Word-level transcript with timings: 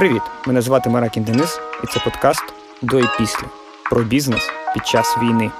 Привіт! 0.00 0.22
Мене 0.46 0.62
звати 0.62 0.90
Маракін 0.90 1.22
Денис, 1.22 1.60
і 1.84 1.86
це 1.86 2.00
подкаст 2.04 2.42
до 2.82 3.00
і 3.00 3.04
після 3.18 3.44
про 3.90 4.02
бізнес 4.02 4.50
під 4.74 4.86
час 4.86 5.16
війни. 5.22 5.50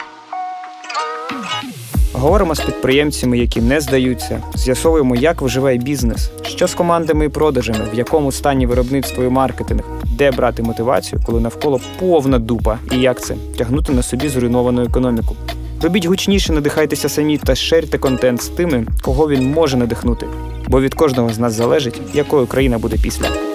Говоримо 2.12 2.54
з 2.54 2.61
підприємцями, 2.61 3.38
які 3.38 3.61
не 3.61 3.80
здаються, 3.80 4.42
з'ясовуємо, 4.54 5.16
як 5.16 5.42
виживає 5.42 5.79
бізнес, 5.79 6.30
що 6.42 6.66
з 6.66 6.74
командами 6.74 7.24
і 7.24 7.29
продажами, 7.29 7.78
в 7.92 7.98
якому 7.98 8.32
стані 8.32 8.66
виробництво 8.66 9.24
і 9.24 9.28
маркетинг, 9.28 9.82
де 10.04 10.30
брати 10.30 10.62
мотивацію, 10.62 11.22
коли 11.26 11.40
навколо 11.40 11.80
повна 11.98 12.38
дупа, 12.38 12.78
і 12.92 12.96
як 12.96 13.20
це 13.20 13.34
тягнути 13.58 13.92
на 13.92 14.02
собі 14.02 14.28
зруйновану 14.28 14.82
економіку. 14.82 15.36
Робіть 15.82 16.06
гучніше, 16.06 16.52
надихайтеся 16.52 17.09
самі 17.09 17.38
та 17.38 17.54
шерте 17.54 17.98
контент 17.98 18.42
з 18.42 18.48
тими, 18.48 18.86
кого 19.02 19.28
він 19.28 19.50
може 19.50 19.77
надихнути. 19.77 20.27
Бо 20.68 20.80
від 20.80 20.95
кожного 20.95 21.32
з 21.32 21.38
нас 21.38 21.52
залежить, 21.52 22.00
якою 22.14 22.46
країна 22.46 22.78
буде 22.78 22.96
після. 23.02 23.49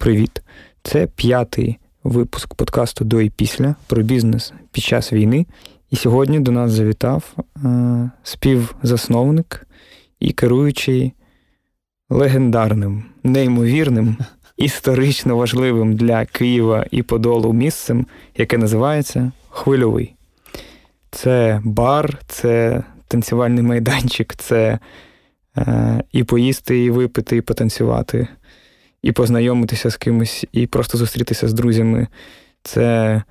Привіт! 0.00 0.42
Це 0.82 1.06
п'ятий 1.06 1.78
випуск 2.04 2.54
подкасту 2.54 3.04
до 3.04 3.20
і 3.20 3.30
після 3.30 3.74
про 3.86 4.02
бізнес 4.02 4.52
під 4.72 4.84
час 4.84 5.12
війни. 5.12 5.46
І 5.90 5.96
сьогодні 5.96 6.40
до 6.40 6.52
нас 6.52 6.70
завітав 6.70 7.34
е, 7.64 8.10
співзасновник 8.22 9.66
і 10.20 10.32
керуючий 10.32 11.12
легендарним, 12.10 13.04
неймовірним, 13.24 14.16
історично 14.56 15.36
важливим 15.36 15.96
для 15.96 16.24
Києва 16.24 16.86
і 16.90 17.02
Подолу 17.02 17.52
місцем, 17.52 18.06
яке 18.36 18.58
називається 18.58 19.32
Хвильовий. 19.48 20.14
Це 21.10 21.60
бар, 21.64 22.18
це 22.28 22.82
танцювальний 23.08 23.62
майданчик, 23.62 24.34
це 24.36 24.78
е, 25.58 26.02
і 26.12 26.24
поїсти, 26.24 26.84
і 26.84 26.90
випити, 26.90 27.36
і 27.36 27.40
потанцювати 27.40 28.28
і 29.02 29.12
познайомитися 29.12 29.90
з 29.90 29.96
кимось, 29.96 30.46
і 30.52 30.66
просто 30.66 30.98
зустрітися 30.98 31.48
з 31.48 31.52
друзями. 31.52 32.06
Це 32.62 33.22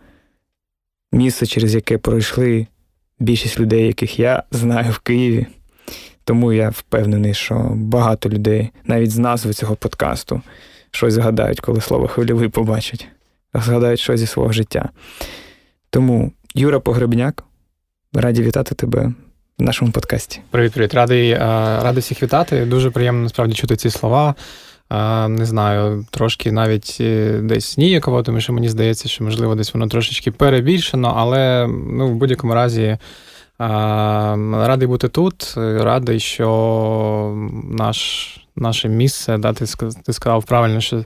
місце, 1.11 1.45
через 1.45 1.75
яке 1.75 1.97
пройшли 1.97 2.67
більшість 3.19 3.59
людей, 3.59 3.87
яких 3.87 4.19
я 4.19 4.43
знаю 4.51 4.91
в 4.91 4.99
Києві. 4.99 5.47
Тому 6.23 6.53
я 6.53 6.69
впевнений, 6.69 7.33
що 7.33 7.71
багато 7.75 8.29
людей, 8.29 8.69
навіть 8.85 9.11
з 9.11 9.17
назви 9.17 9.53
цього 9.53 9.75
подкасту, 9.75 10.41
щось 10.91 11.13
згадають, 11.13 11.59
коли 11.59 11.81
слово 11.81 12.07
хвильовий 12.07 12.49
побачать, 12.49 13.07
згадають 13.53 13.99
щось 13.99 14.19
зі 14.19 14.27
свого 14.27 14.51
життя. 14.51 14.89
Тому, 15.89 16.31
Юра 16.55 16.79
Погребняк, 16.79 17.43
раді 18.13 18.43
вітати 18.43 18.75
тебе 18.75 19.13
в 19.57 19.63
нашому 19.63 19.91
подкасті. 19.91 20.41
Привіт, 20.51 20.71
привіт, 20.71 20.93
радий, 20.93 21.35
радий 21.35 22.01
всіх 22.01 22.23
вітати. 22.23 22.65
Дуже 22.65 22.91
приємно 22.91 23.23
насправді 23.23 23.53
чути 23.53 23.75
ці 23.75 23.89
слова. 23.89 24.35
Не 25.29 25.45
знаю, 25.45 26.05
трошки 26.11 26.51
навіть 26.51 26.97
е, 27.01 27.39
десь 27.43 27.77
ніяково, 27.77 28.23
тому 28.23 28.41
що 28.41 28.53
мені 28.53 28.69
здається, 28.69 29.09
що, 29.09 29.23
можливо, 29.23 29.55
десь 29.55 29.73
воно 29.73 29.87
трошечки 29.87 30.31
перебільшено, 30.31 31.13
але 31.17 31.67
ну, 31.67 32.07
в 32.07 32.15
будь-якому 32.15 32.53
разі 32.53 32.97
радий 33.59 34.87
бути 34.87 35.07
тут. 35.07 35.53
Радий, 35.57 36.19
що 36.19 37.49
наш, 37.71 38.27
наше 38.55 38.89
місце, 38.89 39.37
да, 39.37 39.53
ти 39.53 40.13
сказав 40.13 40.43
правильно, 40.43 40.81
що 40.81 41.03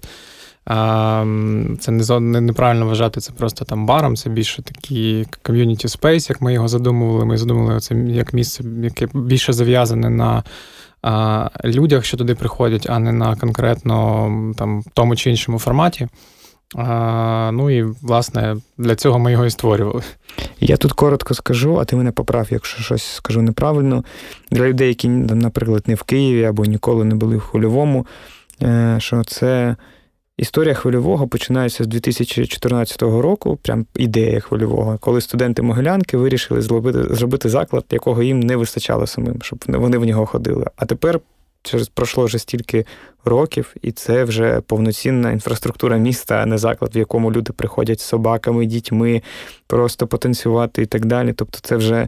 це 1.80 1.92
не 2.20 2.42
неправильно 2.42 2.86
вважати 2.86 3.22
це 3.22 3.34
просто 3.34 3.66
там 3.66 3.86
баром, 3.86 4.16
це 4.16 4.30
більше 4.30 4.62
такий 4.62 5.26
community 5.42 5.88
space, 5.88 6.30
як 6.30 6.42
ми 6.42 6.54
його 6.54 6.68
задумували. 6.68 7.26
Ми 7.26 7.38
задумували 7.38 7.80
це 7.80 7.96
як 7.96 8.34
місце, 8.34 8.64
яке 8.84 9.08
більше 9.14 9.54
зав'язане 9.54 10.10
на 10.10 10.44
людях, 11.66 12.06
що 12.06 12.18
туди 12.18 12.36
приходять, 12.36 12.88
а 12.90 13.00
не 13.00 13.12
на 13.12 13.36
конкретно 13.36 14.54
там 14.58 14.84
тому 14.94 15.16
чи 15.16 15.30
іншому 15.30 15.60
форматі. 15.60 16.08
А, 16.76 17.52
Ну 17.54 17.70
і 17.70 17.84
власне 17.84 18.56
для 18.78 18.96
цього 18.96 19.20
ми 19.20 19.32
його 19.32 19.46
і 19.46 19.50
створювали. 19.50 20.02
Я 20.60 20.78
тут 20.78 20.92
коротко 20.92 21.34
скажу, 21.34 21.80
а 21.80 21.86
ти 21.86 21.96
мене 21.96 22.12
поправ, 22.12 22.48
якщо 22.50 22.84
щось 22.84 23.04
скажу 23.04 23.42
неправильно. 23.42 24.04
Для 24.52 24.68
людей, 24.68 24.88
які, 24.88 25.10
наприклад, 25.10 25.84
не 25.88 25.96
в 25.96 26.04
Києві 26.04 26.44
або 26.44 26.66
ніколи 26.66 27.06
не 27.06 27.16
були 27.16 27.38
в 27.38 27.42
хвильовому, 27.42 28.06
е, 28.62 28.96
що 29.00 29.24
це 29.24 29.76
Історія 30.44 30.74
хвильового 30.74 31.28
починається 31.28 31.84
з 31.84 31.88
2014 31.88 33.02
року, 33.02 33.60
прям 33.62 33.86
ідея 33.96 34.40
хвильового, 34.40 34.98
коли 34.98 35.22
студенти 35.22 35.62
Могилянки 35.62 36.18
вирішили 36.18 36.62
зробити 36.62 37.16
зробити 37.16 37.50
заклад, 37.50 37.86
якого 37.92 38.24
їм 38.24 38.40
не 38.40 38.56
вистачало 38.56 39.08
самим, 39.08 39.42
щоб 39.42 39.64
вони 39.68 39.98
в 39.98 40.06
нього 40.06 40.26
ходили. 40.26 40.66
А 40.76 40.86
тепер 40.86 41.20
через 41.62 41.88
пройшло 41.88 42.26
вже 42.26 42.40
стільки 42.40 42.86
років, 43.26 43.76
і 43.82 43.92
це 43.92 44.24
вже 44.24 44.62
повноцінна 44.62 45.32
інфраструктура 45.32 45.98
міста, 45.98 46.36
а 46.36 46.46
не 46.46 46.58
заклад, 46.58 46.96
в 46.96 46.98
якому 46.98 47.32
люди 47.32 47.54
приходять 47.54 48.00
з 48.00 48.04
собаками, 48.04 48.66
дітьми, 48.66 49.22
просто 49.68 50.08
потанцювати 50.08 50.82
і 50.82 50.86
так 50.86 51.06
далі. 51.06 51.34
Тобто, 51.34 51.60
це 51.62 51.76
вже 51.76 52.08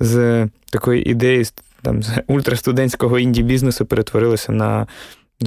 з 0.00 0.48
такої 0.70 1.10
ідеї 1.10 1.44
там, 1.82 2.02
з 2.02 2.10
ультрастудентського 2.26 3.18
інді-бізнесу 3.18 3.86
перетворилося 3.86 4.52
на 4.52 4.86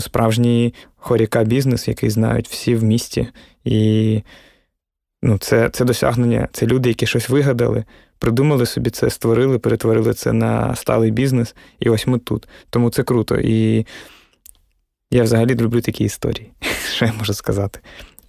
справжній 0.02 0.74
хоріка 0.96 1.44
бізнес, 1.44 1.88
який 1.88 2.10
знають 2.10 2.48
всі 2.48 2.76
в 2.76 2.84
місті. 2.84 3.28
І 3.64 4.22
ну, 5.22 5.38
це 5.38 5.70
це 5.70 5.86
досягнення. 5.86 6.48
Це 6.52 6.66
люди, 6.66 6.90
які 6.90 7.08
щось 7.08 7.30
вигадали, 7.30 7.84
придумали 8.20 8.66
собі 8.66 8.90
це, 8.90 9.10
створили, 9.10 9.60
перетворили 9.60 10.14
це 10.14 10.34
на 10.34 10.76
сталий 10.76 11.12
бізнес. 11.12 11.56
І 11.80 11.90
ось 11.90 12.08
ми 12.08 12.20
тут. 12.20 12.48
Тому 12.70 12.90
це 12.90 13.04
круто. 13.04 13.36
І 13.36 13.86
я 15.12 15.24
взагалі 15.24 15.56
люблю 15.56 15.82
такі 15.82 16.04
історії, 16.04 16.52
що 16.96 17.06
я 17.06 17.14
можу 17.14 17.34
сказати. 17.34 17.80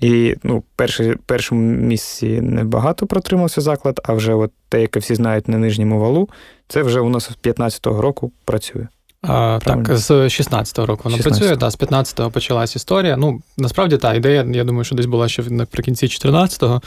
І 0.00 0.37
ну, 0.43 0.62
перший, 0.76 1.16
першому 1.16 1.60
місці 1.62 2.41
небагато 2.41 3.06
протримався 3.06 3.60
заклад, 3.60 4.00
а 4.05 4.12
вже 4.12 4.34
от 4.34 4.53
те, 4.69 4.81
яке 4.81 5.00
всі 5.00 5.15
знають 5.15 5.49
на 5.49 5.59
нижньому 5.59 6.00
валу, 6.00 6.28
це 6.69 6.82
вже 6.82 7.00
у 7.00 7.09
нас 7.09 7.25
з 7.25 7.28
2015 7.28 7.87
року 7.87 8.32
працює. 8.44 8.87
А, 9.22 9.59
Так, 9.65 9.97
з 9.97 10.10
16-го 10.10 10.87
року 10.87 11.00
воно 11.04 11.16
16 11.16 11.41
працює, 11.41 11.56
да, 11.56 11.71
з 11.71 11.78
15-го 11.78 12.31
почалась 12.31 12.77
історія. 12.77 13.16
Ну, 13.16 13.41
насправді 13.59 13.97
та 13.97 14.15
ідея, 14.15 14.47
я 14.53 14.65
думаю, 14.65 14.84
що 14.84 14.94
десь 14.94 15.06
була 15.06 15.28
ще 15.28 15.43
наприкінці 15.43 16.06
14-го. 16.06 16.82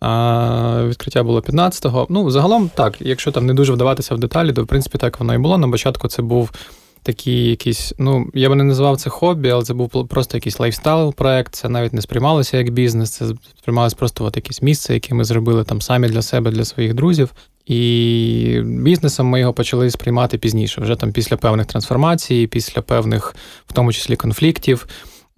А, 0.00 0.84
Відкриття 0.88 1.22
було 1.22 1.40
15-го. 1.40 2.06
Ну, 2.10 2.30
загалом, 2.30 2.70
так, 2.74 2.94
якщо 3.00 3.32
там 3.32 3.46
не 3.46 3.54
дуже 3.54 3.72
вдаватися 3.72 4.14
в 4.14 4.18
деталі, 4.18 4.52
то 4.52 4.62
в 4.64 4.66
принципі 4.66 4.98
так 4.98 5.20
воно 5.20 5.34
і 5.34 5.38
було. 5.38 5.58
На 5.58 5.68
початку 5.68 6.08
це 6.08 6.22
був 6.22 6.50
такий 7.02 7.50
якийсь, 7.50 7.94
ну, 7.98 8.30
я 8.34 8.48
би 8.48 8.54
не 8.54 8.64
називав 8.64 8.96
це 8.96 9.10
хобі, 9.10 9.50
але 9.50 9.64
це 9.64 9.74
був 9.74 10.08
просто 10.08 10.36
якийсь 10.36 10.60
лайфстайл-проект. 10.60 11.54
Це 11.54 11.68
навіть 11.68 11.92
не 11.92 12.02
сприймалося 12.02 12.56
як 12.56 12.70
бізнес, 12.70 13.10
це 13.10 13.24
сприймалося 13.58 13.96
просто 13.96 14.24
от 14.24 14.36
якесь 14.36 14.62
місце, 14.62 14.94
яке 14.94 15.14
ми 15.14 15.24
зробили 15.24 15.64
там 15.64 15.80
самі 15.80 16.08
для 16.08 16.22
себе, 16.22 16.50
для 16.50 16.64
своїх 16.64 16.94
друзів. 16.94 17.30
І 17.70 18.62
бізнесом 18.64 19.26
ми 19.26 19.40
його 19.40 19.52
почали 19.52 19.90
сприймати 19.90 20.38
пізніше, 20.38 20.80
вже 20.80 20.96
там 20.96 21.12
після 21.12 21.36
певних 21.36 21.66
трансформацій, 21.66 22.46
після 22.46 22.82
певних, 22.82 23.34
в 23.66 23.72
тому 23.72 23.92
числі, 23.92 24.16
конфліктів. 24.16 24.86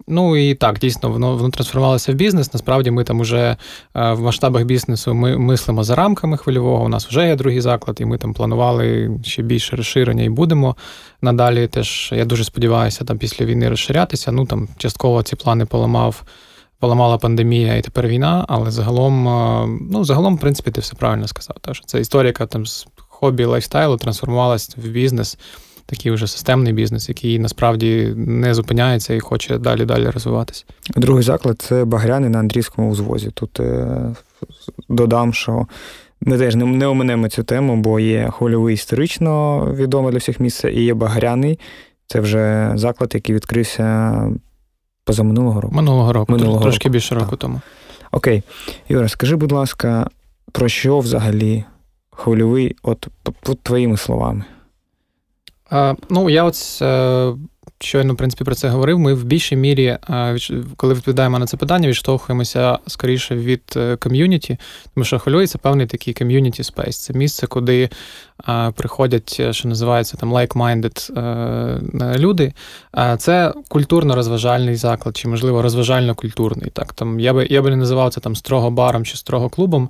Ну 0.07 0.37
і 0.37 0.55
так, 0.55 0.79
дійсно, 0.79 1.09
воно 1.09 1.35
воно 1.37 1.49
трансформувалося 1.49 2.11
в 2.11 2.15
бізнес. 2.15 2.53
Насправді, 2.53 2.91
ми 2.91 3.03
там 3.03 3.21
вже 3.21 3.57
е, 3.95 4.13
в 4.13 4.21
масштабах 4.21 4.63
бізнесу 4.63 5.13
ми 5.13 5.37
мислимо 5.37 5.83
за 5.83 5.95
рамками 5.95 6.37
хвильового. 6.37 6.85
У 6.85 6.89
нас 6.89 7.07
вже 7.07 7.27
є 7.27 7.35
другий 7.35 7.61
заклад, 7.61 7.97
і 8.01 8.05
ми 8.05 8.17
там 8.17 8.33
планували 8.33 9.11
ще 9.23 9.41
більше 9.41 9.75
розширення 9.75 10.23
і 10.23 10.29
будемо 10.29 10.75
надалі. 11.21 11.67
Теж 11.67 12.09
я 12.15 12.25
дуже 12.25 12.43
сподіваюся, 12.43 13.05
там 13.05 13.17
після 13.17 13.45
війни 13.45 13.69
розширятися. 13.69 14.31
Ну 14.31 14.45
там 14.45 14.67
частково 14.77 15.23
ці 15.23 15.35
плани 15.35 15.65
поламав 15.65 16.23
поламала 16.83 17.17
пандемія 17.17 17.75
і 17.75 17.81
тепер 17.81 18.07
війна, 18.07 18.45
але 18.47 18.71
загалом, 18.71 19.23
ну, 19.91 20.05
загалом, 20.05 20.35
в 20.35 20.39
принципі, 20.39 20.71
ти 20.71 20.81
все 20.81 20.95
правильно 20.95 21.27
сказав. 21.27 21.55
Так, 21.61 21.75
що 21.75 21.85
Це 21.85 21.99
історія, 21.99 22.27
яка 22.27 22.45
там 22.45 22.65
з 22.65 22.87
хобі 22.95 23.45
лайфстайлу 23.45 23.97
трансформувалась 23.97 24.77
в 24.77 24.87
бізнес, 24.87 25.37
такий 25.85 26.11
вже 26.11 26.27
системний 26.27 26.73
бізнес, 26.73 27.09
який 27.09 27.39
насправді 27.39 28.13
не 28.15 28.53
зупиняється 28.53 29.13
і 29.13 29.19
хоче 29.19 29.57
далі 29.57 29.85
далі 29.85 30.09
розвиватися. 30.09 30.65
Другий 30.95 31.23
заклад 31.23 31.61
це 31.61 31.85
Багряни 31.85 32.29
на 32.29 32.39
Андрійському 32.39 32.91
узвозі. 32.91 33.31
Тут 33.33 33.59
е, 33.59 34.15
додам, 34.89 35.33
що. 35.33 35.67
Ми 36.21 36.37
теж 36.37 36.55
не 36.55 36.87
оминемо 36.87 37.29
цю 37.29 37.43
тему, 37.43 37.77
бо 37.77 37.99
є 37.99 38.29
хвильовий 38.31 38.73
історично 38.73 39.65
відомий 39.75 40.11
для 40.11 40.17
всіх 40.17 40.39
місце, 40.39 40.71
і 40.71 40.83
є 40.83 40.93
Багряний. 40.93 41.59
Це 42.07 42.19
вже 42.19 42.71
заклад, 42.75 43.11
який 43.13 43.35
відкрився 43.35 44.29
позаминулого 45.03 45.61
року. 45.61 45.75
Минулого 45.75 46.13
року, 46.13 46.31
Минулого 46.31 46.61
трошки 46.61 46.87
року. 46.87 46.93
більше 46.93 47.15
року 47.15 47.29
так. 47.29 47.39
тому. 47.39 47.61
Окей. 48.11 48.43
Юра, 48.89 49.07
скажи, 49.07 49.35
будь 49.35 49.51
ласка, 49.51 50.07
про 50.51 50.67
що 50.69 50.99
взагалі 50.99 51.63
хвильовий, 52.11 52.75
от, 52.83 53.07
от 53.45 53.59
твоїми 53.63 53.97
словами? 53.97 54.43
А, 55.69 55.93
Ну, 56.09 56.29
я 56.29 56.43
е, 56.81 57.33
щойно 57.85 58.13
в 58.13 58.17
принципі 58.17 58.43
про 58.43 58.55
це 58.55 58.69
говорив. 58.69 58.99
Ми 58.99 59.13
в 59.13 59.23
більшій 59.23 59.55
мірі, 59.55 59.97
коли 60.77 60.93
відповідаємо 60.93 61.39
на 61.39 61.45
це 61.45 61.57
питання, 61.57 61.87
відштовхуємося 61.87 62.79
скоріше 62.87 63.35
від 63.35 63.79
community, 63.99 64.57
тому 64.95 65.05
що 65.05 65.19
Хвильовий 65.19 65.47
це 65.47 65.57
певний 65.57 65.87
такий 65.87 66.13
community 66.13 66.63
space. 66.63 66.97
Це 66.97 67.13
місце, 67.13 67.47
куди 67.47 67.89
приходять, 68.75 69.41
що 69.55 69.67
називається 69.67 70.17
там 70.17 70.33
like-minded 70.33 71.11
люди. 72.17 72.53
Це 73.17 73.53
культурно-розважальний 73.69 74.75
заклад, 74.75 75.17
чи, 75.17 75.27
можливо, 75.27 75.61
розважально-культурний. 75.61 76.69
Так, 76.69 76.93
там 76.93 77.19
Я 77.19 77.33
би 77.33 77.47
я 77.49 77.61
би 77.61 77.69
не 77.69 77.75
називав 77.75 78.13
це 78.13 78.21
там 78.21 78.35
строго 78.35 78.71
баром 78.71 79.05
чи 79.05 79.17
строго 79.17 79.49
клубом 79.49 79.89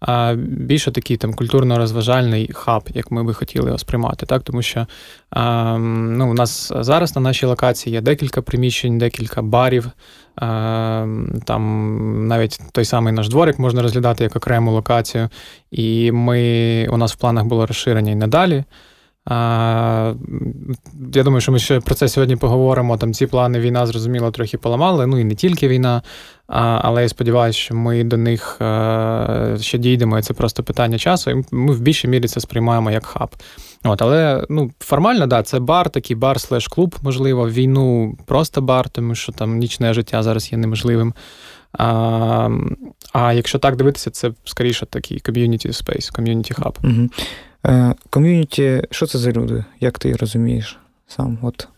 а 0.00 0.34
більше 0.36 0.92
такий 0.92 1.16
там 1.16 1.34
культурно-розважальний 1.34 2.52
хаб, 2.52 2.88
як 2.94 3.10
ми 3.10 3.24
би 3.24 3.34
хотіли 3.34 3.66
його 3.66 3.78
сприймати. 3.78 4.26
Так? 4.26 4.42
Тому 4.42 4.62
що 4.62 4.86
а, 5.30 5.78
ну, 5.78 6.30
у 6.30 6.34
нас 6.34 6.72
зараз 6.80 7.16
на 7.16 7.22
нашій 7.22 7.46
локації 7.46 7.94
є 7.94 8.00
декілька 8.00 8.42
приміщень, 8.42 8.98
декілька 8.98 9.42
барів. 9.42 9.90
А, 10.36 11.06
там 11.44 12.28
навіть 12.28 12.60
той 12.72 12.84
самий 12.84 13.12
наш 13.12 13.28
дворик 13.28 13.58
можна 13.58 13.82
розглядати 13.82 14.24
як 14.24 14.36
окрему 14.36 14.72
локацію. 14.72 15.28
І 15.70 16.12
ми, 16.12 16.88
у 16.90 16.96
нас 16.96 17.12
в 17.12 17.16
планах 17.16 17.44
було 17.44 17.66
розширення 17.66 18.12
і 18.12 18.16
надалі. 18.16 18.64
Я 19.30 21.22
думаю, 21.24 21.40
що 21.40 21.52
ми 21.52 21.58
ще 21.58 21.80
про 21.80 21.94
це 21.94 22.08
сьогодні 22.08 22.36
поговоримо. 22.36 22.96
Там 22.96 23.14
ці 23.14 23.26
плани 23.26 23.60
війна, 23.60 23.86
зрозуміло, 23.86 24.30
трохи 24.30 24.58
поламали. 24.58 25.06
Ну 25.06 25.18
і 25.18 25.24
не 25.24 25.34
тільки 25.34 25.68
війна, 25.68 26.02
але 26.46 27.02
я 27.02 27.08
сподіваюся, 27.08 27.58
що 27.58 27.74
ми 27.74 28.04
до 28.04 28.16
них 28.16 28.60
а, 28.60 29.56
ще 29.60 29.78
дійдемо. 29.78 30.18
і 30.18 30.22
Це 30.22 30.34
просто 30.34 30.62
питання 30.62 30.98
часу. 30.98 31.30
І 31.30 31.44
ми 31.50 31.72
в 31.72 31.80
більшій 31.80 32.08
мірі 32.08 32.28
це 32.28 32.40
сприймаємо 32.40 32.90
як 32.90 33.06
хаб. 33.06 33.30
От, 33.84 34.02
Але 34.02 34.46
ну, 34.48 34.70
формально, 34.80 35.26
да, 35.26 35.42
це 35.42 35.60
бар, 35.60 35.90
такий 35.90 36.16
бар 36.16 36.40
слеш 36.40 36.68
клуб, 36.68 36.94
можливо, 37.02 37.50
війну 37.50 38.18
просто 38.26 38.60
бар, 38.62 38.88
тому 38.88 39.14
що 39.14 39.32
там 39.32 39.58
нічне 39.58 39.94
життя 39.94 40.22
зараз 40.22 40.52
є 40.52 40.58
неможливим. 40.58 41.14
А 41.72 42.48
а 43.12 43.32
якщо 43.32 43.58
так 43.58 43.76
дивитися, 43.76 44.10
це 44.10 44.32
скоріше 44.44 44.86
такий 44.86 45.20
community 45.20 45.72
space, 45.72 46.10
community 46.10 46.54
hub. 46.54 46.78
Е, 47.66 47.94
community, 48.10 48.82
що 48.90 49.06
це 49.06 49.18
за 49.18 49.32
люди? 49.32 49.64
Як 49.80 49.98
ти 49.98 50.12
розумієш 50.12 50.78
сам? 51.06 51.38
От 51.42 51.68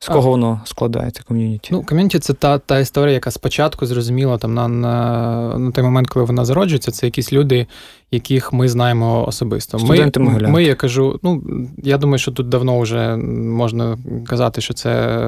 з 0.00 0.08
кого 0.08 0.28
а, 0.28 0.30
воно 0.30 0.60
складається 0.64 1.22
community? 1.28 1.68
Ну, 1.72 1.82
community 1.82 2.18
це 2.18 2.32
та 2.32 2.58
та 2.58 2.78
історія, 2.78 3.14
яка 3.14 3.30
спочатку 3.30 3.86
зрозуміла 3.86 4.38
там 4.38 4.54
на 4.54 4.68
на, 4.68 5.58
на 5.58 5.70
той 5.70 5.84
момент, 5.84 6.08
коли 6.08 6.24
вона 6.24 6.44
зароджується, 6.44 6.90
це 6.90 7.06
якісь 7.06 7.32
люди, 7.32 7.66
яких 8.10 8.52
ми 8.52 8.68
знаємо 8.68 9.28
особисто. 9.28 9.78
Студенти 9.78 10.20
ми, 10.20 10.48
ми, 10.48 10.64
я 10.64 10.74
кажу, 10.74 11.20
ну 11.22 11.42
я 11.82 11.98
думаю, 11.98 12.18
що 12.18 12.32
тут 12.32 12.48
давно 12.48 12.80
вже 12.80 13.16
можна 13.16 13.98
казати, 14.26 14.60
що 14.60 14.74
це 14.74 15.18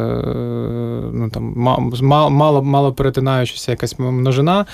ну 1.13 1.31
там 1.33 1.55
мало 1.57 2.63
мало 2.63 2.93
перетинаючися 2.93 3.71
якась 3.71 3.99
множина. 3.99 4.67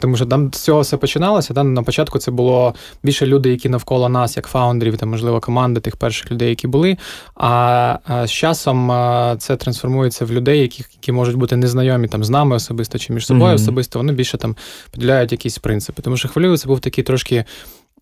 Тому 0.00 0.16
що 0.16 0.26
там 0.26 0.52
з 0.52 0.60
цього 0.60 0.80
все 0.80 0.96
починалося. 0.96 1.54
Там 1.54 1.74
на 1.74 1.82
початку 1.82 2.18
це 2.18 2.30
було 2.30 2.74
більше 3.02 3.26
людей, 3.26 3.52
які 3.52 3.68
навколо 3.68 4.08
нас, 4.08 4.36
як 4.36 4.46
фаундерів, 4.46 4.96
та 4.96 5.06
можливо 5.06 5.40
команди 5.40 5.80
тих 5.80 5.96
перших 5.96 6.30
людей, 6.30 6.48
які 6.48 6.66
були. 6.66 6.96
А 7.34 7.98
з 8.24 8.30
часом 8.30 8.92
це 9.38 9.56
трансформується 9.56 10.24
в 10.24 10.32
людей, 10.32 10.60
які 10.60 10.84
які 10.92 11.12
можуть 11.12 11.36
бути 11.36 11.56
незнайомі 11.56 12.08
там 12.08 12.24
з 12.24 12.30
нами 12.30 12.56
особисто 12.56 12.98
чи 12.98 13.12
між 13.12 13.26
собою 13.26 13.52
mm-hmm. 13.52 13.54
особисто. 13.54 13.98
Вони 13.98 14.12
більше 14.12 14.38
там 14.38 14.56
поділяють 14.90 15.32
якісь 15.32 15.58
принципи. 15.58 16.02
Тому 16.02 16.16
що 16.16 16.28
хвилюю 16.28 16.56
це 16.56 16.68
був 16.68 16.80
такий 16.80 17.04
трошки 17.04 17.44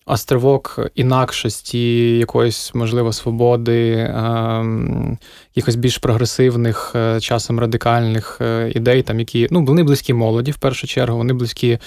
островок 0.06 0.90
інакшості, 0.94 2.16
якоїсь, 2.18 2.74
можливо, 2.74 3.12
свободи, 3.12 4.10
ем, 4.14 5.18
якихось 5.54 5.76
більш 5.76 5.98
прогресивних, 5.98 6.92
е, 6.94 7.20
часом 7.20 7.60
радикальних 7.60 8.38
е, 8.40 8.72
ідей, 8.74 9.02
там, 9.02 9.18
які 9.18 9.48
ну, 9.50 9.64
вони 9.64 9.82
близькі 9.82 10.14
молоді 10.14 10.50
в 10.50 10.58
першу 10.58 10.86
чергу, 10.86 11.18
вони 11.18 11.32
близькі. 11.32 11.78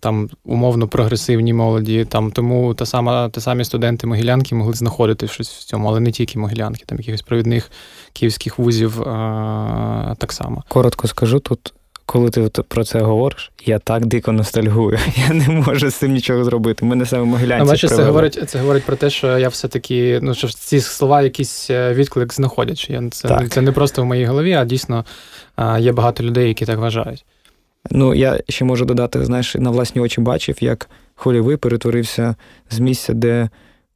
Там 0.00 0.28
умовно 0.44 0.88
прогресивні 0.88 1.52
молоді, 1.52 2.04
там 2.04 2.30
тому 2.30 2.74
та 2.74 2.86
сама, 2.86 3.28
та 3.28 3.40
самі 3.40 3.64
студенти 3.64 4.06
могилянки 4.06 4.54
могли 4.54 4.72
знаходити 4.72 5.28
щось 5.28 5.50
в 5.50 5.64
цьому, 5.64 5.88
але 5.88 6.00
не 6.00 6.12
тільки 6.12 6.38
могилянки, 6.38 6.84
там 6.86 6.98
якихось 6.98 7.22
провідних 7.22 7.70
київських 8.12 8.58
вузів 8.58 9.02
а, 9.02 10.14
так 10.18 10.32
само. 10.32 10.64
Коротко 10.68 11.08
скажу 11.08 11.40
тут 11.40 11.74
коли 12.10 12.30
ти 12.30 12.48
про 12.68 12.84
це 12.84 13.00
говориш, 13.00 13.52
я 13.64 13.78
так 13.78 14.06
дико 14.06 14.32
ностальгую. 14.32 14.98
Я 15.28 15.34
не 15.34 15.48
можу 15.48 15.90
з 15.90 15.94
цим 15.94 16.12
нічого 16.12 16.44
зробити. 16.44 16.84
Ми 16.84 17.06
саме 17.06 17.24
могилянці 17.24 17.66
Бачиш, 17.66 17.90
це 17.90 18.02
говорить 18.02 18.50
це 18.50 18.58
говорить 18.58 18.84
про 18.84 18.96
те, 18.96 19.10
що 19.10 19.38
я 19.38 19.48
все-таки, 19.48 20.18
ну 20.22 20.34
що 20.34 20.48
ці 20.48 20.80
слова 20.80 21.22
якийсь 21.22 21.70
е, 21.70 21.94
відклик 21.94 22.34
знаходять. 22.34 22.90
Я, 22.90 23.08
Це 23.10 23.48
це 23.50 23.60
не 23.60 23.72
просто 23.72 24.02
в 24.02 24.04
моїй 24.04 24.24
голові, 24.24 24.52
а 24.52 24.64
дійсно 24.64 25.04
є 25.78 25.92
багато 25.92 26.22
людей, 26.22 26.48
які 26.48 26.66
так 26.66 26.78
вважають. 26.78 27.24
Ну, 27.90 28.14
я 28.14 28.40
ще 28.48 28.64
можу 28.64 28.84
додати, 28.84 29.24
знаєш, 29.24 29.54
на 29.54 29.70
власні 29.70 30.02
очі 30.02 30.20
бачив, 30.20 30.56
як 30.60 30.90
хвильовий 31.14 31.56
перетворився 31.56 32.34
з 32.70 32.78
місця, 32.78 33.12
де 33.12 33.48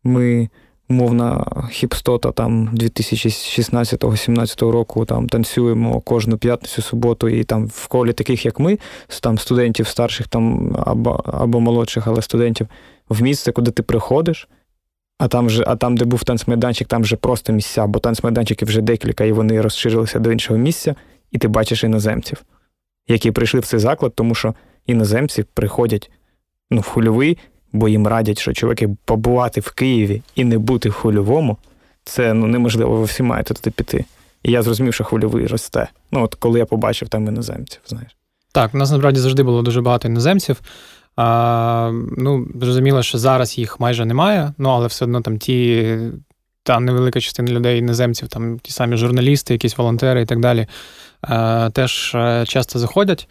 ми 0.04 0.48
умовна 0.92 1.44
хіпстота 1.70 2.32
там 2.32 2.68
2016-17 2.68 4.70
року 4.70 5.04
там 5.04 5.28
танцюємо 5.28 6.00
кожну 6.00 6.38
п'ятницю, 6.38 6.82
суботу, 6.82 7.28
і 7.28 7.44
там 7.44 7.66
в 7.66 7.86
колі 7.86 8.12
таких, 8.12 8.44
як 8.44 8.60
ми, 8.60 8.78
там 9.22 9.38
студентів 9.38 9.86
старших 9.86 10.28
там 10.28 10.76
або 10.86 11.10
або 11.24 11.60
молодших, 11.60 12.06
але 12.06 12.22
студентів, 12.22 12.66
в 13.08 13.22
місце, 13.22 13.52
куди 13.52 13.70
ти 13.70 13.82
приходиш, 13.82 14.48
а 15.18 15.28
там, 15.28 15.50
же, 15.50 15.64
а 15.66 15.76
там, 15.76 15.96
де 15.96 16.04
був 16.04 16.24
танцмайданчик, 16.24 16.88
там 16.88 17.02
вже 17.02 17.16
просто 17.16 17.52
місця, 17.52 17.86
бо 17.86 17.98
танцмайданчиків 17.98 18.68
вже 18.68 18.80
декілька, 18.80 19.24
і 19.24 19.32
вони 19.32 19.60
розширилися 19.60 20.18
до 20.18 20.32
іншого 20.32 20.58
місця, 20.58 20.94
і 21.30 21.38
ти 21.38 21.48
бачиш 21.48 21.84
іноземців, 21.84 22.42
які 23.08 23.30
прийшли 23.30 23.60
в 23.60 23.66
цей 23.66 23.80
заклад, 23.80 24.14
тому 24.14 24.34
що 24.34 24.54
іноземці 24.86 25.44
приходять 25.54 26.10
ну, 26.70 26.80
в 26.80 26.86
хульовий 26.86 27.38
бо 27.72 27.88
їм 27.88 28.06
радять, 28.06 28.38
що 28.38 28.52
чоловіки 28.52 28.88
побувати 29.04 29.60
в 29.60 29.70
Києві 29.70 30.22
і 30.34 30.44
не 30.44 30.58
бути 30.58 30.88
в 30.88 30.92
хвильовому, 30.92 31.56
це 32.04 32.34
ну, 32.34 32.46
неможливо, 32.46 32.96
ви 32.96 33.04
всі 33.04 33.22
маєте 33.22 33.54
туди 33.54 33.70
піти. 33.70 34.04
І 34.42 34.50
я 34.50 34.62
зрозумів, 34.62 34.94
що 34.94 35.04
хвильовий 35.04 35.46
росте. 35.46 35.88
Ну, 36.12 36.22
от 36.22 36.34
коли 36.34 36.58
я 36.58 36.66
побачив 36.66 37.08
там 37.08 37.26
іноземців, 37.26 37.80
знаєш. 37.86 38.16
Так, 38.52 38.74
у 38.74 38.78
нас 38.78 38.90
насправді 38.90 39.20
завжди 39.20 39.42
було 39.42 39.62
дуже 39.62 39.80
багато 39.80 40.08
іноземців. 40.08 40.60
А, 41.16 41.90
Ну, 42.16 42.46
зрозуміло, 42.60 43.02
що 43.02 43.18
зараз 43.18 43.58
їх 43.58 43.80
майже 43.80 44.04
немає, 44.04 44.52
ну 44.58 44.68
але 44.68 44.86
все 44.86 45.04
одно 45.04 45.20
там 45.20 45.38
ті. 45.38 45.98
Та 46.64 46.80
невелика 46.80 47.20
частина 47.20 47.50
людей, 47.50 47.78
іноземців, 47.78 48.28
там 48.28 48.58
ті 48.58 48.72
самі 48.72 48.96
журналісти, 48.96 49.54
якісь 49.54 49.78
волонтери 49.78 50.22
і 50.22 50.26
так 50.26 50.40
далі, 50.40 50.66
теж 51.72 52.14
е, 52.14 52.44
часто 52.46 52.78
заходять 52.78 53.28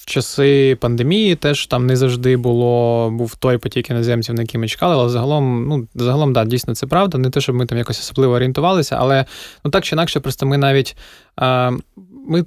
в 0.00 0.06
часи 0.06 0.76
пандемії 0.80 1.34
теж 1.34 1.66
там 1.66 1.86
не 1.86 1.96
завжди 1.96 2.36
було, 2.36 3.10
був 3.10 3.36
той 3.36 3.58
потік 3.58 3.90
іноземців, 3.90 4.34
на 4.34 4.42
який 4.42 4.60
ми 4.60 4.68
чекали, 4.68 4.94
але 4.94 5.08
загалом, 5.08 5.68
ну, 5.68 5.88
загалом, 5.94 6.32
да, 6.32 6.44
дійсно 6.44 6.74
це 6.74 6.86
правда. 6.86 7.18
Не 7.18 7.30
те, 7.30 7.40
щоб 7.40 7.56
ми 7.56 7.66
там 7.66 7.78
якось 7.78 8.00
особливо 8.00 8.32
орієнтувалися, 8.32 8.96
але 9.00 9.24
ну 9.64 9.70
так 9.70 9.84
чи 9.84 9.94
інакше, 9.94 10.20
просто 10.20 10.46
ми 10.46 10.58
навіть. 10.58 10.96
Ми 12.28 12.44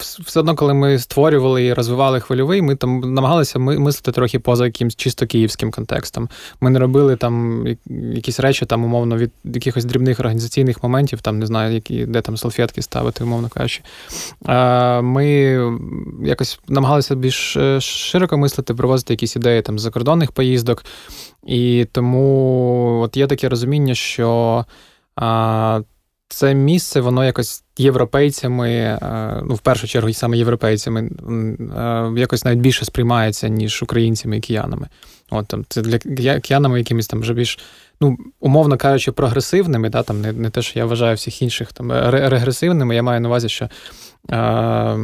все 0.00 0.40
одно, 0.40 0.54
коли 0.54 0.74
ми 0.74 0.98
створювали 0.98 1.64
і 1.64 1.72
розвивали 1.72 2.20
хвильовий, 2.20 2.62
ми 2.62 2.76
там 2.76 3.00
намагалися 3.14 3.58
мислити 3.58 4.12
трохи 4.12 4.38
поза 4.38 4.64
якимсь 4.64 4.96
чисто 4.96 5.26
київським 5.26 5.70
контекстом. 5.70 6.28
Ми 6.60 6.70
не 6.70 6.78
робили 6.78 7.16
там 7.16 7.66
якісь 8.14 8.40
речі, 8.40 8.66
там, 8.66 8.84
умовно, 8.84 9.16
від 9.16 9.30
якихось 9.44 9.84
дрібних 9.84 10.20
організаційних 10.20 10.82
моментів, 10.82 11.20
там 11.20 11.38
не 11.38 11.46
знаю, 11.46 11.74
які, 11.74 12.06
де 12.06 12.20
там 12.20 12.36
салфетки 12.36 12.82
ставити, 12.82 13.24
умовно 13.24 13.48
кажучи. 13.48 13.82
Ми 15.02 15.26
якось 16.24 16.60
намагалися 16.68 17.14
більш 17.14 17.56
е, 17.56 17.80
широко 17.80 18.38
мислити, 18.38 18.74
привозити 18.74 19.12
якісь 19.12 19.36
ідеї 19.36 19.62
там 19.62 19.78
з 19.78 19.82
закордонних 19.82 20.32
поїздок. 20.32 20.84
І 21.46 21.86
тому 21.92 23.00
от 23.04 23.16
є 23.16 23.26
таке 23.26 23.48
розуміння, 23.48 23.94
що 23.94 24.64
це 26.32 26.54
місце, 26.54 27.00
воно 27.00 27.24
якось 27.24 27.64
європейцями, 27.78 28.70
е, 28.70 29.42
ну 29.44 29.54
в 29.54 29.58
першу 29.58 29.86
чергу, 29.86 30.12
саме 30.12 30.38
європейцями, 30.38 31.10
е, 31.76 32.20
якось 32.20 32.44
навіть 32.44 32.58
більше 32.58 32.84
сприймається, 32.84 33.48
ніж 33.48 33.82
українцями 33.82 34.36
і 34.36 34.40
киянами. 34.40 34.88
От 35.30 35.46
там 35.46 35.64
це 35.68 35.82
для 35.82 36.40
киянами 36.40 36.78
якимись 36.78 37.06
там 37.06 37.20
вже 37.20 37.34
більш, 37.34 37.58
ну, 38.00 38.18
умовно 38.40 38.76
кажучи, 38.76 39.12
прогресивними, 39.12 39.90
да, 39.90 40.02
там 40.02 40.20
не 40.20 40.32
не 40.32 40.50
те, 40.50 40.62
що 40.62 40.78
я 40.78 40.84
вважаю 40.84 41.16
всіх 41.16 41.42
інших 41.42 41.72
там 41.72 41.92
регресивними, 42.10 42.94
я 42.94 43.02
маю 43.02 43.20
на 43.20 43.28
увазі, 43.28 43.48
що 43.48 43.68
а, 44.28 44.96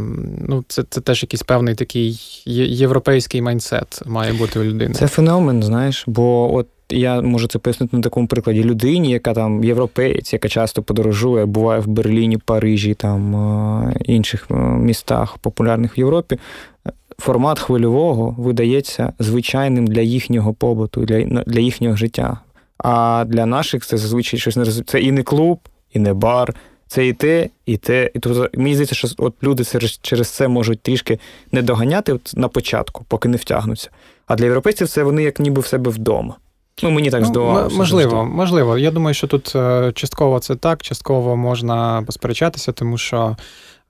ну, 0.48 0.64
Це 0.68 0.84
це 0.90 1.00
теж 1.00 1.22
якийсь 1.22 1.42
певний 1.42 1.74
такий 1.74 2.20
європейський 2.46 3.42
майнсет 3.42 4.02
має 4.06 4.32
бути 4.32 4.60
у 4.60 4.64
людини. 4.64 4.94
Це 4.94 5.06
феномен, 5.06 5.62
знаєш, 5.62 6.04
бо 6.06 6.54
от 6.54 6.68
я 6.90 7.22
можу 7.22 7.48
це 7.48 7.58
пояснити 7.58 7.96
на 7.96 8.02
такому 8.02 8.26
прикладі 8.26 8.64
людині, 8.64 9.10
яка 9.10 9.34
там 9.34 9.64
європеєць, 9.64 10.32
яка 10.32 10.48
часто 10.48 10.82
подорожує, 10.82 11.46
буває 11.46 11.80
в 11.80 11.86
Берліні, 11.86 12.38
Парижі, 12.38 12.94
там 12.94 13.94
інших 14.04 14.46
містах, 14.50 15.38
популярних 15.38 15.98
в 15.98 15.98
Європі. 15.98 16.38
Формат 17.18 17.58
хвильового 17.58 18.34
видається 18.38 19.12
звичайним 19.18 19.86
для 19.86 20.00
їхнього 20.00 20.54
побуту, 20.54 21.04
для 21.04 21.24
для 21.24 21.60
їхнього 21.60 21.96
життя. 21.96 22.38
А 22.78 23.24
для 23.28 23.46
наших 23.46 23.86
це 23.86 23.96
зазвичай 23.96 24.40
щось 24.40 24.56
не 24.56 24.64
Це 24.64 25.00
і 25.00 25.12
не 25.12 25.22
клуб, 25.22 25.58
і 25.92 25.98
не 25.98 26.14
бар. 26.14 26.54
Це 26.88 27.08
і 27.08 27.12
те, 27.12 27.48
і 27.66 27.76
те. 27.76 28.10
І 28.14 28.18
тобто, 28.18 28.48
мені 28.54 28.74
здається, 28.74 28.94
що 28.94 29.08
от 29.18 29.34
люди 29.42 29.64
через 30.02 30.28
це 30.28 30.48
можуть 30.48 30.80
трішки 30.80 31.18
не 31.52 31.62
доганяти 31.62 32.18
на 32.34 32.48
початку, 32.48 33.04
поки 33.08 33.28
не 33.28 33.36
втягнуться. 33.36 33.90
А 34.26 34.36
для 34.36 34.44
європейців 34.44 34.88
це 34.88 35.02
вони 35.02 35.22
як 35.22 35.40
ніби 35.40 35.60
в 35.60 35.66
себе 35.66 35.90
вдома. 35.90 36.36
Ну, 36.82 36.90
мені 36.90 37.10
так 37.10 37.20
ну, 37.20 37.26
здавалося. 37.26 37.76
Можливо, 37.76 38.24
можливо. 38.24 38.78
Я 38.78 38.90
думаю, 38.90 39.14
що 39.14 39.26
тут 39.26 39.52
е, 39.56 39.92
частково 39.94 40.38
це 40.38 40.56
так, 40.56 40.82
частково 40.82 41.36
можна 41.36 42.02
посперечатися, 42.06 42.72
тому 42.72 42.98
що 42.98 43.36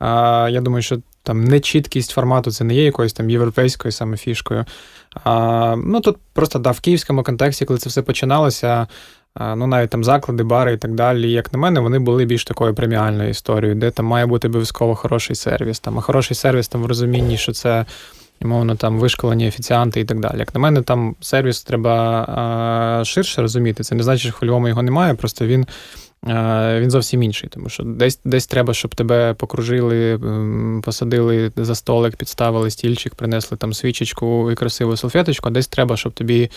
е, 0.01 0.07
я 0.51 0.61
думаю, 0.61 0.83
що 0.83 0.99
там 1.23 1.45
нечіткість 1.45 2.11
формату 2.11 2.51
це 2.51 2.65
не 2.65 2.75
є 2.75 2.85
якоюсь 2.85 3.13
там 3.13 3.31
європейською 3.31 3.93
саме 3.93 4.17
фішкою. 4.17 4.65
А, 5.25 5.77
Ну 5.77 6.01
тут 6.01 6.17
просто 6.33 6.59
да, 6.59 6.71
в 6.71 6.81
київському 6.81 7.23
контексті, 7.23 7.65
коли 7.65 7.79
це 7.79 7.89
все 7.89 8.03
починалося, 8.03 8.87
ну 9.41 9.67
навіть 9.67 9.91
там 9.91 10.05
заклади, 10.05 10.43
бари 10.43 10.73
і 10.73 10.77
так 10.77 10.95
далі, 10.95 11.31
як 11.31 11.53
на 11.53 11.59
мене, 11.59 11.81
вони 11.81 11.99
були 11.99 12.25
більш 12.25 12.45
такою 12.45 12.75
преміальною 12.75 13.31
історією, 13.31 13.79
де 13.79 13.91
там 13.91 14.07
має 14.07 14.27
бути 14.27 14.49
обов'язково 14.49 14.95
хороший 14.95 15.37
сервіс. 15.37 15.81
Там, 15.81 15.99
А 15.99 16.01
хороший 16.01 16.35
сервіс 16.35 16.69
там 16.69 16.83
в 16.83 16.87
розумінні, 16.87 17.37
що 17.37 17.53
це. 17.53 17.87
Мовно, 18.43 18.77
там 18.77 18.99
вишколені 18.99 19.49
офіціанти 19.49 20.01
і 20.01 20.05
так 20.05 20.21
далі. 20.21 20.39
Як 20.39 20.55
на 20.55 20.61
мене, 20.61 20.83
там 20.83 21.17
сервіс 21.21 21.63
треба 21.63 23.03
ширше 23.05 23.43
розуміти. 23.43 23.85
Це 23.85 23.95
не 23.95 24.03
значить, 24.03 24.35
що 24.37 24.47
в 24.47 24.69
його 24.69 24.83
немає, 24.83 25.15
просто 25.15 25.47
він 25.47 25.67
він 26.81 26.91
зовсім 26.91 27.23
інший. 27.23 27.49
Тому 27.49 27.69
що 27.69 27.83
десь 27.83 28.21
десь 28.25 28.47
треба, 28.47 28.75
щоб 28.75 28.95
тебе 28.95 29.35
покружили, 29.35 30.21
посадили 30.83 31.53
за 31.57 31.75
столик, 31.75 32.17
підставили 32.17 32.71
стільчик, 32.71 33.15
принесли 33.15 33.59
там 33.59 33.75
свічечку 33.75 34.51
і 34.51 34.55
красиву 34.55 34.97
салфеточку, 34.97 35.49
а 35.49 35.53
десь 35.53 35.69
треба, 35.69 35.97
щоб 35.97 36.13
тобі 36.13 36.51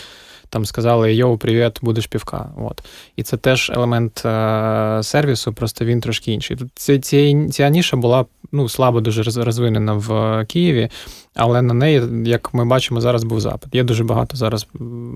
там 0.50 0.66
сказали 0.66 1.14
Йоу, 1.14 1.38
привіт, 1.38 1.80
будеш 1.82 2.08
півка. 2.08 2.50
От. 2.58 2.84
І 3.16 3.24
це 3.24 3.38
теж 3.38 3.72
елемент 3.76 4.26
е- 4.26 5.00
сервісу, 5.04 5.54
просто 5.54 5.86
він 5.86 6.02
трошки 6.02 6.32
інший. 6.32 6.58
Тут 6.58 6.70
ці, 6.76 7.00
ці, 7.00 7.48
ця 7.52 7.70
ніша 7.70 7.98
була 7.98 8.26
ну, 8.52 8.70
слабо 8.70 9.02
дуже 9.02 9.44
розвинена 9.44 9.94
в 9.94 10.46
Києві, 10.46 10.90
але 11.36 11.62
на 11.62 11.74
неї, 11.74 12.04
як 12.26 12.54
ми 12.54 12.66
бачимо, 12.66 13.02
зараз 13.02 13.24
був 13.24 13.42
запит. 13.42 13.76
Є 13.76 13.84
дуже 13.84 14.04
багато 14.04 14.38
зараз 14.38 14.68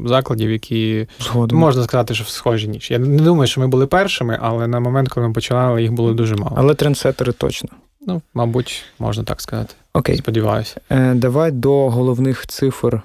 закладів, 0.06 0.52
які 0.52 1.08
Згодом. 1.20 1.60
можна 1.60 1.84
сказати, 1.84 2.14
що 2.14 2.24
в 2.24 2.28
схожі 2.28 2.68
ніч. 2.68 2.92
Я 2.92 3.00
не 3.00 3.24
думаю, 3.24 3.48
що 3.48 3.62
ми 3.62 3.68
були 3.68 3.88
першими, 3.88 4.40
але 4.42 4.68
на 4.68 4.80
момент, 4.80 5.10
коли 5.10 5.28
ми 5.28 5.34
починали, 5.34 5.82
їх 5.82 5.92
було 5.94 6.14
дуже 6.14 6.36
мало. 6.36 6.54
Але 6.58 6.74
трендсетери 6.74 7.32
точно. 7.32 7.70
Ну, 8.08 8.22
мабуть, 8.34 8.84
можна 9.00 9.24
так 9.24 9.42
сказати. 9.42 9.74
Окей. 9.94 10.18
Сподіваюся. 10.18 10.82
Е, 10.90 11.14
Давай 11.14 11.52
до 11.52 11.90
головних 11.90 12.48
цифр 12.48 13.02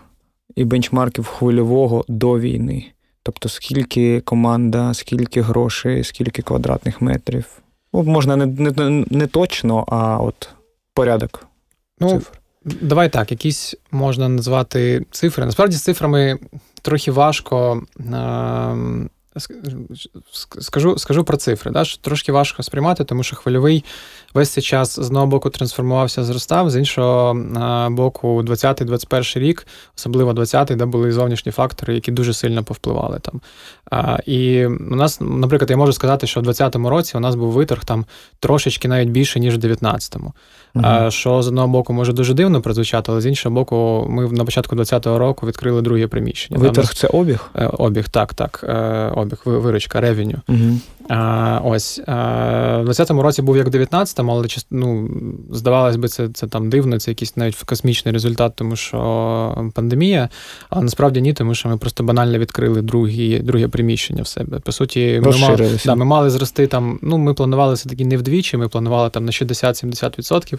і 0.58 0.64
бенчмарків 0.64 1.26
хвильового 1.26 2.04
до 2.08 2.38
війни. 2.38 2.86
Тобто, 3.22 3.48
скільки 3.48 4.20
команда, 4.20 4.94
скільки 4.94 5.42
грошей, 5.42 6.04
скільки 6.04 6.42
квадратних 6.42 7.00
метрів. 7.00 7.44
Ну, 7.92 8.02
Можна 8.02 8.36
не 8.36 8.46
не, 8.46 9.04
не 9.10 9.26
точно, 9.26 9.84
а 9.88 10.18
от 10.18 10.48
порядок 10.94 11.46
ну, 12.00 12.10
цифр. 12.10 12.40
Давай 12.64 13.08
так, 13.08 13.30
якісь 13.30 13.74
можна 13.90 14.28
назвати 14.28 15.04
цифри. 15.10 15.44
Насправді 15.46 15.76
з 15.76 15.82
цифрами 15.82 16.38
трохи 16.82 17.10
важко. 17.10 17.82
Е- 18.12 19.08
Скажу 20.60 20.98
скажу 20.98 21.24
про 21.24 21.36
цифри, 21.36 21.70
да, 21.70 21.84
що 21.84 22.02
трошки 22.02 22.32
важко 22.32 22.62
сприймати, 22.62 23.04
тому 23.04 23.22
що 23.22 23.36
хвильовий 23.36 23.84
весь 24.38 24.50
цей 24.50 24.62
час 24.62 24.94
з 25.00 25.06
одного 25.06 25.26
боку 25.26 25.50
трансформувався, 25.50 26.24
зростав, 26.24 26.70
з 26.70 26.76
іншого 26.76 27.34
боку, 27.90 28.42
20-21 28.42 29.38
рік, 29.38 29.66
особливо 29.96 30.32
20-й, 30.32 30.76
де 30.76 30.84
були 30.84 31.12
зовнішні 31.12 31.52
фактори, 31.52 31.94
які 31.94 32.12
дуже 32.12 32.34
сильно 32.34 32.64
повпливали 32.64 33.18
там. 33.20 33.40
І 34.26 34.66
у 34.66 34.96
нас, 34.96 35.20
наприклад, 35.20 35.70
я 35.70 35.76
можу 35.76 35.92
сказати, 35.92 36.26
що 36.26 36.40
в 36.40 36.44
20-му 36.44 36.90
році 36.90 37.16
у 37.16 37.20
нас 37.20 37.34
був 37.34 37.52
виторг 37.52 37.84
там 37.84 38.04
трошечки 38.40 38.88
навіть 38.88 39.08
більше, 39.08 39.40
ніж 39.40 39.56
в 39.56 39.58
19-му. 39.58 40.32
Uh-huh. 40.74 41.10
Що 41.10 41.42
з 41.42 41.48
одного 41.48 41.68
боку 41.68 41.92
може 41.92 42.12
дуже 42.12 42.34
дивно 42.34 42.60
прозвучати, 42.60 43.12
але 43.12 43.20
з 43.20 43.26
іншого 43.26 43.54
боку, 43.54 44.06
ми 44.08 44.28
на 44.28 44.44
початку 44.44 44.76
20-го 44.76 45.18
року 45.18 45.46
відкрили 45.46 45.82
друге 45.82 46.06
приміщення. 46.06 46.60
Виторг 46.60 46.94
це 46.94 47.06
обіг? 47.06 47.50
Е, 47.54 47.66
обіг, 47.66 48.08
так, 48.08 48.34
так. 48.34 48.64
Е, 48.68 49.12
обіг, 49.14 49.38
виручка, 49.44 50.00
ревеню. 50.00 50.38
Uh-huh. 50.48 50.78
Ось 51.64 51.98
в 51.98 52.84
20-му 52.84 53.22
році 53.22 53.42
був 53.42 53.56
як 53.56 53.66
в 53.66 53.70
19-му, 53.70 54.27
але 54.32 54.46
ну, 54.70 55.10
здавалось 55.50 55.96
би, 55.96 56.08
це 56.08 56.28
це 56.28 56.46
там 56.46 56.70
дивно, 56.70 56.98
це 56.98 57.10
якийсь 57.10 57.36
навіть 57.36 57.56
космічний 57.56 58.12
результат, 58.12 58.52
тому 58.56 58.76
що 58.76 59.70
пандемія. 59.74 60.28
Але 60.70 60.82
насправді 60.82 61.20
ні, 61.20 61.32
тому 61.32 61.54
що 61.54 61.68
ми 61.68 61.76
просто 61.76 62.04
банально 62.04 62.38
відкрили 62.38 62.82
другі, 62.82 63.38
друге 63.38 63.68
приміщення 63.68 64.22
в 64.22 64.26
себе. 64.26 64.60
По 64.60 64.72
суті, 64.72 65.20
ми 65.24 65.38
мали, 65.38 65.78
да, 65.84 65.94
ми 65.94 66.04
мали 66.04 66.30
зрости 66.30 66.66
там. 66.66 66.98
Ну, 67.02 67.18
ми 67.18 67.34
планували 67.34 67.74
все 67.74 67.88
таки 67.88 68.04
не 68.04 68.16
вдвічі, 68.16 68.56
ми 68.56 68.68
планували 68.68 69.10
там 69.10 69.24
на 69.24 69.30
60-70% 69.30 70.58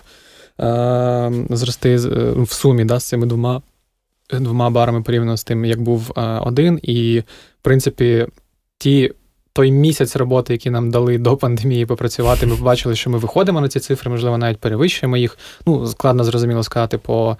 е, 0.59 1.55
зрости 1.55 1.89
е, 1.89 1.97
в 2.37 2.51
сумі 2.51 2.85
да, 2.85 2.99
з 2.99 3.07
цими 3.07 3.25
двома 3.25 3.61
двома 4.33 4.69
барами 4.69 5.01
порівняно 5.01 5.37
з 5.37 5.43
тим, 5.43 5.65
як 5.65 5.81
був 5.81 6.11
е, 6.17 6.21
один. 6.21 6.79
І, 6.83 7.19
в 7.59 7.61
принципі, 7.61 8.27
ті 8.77 9.11
той 9.59 9.71
місяць 9.71 10.15
роботи, 10.15 10.53
який 10.53 10.71
нам 10.71 10.91
дали 10.91 11.17
до 11.17 11.37
пандемії 11.37 11.85
попрацювати, 11.85 12.45
ми 12.45 12.55
побачили, 12.55 12.95
що 12.95 13.09
ми 13.09 13.17
виходимо 13.17 13.61
на 13.61 13.67
ці 13.67 13.79
цифри, 13.79 14.11
можливо, 14.11 14.37
навіть 14.37 14.57
перевищуємо 14.57 15.17
їх. 15.17 15.37
Ну, 15.65 15.87
складно 15.87 16.23
зрозуміло 16.23 16.63
сказати 16.63 16.97
по. 16.97 17.37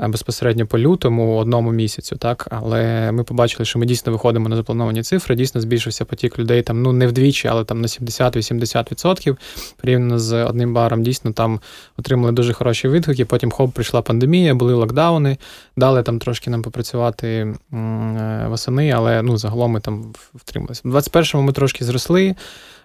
Е, 0.00 0.08
безпосередньо 0.08 0.66
по 0.66 0.78
лютому 0.78 1.36
одному 1.36 1.72
місяцю, 1.72 2.16
так 2.16 2.48
але 2.50 3.12
ми 3.12 3.24
побачили, 3.24 3.64
що 3.64 3.78
ми 3.78 3.86
дійсно 3.86 4.12
виходимо 4.12 4.48
на 4.48 4.56
заплановані 4.56 5.02
цифри. 5.02 5.34
Дійсно 5.34 5.60
збільшився 5.60 6.04
потік 6.04 6.38
людей 6.38 6.62
там 6.62 6.82
ну 6.82 6.92
не 6.92 7.06
вдвічі, 7.06 7.48
але 7.48 7.64
там 7.64 7.80
на 7.80 7.86
70-80% 7.86 9.36
порівняно 9.80 10.18
з 10.18 10.44
одним 10.44 10.74
баром. 10.74 11.02
Дійсно 11.02 11.32
там 11.32 11.60
отримали 11.96 12.32
дуже 12.32 12.52
хороші 12.52 12.88
відгуки. 12.88 13.24
Потім 13.24 13.50
хоп, 13.50 13.74
прийшла 13.74 14.02
пандемія, 14.02 14.54
були 14.54 14.74
локдауни, 14.74 15.38
дали 15.76 16.02
там 16.02 16.18
трошки 16.18 16.50
нам 16.50 16.62
попрацювати 16.62 17.28
е, 17.28 18.46
восени, 18.48 18.90
але 18.90 19.22
ну 19.22 19.36
загалом 19.36 19.70
ми 19.70 19.80
там 19.80 20.12
втрималися. 20.34 20.82
У 20.84 20.88
21-му 20.88 21.42
ми 21.42 21.52
трошки 21.52 21.84
зросли. 21.84 22.34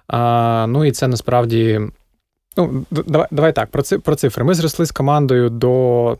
А, 0.07 0.65
Ну 0.69 0.85
і 0.85 0.91
це 0.91 1.07
насправді. 1.07 1.81
Ну, 2.57 2.85
давай 2.91 3.27
давай 3.31 3.53
так, 3.53 3.71
про 4.03 4.15
цифри. 4.15 4.43
Ми 4.43 4.53
зросли 4.53 4.85
з 4.85 4.91
командою 4.91 5.49
до 5.49 6.17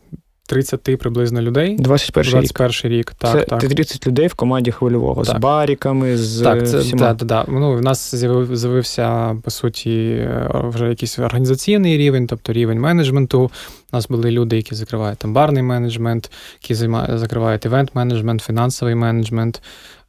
30 0.47 0.97
приблизно 0.99 1.41
людей. 1.41 1.75
21 1.79 2.31
21 2.31 2.71
рік. 2.71 2.99
рік. 2.99 3.13
Так, 3.17 3.31
це 3.31 3.45
так. 3.45 3.59
30 3.59 4.07
людей 4.07 4.27
в 4.27 4.33
команді 4.33 4.71
хвильового 4.71 5.23
так. 5.23 5.37
з 5.37 5.39
баріками, 5.39 6.17
з 6.17 6.41
так, 6.41 6.67
це, 6.67 6.77
всіма. 6.77 6.99
Так, 7.13 7.27
да. 7.27 7.45
Ну, 7.47 7.73
в 7.73 7.81
нас 7.81 8.15
з'явився, 8.15 9.35
по 9.43 9.51
суті, 9.51 10.27
вже 10.53 10.89
якийсь 10.89 11.19
організаційний 11.19 11.97
рівень, 11.97 12.27
тобто 12.27 12.53
рівень 12.53 12.79
менеджменту. 12.79 13.51
У 13.93 13.95
нас 13.95 14.07
були 14.07 14.31
люди, 14.31 14.55
які 14.55 14.75
закривають 14.75 15.19
там 15.19 15.33
барний 15.33 15.63
менеджмент, 15.63 16.31
які 16.61 16.75
закривають 17.17 17.65
івент-менеджмент, 17.65 18.41
фінансовий 18.41 18.95
менеджмент. 18.95 19.61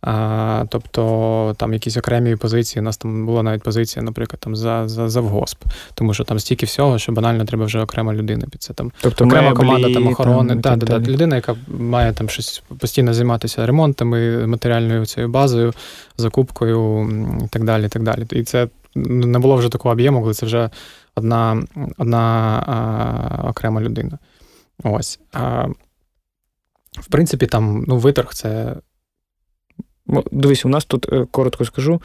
А, 0.03 0.65
Тобто 0.69 1.55
там 1.59 1.73
якісь 1.73 1.97
окремі 1.97 2.37
позиції. 2.37 2.81
У 2.81 2.85
нас 2.85 2.97
там 2.97 3.27
була 3.27 3.43
навіть 3.43 3.63
позиція, 3.63 4.03
наприклад, 4.03 4.41
там 4.41 4.57
за 4.57 4.89
за 4.89 5.09
завгосп, 5.09 5.65
тому 5.95 6.15
що 6.15 6.25
там 6.25 6.39
стільки 6.39 6.67
всього, 6.67 6.99
що 6.99 7.13
банально 7.13 7.45
треба 7.45 7.65
вже 7.65 7.81
окрема 7.81 8.15
людина 8.15 8.47
під 8.51 8.63
це. 8.63 8.75
Там 8.75 8.93
тобто 9.01 9.25
окрема 9.25 9.53
команда 9.53 9.95
там 9.95 10.07
охорони, 10.07 10.57
там, 10.57 10.81
та, 10.81 10.87
та, 10.87 11.01
та, 11.01 11.11
людина, 11.11 11.37
яка 11.37 11.57
має 11.69 12.13
там 12.13 12.29
щось 12.29 12.63
постійно 12.79 13.15
займатися 13.15 13.67
ремонтами, 13.67 14.47
матеріальною 14.47 15.07
цією 15.07 15.33
базою, 15.33 15.73
закупкою 16.17 17.11
і 17.45 17.49
так 17.49 17.65
далі. 17.65 17.87
І 17.87 17.89
так 17.89 18.03
далі. 18.03 18.27
І 18.31 18.43
це 18.43 18.69
не 18.95 19.39
було 19.39 19.57
вже 19.57 19.69
такого 19.69 19.93
об'єму, 19.93 20.21
коли 20.21 20.35
це 20.35 20.47
вже 20.47 20.71
одна 21.15 21.63
одна 21.99 22.19
а, 22.67 23.49
окрема 23.49 23.81
людина. 23.81 24.19
Ось. 24.85 25.21
А, 25.33 25.67
В 26.93 27.07
принципі, 27.11 27.47
там 27.47 27.85
ну, 27.89 27.97
виторг 27.97 28.35
це 28.35 28.77
Дивись, 30.31 30.65
у 30.65 30.69
нас 30.69 30.85
тут 30.85 31.13
е, 31.13 31.27
коротко 31.31 31.65
скажу, 31.65 32.03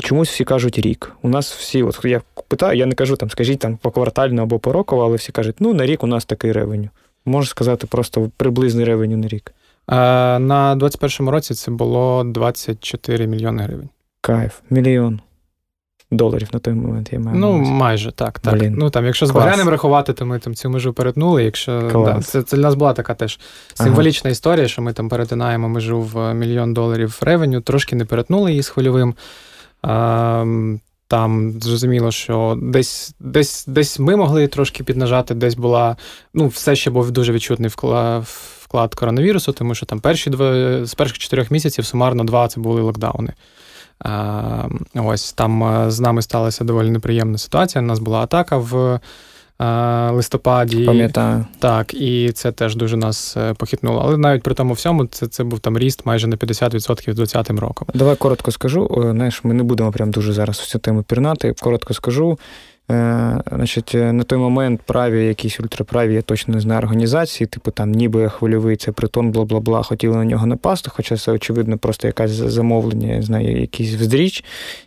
чомусь 0.00 0.30
всі 0.30 0.44
кажуть 0.44 0.78
рік. 0.78 1.12
У 1.22 1.28
нас 1.28 1.52
всі, 1.52 1.82
от 1.82 2.04
я 2.04 2.22
питаю, 2.48 2.78
я 2.78 2.86
не 2.86 2.94
кажу 2.94 3.16
там, 3.16 3.30
скажіть 3.30 3.58
там 3.58 3.76
по 3.76 3.90
квартально 3.90 4.42
або 4.42 4.58
по 4.58 4.72
роково, 4.72 5.04
але 5.04 5.16
всі 5.16 5.32
кажуть, 5.32 5.56
ну 5.60 5.74
на 5.74 5.86
рік 5.86 6.04
у 6.04 6.06
нас 6.06 6.24
такий 6.24 6.52
ревеню. 6.52 6.88
Можеш 7.24 7.50
сказати 7.50 7.86
просто 7.86 8.30
приблизний 8.36 8.84
ревеню 8.84 9.16
на 9.16 9.28
рік. 9.28 9.54
На 9.88 10.76
21-му 10.80 11.30
році 11.30 11.54
це 11.54 11.70
було 11.70 12.24
24 12.24 13.26
мільйони 13.26 13.62
гривень. 13.62 13.88
Кайф, 14.20 14.60
мільйон 14.70 15.20
доларів 16.10 16.48
на 16.52 16.58
той 16.58 16.74
момент 16.74 17.12
я 17.12 17.20
маю. 17.20 17.38
Ну, 17.38 17.52
майже 17.58 18.12
так. 18.12 18.38
так. 18.38 18.58
Блін. 18.58 18.74
Ну 18.78 18.90
там, 18.90 19.06
Якщо 19.06 19.26
з 19.26 19.30
Багряним 19.30 19.68
рахувати, 19.68 20.12
то 20.12 20.26
ми 20.26 20.38
там 20.38 20.54
цю 20.54 20.70
межу 20.70 20.92
перетнули. 20.92 21.44
Якщо 21.44 21.90
да, 21.92 22.20
Це 22.22 22.42
це 22.42 22.56
для 22.56 22.62
нас 22.62 22.74
була 22.74 22.92
така 22.92 23.14
теж 23.14 23.38
символічна 23.74 24.28
ага. 24.28 24.32
історія, 24.32 24.68
що 24.68 24.82
ми 24.82 24.92
там 24.92 25.08
перетинаємо 25.08 25.68
межу 25.68 26.00
в 26.00 26.34
мільйон 26.34 26.74
доларів 26.74 27.18
ревеню, 27.22 27.60
трошки 27.60 27.96
не 27.96 28.04
перетнули 28.04 28.50
її 28.50 28.62
з 28.62 28.68
хвильовим. 28.68 29.14
А, 29.82 30.44
там 31.08 31.52
зрозуміло, 31.60 32.10
що 32.10 32.58
десь 32.62 33.14
десь, 33.20 33.64
десь 33.66 33.98
ми 33.98 34.16
могли 34.16 34.48
трошки 34.48 34.84
піднажати, 34.84 35.34
десь 35.34 35.54
була. 35.54 35.96
Ну, 36.34 36.46
все 36.46 36.76
ще 36.76 36.90
був 36.90 37.10
дуже 37.10 37.32
відчутний 37.32 37.70
вклад 37.70 38.24
вклад 38.70 38.94
коронавірусу, 38.94 39.52
тому 39.52 39.74
що 39.74 39.86
там 39.86 40.00
перші 40.00 40.30
два 40.30 40.86
з 40.86 40.94
перших 40.94 41.18
чотирьох 41.18 41.50
місяців 41.50 41.86
сумарно 41.86 42.24
два 42.24 42.48
це 42.48 42.60
були 42.60 42.82
локдауни. 42.82 43.32
Ось 44.94 45.32
там 45.32 45.84
з 45.90 46.00
нами 46.00 46.22
сталася 46.22 46.64
доволі 46.64 46.90
неприємна 46.90 47.38
ситуація. 47.38 47.82
У 47.82 47.86
нас 47.86 47.98
була 47.98 48.20
атака 48.20 48.56
в 48.56 49.00
листопаді. 50.10 50.84
Пам'ятаю. 50.84 51.46
Так, 51.58 51.94
і 51.94 52.32
це 52.32 52.52
теж 52.52 52.76
дуже 52.76 52.96
нас 52.96 53.36
е, 53.36 53.54
похитнуло. 53.54 54.02
Але 54.04 54.16
навіть 54.16 54.42
при 54.42 54.54
тому 54.54 54.74
всьому 54.74 55.06
це 55.06 55.26
це 55.26 55.44
був 55.44 55.58
там 55.58 55.78
ріст 55.78 56.06
майже 56.06 56.26
на 56.26 56.36
50% 56.36 57.12
з 57.12 57.14
20 57.14 57.50
роком. 57.50 57.88
Давай 57.94 58.16
коротко 58.16 58.50
скажу. 58.50 59.10
Знаєш, 59.10 59.44
ми 59.44 59.54
не 59.54 59.62
будемо 59.62 59.92
прям 59.92 60.10
дуже 60.10 60.32
зараз 60.32 60.58
всю 60.58 60.80
тему 60.80 61.02
пірнати. 61.02 61.54
Коротко 61.60 61.94
скажу. 61.94 62.38
Е, 62.90 63.42
значить, 63.52 63.94
е, 63.94 64.12
На 64.12 64.24
той 64.24 64.38
момент 64.38 64.80
праві, 64.82 65.26
якісь 65.26 65.60
ультраправі, 65.60 66.14
я 66.14 66.22
точно 66.22 66.54
не 66.54 66.60
знаю 66.60 66.78
організації, 66.78 67.46
типу 67.46 67.70
там 67.70 67.92
ніби 67.92 68.28
хвильовий, 68.28 68.76
це 68.76 68.92
притон, 68.92 69.30
бла 69.30 69.44
бла 69.44 69.60
бла, 69.60 69.82
хотіли 69.82 70.16
на 70.16 70.24
нього 70.24 70.46
напасти, 70.46 70.90
хоча 70.94 71.16
це, 71.16 71.32
очевидно, 71.32 71.78
просто 71.78 72.06
якась 72.06 72.30
замовлення, 72.30 73.14
я 73.14 73.22
знаю, 73.22 73.60
якийсь 73.60 73.94
вздріч. 73.94 74.44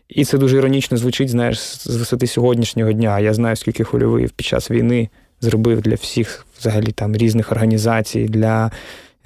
І 0.10 0.26
це 0.26 0.38
дуже 0.38 0.58
іронічно 0.58 0.98
звучить, 0.98 1.30
знаєш, 1.30 1.60
з 1.60 1.96
висоти 1.96 2.28
сьогоднішнього 2.28 2.92
дня. 2.92 3.20
Я 3.20 3.34
знаю, 3.34 3.56
скільки 3.56 3.84
хвильовий 3.84 4.28
під 4.36 4.46
час 4.46 4.72
війни 4.72 5.10
зробив 5.42 5.82
для 5.82 5.96
всіх 5.96 6.46
взагалі 6.60 6.92
там 6.92 7.16
різних 7.16 7.52
організацій, 7.52 8.26
для 8.26 8.72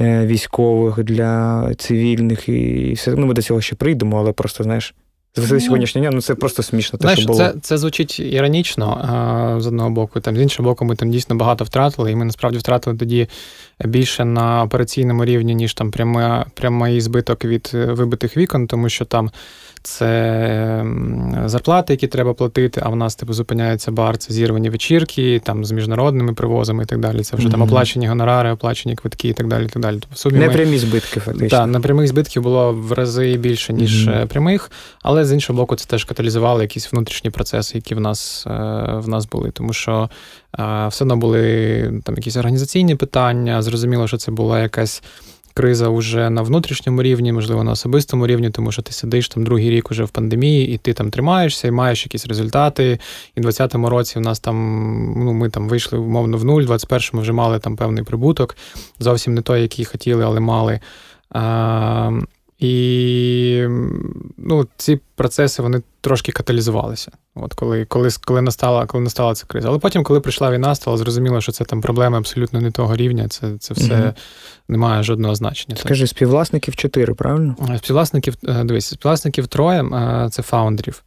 е, 0.01 0.25
військових, 0.25 1.03
для 1.03 1.71
цивільних 1.77 2.49
і 2.49 2.93
все. 2.93 3.15
Ну, 3.15 3.25
ми 3.25 3.33
до 3.33 3.41
цього 3.41 3.61
ще 3.61 3.75
прийдемо, 3.75 4.19
але 4.19 4.31
просто, 4.31 4.63
знаєш. 4.63 4.93
З 5.35 5.51
ну, 5.51 5.59
сьогоднішнього 5.59 6.07
дня, 6.07 6.15
ну 6.15 6.21
це 6.21 6.35
просто 6.35 6.63
смішно. 6.63 6.99
Те, 6.99 7.01
Знаєш, 7.01 7.19
що 7.19 7.27
було. 7.27 7.39
Це 7.39 7.53
це 7.61 7.77
звучить 7.77 8.19
іронічно 8.19 9.57
з 9.61 9.67
одного 9.67 9.89
боку. 9.89 10.19
Там, 10.19 10.35
З 10.35 10.41
іншого 10.41 10.69
боку, 10.69 10.85
ми 10.85 10.95
там 10.95 11.11
дійсно 11.11 11.35
багато 11.35 11.63
втратили, 11.63 12.11
і 12.11 12.15
ми 12.15 12.25
насправді 12.25 12.57
втратили 12.59 12.97
тоді 12.97 13.27
більше 13.85 14.25
на 14.25 14.63
операційному 14.63 15.25
рівні, 15.25 15.55
ніж 15.55 15.73
там 15.73 15.91
прямий 16.53 17.01
збиток 17.01 17.45
від 17.45 17.71
е, 17.73 17.85
вибитих 17.85 18.37
вікон, 18.37 18.67
тому 18.67 18.89
що 18.89 19.05
там 19.05 19.31
це 19.87 20.85
зарплати, 21.45 21.93
які 21.93 22.07
треба 22.07 22.33
платити, 22.33 22.81
а 22.83 22.89
в 22.89 22.95
нас 22.95 23.15
типу 23.15 23.33
зупиняється 23.33 23.91
бар, 23.91 24.17
це 24.17 24.33
зірвані 24.33 24.69
вечірки, 24.69 25.41
там 25.43 25.65
з 25.65 25.71
міжнародними 25.71 26.33
привозами 26.33 26.83
і 26.83 26.85
так 26.85 26.99
далі. 26.99 27.23
Це 27.23 27.37
вже 27.37 27.47
mm-hmm. 27.47 27.51
там 27.51 27.61
оплачені 27.61 28.07
гонорари, 28.07 28.51
оплачені 28.51 28.95
квитки 28.95 29.27
і 29.27 29.33
так 29.33 29.47
далі. 29.47 29.65
І 29.65 29.67
так 29.67 29.81
далі. 29.81 29.99
Тобто, 29.99 30.37
не 30.37 30.49
прямі 30.49 30.77
збитки, 30.77 31.19
фактично. 31.19 31.49
Так, 31.57 31.67
на 31.67 31.79
прямих 31.79 32.07
збитків 32.07 32.41
було 32.41 32.73
в 32.73 32.91
рази 32.91 33.37
більше, 33.37 33.73
ніж 33.73 34.07
mm-hmm. 34.07 34.25
прямих, 34.25 34.71
але 35.01 35.25
з 35.25 35.33
іншого 35.33 35.57
боку, 35.57 35.75
це 35.75 35.85
теж 35.85 36.03
каталізувало 36.03 36.61
якісь 36.61 36.91
внутрішні 36.91 37.29
процеси, 37.29 37.77
які 37.77 37.95
в 37.95 37.99
нас 37.99 38.43
е, 38.47 38.49
в 38.97 39.09
нас 39.09 39.25
були. 39.25 39.51
Тому 39.51 39.73
що 39.73 40.09
е, 40.59 40.87
все 40.87 41.03
одно 41.03 41.17
були 41.17 42.01
там 42.03 42.15
якісь 42.15 42.37
організаційні 42.37 42.95
питання. 42.95 43.61
Зрозуміло, 43.61 44.07
що 44.07 44.17
це 44.17 44.31
була 44.31 44.61
якась 44.61 45.03
криза 45.57 45.89
вже 45.89 46.29
на 46.29 46.41
внутрішньому 46.41 47.03
рівні, 47.03 47.33
можливо, 47.33 47.63
на 47.63 47.71
особистому 47.71 48.27
рівні, 48.27 48.49
тому 48.49 48.71
що 48.71 48.81
ти 48.81 48.91
сидиш 48.91 49.29
там 49.29 49.43
другий 49.43 49.69
рік 49.69 49.91
уже 49.91 50.03
в 50.03 50.09
пандемії, 50.09 50.67
і 50.67 50.77
ти 50.77 50.93
там 50.93 51.11
тримаєшся 51.11 51.67
і 51.67 51.71
маєш 51.71 52.05
якісь 52.05 52.27
результати. 52.27 52.99
І 53.35 53.39
в 53.39 53.43
2020 53.43 53.91
році 53.91 54.19
в 54.19 54.21
нас 54.21 54.39
там 54.39 54.55
ну, 55.17 55.33
ми 55.33 55.49
там 55.49 55.69
вийшли 55.69 55.99
умовно 55.99 56.37
в 56.37 56.45
нуль, 56.45 56.63
в 56.63 56.71
21-му 56.71 57.21
вже 57.21 57.33
мали 57.33 57.59
там 57.59 57.75
певний 57.75 58.03
прибуток, 58.03 58.57
зовсім 58.99 59.33
не 59.33 59.41
той, 59.41 59.61
який 59.61 59.85
хотіли, 59.85 60.23
але 60.25 60.39
мали. 60.39 60.79
І 62.59 63.65
ну, 64.37 64.67
ці 64.77 64.99
процеси 65.15 65.61
вони 65.61 65.81
трошки 66.01 66.31
каталізувалися. 66.31 67.11
От 67.35 67.53
коли 67.53 67.85
коли, 67.85 68.09
коли, 68.25 68.41
настала 68.41 68.85
коли 68.85 69.03
настала 69.03 69.35
ця 69.35 69.45
криза. 69.45 69.67
Але 69.67 69.79
потім, 69.79 70.03
коли 70.03 70.19
прийшла 70.19 70.51
війна, 70.51 70.75
стало 70.75 70.97
зрозуміло, 70.97 71.41
що 71.41 71.51
це 71.51 71.63
там 71.63 71.81
проблеми 71.81 72.17
абсолютно 72.17 72.61
не 72.61 72.71
того 72.71 72.95
рівня. 72.95 73.27
Це 73.27 73.57
це 73.59 73.73
все 73.73 74.01
угу. 74.01 74.13
не 74.67 74.77
має 74.77 75.03
жодного 75.03 75.35
значення. 75.35 75.75
Скажи, 75.77 76.07
співвласників 76.07 76.75
чотири, 76.75 77.13
правильно? 77.13 77.55
Е, 77.69 77.77
співвласників, 77.77 78.35
е, 78.47 78.63
дивись, 78.63 78.85
співвласників 78.85 79.47
троє 79.47 79.83
е, 79.83 80.29
це 80.31 80.41
фаундерів. 80.41 81.03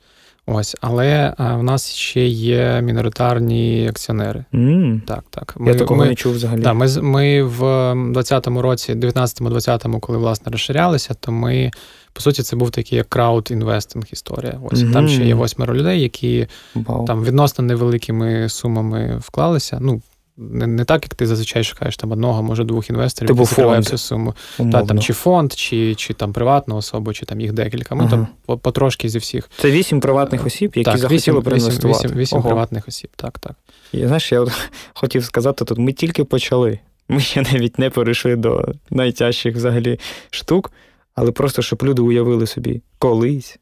Ось, 0.46 0.76
але 0.80 1.34
в 1.38 1.62
нас 1.62 1.94
ще 1.94 2.26
є 2.26 2.80
міноритарні 2.82 3.86
акціонери. 3.88 4.44
Mm. 4.52 5.00
Так, 5.00 5.24
так. 5.30 5.54
Ми, 5.58 5.72
Я 5.72 5.78
такого 5.78 6.00
ми, 6.00 6.06
не 6.06 6.14
чув 6.14 6.34
взагалі. 6.34 6.62
Так, 6.62 6.74
ми 6.74 7.02
ми 7.02 7.42
в 7.42 7.62
20-му 7.92 8.62
році, 8.62 8.94
19-20-му, 8.94 10.00
коли 10.00 10.18
власне 10.18 10.52
розширялися, 10.52 11.14
то 11.14 11.32
ми 11.32 11.70
по 12.12 12.20
суті, 12.20 12.42
це 12.42 12.56
був 12.56 12.70
такий 12.70 12.98
як 12.98 13.08
crowd-investing 13.08 14.04
історія. 14.12 14.60
Ось 14.70 14.78
mm-hmm. 14.78 14.92
там 14.92 15.08
ще 15.08 15.24
є 15.24 15.34
восьмеро 15.34 15.74
людей, 15.74 16.00
які 16.00 16.46
wow. 16.74 17.04
там 17.04 17.24
відносно 17.24 17.64
невеликими 17.64 18.48
сумами 18.48 19.18
вклалися. 19.20 19.78
Ну, 19.80 20.02
не 20.40 20.66
не 20.66 20.84
так, 20.84 21.02
як 21.02 21.14
ти 21.14 21.26
зазвичай 21.26 21.64
шукаєш 21.64 21.96
там 21.96 22.12
одного, 22.12 22.42
може 22.42 22.64
двох 22.64 22.90
інвесторів, 22.90 23.30
які 23.30 23.44
закривають 23.44 23.84
всю 23.84 23.98
суму. 23.98 24.34
Та, 24.56 24.82
там, 24.82 24.98
Чи 24.98 25.12
фонд, 25.12 25.52
чи 25.52 25.94
чи 25.94 26.14
там 26.14 26.32
приватну 26.32 26.76
особу, 26.76 27.12
чи 27.12 27.26
там 27.26 27.40
їх 27.40 27.52
декілька. 27.52 27.94
Ми 27.94 28.04
ага. 28.04 28.26
там 28.46 28.58
потрошки 28.58 29.08
зі 29.08 29.18
всіх. 29.18 29.50
Це 29.58 29.70
вісім 29.70 30.00
приватних 30.00 30.46
осіб, 30.46 30.72
які 30.74 30.90
так, 30.90 30.98
захотіли 30.98 31.40
проінвестувати. 31.40 32.06
Вісім, 32.06 32.18
вісім 32.18 32.42
приватних 32.42 32.88
осіб, 32.88 33.10
так, 33.16 33.38
так. 33.38 33.52
І 33.92 34.06
знаєш, 34.06 34.32
я 34.32 34.40
от 34.40 34.52
хотів 34.94 35.24
сказати 35.24 35.64
тут, 35.64 35.78
ми 35.78 35.92
тільки 35.92 36.24
почали. 36.24 36.78
Ми 37.08 37.20
ще 37.20 37.42
навіть 37.42 37.78
не 37.78 37.90
перейшли 37.90 38.36
до 38.36 38.72
найтяжчих 38.90 39.56
взагалі 39.56 40.00
штук. 40.30 40.72
Але 41.14 41.32
просто 41.32 41.62
щоб 41.62 41.82
люди 41.82 42.02
уявили 42.02 42.46
собі, 42.46 42.82
колись 42.98 43.58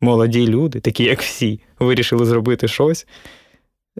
молоді 0.00 0.46
люди, 0.46 0.80
такі 0.80 1.04
як 1.04 1.22
всі, 1.22 1.60
вирішили 1.78 2.26
зробити 2.26 2.68
щось. 2.68 3.06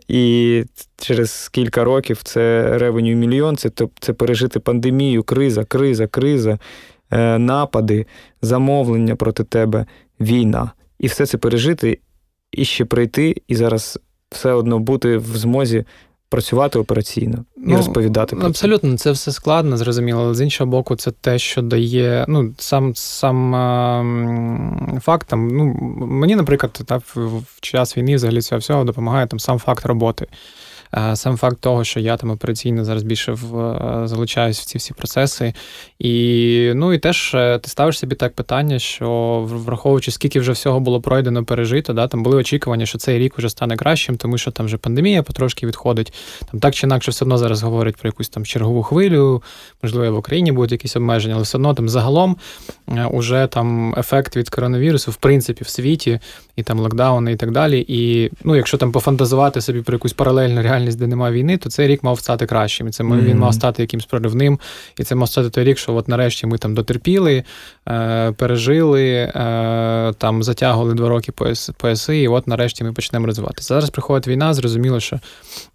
І 0.09 0.65
через 0.97 1.49
кілька 1.49 1.85
років 1.85 2.23
це 2.23 2.73
ревеню 2.79 3.17
мільйон, 3.17 3.57
це 3.57 3.71
це 4.01 4.13
пережити 4.13 4.61
пандемію, 4.61 5.23
криза, 5.23 5.65
криза, 5.65 6.07
криза, 6.07 6.59
е, 7.11 7.39
напади, 7.39 8.07
замовлення 8.43 9.17
проти 9.17 9.45
тебе, 9.45 9.87
війна. 10.21 10.73
І 10.99 11.07
все 11.07 11.27
це 11.27 11.39
пережити, 11.39 11.99
і 12.53 12.65
ще 12.65 12.85
прийти, 12.85 13.43
і 13.49 13.57
зараз 13.57 13.99
все 14.31 14.53
одно 14.53 14.79
бути 14.79 15.17
в 15.17 15.37
змозі 15.37 15.85
працювати 16.31 16.79
операційно 16.79 17.45
і 17.57 17.61
ну, 17.61 17.77
розповідати 17.77 18.37
про 18.37 18.47
абсолютно. 18.47 18.97
Це 18.97 19.11
все 19.11 19.33
складно, 19.33 19.77
зрозуміло. 19.77 20.23
Але 20.23 20.35
з 20.35 20.41
іншого 20.41 20.71
боку, 20.71 20.97
це 20.97 21.11
те, 21.11 21.39
що 21.39 21.63
дає. 21.63 22.25
Ну, 22.29 22.55
сам 22.59 22.95
сам 22.95 23.55
е, 23.55 25.01
факт 25.01 25.27
там. 25.29 25.49
Ну 25.49 25.65
мені, 26.07 26.37
наприклад, 26.37 26.81
та, 26.87 26.97
в, 26.97 27.39
в 27.45 27.61
час 27.61 27.97
війни 27.97 28.17
взагалі 28.17 28.43
цього 28.43 28.59
всього 28.59 28.85
допомагає 28.85 29.27
там 29.27 29.41
сам 29.41 29.59
факт 29.59 29.87
роботи. 29.87 30.27
Е, 30.97 31.17
сам 31.17 31.37
факт 31.37 31.61
того, 31.61 31.85
що 31.85 32.01
я 32.01 32.17
там 32.17 32.31
операційно 32.31 32.85
зараз 32.85 33.03
більше 33.03 33.33
в, 33.33 33.59
е, 33.59 34.09
залучаюсь 34.09 34.61
в 34.61 34.65
ці 34.65 34.79
всі 34.79 34.95
процеси. 34.95 35.55
І 35.99 36.73
ну 36.75 36.93
і 36.93 36.99
теж 36.99 37.35
е, 37.35 37.59
ти 37.59 37.71
ставиш 37.71 37.99
собі 37.99 38.15
так 38.15 38.35
питання, 38.35 38.79
що 38.79 39.41
враховуючи, 39.49 40.11
скільки 40.11 40.41
вже 40.41 40.53
всього 40.53 40.81
було 40.81 41.01
пройдено, 41.01 41.45
пережито, 41.45 41.93
да, 41.93 42.09
там 42.09 42.23
були 42.23 42.37
очікування, 42.37 42.87
що 42.87 42.99
цей 42.99 43.19
рік 43.19 43.39
вже 43.39 43.49
стане 43.49 43.77
кращим, 43.77 44.17
тому 44.17 44.39
що 44.39 44.51
там 44.51 44.67
вже 44.67 44.77
пандемія 44.77 45.23
потрошки 45.23 45.67
відходить. 45.67 46.13
Там 46.51 46.61
так 46.61 46.75
чи 46.75 46.87
інакше, 46.87 47.11
все 47.11 47.25
одно 47.25 47.39
зараз 47.39 47.63
говорять 47.63 47.97
про 47.97 48.09
якусь 48.09 48.29
там 48.29 48.45
чергову 48.45 48.83
хвилю, 48.83 49.43
можливо, 49.83 50.17
в 50.17 50.19
Україні 50.19 50.53
будуть 50.53 50.73
якісь 50.73 50.97
обмеження, 50.97 51.35
але 51.35 51.43
все 51.43 51.59
одно 51.59 51.75
там 51.75 51.89
загалом 51.89 52.37
уже 53.11 53.49
там 53.51 53.95
ефект 53.99 54.37
від 54.37 54.49
коронавірусу, 54.49 55.11
в 55.11 55.17
принципі, 55.17 55.65
в 55.65 55.69
світі, 55.69 56.21
і 56.57 56.63
там 56.63 56.79
локдауни 56.79 57.33
і 57.33 57.37
так 57.37 57.51
далі. 57.51 57.85
І 57.89 58.31
ну, 58.45 58.57
якщо 58.57 58.77
там 58.77 58.93
пофантазувати 58.93 59.61
собі 59.61 59.83
про 59.83 59.95
якусь 59.95 60.13
паралельну 60.13 60.63
реальність 60.63 60.80
реальність, 60.81 60.99
де 60.99 61.07
немає 61.07 61.35
війни, 61.35 61.57
то 61.57 61.71
цей 61.71 61.89
рік 61.89 62.03
мав 62.03 62.19
стати 62.19 62.47
кращим. 62.47 62.89
І 62.89 62.91
це 62.91 63.05
mm-hmm. 63.05 63.23
він 63.23 63.39
мав 63.39 63.55
стати 63.55 63.83
якимсь 63.83 64.05
проривним. 64.05 64.59
І 64.99 65.05
це 65.05 65.15
мав 65.15 65.29
стати 65.29 65.51
той 65.51 65.65
рік, 65.65 65.79
що 65.79 65.95
от 65.95 66.09
нарешті 66.09 66.47
ми 66.47 66.59
там 66.59 66.75
дотерпіли, 66.75 67.45
е, 67.89 68.33
пережили, 68.33 69.13
е, 69.13 70.13
там 70.19 70.43
затягували 70.43 70.95
два 70.95 71.09
роки 71.09 71.33
пояс, 71.33 71.71
пояси, 71.77 72.19
і 72.19 72.29
от 72.29 72.47
нарешті 72.47 72.85
ми 72.85 72.93
почнемо 72.93 73.27
розвиватися. 73.27 73.75
Зараз 73.75 73.91
приходить 73.91 74.29
війна, 74.29 74.55
зрозуміло, 74.55 75.01
що 75.01 75.17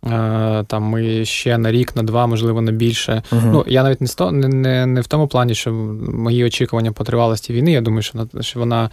е, 0.05 0.63
там 0.67 0.83
ми 0.83 1.25
ще 1.25 1.57
на 1.57 1.71
рік, 1.71 1.95
на 1.95 2.03
два, 2.03 2.27
можливо, 2.27 2.61
на 2.61 2.71
більше. 2.71 3.23
Mm-hmm. 3.31 3.51
Ну, 3.51 3.65
я 3.67 3.83
навіть 3.83 4.01
не, 4.01 4.07
сто, 4.07 4.31
не, 4.31 4.47
не, 4.47 4.85
не 4.85 5.01
в 5.01 5.07
тому 5.07 5.27
плані, 5.27 5.55
що 5.55 5.73
мої 6.13 6.45
очікування 6.45 6.91
по 6.91 7.03
тривалості 7.03 7.53
війни. 7.53 7.71
Я 7.71 7.81
думаю, 7.81 8.01
що, 8.01 8.27
що 8.41 8.59
вона. 8.59 8.89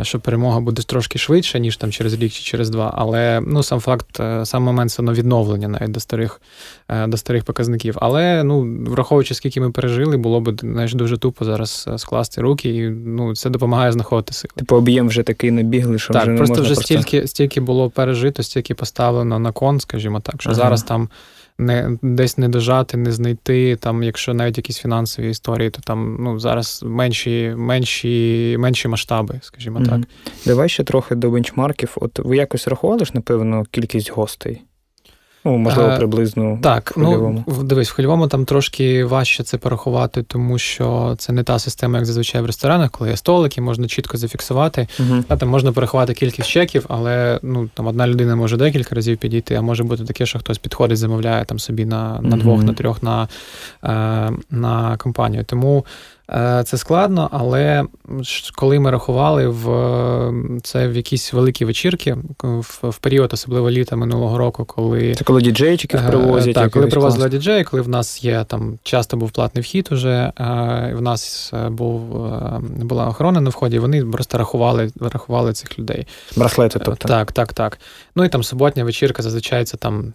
Е, 0.00 0.04
що 0.04 0.20
перемога 0.20 0.60
буде 0.60 0.82
трошки 0.82 1.18
швидше, 1.18 1.60
ніж 1.60 1.76
там 1.76 1.92
через 1.92 2.14
рік 2.14 2.32
чи 2.32 2.42
через 2.42 2.70
два. 2.70 2.94
Але 2.96 3.42
ну 3.46 3.62
сам 3.62 3.80
факт, 3.80 4.20
е, 4.20 4.46
сам 4.46 4.62
момент 4.62 4.90
все 4.90 5.02
одно 5.02 5.12
відновлення 5.12 5.68
навіть 5.68 5.90
до 5.90 6.00
старих 6.00 6.40
е, 6.88 7.06
до 7.06 7.16
старих 7.16 7.44
показників. 7.44 7.96
Але 8.00 8.44
ну, 8.44 8.84
враховуючи, 8.86 9.34
скільки 9.34 9.60
ми 9.60 9.70
пережили, 9.70 10.16
було 10.16 10.40
б 10.40 10.60
знаєш, 10.60 10.94
дуже 10.94 11.18
тупо 11.18 11.44
зараз 11.44 11.88
скласти 11.96 12.40
руки, 12.40 12.68
і 12.68 12.90
ну 12.90 13.34
це 13.34 13.50
допомагає 13.50 13.92
знаходити 13.92 14.34
сили. 14.34 14.52
Типу 14.56 14.76
об'єм 14.76 15.08
вже 15.08 15.22
такий 15.22 15.50
набіглий, 15.50 15.98
що 15.98 16.12
так, 16.12 16.22
вже 16.22 16.30
не 16.30 16.36
просто 16.36 16.52
можна 16.52 16.64
вже 16.64 16.74
просто... 16.74 16.94
стільки 16.94 17.26
стільки 17.26 17.60
було 17.60 17.90
пережито, 17.90 18.42
стільки 18.42 18.74
поставлено 18.74 19.38
на 19.38 19.52
кон, 19.52 19.80
скажімо 19.80 20.20
так, 20.20 20.42
що 20.42 20.50
ага. 20.50 20.56
зараз 20.56 20.82
там 20.82 21.08
не 21.58 21.98
десь 22.02 22.38
не 22.38 22.48
дожати, 22.48 22.96
не 22.96 23.12
знайти. 23.12 23.76
Там, 23.76 24.02
якщо 24.02 24.34
навіть 24.34 24.56
якісь 24.56 24.78
фінансові 24.78 25.30
історії, 25.30 25.70
то 25.70 25.80
там 25.80 26.16
ну 26.20 26.38
зараз 26.38 26.82
менші, 26.86 27.54
менші, 27.56 28.56
менші 28.58 28.88
масштаби, 28.88 29.40
скажімо 29.42 29.78
mm-hmm. 29.78 29.88
так. 29.88 30.00
Давай 30.46 30.68
ще 30.68 30.84
трохи 30.84 31.14
до 31.14 31.30
бенчмарків. 31.30 31.96
От 31.96 32.18
ви 32.18 32.36
якось 32.36 32.68
рахували 32.68 33.04
ж, 33.04 33.10
напевно, 33.14 33.64
кількість 33.70 34.10
гостей? 34.10 34.62
Ну, 35.44 35.56
можливо, 35.56 35.88
е, 35.90 35.96
приблизно. 35.96 36.58
Так, 36.62 36.90
в 36.90 36.94
хвильовому. 36.94 37.44
ну 37.46 37.62
дивись, 37.62 37.90
в 37.90 37.94
хвильовому 37.94 38.28
там 38.28 38.44
трошки 38.44 39.04
важче 39.04 39.42
це 39.42 39.58
порахувати, 39.58 40.22
тому 40.22 40.58
що 40.58 41.14
це 41.18 41.32
не 41.32 41.42
та 41.42 41.58
система, 41.58 41.98
як 41.98 42.06
зазвичай 42.06 42.42
в 42.42 42.46
ресторанах, 42.46 42.90
коли 42.90 43.10
є 43.10 43.16
столики, 43.16 43.60
можна 43.60 43.88
чітко 43.88 44.16
зафіксувати. 44.16 44.88
Угу. 45.00 45.24
А 45.28 45.36
там 45.36 45.48
можна 45.48 45.72
порахувати 45.72 46.14
кількість 46.14 46.48
чеків, 46.48 46.86
але 46.88 47.38
ну 47.42 47.68
там 47.74 47.86
одна 47.86 48.06
людина 48.06 48.36
може 48.36 48.56
декілька 48.56 48.94
разів 48.94 49.18
підійти, 49.18 49.54
а 49.54 49.62
може 49.62 49.84
бути 49.84 50.04
таке, 50.04 50.26
що 50.26 50.38
хтось 50.38 50.58
підходить, 50.58 50.98
замовляє 50.98 51.44
там 51.44 51.58
собі 51.58 51.84
на 51.84 52.20
на 52.22 52.36
двох, 52.36 52.54
угу. 52.54 52.62
на 52.62 52.72
трьох 52.72 53.02
на, 53.02 53.28
е, 53.84 54.32
на 54.50 54.96
компанію. 54.96 55.44
Тому. 55.44 55.84
Е, 56.30 56.62
це 56.66 56.76
складно, 56.76 57.28
але 57.32 57.84
коли 58.54 58.78
ми 58.78 58.90
рахували 58.90 59.48
в 59.48 59.64
це 60.62 60.88
в 60.88 60.96
якісь 60.96 61.32
великі 61.32 61.64
вечірки, 61.64 62.16
в, 62.42 62.78
в 62.82 62.98
період, 62.98 63.32
особливо 63.32 63.70
літа 63.70 63.96
минулого 63.96 64.38
року, 64.38 64.64
коли 64.64 65.14
це 65.14 65.24
коли 65.24 65.42
діджейчиків 65.42 66.00
е, 66.00 66.08
привозять. 66.08 66.54
Так, 66.54 66.70
коли 66.70 66.86
привозили 66.86 67.28
діджеї, 67.28 67.64
коли 67.64 67.82
в 67.82 67.88
нас 67.88 68.24
є 68.24 68.44
там 68.44 68.78
часто 68.82 69.16
був 69.16 69.30
платний 69.30 69.62
вхід, 69.62 69.88
уже 69.92 70.32
в 70.94 71.00
нас 71.00 71.50
е, 71.54 71.68
був 71.68 72.00
була 72.76 73.06
охорона 73.06 73.40
на 73.40 73.50
вході, 73.50 73.78
вони 73.78 74.04
просто 74.04 74.38
рахували 74.38 74.92
рахували 75.00 75.52
цих 75.52 75.78
людей. 75.78 76.06
Браслети, 76.36 76.80
тобто 76.84 77.08
так, 77.08 77.32
так, 77.32 77.52
так. 77.52 77.78
Ну 78.16 78.24
і 78.24 78.28
там 78.28 78.42
суботня 78.42 78.84
вечірка 78.84 79.22
зазвичай 79.22 79.64
це 79.64 79.76
там 79.76 80.12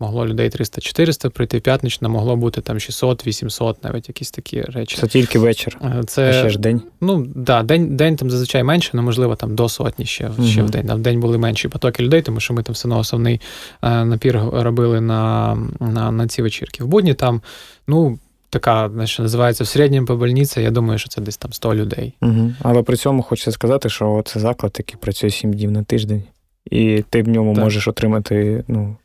Могло 0.00 0.26
людей 0.26 0.48
300-400 0.48 1.28
прийти 1.28 1.60
п'ятнична, 1.60 2.08
могло 2.08 2.36
бути 2.36 2.60
там 2.60 2.76
600-800, 2.76 3.76
навіть 3.82 4.08
якісь 4.08 4.30
такі 4.30 4.62
речі. 4.62 4.96
Це 4.96 5.06
тільки 5.06 5.38
вечір. 5.38 5.78
Е, 5.82 6.02
це 6.06 6.30
а 6.30 6.32
ще 6.32 6.50
ж 6.50 6.58
день. 6.58 6.82
Ну 7.00 7.26
да, 7.34 7.62
день 7.62 7.96
день 7.96 8.16
там 8.16 8.30
зазвичай 8.30 8.62
менше, 8.62 8.90
але 8.94 9.02
можливо 9.02 9.36
там 9.36 9.54
до 9.54 9.68
сотні 9.68 10.04
ще 10.06 10.28
угу. 10.28 10.46
ще 10.46 10.62
в 10.62 10.70
день. 10.70 10.92
В 10.92 10.98
день 10.98 11.20
були 11.20 11.38
менші 11.38 11.68
потоки 11.68 12.02
людей, 12.02 12.22
тому 12.22 12.40
що 12.40 12.54
ми 12.54 12.62
там 12.62 12.72
все 12.72 12.88
одно 12.88 12.98
основний 12.98 13.40
е, 13.82 14.04
напір 14.04 14.40
робили 14.52 15.00
на 15.00 15.54
на, 15.80 16.12
на 16.12 16.28
ці 16.28 16.42
вечірки. 16.42 16.84
В 16.84 16.86
будні 16.86 17.14
там, 17.14 17.42
ну. 17.86 18.18
Така, 18.50 18.90
що 19.04 19.22
називається 19.22 19.64
в 19.64 19.66
середньому 19.66 20.06
по 20.06 20.16
больниці, 20.16 20.60
я 20.60 20.70
думаю, 20.70 20.98
що 20.98 21.08
це 21.08 21.20
десь 21.20 21.36
там 21.36 21.52
100 21.52 21.74
людей. 21.74 22.14
Угу. 22.22 22.52
Але 22.62 22.82
при 22.82 22.96
цьому 22.96 23.22
хочеться 23.22 23.52
сказати, 23.52 23.88
що 23.88 24.22
це 24.26 24.40
заклад, 24.40 24.74
який 24.78 24.96
працює 25.00 25.30
7 25.30 25.52
днів 25.52 25.70
на 25.70 25.82
тиждень, 25.82 26.22
і 26.70 27.04
ти 27.10 27.22
в 27.22 27.28
ньому 27.28 27.54
так. 27.54 27.64
можеш 27.64 27.88
отримати 27.88 28.64
ну, 28.68 28.96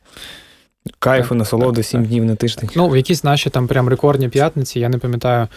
Кайфу, 1.00 1.36
насолоди, 1.36 1.84
сім 1.84 2.06
днів 2.06 2.26
на 2.26 2.36
тиждень. 2.36 2.70
Ну, 2.76 2.90
в 2.90 2.98
якісь 2.98 3.24
наші 3.24 3.50
там 3.50 3.68
прям 3.68 3.90
рекордні 3.90 4.30
п'ятниці, 4.30 4.80
я 4.80 4.90
не 4.90 4.98
пам'ятаю. 4.98 5.48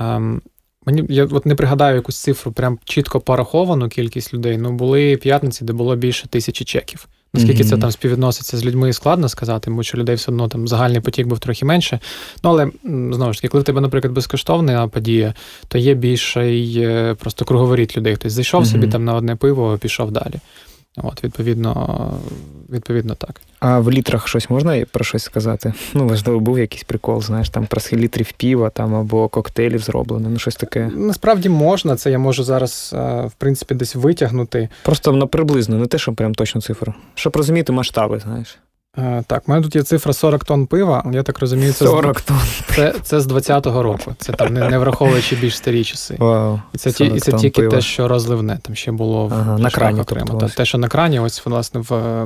Ем, 0.00 0.42
мені 0.86 1.04
я 1.08 1.24
от 1.24 1.46
не 1.46 1.54
пригадаю 1.54 1.96
якусь 1.96 2.18
цифру, 2.18 2.52
прям 2.52 2.78
чітко 2.84 3.20
пораховану 3.20 3.88
кількість 3.88 4.34
людей. 4.34 4.58
Ну, 4.58 4.72
були 4.72 5.16
п'ятниці, 5.16 5.64
де 5.64 5.72
було 5.72 5.96
більше 5.96 6.28
тисячі 6.28 6.64
чеків. 6.64 7.08
Наскільки 7.34 7.62
mm-hmm. 7.62 7.68
це 7.68 7.78
там 7.78 7.90
співвідноситься 7.90 8.56
з 8.56 8.64
людьми, 8.64 8.92
складно 8.92 9.28
сказати, 9.28 9.64
тому 9.64 9.82
що 9.82 9.98
людей 9.98 10.16
все 10.16 10.30
одно 10.30 10.48
там 10.48 10.68
загальний 10.68 11.00
потік 11.00 11.26
був 11.26 11.38
трохи 11.38 11.64
менше. 11.64 12.00
Ну, 12.44 12.50
але 12.50 12.70
знову 12.84 13.32
ж 13.32 13.38
таки, 13.38 13.48
коли 13.48 13.62
в 13.62 13.64
тебе, 13.64 13.80
наприклад, 13.80 14.14
безкоштовна 14.14 14.88
подія, 14.88 15.34
то 15.68 15.78
є 15.78 15.94
більший 15.94 16.74
е, 16.78 17.14
просто 17.14 17.44
круговоріт 17.44 17.96
людей. 17.96 18.14
Хтось 18.14 18.32
зайшов 18.32 18.62
mm-hmm. 18.62 18.72
собі 18.72 18.88
там 18.88 19.04
на 19.04 19.14
одне 19.14 19.36
пиво, 19.36 19.78
пішов 19.78 20.10
далі. 20.10 20.34
От, 20.96 21.24
Відповідно, 21.24 22.12
відповідно, 22.70 23.14
так. 23.14 23.40
А 23.60 23.78
в 23.78 23.90
літрах 23.90 24.28
щось 24.28 24.50
можна 24.50 24.84
про 24.90 25.04
щось 25.04 25.22
сказати? 25.22 25.72
Ну, 25.94 26.06
важливо, 26.06 26.40
був 26.40 26.58
якийсь 26.58 26.84
прикол, 26.84 27.22
знаєш, 27.22 27.48
там 27.48 27.66
про 27.66 27.80
літрів 27.92 28.32
піва 28.32 28.70
там 28.70 28.94
або 28.94 29.28
коктейлів 29.28 29.78
зроблено, 29.78 30.28
ну 30.30 30.38
щось 30.38 30.56
таке. 30.56 30.90
Насправді 30.94 31.48
можна, 31.48 31.96
це 31.96 32.10
я 32.10 32.18
можу 32.18 32.44
зараз, 32.44 32.90
в 33.26 33.32
принципі, 33.38 33.74
десь 33.74 33.94
витягнути. 33.94 34.68
Просто 34.82 35.12
ну, 35.12 35.28
приблизно, 35.28 35.78
не 35.78 35.86
те, 35.86 35.98
що 35.98 36.12
прям 36.12 36.34
точну 36.34 36.60
цифру. 36.60 36.94
Щоб 37.14 37.36
розуміти 37.36 37.72
масштаби, 37.72 38.18
знаєш. 38.18 38.58
Е, 38.98 39.24
так, 39.26 39.42
у 39.46 39.50
мене 39.50 39.62
тут 39.62 39.76
є 39.76 39.82
цифра 39.82 40.12
40 40.12 40.44
тонн 40.44 40.66
пива, 40.66 41.10
я 41.12 41.22
так 41.22 41.38
розумію, 41.38 41.72
це 41.72 41.86
40 41.86 42.20
тонн. 42.20 42.38
Це 42.74 42.94
це 43.02 43.20
з 43.20 43.26
20-го 43.26 43.82
року. 43.82 44.14
Це 44.18 44.32
там 44.32 44.54
не, 44.54 44.68
не 44.68 44.78
враховуючи 44.78 45.36
більш 45.36 45.56
старі 45.56 45.84
часи. 45.84 46.16
Вау, 46.18 46.60
І 46.74 46.78
це 46.78 46.92
ті, 46.92 47.04
і 47.04 47.20
це 47.20 47.32
тільки 47.32 47.60
пива. 47.60 47.76
те, 47.76 47.80
що 47.80 48.08
розливне. 48.08 48.58
Там 48.62 48.74
ще 48.74 48.92
було 48.92 49.30
ага, 49.32 49.58
на 49.58 49.70
крані 49.70 50.00
окремо. 50.00 50.26
Тобто, 50.30 50.48
те, 50.48 50.64
що 50.64 50.78
на 50.78 50.88
крані, 50.88 51.20
ось 51.20 51.46
власне 51.46 51.80
в 51.88 51.94
е, 51.94 52.24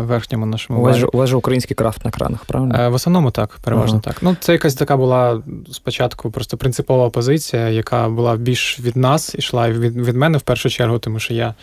верхньому 0.00 0.46
нашому. 0.46 0.80
У 0.80 0.82
вас, 0.82 1.04
у 1.12 1.18
вас 1.18 1.30
же 1.30 1.36
український 1.36 1.74
крафт 1.74 2.04
на 2.04 2.10
кранах, 2.10 2.44
правильно? 2.44 2.74
Е, 2.78 2.88
в 2.88 2.94
основному 2.94 3.30
так, 3.30 3.58
переважно 3.64 4.00
ага. 4.04 4.12
так. 4.14 4.22
Ну, 4.22 4.36
це 4.40 4.52
якась 4.52 4.74
така 4.74 4.96
була 4.96 5.42
спочатку 5.72 6.30
просто 6.30 6.56
принципова 6.56 7.10
позиція, 7.10 7.68
яка 7.68 8.08
була 8.08 8.36
більш 8.36 8.80
від 8.80 8.96
нас, 8.96 9.34
ішла 9.34 9.70
від, 9.70 9.96
від 9.96 10.16
мене 10.16 10.38
в 10.38 10.42
першу 10.42 10.70
чергу, 10.70 10.98
тому 10.98 11.18
що 11.18 11.34
я 11.34 11.54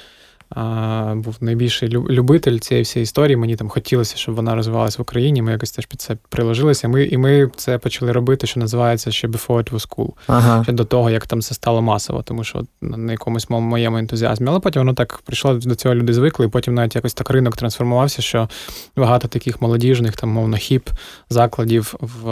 був 1.16 1.38
найбільший 1.42 1.90
любитель 1.90 2.58
цієї 2.58 2.84
всієї 2.84 3.04
історії. 3.04 3.38
Мені 3.38 3.56
там 3.56 3.70
хотілося, 3.70 4.18
щоб 4.18 4.36
вона 4.36 4.56
розвивалася 4.56 4.96
в 5.00 5.02
Україні. 5.02 5.42
Ми 5.42 5.52
якось 5.52 5.72
теж 5.72 5.86
під 5.86 6.02
це 6.02 6.18
приложилися. 6.30 6.88
Ми 6.88 7.04
і 7.04 7.18
ми 7.18 7.50
це 7.56 7.78
почали 7.78 8.12
робити, 8.12 8.48
що 8.48 8.60
називається 8.60 9.12
ще 9.12 9.28
before 9.28 9.58
it 9.58 9.72
was 9.72 9.90
cool. 9.98 10.10
Ага. 10.28 10.64
Ще 10.64 10.72
до 10.72 10.86
того, 10.86 11.10
як 11.10 11.28
там 11.28 11.42
це 11.42 11.56
стало 11.56 11.82
масово, 11.82 12.22
тому 12.22 12.44
що 12.44 12.64
на 12.82 13.12
якомусь 13.12 13.50
моєму 13.50 13.98
ентузіазмі. 13.98 14.48
Але 14.50 14.60
потім 14.60 14.80
воно 14.80 14.94
так 14.94 15.22
прийшло 15.26 15.54
до 15.54 15.76
цього. 15.76 15.96
Люди 15.96 16.14
звикли, 16.14 16.46
і 16.46 16.50
потім 16.50 16.74
навіть 16.74 16.96
якось 16.96 17.14
так 17.14 17.30
ринок 17.30 17.58
трансформувався, 17.58 18.22
що 18.22 18.50
багато 18.98 19.28
таких 19.28 19.62
молодіжних, 19.62 20.16
там, 20.16 20.30
мовно, 20.30 20.58
хіп 20.58 20.90
закладів 21.30 21.94
в 22.00 22.26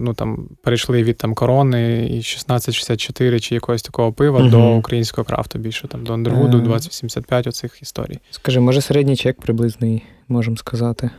ну 0.00 0.14
там 0.14 0.48
перейшли 0.62 1.02
від 1.02 1.16
там 1.16 1.34
корони 1.34 1.96
і 1.96 2.18
1664 2.18 3.40
чи 3.40 3.54
якогось 3.54 3.82
такого 3.82 4.12
пива 4.12 4.40
угу. 4.40 4.48
до 4.48 4.76
українського 4.76 5.24
крафту 5.24 5.58
більше 5.58 5.88
там 5.88 6.04
до 6.04 6.12
Андервуду. 6.12 6.75
20-75 6.76 7.48
оцих 7.48 7.82
історій. 7.82 8.18
Скажи, 8.30 8.60
може 8.60 8.80
середній 8.80 9.16
чек 9.16 9.40
приблизний, 9.40 10.02
можемо 10.28 10.56
сказати? 10.56 11.10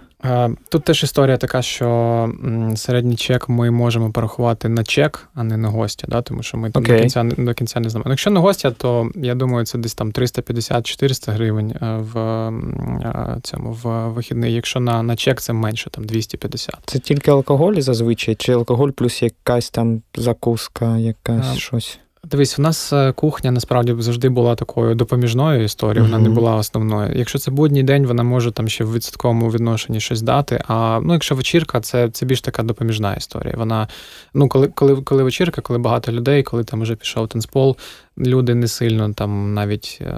Тут 0.70 0.84
теж 0.84 1.04
історія 1.04 1.38
така, 1.38 1.62
що 1.62 2.30
середній 2.76 3.16
чек 3.16 3.50
ми 3.50 3.72
можемо 3.72 4.12
порахувати 4.12 4.70
на 4.70 4.84
чек, 4.84 5.30
а 5.34 5.44
не 5.44 5.58
на 5.58 5.70
гостя, 5.70 6.08
да? 6.10 6.22
тому 6.22 6.44
що 6.44 6.58
ми 6.58 6.70
okay. 6.70 6.72
до 6.72 7.00
кінця 7.00 7.24
до 7.24 7.54
кінця 7.54 7.80
не 7.80 7.90
знаємо. 7.90 8.10
Якщо 8.10 8.30
на 8.30 8.40
гостя, 8.40 8.72
то 8.72 9.12
я 9.16 9.36
думаю, 9.36 9.66
це 9.66 9.78
десь 9.78 9.94
там 9.94 10.12
350-400 10.12 11.32
гривень 11.32 11.72
е, 11.82 11.98
в 11.98 12.20
е, 12.20 13.40
цьому 13.44 13.72
в 13.84 14.08
вихідний. 14.08 14.54
Якщо 14.54 14.80
на 14.80 15.04
на 15.04 15.16
чек 15.16 15.42
це 15.42 15.54
менше, 15.54 15.90
там 15.90 16.04
250. 16.04 16.76
Це 16.86 17.00
тільки 17.00 17.32
алкоголь 17.32 17.74
зазвичай, 17.74 18.36
чи 18.36 18.54
алкоголь 18.54 18.90
плюс 18.90 19.22
якась 19.22 19.70
там 19.70 20.02
закуска, 20.16 20.98
якась 20.98 21.48
а, 21.54 21.56
щось? 21.56 22.00
Дивись, 22.32 22.58
в 22.58 22.62
нас 22.62 22.94
е, 22.94 23.12
кухня 23.12 23.52
насправді 23.52 23.96
завжди 24.00 24.30
була 24.30 24.56
такою 24.56 24.96
допоміжною 24.96 25.64
історією, 25.64 26.12
вона 26.12 26.24
не 26.24 26.30
була 26.30 26.56
основною. 26.56 27.18
Якщо 27.18 27.40
це 27.40 27.52
будній 27.52 27.84
день, 27.84 28.06
вона 28.06 28.24
може 28.24 28.52
там 28.52 28.68
ще 28.68 28.84
в 28.84 28.94
відсотковому 28.94 29.52
відношенні 29.52 30.00
щось 30.00 30.22
дати. 30.22 30.64
А 30.68 31.00
ну, 31.04 31.14
якщо 31.14 31.36
вечірка, 31.36 31.82
це 31.82 32.10
це 32.10 32.26
більш 32.26 32.42
така 32.42 32.64
допоміжна 32.64 33.14
історія. 33.14 33.54
Вона, 33.58 33.88
ну, 34.34 34.50
коли 34.50 34.68
коли, 34.68 34.96
коли 34.96 35.24
вечірка, 35.24 35.62
коли 35.62 35.80
багато 35.80 36.12
людей, 36.12 36.44
коли 36.44 36.64
там 36.64 36.82
вже 36.82 36.96
пішов 36.96 37.28
танцпол, 37.28 37.78
люди 38.18 38.56
не 38.56 38.68
сильно 38.68 39.14
там 39.14 39.54
навіть 39.54 40.00
е, 40.02 40.16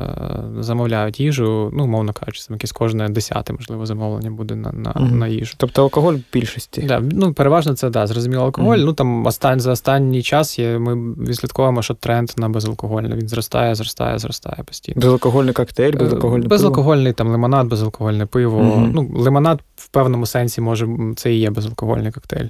замовляють 0.60 1.20
їжу, 1.20 1.72
ну, 1.74 1.88
мовно 1.88 2.14
кажучи, 2.14 2.42
там 2.48 2.56
якесь 2.56 2.72
кожне 2.72 3.10
десяте, 3.10 3.54
можливо, 3.54 3.86
замовлення 3.86 4.32
буде 4.32 4.56
на 4.56 4.72
на, 4.72 4.94
mm-hmm. 4.94 5.12
на 5.12 5.28
їжу. 5.28 5.54
Тобто 5.58 5.84
алкоголь 5.84 6.14
в 6.14 6.24
більшості? 6.34 6.82
Да, 6.82 7.00
ну, 7.12 7.34
Переважно 7.34 7.74
це 7.74 7.90
да, 7.90 8.08
зрозуміло 8.08 8.44
алкоголь. 8.44 8.78
Mm-hmm. 8.78 8.86
Ну 8.86 8.94
там 8.94 9.26
остань, 9.26 9.60
за 9.60 9.72
останній 9.72 10.22
час 10.22 10.60
є, 10.60 10.80
ми 10.80 11.14
відслідковуємо, 11.26 11.82
що 11.82 11.94
тренд 11.94 12.32
на 12.38 12.50
безалкогольне. 12.50 13.16
Він 13.16 13.28
зростає, 13.28 13.76
зростає, 13.76 14.20
зростає 14.20 14.64
постійно. 14.66 15.02
Безалкогольний 15.02 15.54
коктейль, 15.54 15.94
безалкогольне 15.94 16.44
пиво? 16.44 16.50
Безалкогольний 16.50 17.14
там 17.14 17.28
лимонад, 17.28 17.68
безалкогольне 17.68 18.26
пиво. 18.26 18.62
Mm-hmm. 18.62 18.92
Ну, 18.94 19.10
Лимонад 19.14 19.62
в 19.76 19.88
певному 19.88 20.26
сенсі 20.26 20.62
може 20.62 20.88
це 21.16 21.34
і 21.34 21.40
є 21.40 21.50
безалкогольний 21.50 22.12
коктейль, 22.12 22.48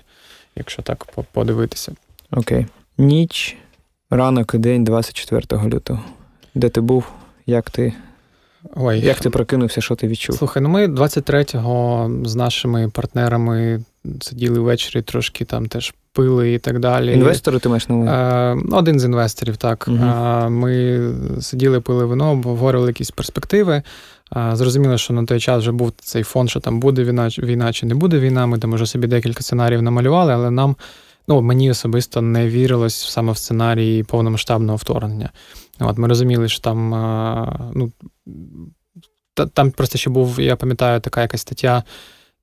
якщо 0.55 0.81
так 0.81 1.05
подивитися. 1.33 1.91
Окей. 2.31 2.65
Ніч. 2.97 3.57
Ранок 4.09 4.53
і 4.53 4.57
день 4.57 4.83
24 4.83 5.63
лютого. 5.69 5.99
Де 6.55 6.69
ти 6.69 6.81
був? 6.81 7.05
Як 7.45 7.69
ти 7.69 7.93
Ой. 8.75 8.99
Як 8.99 9.19
ти 9.19 9.29
прокинувся, 9.29 9.81
що 9.81 9.95
ти 9.95 10.07
відчув? 10.07 10.35
Слухай, 10.35 10.63
ну 10.63 10.69
ми 10.69 10.87
23-го 10.87 12.11
з 12.25 12.35
нашими 12.35 12.89
партнерами 12.89 13.83
сиділи 14.21 14.59
ввечері, 14.59 15.01
трошки 15.01 15.45
там 15.45 15.65
теж 15.65 15.93
пили 16.13 16.53
і 16.53 16.59
так 16.59 16.79
далі. 16.79 17.13
Інвестори 17.13 17.59
ти 17.59 17.69
маєш 17.69 17.89
на 17.89 17.95
увазі? 17.95 18.11
Е, 18.11 18.75
Один 18.77 18.99
з 18.99 19.05
інвесторів, 19.05 19.57
так. 19.57 19.85
Угу. 19.87 20.49
Ми 20.49 21.01
сиділи, 21.41 21.81
пили 21.81 22.05
вино, 22.05 22.31
обговорювали 22.31 22.89
якісь 22.89 23.11
перспективи. 23.11 23.83
Е, 24.35 24.51
зрозуміло, 24.53 24.97
що 24.97 25.13
на 25.13 25.25
той 25.25 25.39
час 25.39 25.59
вже 25.59 25.71
був 25.71 25.93
цей 25.97 26.23
фон, 26.23 26.47
що 26.47 26.59
там 26.59 26.79
буде 26.79 27.03
війна, 27.03 27.27
війна 27.27 27.73
чи 27.73 27.85
не 27.85 27.95
буде 27.95 28.19
війна. 28.19 28.45
Ми 28.45 28.57
там 28.57 28.73
вже 28.73 28.85
собі 28.85 29.07
декілька 29.07 29.43
сценаріїв 29.43 29.81
намалювали, 29.81 30.33
але 30.33 30.51
нам 30.51 30.75
ну, 31.29 31.41
мені 31.41 31.71
особисто 31.71 32.21
не 32.21 32.49
вірилось 32.49 33.09
саме 33.09 33.31
в 33.31 33.37
сценарії 33.37 34.03
повномасштабного 34.03 34.75
вторгнення. 34.75 35.29
От 35.79 35.97
Ми 35.97 36.07
розуміли, 36.07 36.49
що 36.49 36.61
там 36.61 36.89
ну, 37.75 37.91
там 39.53 39.71
просто 39.71 39.97
ще 39.97 40.09
був, 40.09 40.39
я 40.39 40.55
пам'ятаю, 40.55 40.99
така 40.99 41.21
якась 41.21 41.41
стаття. 41.41 41.83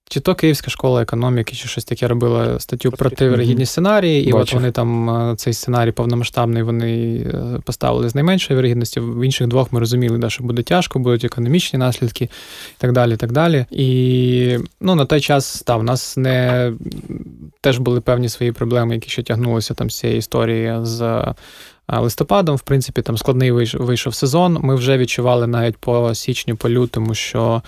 Чи 0.09 0.21
то 0.21 0.35
Київська 0.35 0.71
школа 0.71 1.03
економіки, 1.03 1.57
чи 1.57 1.69
щось 1.69 1.85
таке 1.85 2.09
робила 2.09 2.61
статтю 2.61 2.90
про 2.90 3.11
вирогідні 3.21 3.66
сценарії, 3.66 4.29
і 4.29 4.33
Бачу. 4.33 4.42
от 4.42 4.53
вони 4.53 4.71
там 4.71 5.11
е, 5.11 5.37
цей 5.37 5.53
сценарій 5.53 5.92
повномасштабний 5.92 6.62
вони 6.62 7.16
е, 7.16 7.61
поставили 7.64 8.09
з 8.09 8.14
найменшої 8.14 8.57
вирогідності. 8.57 9.01
В 9.01 9.25
інших 9.25 9.47
двох 9.47 9.73
ми 9.73 9.81
розуміли, 9.81 10.19
да, 10.19 10.31
що 10.31 10.45
буде 10.45 10.62
тяжко, 10.62 10.99
будуть 10.99 11.25
економічні 11.25 11.79
наслідки 11.79 12.25
і 12.25 12.79
так 12.79 12.92
далі. 12.92 13.14
І 13.14 13.16
так 13.16 13.33
далі. 13.33 13.66
І 13.71 14.59
ну, 14.81 14.95
на 14.95 15.05
той 15.05 15.21
час 15.21 15.62
та, 15.62 15.77
в 15.77 15.83
нас 15.83 16.16
не 16.16 16.73
теж 17.61 17.79
були 17.79 18.01
певні 18.01 18.29
свої 18.29 18.53
проблеми, 18.53 18.95
які 18.95 19.11
ще 19.11 19.23
тягнулися 19.23 19.75
там 19.75 19.90
з 19.90 19.99
цієї 19.99 20.19
історії 20.19 20.79
з. 20.83 21.03
Е, 21.03 21.35
листопадом, 21.99 22.57
в 22.57 22.61
принципі, 22.61 23.03
там 23.03 23.19
складний 23.19 23.53
вийшов 23.75 24.14
сезон. 24.14 24.59
Ми 24.62 24.75
вже 24.75 24.99
відчували 24.99 25.47
навіть 25.47 25.77
по 25.77 26.14
січню, 26.14 26.57
по 26.57 26.71
лютому, 26.71 27.14
що 27.14 27.62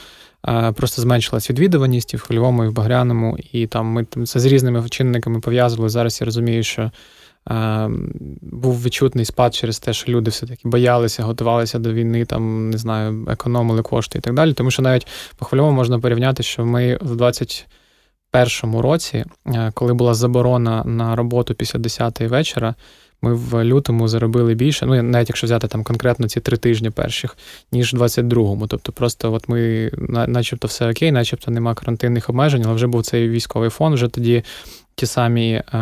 Просто 0.75 1.03
зменшилась 1.03 1.51
відвідуваність 1.51 2.15
і 2.15 2.17
в 2.17 2.21
хвильовому, 2.21 2.65
і 2.65 2.69
в 2.69 2.73
багряному, 2.73 3.39
і 3.53 3.67
там 3.67 3.87
ми 3.87 4.05
там 4.05 4.27
це 4.27 4.41
з 4.41 4.45
різними 4.45 4.89
чинниками 4.89 5.41
пов'язували. 5.41 5.89
Зараз 5.89 6.21
я 6.21 6.25
розумію, 6.25 6.63
що 6.63 6.91
був 8.43 8.83
відчутний 8.83 9.25
спад 9.25 9.55
через 9.55 9.79
те, 9.79 9.93
що 9.93 10.13
люди 10.13 10.31
все-таки 10.31 10.69
боялися, 10.69 11.23
готувалися 11.23 11.79
до 11.79 11.93
війни, 11.93 12.25
там, 12.25 12.71
не 12.71 12.79
знаю, 12.79 13.27
економили 13.31 13.83
кошти 13.83 14.19
і 14.19 14.21
так 14.21 14.35
далі. 14.35 14.53
Тому 14.53 14.71
що 14.71 14.83
навіть 14.83 15.07
по 15.37 15.45
хвильовому 15.45 15.77
можна 15.77 15.99
порівняти, 15.99 16.43
що 16.43 16.67
ми 16.67 16.99
в 17.01 17.17
21-му 17.17 18.83
році, 18.83 19.25
е, 19.47 19.73
коли 19.75 19.95
була 19.95 20.15
заборона 20.15 20.85
на 20.85 21.17
роботу 21.17 21.55
після 21.55 21.79
10-ї 21.79 22.29
вечора, 22.29 22.75
ми 23.23 23.35
в 23.35 23.65
лютому 23.65 24.09
заробили 24.09 24.55
більше, 24.55 24.87
ну 24.87 25.03
навіть 25.03 25.29
якщо 25.29 25.47
взяти 25.47 25.69
там 25.69 25.85
конкретно 25.85 26.29
ці 26.29 26.41
три 26.41 26.57
тижні 26.57 26.91
перших, 26.91 27.37
ніж 27.73 27.95
в 27.95 27.97
22-му. 28.03 28.67
Тобто, 28.67 28.93
просто 28.93 29.33
от 29.33 29.49
ми, 29.49 29.91
начебто, 30.29 30.69
все 30.69 30.91
окей, 30.91 31.13
начебто 31.13 31.51
нема 31.51 31.75
карантинних 31.75 32.31
обмежень, 32.31 32.63
але 32.65 32.75
вже 32.75 32.87
був 32.87 33.03
цей 33.03 33.29
військовий 33.29 33.71
фон. 33.71 33.95
Вже 33.95 34.09
тоді 34.09 34.43
ті 34.95 35.07
самі. 35.07 35.53
Е, 35.53 35.79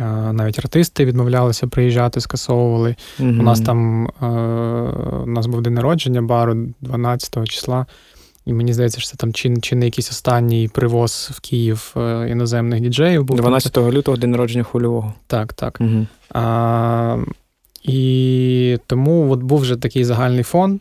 е 0.00 0.32
навіть 0.32 0.58
артисти 0.58 1.04
відмовлялися 1.04 1.66
приїжджати, 1.66 2.20
скасовували. 2.20 2.96
Mm-hmm. 3.20 3.40
У 3.40 3.42
нас 3.42 3.60
там 3.60 4.06
е, 4.06 4.26
у 5.22 5.26
нас 5.26 5.46
був 5.46 5.62
день 5.62 5.74
народження 5.74 6.22
бару 6.22 6.74
12 6.80 7.48
числа. 7.48 7.86
І 8.46 8.52
мені 8.52 8.72
здається, 8.72 9.00
що 9.00 9.10
це 9.10 9.16
там 9.16 9.32
чи, 9.32 9.56
чи 9.56 9.76
не 9.76 9.84
якийсь 9.84 10.10
останній 10.10 10.68
привоз 10.68 11.30
в 11.32 11.40
Київ 11.40 11.94
е, 11.96 12.28
іноземних 12.30 12.80
діджеїв. 12.80 13.24
був. 13.24 13.36
12 13.36 13.76
лютого 13.78 14.16
день 14.16 14.30
народження 14.30 14.64
хвильового. 14.64 15.14
Так, 15.26 15.52
так. 15.52 15.78
Угу. 15.80 16.06
А, 16.30 17.16
І 17.82 18.78
тому 18.86 19.30
от 19.30 19.40
був 19.40 19.60
вже 19.60 19.76
такий 19.76 20.04
загальний 20.04 20.42
фон, 20.42 20.80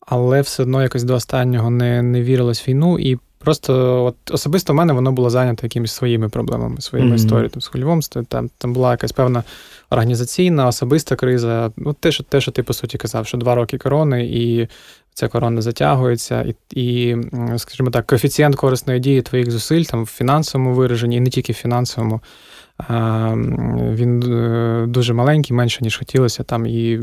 але 0.00 0.40
все 0.40 0.62
одно 0.62 0.82
якось 0.82 1.04
до 1.04 1.14
останнього 1.14 1.70
не 1.70 2.02
не 2.02 2.22
вірилось 2.22 2.66
в 2.66 2.70
війну. 2.70 2.98
І 2.98 3.18
просто 3.38 4.04
от 4.04 4.16
особисто 4.30 4.72
в 4.72 4.76
мене 4.76 4.92
воно 4.92 5.12
було 5.12 5.30
зайнято 5.30 5.66
якимись 5.66 5.92
своїми 5.92 6.28
проблемами, 6.28 6.80
своїми 6.80 7.10
mm-hmm. 7.10 7.14
історіями 7.14 7.60
з 7.60 7.66
хвильовим. 7.66 8.00
Там, 8.28 8.50
там 8.58 8.72
була 8.72 8.90
якась 8.90 9.12
певна 9.12 9.42
організаційна, 9.90 10.66
особиста 10.66 11.16
криза. 11.16 11.70
Ну, 11.76 11.92
те, 11.92 12.12
що 12.12 12.24
те, 12.24 12.40
що 12.40 12.50
ти 12.50 12.62
по 12.62 12.72
суті 12.72 12.98
казав, 12.98 13.26
що 13.26 13.38
два 13.38 13.54
роки 13.54 13.78
корони, 13.78 14.26
і 14.26 14.68
ця 15.16 15.28
корона 15.28 15.62
затягується, 15.62 16.42
і, 16.42 16.80
і, 16.80 17.16
скажімо 17.56 17.90
так, 17.90 18.06
коефіцієнт 18.06 18.56
корисної 18.56 19.00
дії 19.00 19.22
твоїх 19.22 19.50
зусиль 19.50 19.82
там 19.82 20.04
в 20.04 20.06
фінансовому 20.06 20.74
вираженні, 20.74 21.16
і 21.16 21.20
не 21.20 21.30
тільки 21.30 21.52
в 21.52 21.56
фінансовому, 21.56 22.20
він 23.94 24.22
е, 24.22 24.84
дуже 24.86 25.12
маленький, 25.12 25.56
менше, 25.56 25.84
ніж 25.84 25.96
хотілося. 25.96 26.42
там, 26.42 26.66
І 26.66 27.00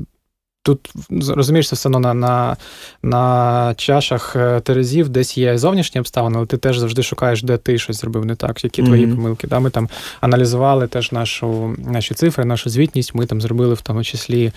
Тут 0.65 0.93
розумієш, 1.27 1.69
це 1.69 1.75
все 1.75 1.89
одно 1.89 1.99
на 1.99 2.13
на, 2.13 2.57
на 3.03 3.73
чашах 3.77 4.35
е, 4.35 4.59
терезів 4.59 5.09
десь 5.09 5.37
є 5.37 5.57
зовнішні 5.57 5.99
обставини, 5.99 6.37
але 6.37 6.45
ти 6.45 6.57
теж 6.57 6.77
завжди 6.77 7.03
шукаєш, 7.03 7.43
де 7.43 7.57
ти 7.57 7.77
щось 7.77 8.01
зробив 8.01 8.25
не 8.25 8.35
так, 8.35 8.63
які 8.63 8.81
mm-hmm. 8.81 8.85
твої 8.85 9.07
помилки. 9.07 9.47
Да? 9.47 9.59
Ми 9.59 9.69
там 9.69 9.89
аналізували 10.21 10.87
теж 10.87 11.11
нашу, 11.11 11.75
наші 11.77 12.13
цифри, 12.13 12.45
нашу 12.45 12.69
звітність. 12.69 13.15
Ми 13.15 13.25
там 13.25 13.41
зробили 13.41 13.73
в 13.73 13.81
тому 13.81 14.03
числі 14.03 14.51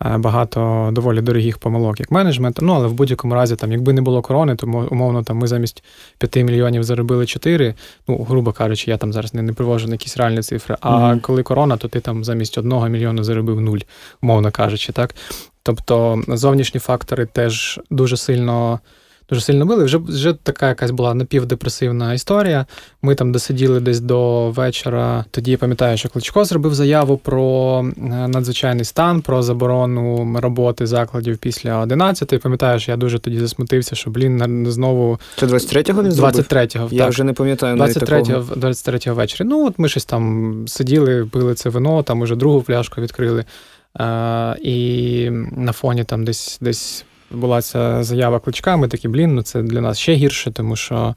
багато 0.00 0.90
доволі 0.92 1.20
дорогих 1.20 1.58
помилок 1.58 2.00
як 2.00 2.10
менеджмент. 2.10 2.58
Ну, 2.62 2.72
але 2.72 2.86
в 2.86 2.92
будь-якому 2.92 3.34
разі, 3.34 3.56
там, 3.56 3.72
якби 3.72 3.92
не 3.92 4.00
було 4.00 4.22
корони, 4.22 4.56
то 4.56 4.66
умовно 4.90 5.22
там 5.22 5.36
ми 5.36 5.46
замість 5.46 5.84
5 6.18 6.36
мільйонів 6.36 6.82
заробили 6.82 7.26
4. 7.26 7.74
Ну, 8.08 8.26
грубо 8.28 8.52
кажучи, 8.52 8.90
я 8.90 8.96
там 8.96 9.12
зараз 9.12 9.34
не, 9.34 9.42
не 9.42 9.52
привожу 9.52 9.86
на 9.86 9.94
якісь 9.94 10.16
реальні 10.16 10.42
цифри. 10.42 10.76
А 10.80 10.90
mm-hmm. 10.90 11.20
коли 11.20 11.42
корона, 11.42 11.76
то 11.76 11.88
ти 11.88 12.00
там 12.00 12.24
замість 12.24 12.58
1 12.58 12.92
мільйона 12.92 13.24
заробив 13.24 13.60
0, 13.60 13.78
умовно 14.22 14.50
кажучи, 14.50 14.92
так. 14.92 15.14
Тобто 15.62 16.22
зовнішні 16.28 16.80
фактори 16.80 17.26
теж 17.26 17.80
дуже 17.90 18.16
сильно 18.16 18.80
дуже 19.28 19.40
сильно 19.40 19.66
били. 19.66 19.84
Вже 19.84 19.98
вже 19.98 20.32
така 20.32 20.68
якась 20.68 20.90
була 20.90 21.14
напівдепресивна 21.14 22.14
історія. 22.14 22.66
Ми 23.02 23.14
там 23.14 23.32
досиділи 23.32 23.80
десь 23.80 24.00
до 24.00 24.50
вечора. 24.50 25.24
Тоді 25.30 25.50
я 25.50 25.58
пам'ятаю, 25.58 25.96
що 25.96 26.08
Кличко 26.08 26.44
зробив 26.44 26.74
заяву 26.74 27.16
про 27.16 27.78
е, 27.96 28.00
надзвичайний 28.28 28.84
стан, 28.84 29.20
про 29.20 29.42
заборону 29.42 30.36
роботи 30.40 30.86
закладів 30.86 31.38
після 31.38 31.78
11. 31.80 32.42
Пам'ятаю, 32.42 32.80
що 32.80 32.90
я 32.90 32.96
дуже 32.96 33.18
тоді 33.18 33.40
засмутився, 33.40 33.96
що 33.96 34.10
блін 34.10 34.66
знову 34.70 35.20
Це 35.36 35.46
23-го 35.46 36.02
він 36.02 36.12
23-го. 36.12 36.88
Я 36.90 37.02
так. 37.02 37.10
вже 37.10 37.24
не 37.24 37.32
пам'ятаю 37.32 37.76
23-го 37.76 38.40
23-го 38.54 39.14
вечора. 39.14 39.50
Ну 39.50 39.66
от 39.66 39.78
ми 39.78 39.88
щось 39.88 40.04
там 40.04 40.64
сиділи, 40.68 41.26
пили 41.32 41.54
це 41.54 41.68
вино, 41.68 42.02
там 42.02 42.20
уже 42.20 42.36
другу 42.36 42.62
пляшку 42.62 43.00
відкрили. 43.00 43.44
Uh, 43.94 44.56
і 44.56 45.30
на 45.56 45.72
фоні 45.72 46.04
там 46.04 46.24
десь 46.24 46.58
десь 46.60 47.04
була 47.30 47.62
ця 47.62 48.02
заява 48.02 48.40
кличка, 48.40 48.76
ми 48.76 48.88
такі, 48.88 49.08
блін, 49.08 49.34
ну 49.34 49.42
це 49.42 49.62
для 49.62 49.80
нас 49.80 49.98
ще 49.98 50.14
гірше, 50.14 50.50
тому 50.50 50.76
що 50.76 51.14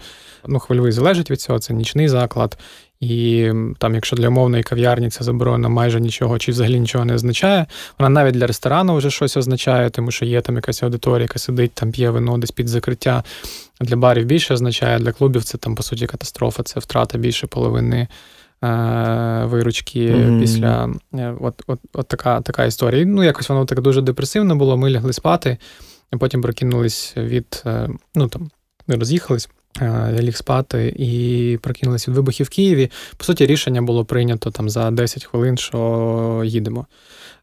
ну, 0.48 0.60
хвильовий 0.60 0.92
залежить 0.92 1.32
від 1.32 1.42
цього, 1.42 1.60
це 1.60 1.74
нічний 1.74 2.08
заклад. 2.08 2.58
І 3.02 3.52
там, 3.78 3.96
якщо 3.96 4.16
для 4.16 4.28
умовної 4.28 4.64
кав'ярні 4.64 5.10
це 5.10 5.24
заборона 5.24 5.70
майже 5.70 6.00
нічого 6.00 6.40
чи 6.40 6.52
взагалі 6.52 6.80
нічого 6.80 7.06
не 7.06 7.14
означає, 7.14 7.66
вона 8.00 8.10
навіть 8.10 8.34
для 8.34 8.48
ресторану 8.48 8.96
вже 8.96 9.12
щось 9.12 9.38
означає, 9.38 9.90
тому 9.90 10.12
що 10.12 10.26
є 10.26 10.42
там 10.42 10.56
якась 10.56 10.84
аудиторія, 10.84 11.22
яка 11.22 11.40
сидить, 11.40 11.72
там 11.74 11.92
п'є 11.92 12.10
вино 12.10 12.38
десь 12.38 12.52
під 12.52 12.68
закриття. 12.68 13.24
Для 13.82 13.96
барів 13.96 14.26
більше 14.26 14.54
означає, 14.54 15.00
для 15.00 15.12
клубів 15.12 15.44
це 15.44 15.58
там, 15.58 15.76
по 15.76 15.84
суті, 15.84 16.08
катастрофа, 16.08 16.64
це 16.64 16.80
втрата 16.80 17.18
більше 17.18 17.48
половини 17.48 18.08
е- 18.64 19.44
виручки 19.46 20.12
mm-hmm. 20.12 20.42
після 20.42 20.90
е, 21.14 21.36
от, 21.40 21.64
от, 21.68 21.80
от 21.94 22.08
така 22.08 22.42
така 22.42 22.66
історія. 22.66 23.06
Ну, 23.06 23.24
якось 23.24 23.50
воно 23.50 23.66
так 23.66 23.82
дуже 23.82 24.02
депресивно 24.02 24.56
було, 24.56 24.78
ми 24.78 24.90
лягли 24.90 25.14
спати. 25.14 25.58
Потім 26.20 26.42
прокинулись 26.42 27.14
від, 27.18 27.64
е, 27.66 27.90
ну 28.16 28.28
там, 28.28 28.50
роз'їхались. 28.88 29.50
Е, 29.82 30.14
я 30.16 30.22
ліг 30.22 30.36
спати 30.36 30.94
і 30.98 31.58
прокинулись 31.62 32.08
від 32.08 32.16
вибухів 32.16 32.46
в 32.46 32.50
Києві. 32.50 32.92
По 33.18 33.24
суті, 33.24 33.46
рішення 33.46 33.82
було 33.82 34.06
прийнято 34.06 34.52
там 34.52 34.70
за 34.70 34.92
10 34.92 35.26
хвилин, 35.26 35.58
що 35.58 36.42
їдемо. 36.46 36.86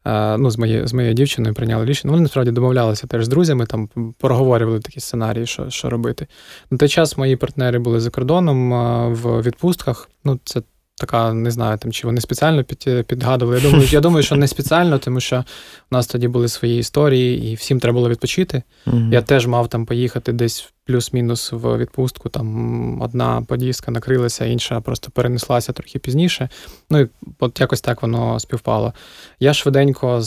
Е, 0.05 0.37
ну, 0.39 0.51
З 0.51 0.59
моєю 0.59 0.87
з 0.87 0.93
моєю 0.93 1.15
дівчиною 1.15 1.55
прийняли 1.55 1.85
рішення. 1.85 2.11
Вони 2.11 2.23
насправді 2.23 2.51
домовлялися 2.51 3.07
теж 3.07 3.25
з 3.25 3.29
друзями, 3.29 3.67
там 3.67 3.89
проговорювали 4.19 4.81
такі 4.81 5.01
сценарії, 5.01 5.47
що 5.47 5.71
що 5.71 5.91
робити. 5.91 6.27
На 6.71 6.79
той 6.79 6.89
час 6.89 7.17
мої 7.17 7.37
партнери 7.37 7.79
були 7.79 8.01
за 8.01 8.11
кордоном 8.11 8.73
в 9.15 9.43
відпустках. 9.43 10.11
Ну, 10.25 10.41
це 10.45 10.63
така, 10.99 11.33
не 11.33 11.51
знаю, 11.51 11.79
там 11.79 11.93
чи 11.93 12.07
вони 12.07 12.21
спеціально 12.21 12.65
під, 12.65 13.07
підгадували. 13.07 13.57
Я 13.57 13.71
думаю, 13.71 13.89
я 13.91 14.01
думаю, 14.01 14.23
що 14.23 14.37
не 14.37 14.49
спеціально, 14.49 14.99
тому 14.99 15.21
що 15.21 15.45
у 15.91 15.95
нас 15.95 16.07
тоді 16.07 16.29
були 16.29 16.49
свої 16.49 16.79
історії, 16.79 17.53
і 17.53 17.55
всім 17.55 17.81
треба 17.81 17.95
було 17.99 18.09
відпочити. 18.09 18.63
Mm-hmm. 18.87 19.13
Я 19.13 19.23
теж 19.23 19.47
мав 19.47 19.69
там 19.69 19.87
поїхати 19.87 20.33
десь 20.33 20.73
плюс-мінус 20.89 21.53
в 21.53 21.77
відпустку. 21.77 22.29
Там 22.29 23.01
одна 23.01 23.43
подіска 23.43 23.91
накрилася, 23.91 24.45
інша 24.45 24.81
просто 24.81 25.11
перенеслася 25.11 25.73
трохи 25.73 25.99
пізніше. 25.99 26.49
Ну 26.91 27.01
і 27.01 27.09
от 27.39 27.61
якось 27.61 27.81
так 27.81 28.03
воно 28.03 28.41
співпало. 28.41 28.93
Я 29.41 29.55
швиденько 29.55 30.23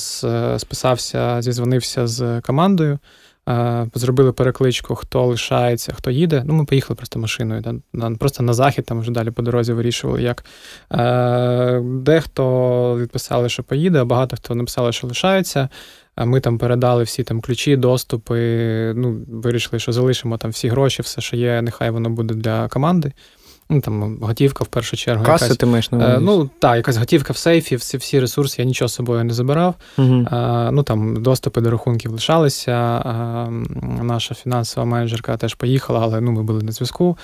списався, 0.57 1.41
зізвонився 1.41 2.07
з 2.07 2.41
командою. 2.41 2.99
Е, 3.51 3.89
зробили 3.93 4.31
перекличку, 4.31 4.95
хто 4.95 5.25
лишається, 5.25 5.93
хто 5.93 6.11
їде. 6.11 6.43
Ну, 6.45 6.53
ми 6.53 6.65
поїхали 6.65 6.95
просто 6.95 7.19
машиною. 7.19 7.81
Просто 8.19 8.43
на 8.43 8.53
захід, 8.53 8.85
там 8.85 8.99
вже 8.99 9.11
далі 9.11 9.31
по 9.31 9.41
дорозі 9.41 9.73
вирішували, 9.73 10.21
як. 10.21 10.45
Е, 10.91 11.81
дехто 11.83 12.97
відписали, 12.99 13.49
що 13.49 13.63
поїде, 13.63 14.01
а 14.01 14.05
багато 14.05 14.35
хто 14.35 14.55
написали, 14.55 14.91
що 14.91 15.07
лишається. 15.07 15.69
Ми 16.17 16.39
там 16.39 16.57
передали 16.57 17.03
всі 17.03 17.23
там 17.23 17.41
ключі, 17.41 17.75
доступи. 17.75 18.37
Ну, 18.95 19.21
вирішили, 19.27 19.79
що 19.79 19.91
залишимо 19.91 20.37
там 20.37 20.51
всі 20.51 20.67
гроші, 20.67 21.01
все, 21.01 21.21
що 21.21 21.35
є, 21.35 21.61
нехай 21.61 21.89
воно 21.89 22.09
буде 22.09 22.33
для 22.33 22.67
команди. 22.67 23.11
Ну, 23.71 23.81
там 23.81 24.17
Готівка 24.21 24.63
в 24.63 24.67
першу 24.67 24.97
чергу. 24.97 25.25
Каси 25.25 25.45
якась, 25.45 25.57
ти 25.57 25.65
маєш 25.65 25.91
на 25.91 26.15
е, 26.15 26.19
Ну, 26.19 26.49
так, 26.59 26.75
якась 26.75 26.97
готівка 26.97 27.33
в 27.33 27.37
сейфі, 27.37 27.75
всі 27.75 27.97
всі 27.97 28.19
ресурси, 28.19 28.61
я 28.61 28.65
нічого 28.65 28.89
з 28.89 28.93
собою 28.93 29.23
не 29.23 29.33
забирав. 29.33 29.75
Угу. 29.97 30.27
А, 30.31 30.69
ну, 30.71 30.83
там 30.83 31.23
Доступи 31.23 31.61
до 31.61 31.71
рахунків 31.71 32.11
лишалися. 32.11 32.71
А, 32.71 33.47
наша 34.01 34.35
фінансова 34.35 34.85
менеджерка 34.85 35.37
теж 35.37 35.53
поїхала, 35.53 35.99
але 35.99 36.21
ну, 36.21 36.31
ми 36.31 36.43
були 36.43 36.63
на 36.63 36.71
зв'язку. 36.71 37.17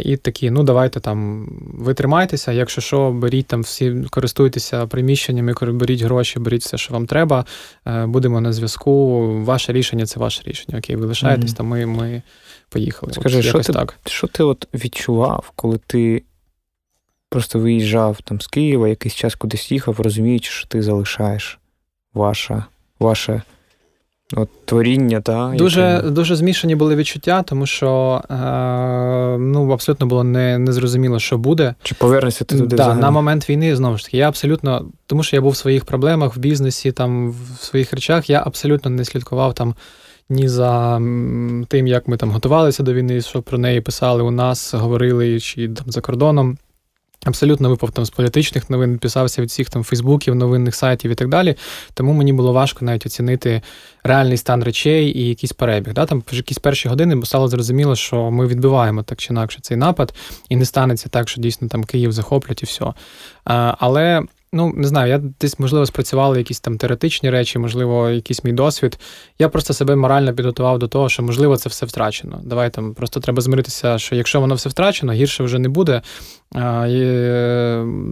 І 0.00 0.16
такі, 0.16 0.50
ну 0.50 0.62
давайте 0.62 1.00
там 1.00 1.48
ви 1.78 1.94
тримайтеся, 1.94 2.52
якщо 2.52 2.80
що, 2.80 3.10
беріть 3.10 3.46
там 3.46 3.62
всі, 3.62 4.04
користуйтеся 4.10 4.86
приміщеннями, 4.86 5.54
беріть 5.62 6.02
гроші, 6.02 6.38
беріть 6.38 6.62
все, 6.62 6.78
що 6.78 6.92
вам 6.92 7.06
треба. 7.06 7.44
Е, 7.86 8.06
будемо 8.06 8.40
на 8.40 8.52
зв'язку. 8.52 9.22
Ваше 9.44 9.72
рішення 9.72 10.06
це 10.06 10.20
ваше 10.20 10.42
рішення. 10.44 10.78
Окей, 10.78 10.96
ви 10.96 11.06
лишаєтесь, 11.06 11.50
mm-hmm. 11.50 11.56
там 11.56 11.66
ми 11.66 11.86
ми 11.86 12.22
поїхали. 12.68 13.12
Скажи, 13.12 13.38
от, 13.38 13.44
що 13.44 13.60
ти, 13.60 13.72
так. 13.72 13.98
що 14.06 14.26
ти 14.26 14.42
от 14.42 14.68
відчував, 14.74 15.52
коли 15.56 15.80
ти 15.86 16.22
просто 17.28 17.58
виїжджав 17.58 18.18
там 18.24 18.40
з 18.40 18.46
Києва, 18.46 18.88
якийсь 18.88 19.14
час 19.14 19.34
кудись 19.34 19.72
їхав, 19.72 20.00
розуміючи, 20.00 20.50
що 20.50 20.68
ти 20.68 20.82
залишаєш 20.82 21.58
ваше, 22.14 22.64
ваше 22.98 23.42
От 24.36 24.48
Творіння, 24.64 25.20
та 25.20 25.54
дуже 25.56 25.80
яке... 25.80 26.10
дуже 26.10 26.36
змішані 26.36 26.74
були 26.74 26.96
відчуття, 26.96 27.42
тому 27.42 27.66
що 27.66 28.22
е, 28.30 28.34
ну 29.38 29.70
абсолютно 29.70 30.06
було 30.06 30.24
не, 30.24 30.58
незрозуміло, 30.58 31.18
що 31.18 31.38
буде. 31.38 31.74
Чи 31.82 31.94
повернешся 31.94 32.44
ти 32.44 32.58
туди? 32.58 32.76
Да, 32.76 32.94
на 32.94 33.10
момент 33.10 33.50
війни 33.50 33.76
знову 33.76 33.98
ж 33.98 34.04
таки. 34.04 34.16
Я 34.16 34.28
абсолютно, 34.28 34.86
тому 35.06 35.22
що 35.22 35.36
я 35.36 35.42
був 35.42 35.52
в 35.52 35.56
своїх 35.56 35.84
проблемах 35.84 36.36
в 36.36 36.38
бізнесі, 36.38 36.92
там 36.92 37.30
в 37.30 37.60
своїх 37.60 37.92
речах, 37.92 38.30
я 38.30 38.42
абсолютно 38.46 38.90
не 38.90 39.04
слідкував 39.04 39.54
там 39.54 39.74
ні 40.30 40.48
за 40.48 41.00
тим, 41.68 41.86
як 41.86 42.08
ми 42.08 42.16
там 42.16 42.30
готувалися 42.30 42.82
до 42.82 42.94
війни, 42.94 43.20
що 43.20 43.42
про 43.42 43.58
неї 43.58 43.80
писали 43.80 44.22
у 44.22 44.30
нас, 44.30 44.74
говорили 44.74 45.40
чи 45.40 45.68
там 45.68 45.84
за 45.86 46.00
кордоном. 46.00 46.58
Абсолютно 47.24 47.68
випав 47.68 47.90
там 47.90 48.04
з 48.04 48.10
політичних 48.10 48.70
новин, 48.70 48.98
писався 48.98 49.42
від 49.42 49.48
всіх 49.48 49.70
там 49.70 49.84
Фейсбуків, 49.84 50.34
новинних 50.34 50.74
сайтів 50.74 51.10
і 51.10 51.14
так 51.14 51.28
далі. 51.28 51.54
Тому 51.94 52.12
мені 52.12 52.32
було 52.32 52.52
важко 52.52 52.84
навіть 52.84 53.06
оцінити 53.06 53.62
реальний 54.04 54.36
стан 54.36 54.64
речей 54.64 55.18
і 55.18 55.28
якийсь 55.28 55.52
перебіг. 55.52 55.92
Да? 55.94 56.06
Там 56.06 56.22
якісь 56.32 56.58
перші 56.58 56.88
години 56.88 57.24
стало 57.24 57.48
зрозуміло, 57.48 57.96
що 57.96 58.30
ми 58.30 58.46
відбиваємо 58.46 59.02
так 59.02 59.18
чи 59.18 59.32
інакше 59.32 59.58
цей 59.62 59.76
напад, 59.76 60.14
і 60.48 60.56
не 60.56 60.64
станеться 60.64 61.08
так, 61.08 61.28
що 61.28 61.40
дійсно 61.40 61.68
там 61.68 61.84
Київ 61.84 62.12
захоплять 62.12 62.62
і 62.62 62.66
все. 62.66 62.92
Але 63.78 64.22
Ну, 64.52 64.72
не 64.76 64.86
знаю, 64.86 65.10
я 65.10 65.20
десь, 65.40 65.58
можливо, 65.58 65.86
спрацювали 65.86 66.38
якісь 66.38 66.60
там 66.60 66.78
теоретичні 66.78 67.30
речі, 67.30 67.58
можливо, 67.58 68.08
якийсь 68.08 68.44
мій 68.44 68.52
досвід. 68.52 68.98
Я 69.38 69.48
просто 69.48 69.74
себе 69.74 69.96
морально 69.96 70.34
підготував 70.34 70.78
до 70.78 70.88
того, 70.88 71.08
що, 71.08 71.22
можливо, 71.22 71.56
це 71.56 71.68
все 71.68 71.86
втрачено. 71.86 72.40
Давай 72.44 72.70
там 72.70 72.94
просто 72.94 73.20
треба 73.20 73.42
змиритися, 73.42 73.98
що 73.98 74.16
якщо 74.16 74.40
воно 74.40 74.54
все 74.54 74.68
втрачено, 74.68 75.12
гірше 75.12 75.44
вже 75.44 75.58
не 75.58 75.68
буде. 75.68 76.02
І 76.88 77.04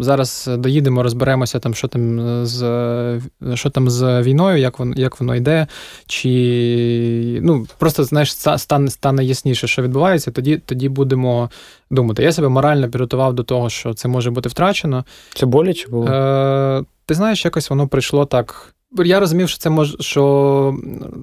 Зараз 0.00 0.50
доїдемо, 0.58 1.02
розберемося, 1.02 1.58
там, 1.58 1.74
що 1.74 1.88
там 1.88 2.46
з 2.46 3.20
що 3.54 3.70
там 3.70 3.90
з 3.90 4.22
війною, 4.22 4.58
як 4.58 4.78
воно 4.78 4.94
як 4.96 5.20
воно 5.20 5.34
йде, 5.36 5.66
чи 6.06 7.38
ну, 7.42 7.66
просто 7.78 8.04
знаєш, 8.04 8.34
стане 8.36 8.90
стане 8.90 9.24
ясніше, 9.24 9.66
що 9.66 9.82
відбувається, 9.82 10.30
тоді 10.30 10.56
тоді 10.56 10.88
будемо 10.88 11.50
думати. 11.90 12.22
Я 12.22 12.32
себе 12.32 12.48
морально 12.48 12.90
підготував 12.90 13.34
до 13.34 13.42
того, 13.42 13.70
що 13.70 13.94
це 13.94 14.08
може 14.08 14.30
бути 14.30 14.48
втрачено. 14.48 15.04
Це 15.34 15.46
боляче 15.46 15.88
було? 15.88 16.06
Е, 16.06 16.84
Ти 17.06 17.14
знаєш, 17.14 17.44
якось 17.44 17.70
воно 17.70 17.88
прийшло 17.88 18.24
так. 18.26 18.74
Я 19.04 19.20
розумів, 19.20 19.48
що 19.48 19.58
це 19.58 19.70
може, 19.70 19.96
що 20.00 20.76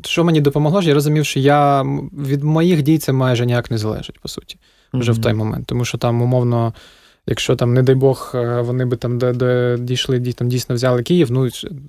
що 0.03 0.23
мені 0.23 0.41
допомогло, 0.41 0.81
я 0.81 0.93
розумів, 0.93 1.25
що 1.25 1.39
я 1.39 1.83
від 2.27 2.43
моїх 2.43 2.81
дій 2.81 2.97
це 2.97 3.11
майже 3.11 3.45
ніяк 3.45 3.71
не 3.71 3.77
залежить, 3.77 4.19
по 4.19 4.27
суті, 4.27 4.57
вже 4.93 5.11
mm-hmm. 5.11 5.15
в 5.15 5.21
той 5.21 5.33
момент. 5.33 5.67
Тому 5.67 5.85
що 5.85 5.97
там, 5.97 6.21
умовно, 6.21 6.73
якщо 7.27 7.55
там, 7.55 7.73
не 7.73 7.83
дай 7.83 7.95
Бог, 7.95 8.31
е, 8.35 8.61
вони 8.61 8.85
би 8.85 8.97
там 8.97 9.17
де, 9.17 9.33
де 9.33 9.77
дійшли, 9.79 10.33
там 10.33 10.47
дійсно 10.49 10.75
взяли 10.75 11.03
Київ, 11.03 11.31
ну 11.31 11.43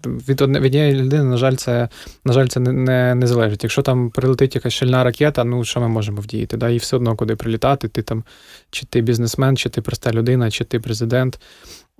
від 0.05 0.41
однієї 0.41 0.95
людини, 0.95 1.25
на 1.25 1.37
жаль, 1.37 1.55
це 1.55 1.89
на 2.25 2.33
жаль, 2.33 2.47
це 2.47 2.61
не, 2.61 2.73
не 2.73 3.15
не, 3.15 3.27
залежить. 3.27 3.65
Якщо 3.65 3.83
там 3.83 4.11
прилетить 4.11 4.55
якась 4.55 4.73
щільна 4.73 5.05
ракета, 5.05 5.45
ну 5.45 5.65
що 5.65 5.81
ми 5.81 5.89
можемо 5.89 6.21
вдіяти? 6.21 6.57
Да? 6.57 6.69
І 6.69 6.77
все 6.77 6.97
одно 6.97 7.17
куди 7.17 7.37
прилітати, 7.37 7.89
ти 7.89 8.03
там, 8.03 8.25
чи 8.71 8.87
ти 8.87 9.01
бізнесмен, 9.01 9.57
чи 9.57 9.69
ти 9.69 9.81
проста 9.81 10.13
людина, 10.13 10.51
чи 10.51 10.65
ти 10.65 10.81
президент 10.81 11.41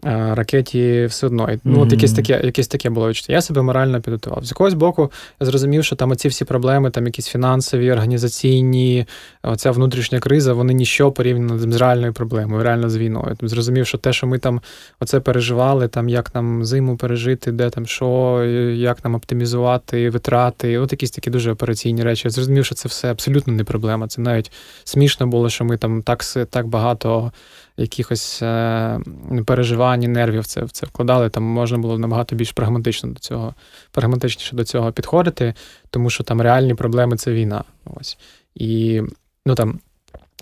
ракеті 0.03 1.07
все 1.07 1.27
одно. 1.27 1.49
Ну, 1.65 1.81
от 1.81 1.93
якесь 1.93 2.13
таке 2.13 2.41
якесь 2.45 2.69
таке 2.69 2.91
було 2.91 3.09
відчуття. 3.09 3.33
Я 3.33 3.43
себе 3.43 3.63
морально 3.63 4.01
підготував. 4.01 4.45
З 4.45 4.51
якогось 4.51 4.75
боку, 4.75 5.13
я 5.41 5.47
зрозумів, 5.47 5.85
що 5.85 5.97
там 5.97 6.11
оці 6.11 6.29
всі 6.29 6.45
проблеми, 6.45 6.91
там 6.91 7.07
якісь 7.07 7.29
фінансові, 7.29 7.93
організаційні, 7.93 9.07
оця 9.43 9.71
внутрішня 9.71 10.21
криза, 10.21 10.53
вони 10.53 10.75
ніщо 10.75 11.13
порівняно 11.13 11.59
з 11.59 11.77
реальною 11.77 12.13
проблемою, 12.13 12.63
реально 12.63 12.91
з 12.91 12.97
війною. 12.97 13.37
Зрозумів, 13.43 13.87
що 13.87 13.99
те, 13.99 14.13
що 14.13 14.27
ми 14.27 14.39
там 14.39 14.61
оце 15.01 15.21
переживали, 15.21 15.89
там 15.89 16.09
як 16.09 16.35
нам 16.35 16.65
зиму 16.65 16.97
пережити, 16.97 17.53
де 17.53 17.71
там 17.71 17.87
що, 17.87 18.43
як 18.75 19.05
нам 19.05 19.15
оптимізувати 19.15 20.11
витрати, 20.11 20.79
от 20.79 20.93
якісь 20.93 21.11
такі 21.11 21.31
дуже 21.31 21.53
операційні 21.53 22.03
речі. 22.03 22.23
Я 22.29 22.31
зрозумів, 22.31 22.65
що 22.65 22.75
це 22.75 22.89
все 22.89 23.11
абсолютно 23.11 23.53
не 23.53 23.65
проблема. 23.65 24.09
Це 24.09 24.21
навіть 24.21 24.53
смішно 24.85 25.27
було, 25.27 25.51
що 25.51 25.65
ми 25.65 25.77
там 25.77 26.03
так, 26.03 26.25
так 26.51 26.67
багато 26.67 27.33
якихось 27.77 28.39
переживань 28.39 29.45
переживань, 29.47 30.13
нервів 30.13 30.47
це 30.47 30.65
в 30.65 30.71
це 30.71 30.87
вкладали. 30.87 31.31
Там 31.31 31.43
можна 31.43 31.79
було 31.79 31.99
набагато 31.99 32.37
більш 32.37 32.53
прагматично 32.53 33.11
до 33.11 33.21
цього, 33.21 33.55
прагматичніше 33.91 34.57
до 34.57 34.65
цього 34.65 34.93
підходити, 34.93 35.55
тому 35.91 36.11
що 36.11 36.25
там 36.25 36.41
реальні 36.41 36.75
проблеми 36.75 37.17
це 37.17 37.33
війна. 37.33 37.65
Ось. 37.85 38.19
І 38.55 39.03
ну 39.47 39.55
там, 39.55 39.81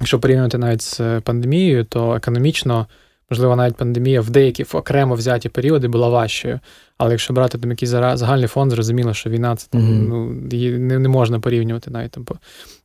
якщо 0.01 0.21
порівнювати 0.21 0.59
навіть 0.59 0.83
з 0.83 1.21
пандемією, 1.21 1.85
то 1.85 2.15
економічно. 2.15 2.87
Можливо, 3.33 3.57
навіть 3.57 3.77
пандемія 3.77 4.21
в 4.21 4.31
деякі 4.31 4.65
окремо 4.73 5.15
взяті 5.15 5.49
періоди 5.49 5.89
була 5.89 6.09
важчою. 6.09 6.61
Але 6.99 7.11
якщо 7.11 7.35
брати 7.35 7.59
там 7.59 7.71
якийсь 7.71 7.91
загальний 7.91 8.49
фонд, 8.49 8.71
зрозуміло, 8.71 9.15
що 9.15 9.31
війна 9.31 9.57
це 9.57 9.67
там 9.71 9.81
mm-hmm. 9.81 10.09
ну, 10.09 10.49
її 10.51 10.79
не, 10.79 10.99
не 10.99 11.09
можна 11.09 11.41
порівнювати 11.41 11.91
навіть 11.91 12.11
там 12.11 12.27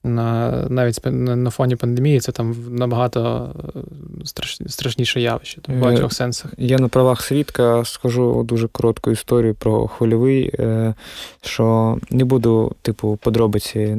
на 0.03 0.51
навіть 0.69 0.99
на, 1.05 1.35
на 1.35 1.49
фоні 1.49 1.75
пандемії, 1.75 2.19
це 2.19 2.31
там 2.31 2.55
набагато 2.69 3.49
е, 3.75 4.25
страш, 4.25 4.59
страшніше 4.67 5.21
явище 5.21 5.61
там, 5.61 5.75
в 5.75 5.79
багатьох 5.79 6.13
сенсах. 6.13 6.53
Я 6.57 6.77
на 6.77 6.87
правах 6.87 7.21
свідка 7.21 7.85
скажу 7.85 8.43
дуже 8.43 8.67
коротку 8.67 9.11
історію 9.11 9.55
про 9.55 9.87
хвильовий, 9.87 10.51
е, 10.59 10.93
що 11.41 11.97
не 12.09 12.25
буду, 12.25 12.75
типу, 12.81 13.19
подробиці 13.21 13.97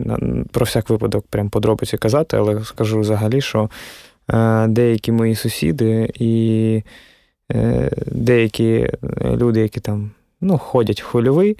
про 0.53 0.65
всяк 0.65 0.91
випадок, 0.91 1.25
прям 1.31 1.51
подробиці 1.51 1.97
казати, 1.97 2.37
але 2.37 2.65
скажу 2.65 3.01
взагалі, 3.01 3.41
що 3.41 3.63
е, 3.63 3.69
деякі 4.69 5.13
мої 5.13 5.35
сусіди 5.35 6.11
і. 6.15 6.83
Е, 7.53 7.91
деякі 8.07 8.89
люди, 9.25 9.61
які 9.61 9.81
там 9.81 10.11
ну, 10.41 10.59
ходять 10.59 11.03
в 11.03 11.05
хвильовий, 11.05 11.57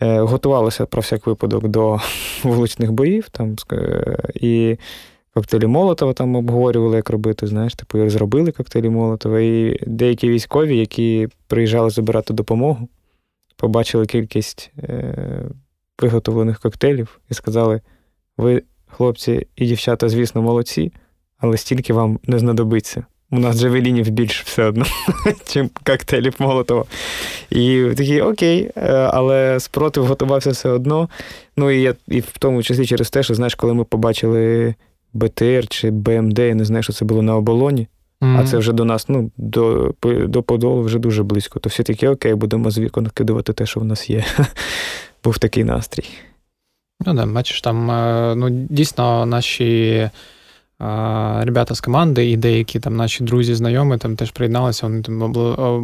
е, 0.00 0.20
готувалися 0.20 0.86
про 0.86 1.00
всяк 1.00 1.26
випадок 1.26 1.68
до 1.68 2.00
вуличних 2.42 2.92
боїв. 2.92 3.28
там, 3.28 3.56
І 4.34 4.76
коктейлі 5.34 5.66
Молотова 5.66 6.12
там 6.12 6.36
обговорювали, 6.36 6.96
як 6.96 7.10
робити. 7.10 7.46
Знаєш, 7.46 7.74
типу, 7.74 8.10
зробили 8.10 8.52
коктейлі 8.52 8.88
Молотова. 8.88 9.40
І 9.40 9.78
деякі 9.86 10.28
військові, 10.28 10.78
які 10.78 11.28
приїжджали 11.46 11.90
забирати 11.90 12.34
допомогу, 12.34 12.88
побачили 13.56 14.06
кількість 14.06 14.72
е, 14.78 15.44
виготовлених 16.02 16.60
коктейлів 16.60 17.20
і 17.30 17.34
сказали: 17.34 17.80
ви, 18.36 18.62
хлопці 18.86 19.46
і 19.56 19.66
дівчата, 19.66 20.08
звісно, 20.08 20.42
молодці, 20.42 20.92
але 21.38 21.56
стільки 21.56 21.92
вам 21.92 22.18
не 22.26 22.38
знадобиться. 22.38 23.04
У 23.30 23.38
нас 23.38 23.60
джавелінів 23.60 24.10
більше 24.10 24.42
все 24.46 24.64
одно, 24.64 24.84
чим 25.46 25.70
коктейлів 25.84 26.34
Молотова. 26.38 26.84
І 27.50 27.84
такі 27.96 28.20
окей, 28.20 28.70
е, 28.76 28.92
але 28.92 29.60
спротив 29.60 30.06
готувався 30.06 30.50
все 30.50 30.68
одно. 30.68 31.08
Ну 31.56 31.70
і 31.70 31.82
я 31.82 31.94
і 32.08 32.20
в 32.20 32.38
тому 32.38 32.62
числі 32.62 32.86
через 32.86 33.10
те, 33.10 33.22
що 33.22 33.34
знаєш, 33.34 33.54
коли 33.54 33.74
ми 33.74 33.84
побачили 33.84 34.74
БТР 35.12 35.68
чи 35.68 35.90
БМД, 35.90 36.38
я 36.38 36.54
не 36.54 36.64
знаю, 36.64 36.82
що 36.82 36.92
це 36.92 37.04
було 37.04 37.22
на 37.22 37.36
оболоні, 37.36 37.88
mm-hmm. 38.20 38.40
а 38.40 38.44
це 38.44 38.58
вже 38.58 38.72
до 38.72 38.84
нас, 38.84 39.08
ну, 39.08 39.30
до 39.36 39.94
до 40.02 40.42
Подолу 40.42 40.82
вже 40.82 40.98
дуже 40.98 41.22
близько. 41.22 41.60
То 41.60 41.68
всі 41.68 41.82
такі 41.82 42.08
окей, 42.08 42.34
будемо 42.34 42.70
з 42.70 42.78
вікон 42.78 43.06
кидувати 43.06 43.52
те, 43.52 43.66
що 43.66 43.80
в 43.80 43.84
нас 43.84 44.10
є. 44.10 44.24
Був 45.24 45.38
такий 45.38 45.64
настрій. 45.64 46.08
Ну, 47.06 47.14
да, 47.14 47.26
бачиш, 47.26 47.60
там 47.60 47.90
е, 47.90 48.34
ну, 48.36 48.50
дійсно 48.50 49.26
наші. 49.26 50.10
Ребята 51.40 51.74
з 51.74 51.80
команди 51.80 52.30
і 52.30 52.36
деякі 52.36 52.80
там 52.80 52.96
наші 52.96 53.24
друзі, 53.24 53.54
знайомі 53.54 53.98
там 53.98 54.16
теж 54.16 54.30
приєдналися, 54.30 54.86
вони 54.86 55.02
там 55.02 55.22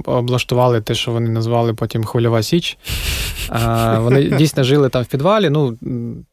облаштували 0.06 0.80
те, 0.80 0.94
що 0.94 1.12
вони 1.12 1.28
назвали 1.28 1.74
потім 1.74 2.04
Хвильова 2.04 2.42
Січ. 2.42 2.78
Вони 3.98 4.24
дійсно 4.24 4.64
жили 4.64 4.88
там 4.88 5.02
в 5.02 5.06
підвалі. 5.06 5.50
Ну, 5.50 5.78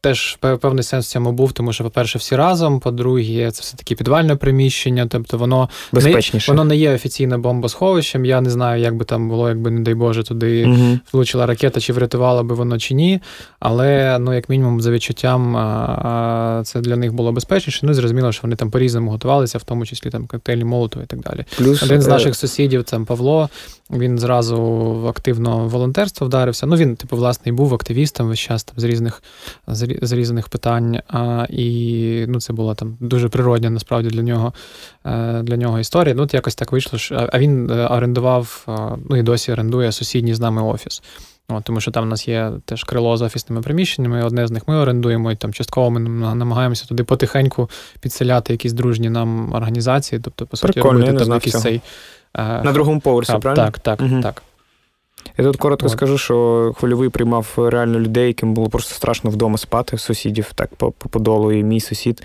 теж 0.00 0.36
певний 0.36 0.82
сенс 0.82 1.06
в 1.06 1.10
цьому 1.10 1.32
був, 1.32 1.52
тому 1.52 1.72
що, 1.72 1.84
по-перше, 1.84 2.18
всі 2.18 2.36
разом, 2.36 2.80
по-друге, 2.80 3.50
це 3.50 3.62
все-таки 3.62 3.94
підвальне 3.94 4.36
приміщення, 4.36 5.06
тобто 5.06 5.38
воно 5.38 5.68
Безпечніше. 5.92 6.52
Не, 6.52 6.56
воно 6.56 6.68
не 6.68 6.76
є 6.76 6.94
офіційним 6.94 7.42
бомбосховищем. 7.42 8.24
Я 8.24 8.40
не 8.40 8.50
знаю, 8.50 8.82
як 8.82 8.96
би 8.96 9.04
там 9.04 9.28
було, 9.28 9.48
якби, 9.48 9.70
не 9.70 9.80
дай 9.80 9.94
Боже, 9.94 10.22
туди 10.22 10.66
угу. 10.66 10.98
влучила 11.12 11.46
ракета, 11.46 11.80
чи 11.80 11.92
врятувала 11.92 12.42
би 12.42 12.54
воно 12.54 12.78
чи 12.78 12.94
ні. 12.94 13.20
Але, 13.60 14.18
ну, 14.18 14.34
як 14.34 14.48
мінімум, 14.48 14.80
за 14.80 14.90
відчуттям, 14.90 15.52
це 16.64 16.80
для 16.80 16.96
них 16.96 17.12
було 17.12 17.32
безпечніше. 17.32 17.86
Ну, 17.86 17.94
зрозуміло, 17.94 18.32
що 18.32 18.42
вони 18.42 18.56
там 18.58 18.70
по-різному 18.70 19.10
готувалися, 19.10 19.58
в 19.58 19.62
тому 19.62 19.86
числі 19.86 20.10
там 20.10 20.26
коктейлі 20.26 20.64
Молотова 20.64 21.04
і 21.04 21.06
так 21.06 21.20
далі. 21.20 21.44
Плюс 21.56 21.82
один 21.82 22.02
з 22.02 22.06
е, 22.06 22.10
наших 22.10 22.36
сусідів, 22.36 22.84
там 22.84 23.06
Павло, 23.06 23.48
він 23.90 24.18
зразу 24.18 24.56
активно 25.08 25.68
волонтерство 25.68 26.26
вдарився. 26.26 26.66
Ну 26.66 26.76
він, 26.76 26.96
типу, 26.96 27.16
власне, 27.16 27.48
і 27.48 27.52
був 27.52 27.74
активістом 27.74 28.28
весь 28.28 28.38
час 28.38 28.64
там 28.64 28.74
з 28.78 28.84
різних 28.84 29.22
з 30.02 30.12
різних 30.12 30.48
питань. 30.48 31.00
А, 31.08 31.46
І 31.50 32.24
ну, 32.28 32.40
це 32.40 32.52
була 32.52 32.74
там 32.74 32.96
дуже 33.00 33.28
природня 33.28 33.70
насправді 33.70 34.08
для 34.08 34.22
нього 34.22 34.52
е, 35.06 35.42
для 35.42 35.56
нього 35.56 35.78
історія. 35.78 36.14
Ну, 36.14 36.22
от 36.22 36.34
якось 36.34 36.54
так 36.54 36.72
вийшло. 36.72 36.98
А 37.32 37.38
він 37.38 37.70
орендував, 37.70 38.66
ну 39.10 39.16
і 39.16 39.22
досі 39.22 39.52
орендує 39.52 39.92
сусідній 39.92 40.34
з 40.34 40.40
нами 40.40 40.62
офіс. 40.62 41.02
От, 41.50 41.64
Тому 41.64 41.80
що 41.80 41.90
там 41.90 42.04
у 42.04 42.06
нас 42.06 42.28
є 42.28 42.52
теж 42.64 42.84
крило 42.84 43.16
з 43.16 43.22
офісними 43.22 43.62
приміщеннями, 43.62 44.24
одне 44.24 44.46
з 44.46 44.50
них 44.50 44.68
ми 44.68 44.76
орендуємо, 44.76 45.32
і 45.32 45.36
там 45.36 45.52
частково 45.52 45.90
ми 45.90 46.00
намагаємося 46.34 46.86
туди 46.86 47.04
потихеньку 47.04 47.70
підселяти 48.00 48.52
якісь 48.52 48.72
дружні 48.72 49.10
нам 49.10 49.52
організації, 49.52 50.20
тобто, 50.24 50.46
по 50.46 50.56
суті, 50.56 50.72
Прикольно, 50.72 51.06
робити 51.06 51.24
там 51.24 51.34
якийсь 51.34 51.60
цей. 51.60 51.80
Е, 52.34 52.62
На 52.62 52.72
другому 52.72 53.00
поверсі, 53.00 53.32
так, 53.32 53.40
правильно? 53.40 53.64
Так, 53.64 53.78
так, 53.78 54.00
угу. 54.00 54.22
так. 54.22 54.42
Я 55.38 55.44
тут 55.44 55.56
коротко 55.56 55.86
От. 55.86 55.92
скажу, 55.92 56.18
що 56.18 56.72
хвильовий 56.78 57.08
приймав 57.08 57.54
реально 57.56 58.00
людей, 58.00 58.26
яким 58.26 58.54
було 58.54 58.68
просто 58.68 58.94
страшно 58.94 59.30
вдома 59.30 59.58
спати, 59.58 59.98
сусідів 59.98 60.52
так 60.54 60.74
по 60.74 60.92
подолу. 60.92 61.52
І 61.52 61.62
мій 61.62 61.80
сусід, 61.80 62.22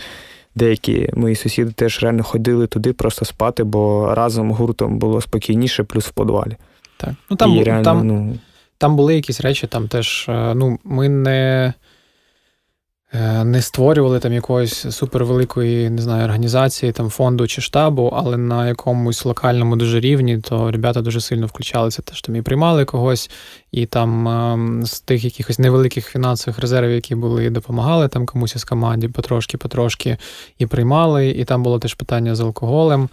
деякі 0.56 1.10
мої 1.14 1.36
сусіди 1.36 1.72
теж 1.72 2.04
реально 2.04 2.24
ходили 2.24 2.68
туди 2.68 2.94
просто 2.94 3.26
спати, 3.26 3.64
бо 3.64 4.16
разом 4.16 4.52
гуртом 4.52 4.98
було 5.00 5.22
спокійніше, 5.22 5.84
плюс 5.84 6.06
в 6.06 6.12
подвалі. 6.12 6.58
Так. 6.98 7.14
Ну, 7.30 7.38
там, 7.38 7.52
і 7.52 7.64
реально, 7.64 7.84
там... 7.84 8.08
ну... 8.08 8.36
Там 8.84 8.96
були 8.96 9.16
якісь 9.16 9.42
речі, 9.42 9.68
там 9.68 9.88
теж, 9.88 10.26
е, 10.30 10.54
ну, 10.56 10.80
ми 10.84 11.10
не 11.10 11.74
е, 13.14 13.44
не 13.44 13.62
створювали 13.62 14.20
там 14.20 14.34
якоїсь 14.34 14.86
супервеликої, 14.90 15.90
не 15.90 16.02
знаю, 16.02 16.24
організації, 16.24 16.92
там 16.92 17.10
фонду 17.10 17.48
чи 17.48 17.62
штабу, 17.62 18.14
але 18.16 18.38
на 18.38 18.68
якомусь 18.68 19.26
локальному 19.26 19.76
дуже 19.76 20.00
рівні, 20.00 20.38
то 20.38 20.72
ребята 20.72 21.02
дуже 21.02 21.22
сильно 21.22 21.46
включалися, 21.46 22.02
теж 22.02 22.22
там 22.22 22.36
і 22.36 22.42
приймали 22.42 22.86
когось, 22.86 23.30
і 23.72 23.86
там 23.86 24.28
ем, 24.28 24.86
з 24.86 25.02
тих 25.02 25.24
якихось 25.24 25.60
невеликих 25.60 26.08
фінансових 26.08 26.60
резервів, 26.60 26.92
які 26.92 27.16
були, 27.16 27.50
допомагали 27.50 28.08
там 28.08 28.26
комусь 28.26 28.56
із 28.56 28.64
команді 28.64 29.08
потрошки-потрошки 29.08 30.18
і 30.58 30.66
приймали. 30.66 31.30
І 31.30 31.46
там 31.46 31.64
було 31.64 31.80
теж 31.80 31.94
питання 31.94 32.36
з 32.36 32.40
алкоголем. 32.40 33.10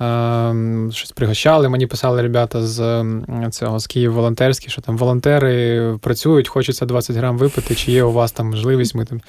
Ем, 0.00 0.90
щось 0.92 1.12
пригощали. 1.12 1.68
Мені 1.68 1.86
писали 1.86 2.22
ребята 2.22 2.66
з 2.66 3.04
цього 3.50 3.78
з 3.78 3.86
Київ 3.86 4.12
волонтерські, 4.12 4.70
що 4.70 4.82
там 4.82 4.98
волонтери 4.98 5.98
працюють, 6.00 6.48
хочеться 6.48 6.86
20 6.86 7.16
грам 7.16 7.38
випити, 7.38 7.74
чи 7.74 7.92
є 7.92 8.04
у 8.04 8.12
вас 8.12 8.32
там 8.32 8.46
можливість, 8.46 8.94
ми 8.94 9.04
там 9.04 9.20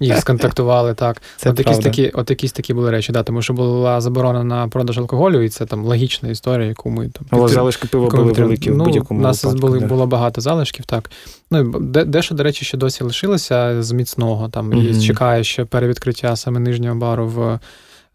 їх 0.00 0.18
сконтактували. 0.18 0.94
Так, 0.94 1.22
це 1.36 1.50
от 1.50 1.58
якісь 1.58 1.78
такі, 1.78 2.08
от 2.08 2.30
якісь 2.30 2.52
такі 2.52 2.74
були 2.74 2.90
речі, 2.90 3.12
да, 3.12 3.22
тому 3.22 3.42
що 3.42 3.52
була 3.52 4.00
заборона 4.00 4.44
на 4.44 4.68
продаж 4.68 4.98
алкоголю, 4.98 5.42
і 5.42 5.48
це 5.48 5.66
там 5.66 5.84
логічна 5.84 6.28
історія, 6.28 6.68
яку 6.68 6.90
ми 6.90 7.08
там 7.08 7.26
Але 7.30 7.48
залишки 7.48 7.88
пива 7.88 8.08
були 8.08 8.32
великі 8.32 8.70
ну, 8.70 8.84
в 8.84 8.86
будь-якому. 8.86 9.20
У 9.20 9.22
нас 9.22 9.44
випадку, 9.44 9.66
були, 9.66 9.80
да. 9.80 9.86
було 9.86 10.06
багато 10.06 10.40
залишків, 10.40 10.84
так. 10.86 11.10
Ну 11.50 11.80
дещо, 11.80 12.34
до 12.34 12.42
речі, 12.42 12.64
ще 12.64 12.76
досі 12.76 13.04
лишилося 13.04 13.82
з 13.82 13.92
міцного 13.92 14.48
там 14.48 14.72
mm-hmm. 14.72 14.98
і 14.98 15.06
чекає 15.06 15.44
ще 15.44 15.64
перевідкриття 15.64 16.36
саме 16.36 16.60
нижнього 16.60 16.94
бару 16.94 17.28
в. 17.28 17.58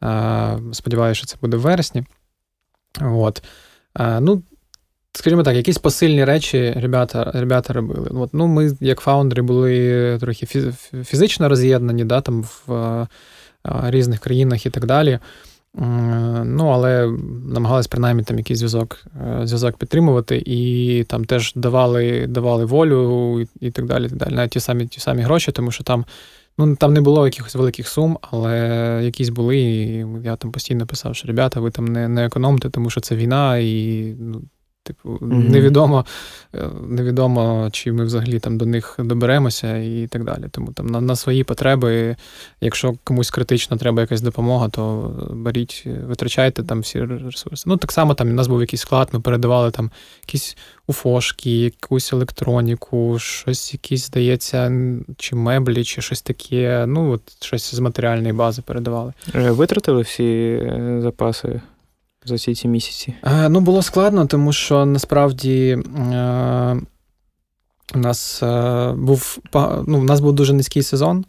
Е, 0.04 0.60
сподіваюся, 0.74 1.18
що 1.18 1.28
це 1.28 1.36
буде 1.41 1.58
в 1.58 1.62
вересні. 1.62 2.04
От. 3.02 3.43
Е, 4.00 4.20
ну, 4.20 4.43
Скажімо 5.14 5.43
так, 5.43 5.56
якісь 5.56 5.78
посильні 5.78 6.26
речі 6.26 6.74
ребята 6.78 7.32
ребята 7.34 7.74
робили. 7.74 8.10
От, 8.14 8.30
ну, 8.34 8.47
Ми, 8.47 8.72
як 8.80 9.00
фаундери, 9.00 9.41
були 9.41 10.18
трохи 10.20 10.45
фізично 11.04 11.50
роз'єднані 11.50 12.06
да, 12.06 12.22
там 12.22 12.43
в 12.43 12.74
е, 12.74 13.08
різних 13.66 14.20
країнах 14.20 14.66
і 14.66 14.70
так 14.70 14.86
далі. 14.86 15.20
Ну, 16.43 16.68
Але 16.68 17.08
намагалися 17.45 17.89
принаймні 17.91 18.24
там 18.24 18.38
якийсь 18.38 18.60
зв'язок 18.60 19.06
зв'язок 19.43 19.78
підтримувати, 19.78 20.43
і 20.45 21.04
там 21.04 21.26
теж 21.26 21.54
давали 21.56 22.28
давали 22.28 22.66
волю 22.66 23.39
і, 23.41 23.47
і 23.68 23.72
так 23.72 23.86
далі. 23.86 24.10
так 24.10 24.18
далі. 24.18 24.36
Навіть 24.36 24.52
ті 24.52 24.60
самі 24.60 24.88
ті 24.88 25.00
самі 25.00 25.22
гроші, 25.22 25.52
тому 25.52 25.72
що 25.72 25.84
там 25.84 26.06
Ну, 26.60 26.76
там 26.76 26.93
не 26.93 27.01
було 27.01 27.26
якихось 27.26 27.55
великих 27.55 27.88
сум, 27.88 28.18
але 28.22 29.01
якісь 29.03 29.30
були. 29.30 29.57
і 29.57 30.05
Я 30.24 30.36
там 30.36 30.51
постійно 30.51 30.88
писав, 30.88 31.16
що 31.16 31.28
ребята, 31.28 31.60
ви 31.60 31.72
там 31.72 31.86
не 31.86 32.07
не 32.07 32.26
економте, 32.26 32.70
тому 32.70 32.89
що 32.89 33.01
це 33.01 33.16
війна, 33.16 33.57
і 33.57 34.03
ну, 34.20 34.41
Типу, 34.90 35.10
mm-hmm. 35.10 35.50
невідомо, 35.50 36.06
е, 36.56 36.70
невідомо, 36.88 37.70
чи 37.72 37.92
ми 37.92 38.06
взагалі 38.06 38.40
там 38.40 38.58
до 38.58 38.66
них 38.66 38.96
доберемося 39.00 39.78
і 39.78 40.08
так 40.08 40.24
далі. 40.24 40.44
Тому 40.52 40.72
там 40.72 40.88
на 40.88 41.02
на 41.02 41.16
свої 41.16 41.44
потреби, 41.44 42.16
якщо 42.62 42.94
комусь 43.04 43.32
критично 43.32 43.78
треба 43.78 44.02
якась 44.02 44.22
допомога, 44.22 44.70
то 44.70 45.14
беріть, 45.34 45.88
витрачайте 46.08 46.64
там 46.64 46.80
всі 46.80 47.02
ресурси. 47.04 47.64
Ну, 47.66 47.78
так 47.78 47.92
само 47.92 48.14
там 48.14 48.30
у 48.30 48.34
нас 48.34 48.48
був 48.48 48.62
якийсь 48.62 48.82
склад, 48.82 49.10
ми 49.12 49.20
передавали 49.20 49.72
там 49.72 49.92
якісь 50.22 50.58
уфошки, 50.88 51.52
якусь 51.52 52.14
електроніку, 52.14 53.20
щось 53.20 53.74
якісь, 53.74 54.06
здається, 54.06 54.72
чи 55.18 55.36
меблі, 55.36 55.84
чи 55.84 56.02
щось 56.02 56.22
таке. 56.22 56.86
Ну, 56.88 57.12
от 57.12 57.22
щось 57.44 57.76
з 57.76 57.80
матеріальної 57.80 58.34
бази 58.34 58.62
передавали. 58.62 59.14
Е, 59.36 59.52
витратили 59.52 60.02
всі 60.02 60.24
е, 60.24 61.00
запаси? 61.02 61.62
За 62.30 62.38
ці 62.38 62.55
ці 62.55 62.67
місяці? 62.67 63.13
Е, 63.23 63.49
ну, 63.49 63.59
було 63.59 63.82
складно, 63.82 64.25
тому 64.25 64.53
що 64.53 64.86
насправді 64.86 65.77
е, 66.11 66.77
у 67.95 67.97
нас 67.99 68.43
е, 68.43 68.91
був 68.97 69.39
ну, 69.88 69.99
у 69.99 70.03
нас 70.03 70.19
був 70.19 70.34
дуже 70.34 70.53
низький 70.53 70.84
сезон. 70.84 71.25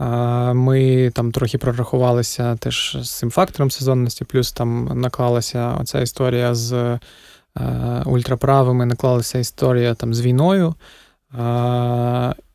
Е, 0.00 0.04
ми 0.52 1.10
там 1.14 1.32
трохи 1.32 1.58
прорахувалися 1.58 2.56
теж 2.56 2.96
з 3.02 3.10
цим 3.10 3.30
фактором 3.30 3.70
сезонності, 3.70 4.24
плюс 4.24 4.52
там 4.52 5.00
наклалася 5.00 5.76
оця 5.80 6.00
історія 6.00 6.54
з 6.54 6.72
е, 6.72 8.02
ультраправими, 8.06 8.86
наклалася 8.86 9.38
історія 9.38 9.94
там 9.94 10.14
з 10.14 10.20
війною. 10.20 10.74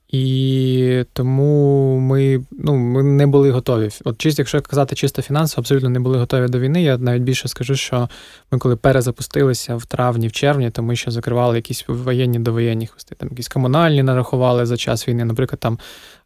І 0.10 1.04
тому 1.14 1.98
ми 2.00 2.42
ну, 2.52 2.76
ми 2.76 3.04
не 3.04 3.28
були 3.28 3.52
готові. 3.52 3.90
От 4.06 4.18
чисто, 4.18 4.42
якщо 4.42 4.62
казати 4.62 4.96
чисто 4.96 5.22
фінансово, 5.22 5.62
абсолютно 5.62 5.90
не 5.90 6.00
були 6.00 6.18
готові 6.18 6.48
до 6.48 6.60
війни. 6.60 6.84
Я 6.84 6.98
навіть 6.98 7.22
більше 7.22 7.48
скажу, 7.48 7.76
що 7.76 8.10
ми 8.52 8.60
коли 8.60 8.76
перезапустилися 8.76 9.76
в 9.76 9.86
травні, 9.86 10.28
в 10.28 10.32
червні, 10.32 10.70
то 10.70 10.84
ми 10.84 10.96
ще 10.96 11.12
закривали 11.12 11.56
якісь 11.56 11.86
воєнні 11.88 12.40
довоєнні 12.40 12.88
хвости. 12.88 13.16
Там 13.16 13.30
якісь 13.30 13.48
комунальні 13.48 14.04
нарахували 14.04 14.66
за 14.66 14.78
час 14.78 15.08
війни. 15.08 15.26
Наприклад, 15.26 15.60
там 15.60 15.80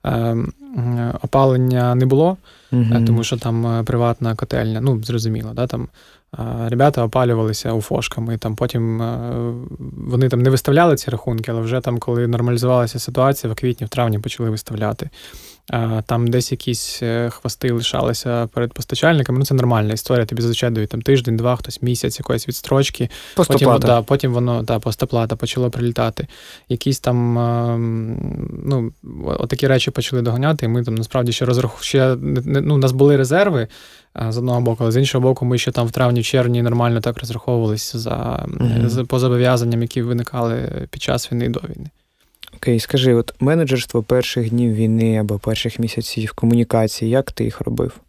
е, 0.05 0.36
опалення 1.21 1.95
не 1.95 2.05
було, 2.05 2.38
mm 2.71 3.05
тому 3.05 3.23
що 3.23 3.38
там 3.38 3.67
е, 3.67 3.84
приватна 3.84 4.36
котельня, 4.36 4.81
ну 4.81 5.03
зрозуміло, 5.03 5.51
да, 5.53 5.67
там 5.67 5.88
Ребята 6.67 7.03
опалювалися 7.03 7.73
уфошками. 7.73 8.38
Там 8.38 8.55
Потім 8.55 8.97
вони 9.97 10.29
там 10.29 10.41
не 10.41 10.49
виставляли 10.49 10.95
ці 10.95 11.11
рахунки, 11.11 11.51
але 11.51 11.61
вже 11.61 11.81
там, 11.81 11.99
коли 11.99 12.27
нормалізувалася 12.27 12.99
ситуація, 12.99 13.53
в 13.53 13.55
квітні, 13.55 13.86
в 13.88 13.89
травні 13.89 14.19
почали 14.19 14.49
виставляти. 14.49 15.09
Там 16.05 16.28
десь 16.28 16.51
якісь 16.51 16.99
е, 17.03 17.30
хвости 17.30 17.72
лишалися 17.72 18.47
перед 18.53 18.74
постачальниками. 18.74 19.39
Ну, 19.39 19.45
це 19.45 19.53
нормальна 19.53 19.93
історія. 19.93 20.26
Тобі 20.26 20.41
зазвичай 20.41 20.70
дають 20.70 20.89
там 20.89 21.01
тиждень, 21.01 21.38
два, 21.38 21.55
хтось 21.55 21.82
місяць, 21.82 22.20
якоїсь 22.20 22.47
відстрочки. 22.47 23.09
Потім 23.36 23.80
да, 23.80 24.01
потім 24.01 24.34
воно 24.34 24.64
та 24.64 24.80
постоплата 24.80 25.36
почало 25.36 25.70
прилітати. 25.70 26.28
Якісь 26.70 26.99
там 26.99 27.34
ну, 28.66 28.91
отакі 29.26 29.68
речі 29.68 29.91
почали 29.91 30.22
доганяти, 30.22 30.66
і 30.66 30.70
ми 30.70 30.84
там 30.84 30.95
насправді 30.95 31.32
ще 31.32 31.45
розрахували. 31.45 31.84
Ще 31.84 32.18
ну, 32.45 32.76
у 32.76 32.78
нас 32.78 32.91
були 32.91 33.18
резерви 33.18 33.68
з 34.30 34.38
одного 34.38 34.61
боку, 34.61 34.78
але 34.84 34.91
з 34.91 34.97
іншого 34.97 35.22
боку, 35.22 35.45
ми 35.45 35.57
ще 35.57 35.72
там 35.72 35.88
в 35.88 35.91
травні-червні 35.91 36.61
нормально 36.61 37.01
так 37.01 37.20
розраховувалися 37.20 37.99
за 37.99 38.45
mm-hmm. 38.47 39.05
по 39.05 39.20
зобов'язанням, 39.20 39.82
які 39.82 40.01
виникали 40.01 40.88
під 40.89 41.01
час 41.01 41.32
війни 41.32 41.45
і 41.45 41.49
до 41.49 41.59
війни. 41.59 41.89
Окей, 42.64 42.80
скажи, 42.80 43.14
от 43.14 43.34
менеджерство 43.39 44.03
перших 44.03 44.49
днів 44.49 44.74
війни 44.74 45.18
або 45.18 45.39
перших 45.39 45.80
місяців 45.80 46.34
комунікації, 46.34 47.11
як 47.11 47.32
ти 47.32 47.43
їх 47.43 47.61
робив? 47.61 47.99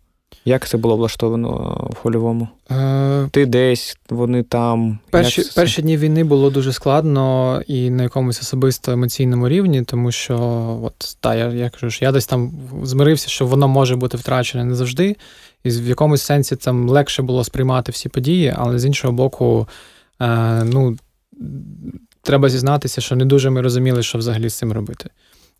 Як 0.44 0.68
це 0.68 0.76
було 0.76 0.96
влаштовано 0.96 1.48
в 1.92 1.94
хольовому? 1.94 2.48
Е... 2.70 3.28
Ти 3.30 3.46
десь, 3.46 3.96
вони 4.10 4.42
там. 4.42 4.98
Перші 5.10 5.40
як 5.40 5.54
перші 5.54 5.82
дні 5.82 5.96
війни 5.96 6.24
було 6.24 6.50
дуже 6.50 6.72
складно 6.72 7.62
і 7.66 7.90
на 7.90 8.02
якомусь 8.02 8.40
особисто 8.40 8.92
емоційному 8.92 9.48
рівні, 9.48 9.82
тому 9.82 10.12
що, 10.12 10.38
от, 10.82 11.16
та, 11.20 11.34
я 11.34 11.48
я 11.48 11.70
кажу, 11.70 11.90
що 11.90 12.04
я 12.04 12.12
десь 12.12 12.26
там 12.26 12.52
змирився, 12.82 13.28
що 13.28 13.46
воно 13.46 13.68
може 13.68 13.96
бути 13.96 14.16
втрачене 14.16 14.64
не 14.64 14.74
завжди. 14.74 15.16
І 15.64 15.70
в 15.70 15.88
якомусь 15.88 16.22
сенсі 16.22 16.56
там 16.56 16.88
легше 16.88 17.22
було 17.22 17.44
сприймати 17.44 17.92
всі 17.92 18.08
події, 18.08 18.54
але 18.56 18.78
з 18.78 18.84
іншого 18.84 19.12
боку, 19.12 19.68
е, 20.20 20.64
ну, 20.64 20.96
треба 22.24 22.48
зізнатися, 22.48 23.00
що 23.00 23.16
не 23.16 23.24
дуже 23.24 23.50
ми 23.50 23.60
розуміли, 23.60 24.02
що 24.02 24.18
взагалі 24.18 24.48
з 24.48 24.54
цим 24.54 24.72
робити. 24.72 25.10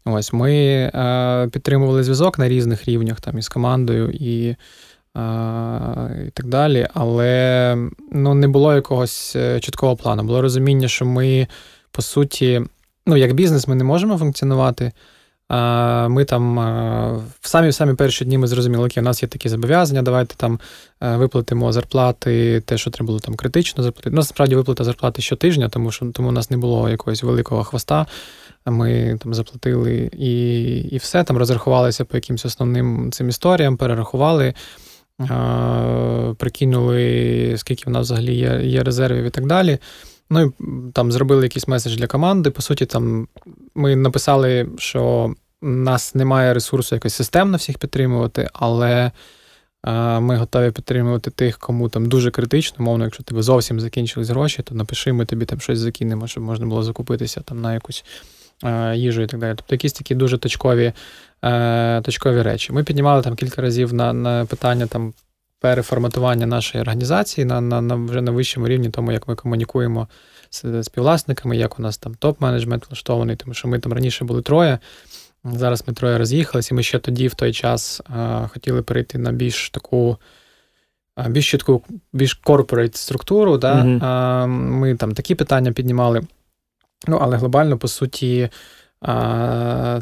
Ось 0.05 0.33
ми 0.33 0.53
е, 0.55 1.49
підтримували 1.53 2.05
зв'язок 2.05 2.39
на 2.39 2.49
різних 2.49 2.89
рівнях 2.89 3.21
там 3.21 3.39
із 3.39 3.49
командою 3.49 4.11
і 4.11 4.49
е, 4.49 4.57
і 6.27 6.31
так 6.31 6.47
далі, 6.47 6.89
але 6.95 7.77
ну, 8.13 8.35
не 8.35 8.49
було 8.49 8.75
якогось 8.75 9.37
е, 9.37 9.61
чіткого 9.61 9.97
плану. 9.97 10.23
Було 10.23 10.43
розуміння, 10.43 10.89
що 10.89 11.05
ми, 11.05 11.49
по 11.91 12.03
суті, 12.03 12.63
ну, 13.07 13.17
як 13.17 13.33
бізнес, 13.33 13.69
ми 13.69 13.75
не 13.75 13.85
можемо 13.85 14.19
функціонувати 14.19 14.93
Ми 16.09 16.25
там 16.25 16.57
в 17.41 17.49
самі 17.49 17.73
самі 17.73 17.95
перші 17.95 18.25
дні 18.25 18.39
ми 18.39 18.47
зрозуміли, 18.47 18.87
окей, 18.87 19.03
у 19.03 19.05
нас 19.05 19.23
є 19.23 19.29
такі 19.29 19.49
зобов'язання, 19.49 20.03
давайте 20.03 20.35
там 20.35 20.61
виплатимо 21.01 21.73
зарплати, 21.73 22.61
те, 22.61 22.79
що 22.79 22.91
треба 22.91 23.07
було 23.07 23.19
там 23.19 23.35
критично 23.35 23.83
заплатити. 23.83 24.11
У 24.11 24.17
нас 24.17 24.33
виплата 24.39 24.85
зарплати 24.85 25.23
щотижня, 25.23 25.69
тому 25.69 25.91
що 25.91 26.07
тому 26.07 26.29
у 26.29 26.33
нас 26.33 26.51
не 26.51 26.57
було 26.57 26.89
якогось 26.89 27.23
великого 27.23 27.65
хвоста. 27.65 28.07
Ми 28.67 29.19
там 29.23 29.35
заплатили 29.35 30.11
і 30.13 30.65
і 30.79 30.97
все, 30.97 31.25
там 31.25 31.37
розрахувалися 31.37 32.05
по 32.05 32.17
якимось 32.17 32.45
основним 32.45 33.13
цим 33.13 33.29
історіям, 33.29 33.77
перерахували, 33.77 34.55
прикинули, 36.37 37.55
скільки 37.57 37.83
в 37.87 37.91
нас 37.91 38.07
взагалі 38.07 38.35
є, 38.35 38.61
є 38.63 38.83
резервів 38.83 39.25
і 39.25 39.31
так 39.31 39.47
далі. 39.47 39.79
Ну 40.31 40.43
і 40.43 40.51
там 40.93 41.13
зробили 41.13 41.43
якийсь 41.43 41.69
меседж 41.69 41.97
для 41.97 42.07
команди. 42.07 42.51
По 42.51 42.63
суті, 42.63 42.87
там 42.87 43.29
ми 43.75 43.97
написали, 43.97 44.69
що 44.79 45.35
у 45.63 45.69
нас 45.69 46.15
немає 46.15 46.55
ресурсу 46.55 46.95
якось 46.95 47.15
системно 47.15 47.57
всіх 47.57 47.79
підтримувати, 47.79 48.49
але 48.53 49.11
ми 50.21 50.37
готові 50.37 50.71
підтримувати 50.71 51.31
тих, 51.31 51.59
кому 51.59 51.89
там 51.89 52.07
дуже 52.07 52.31
критично, 52.31 52.85
мовно, 52.85 53.05
якщо 53.05 53.23
тебе 53.23 53.43
зовсім 53.43 53.81
закінчились 53.81 54.29
гроші, 54.29 54.63
то 54.63 54.75
напиши, 54.75 55.13
ми 55.13 55.25
тобі 55.25 55.45
там 55.45 55.61
щось 55.61 55.79
закинемо, 55.79 56.27
щоб 56.27 56.43
можна 56.43 56.67
було 56.67 56.83
закупитися 56.83 57.41
там 57.41 57.61
на 57.61 57.75
якусь 57.75 58.05
їжу 58.95 59.23
і 59.23 59.27
так 59.27 59.41
далі. 59.41 59.55
Тобто 59.57 59.75
якісь 59.75 59.93
такі 59.93 60.15
дуже 60.15 60.39
точкові 60.39 60.93
е, 61.45 62.01
точкові 62.01 62.43
речі. 62.43 62.73
Ми 62.73 62.85
піднімали 62.85 63.23
там 63.23 63.37
кілька 63.37 63.63
разів 63.63 63.95
на 63.95 64.13
на 64.13 64.45
питання 64.45 64.87
там 64.87 65.13
переформатування 65.61 66.47
нашої 66.47 66.83
організації 66.83 67.45
на 67.45 67.61
на, 67.61 67.81
на 67.81 67.95
вже 67.95 68.21
на 68.21 68.31
вищому 68.31 68.69
рівні, 68.69 68.91
тому 68.91 69.13
як 69.13 69.29
ми 69.29 69.35
комунікуємо 69.35 70.09
з 70.51 70.83
співвласниками, 70.83 71.57
як 71.57 71.79
у 71.79 71.83
нас 71.83 71.99
там 71.99 72.15
топ-менеджмент 72.15 72.89
влаштований, 72.89 73.37
тому 73.37 73.55
що 73.55 73.69
ми 73.69 73.79
там 73.79 73.93
раніше 73.93 74.25
були 74.25 74.43
троє. 74.43 74.79
Зараз 75.45 75.85
ми 75.87 75.95
троє 75.95 76.19
роз'їхались, 76.19 76.71
і 76.71 76.75
ми 76.75 76.83
ще 76.83 76.99
тоді, 76.99 77.29
в 77.29 77.35
той 77.35 77.53
час, 77.53 78.01
а, 78.05 78.49
хотіли 78.53 78.83
перейти 78.83 79.19
на 79.19 79.33
більш 79.33 79.71
таку 79.71 80.19
а, 81.17 81.29
більш 81.29 81.51
чітку, 81.51 81.83
більш 82.13 82.35
corporate 82.35 82.97
структуру. 82.97 83.59
Да? 83.59 83.75
Mm-hmm. 83.75 83.99
А, 84.05 84.47
Ми 84.47 84.95
там 84.95 85.15
такі 85.15 85.35
питання 85.35 85.73
піднімали. 85.73 86.23
Ну, 87.07 87.19
але 87.23 87.37
глобально, 87.37 87.79
по 87.79 87.89
суті, 87.89 88.49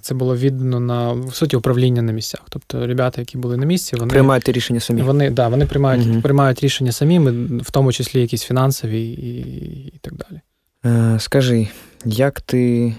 це 0.02 0.14
було 0.14 0.36
віддано 0.36 0.80
на 0.80 1.12
в 1.12 1.34
суті 1.34 1.56
управління 1.56 2.02
на 2.02 2.12
місцях. 2.12 2.42
Тобто, 2.48 2.86
ребята, 2.86 3.20
які 3.20 3.38
були 3.38 3.56
на 3.56 3.66
місці, 3.66 3.96
вони 3.96 4.10
приймають 4.10 4.48
рішення 4.48 4.80
самі. 4.80 5.02
Вони 5.02 5.30
да, 5.30 5.48
вони 5.48 5.66
приймають 5.66 6.06
угу. 6.06 6.20
приймають 6.20 6.60
рішення 6.60 6.92
самі, 6.92 7.18
в 7.58 7.70
тому 7.70 7.92
числі 7.92 8.20
якісь 8.20 8.42
фінансові 8.42 9.02
і, 9.02 9.40
і 9.86 9.98
так 10.00 10.14
далі. 10.14 10.40
Е, 10.84 11.20
Скажи, 11.20 11.68
як 12.04 12.40
ти 12.40 12.94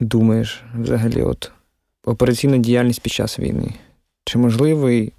думаєш 0.00 0.62
взагалі, 0.78 1.22
от 1.22 1.50
операційна 2.04 2.58
діяльність 2.58 3.02
під 3.02 3.12
час 3.12 3.38
війни? 3.38 3.74
Чи 4.24 4.38
можливий 4.38 5.12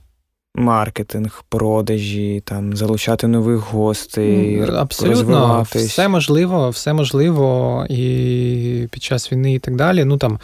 маркетинг, 0.56 1.44
продажі, 1.50 2.44
там 2.46 2.76
залучати 2.76 3.28
нових 3.28 3.58
гостей, 3.58 4.62
Абсолютно, 4.62 5.68
все 5.76 6.08
можливо, 6.08 6.70
все 6.70 6.94
можливо 6.94 7.86
і 7.90 8.88
під 8.92 9.04
час 9.04 9.32
війни, 9.32 9.54
і 9.54 9.60
так 9.60 9.76
далі. 9.76 10.04
Ну 10.04 10.18
там 10.18 10.40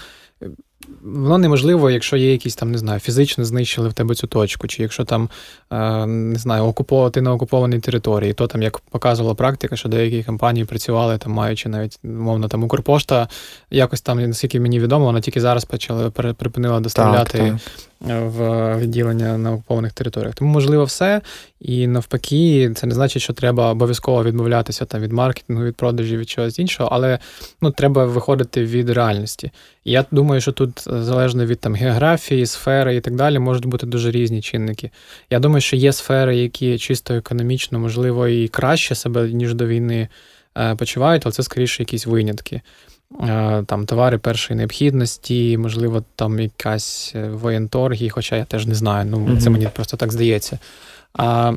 Воно 1.02 1.38
неможливо, 1.38 1.92
якщо 1.92 2.18
є 2.18 2.32
якісь 2.32 2.56
там, 2.56 2.72
не 2.72 2.78
знаю, 2.78 3.00
фізично 3.00 3.46
знищили 3.46 3.90
в 3.90 3.94
тебе 3.94 4.16
цю 4.16 4.28
точку, 4.28 4.68
чи 4.68 4.82
якщо 4.82 5.04
там 5.04 5.30
е, 5.72 6.06
не 6.06 6.40
знаю, 6.40 6.64
окуповувати 6.64 7.22
на 7.22 7.34
окупованій 7.34 7.80
території, 7.80 8.34
то 8.34 8.48
там, 8.48 8.62
як 8.62 8.80
показувала 8.80 9.36
практика, 9.36 9.76
що 9.76 9.90
деякі 9.90 10.24
компанії 10.24 10.66
працювали 10.66 11.18
там, 11.18 11.32
маючи 11.32 11.70
навіть 11.70 12.00
мовно 12.04 12.48
там 12.48 12.64
Укрпошта, 12.64 13.28
якось 13.70 14.02
там, 14.02 14.28
наскільки 14.28 14.60
мені 14.60 14.80
відомо, 14.80 15.06
вона 15.06 15.22
тільки 15.22 15.42
зараз 15.42 15.66
почала 15.66 16.10
припинила 16.10 16.80
доставляти 16.80 17.38
так, 17.38 17.48
так. 17.48 17.60
В 18.00 18.78
відділення 18.78 19.38
на 19.38 19.54
окупованих 19.54 19.94
територіях. 19.94 20.36
Тому 20.36 20.52
можливо 20.52 20.84
все. 20.84 21.22
І 21.60 21.88
навпаки, 21.88 22.72
це 22.76 22.88
не 22.88 22.96
значить, 22.96 23.22
що 23.22 23.34
треба 23.34 23.72
обов'язково 23.72 24.24
відмовлятися 24.24 24.86
там 24.86 25.02
від 25.02 25.12
маркетингу, 25.12 25.64
від 25.64 25.76
продажів, 25.76 26.20
від 26.20 26.30
чогось 26.30 26.60
іншого, 26.60 26.90
але 26.92 27.20
ну, 27.62 27.72
треба 27.72 28.06
виходити 28.06 28.64
від 28.64 28.90
реальності. 28.90 29.52
Я 29.86 30.06
думаю, 30.12 30.42
що 30.42 30.52
тут 30.52 30.84
е, 30.88 31.04
залежно 31.04 31.46
від 31.46 31.60
там 31.60 31.76
географії, 31.76 32.46
сфери 32.46 32.96
і 32.96 33.02
так 33.02 33.16
далі, 33.16 33.40
можуть 33.40 33.66
бути 33.66 33.86
дуже 33.86 34.12
різні 34.12 34.42
чинники. 34.42 34.92
Я 35.30 35.40
думаю, 35.40 35.62
що 35.62 35.76
є 35.76 35.94
сфери, 35.94 36.38
які 36.38 36.78
чисто 36.78 37.14
економічно, 37.14 37.80
можливо, 37.80 38.28
і 38.28 38.48
краще 38.48 38.96
себе 38.96 39.30
ніж 39.34 39.54
до 39.54 39.68
війни 39.68 40.08
е, 40.58 40.76
почувають, 40.76 41.22
але 41.26 41.34
це 41.34 41.44
скоріше 41.44 41.84
якісь 41.84 42.06
винятки. 42.06 42.62
Е, 43.24 43.64
там 43.68 43.86
товари 43.86 44.18
першої 44.18 44.58
необхідності, 44.58 45.58
можливо, 45.58 46.04
там 46.16 46.40
якась 46.40 47.16
воєнторги, 47.32 48.10
хоча 48.10 48.36
я 48.36 48.46
теж 48.46 48.66
не 48.66 48.76
знаю. 48.76 49.06
Ну 49.12 49.18
mm-hmm. 49.18 49.38
це 49.38 49.50
мені 49.50 49.68
просто 49.76 49.98
так 49.98 50.14
здається. 50.14 50.60
А 51.14 51.54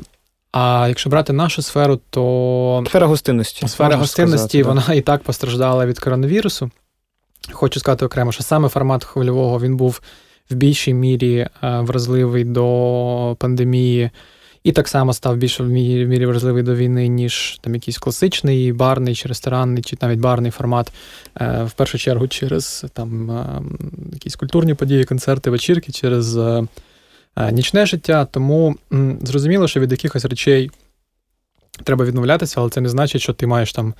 а 0.51 0.85
якщо 0.87 1.09
брати 1.09 1.33
нашу 1.33 1.61
сферу, 1.61 1.99
то 2.09 2.83
сфера 2.87 3.07
гостинності. 3.07 3.67
Сфера 3.67 3.95
гостинності 3.95 4.47
сказати, 4.47 4.63
вона 4.63 4.83
да. 4.87 4.93
і 4.93 5.01
так 5.01 5.23
постраждала 5.23 5.85
від 5.85 5.99
коронавірусу. 5.99 6.71
Хочу 7.51 7.79
сказати 7.79 8.05
окремо, 8.05 8.31
що 8.31 8.43
саме 8.43 8.69
формат 8.69 9.03
хвильового 9.03 9.59
він 9.59 9.77
був 9.77 10.01
в 10.49 10.55
більшій 10.55 10.93
мірі 10.93 11.37
е, 11.37 11.49
вразливий 11.61 12.43
до 12.43 13.35
пандемії, 13.39 14.09
і 14.63 14.71
так 14.71 14.87
само 14.87 15.13
став 15.13 15.37
більш 15.37 15.59
в 15.59 15.63
мірі 15.63 16.25
вразливий 16.25 16.63
до 16.63 16.75
війни, 16.75 17.07
ніж 17.07 17.59
там 17.61 17.73
якийсь 17.73 17.97
класичний 17.97 18.73
барний 18.73 19.15
чи 19.15 19.27
ресторанний, 19.27 19.83
чи 19.83 19.97
навіть 20.01 20.19
барний 20.19 20.51
формат. 20.51 20.91
Е, 21.41 21.63
в 21.63 21.71
першу 21.71 21.97
чергу 21.97 22.27
через 22.27 22.85
там 22.93 23.31
е, 23.31 23.61
якісь 24.13 24.35
культурні 24.35 24.73
події, 24.73 25.03
концерти, 25.03 25.49
вечірки, 25.49 25.91
через 25.91 26.39
нічне 27.51 27.85
життя. 27.85 28.25
Тому 28.25 28.75
зрозуміло, 29.21 29.67
що 29.67 29.79
від 29.79 29.91
якихось 29.91 30.25
речей 30.25 30.71
треба 31.83 32.05
відмовлятися, 32.05 32.61
але 32.61 32.69
це 32.69 32.81
не 32.81 32.89
значить, 32.89 33.21
що 33.21 33.33
ти 33.33 33.47
маєш 33.47 33.73
там, 33.73 33.93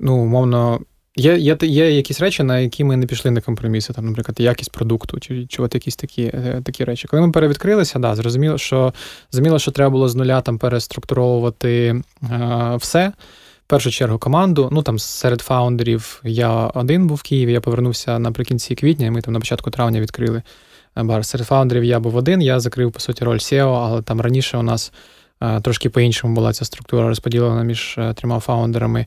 ну, 0.00 0.16
умовно. 0.16 0.80
Є 1.18 1.38
є, 1.38 1.56
є 1.62 1.90
якісь 1.90 2.20
речі, 2.20 2.42
на 2.42 2.58
які 2.58 2.84
ми 2.84 2.96
не 2.96 3.06
пішли 3.06 3.30
на 3.30 3.40
компроміси, 3.40 3.92
там, 3.92 4.06
наприклад, 4.06 4.40
якість 4.40 4.72
продукту, 4.72 5.20
чи 5.20 5.46
чи 5.46 5.62
от 5.62 5.74
якісь 5.74 5.96
такі 5.96 6.22
е, 6.22 6.62
такі 6.64 6.84
речі. 6.84 7.08
Коли 7.08 7.22
ми 7.22 7.32
перевідкрилися, 7.32 7.98
да, 7.98 8.14
зрозуміло, 8.14 8.58
що 8.58 8.94
зрозуміло, 9.30 9.58
що 9.58 9.70
треба 9.70 9.90
було 9.90 10.08
з 10.08 10.14
нуля 10.14 10.40
там 10.40 10.58
переструктуровувати 10.58 12.02
е, 12.30 12.76
все. 12.76 13.12
В 13.66 13.70
першу 13.70 13.90
чергу 13.90 14.18
команду. 14.18 14.68
Ну 14.72 14.82
там 14.82 14.98
серед 14.98 15.40
фаундерів 15.40 16.20
я 16.24 16.50
один 16.50 17.06
був 17.06 17.16
в 17.16 17.22
Києві, 17.22 17.52
я 17.52 17.60
повернувся 17.60 18.18
наприкінці 18.18 18.74
квітня, 18.74 19.06
і 19.06 19.10
ми 19.10 19.20
там 19.20 19.34
на 19.34 19.40
початку 19.40 19.70
травня 19.70 20.00
відкрили 20.00 20.42
е, 20.96 21.02
бар. 21.02 21.24
Серед 21.24 21.46
фаундерів 21.46 21.84
я 21.84 22.00
був 22.00 22.16
один, 22.16 22.42
я 22.42 22.60
закрив, 22.60 22.92
по 22.92 23.00
суті, 23.00 23.24
роль 23.24 23.38
SEO, 23.38 23.74
але 23.74 24.02
там 24.02 24.20
раніше 24.20 24.58
у 24.58 24.62
нас. 24.62 24.92
Е, 25.42 25.60
трошки 25.60 25.90
по-іншому 25.90 26.34
була 26.34 26.52
ця 26.52 26.64
структура 26.64 27.08
розподілена 27.08 27.62
між 27.62 27.98
трьома 28.14 28.40
фаундерами. 28.40 29.06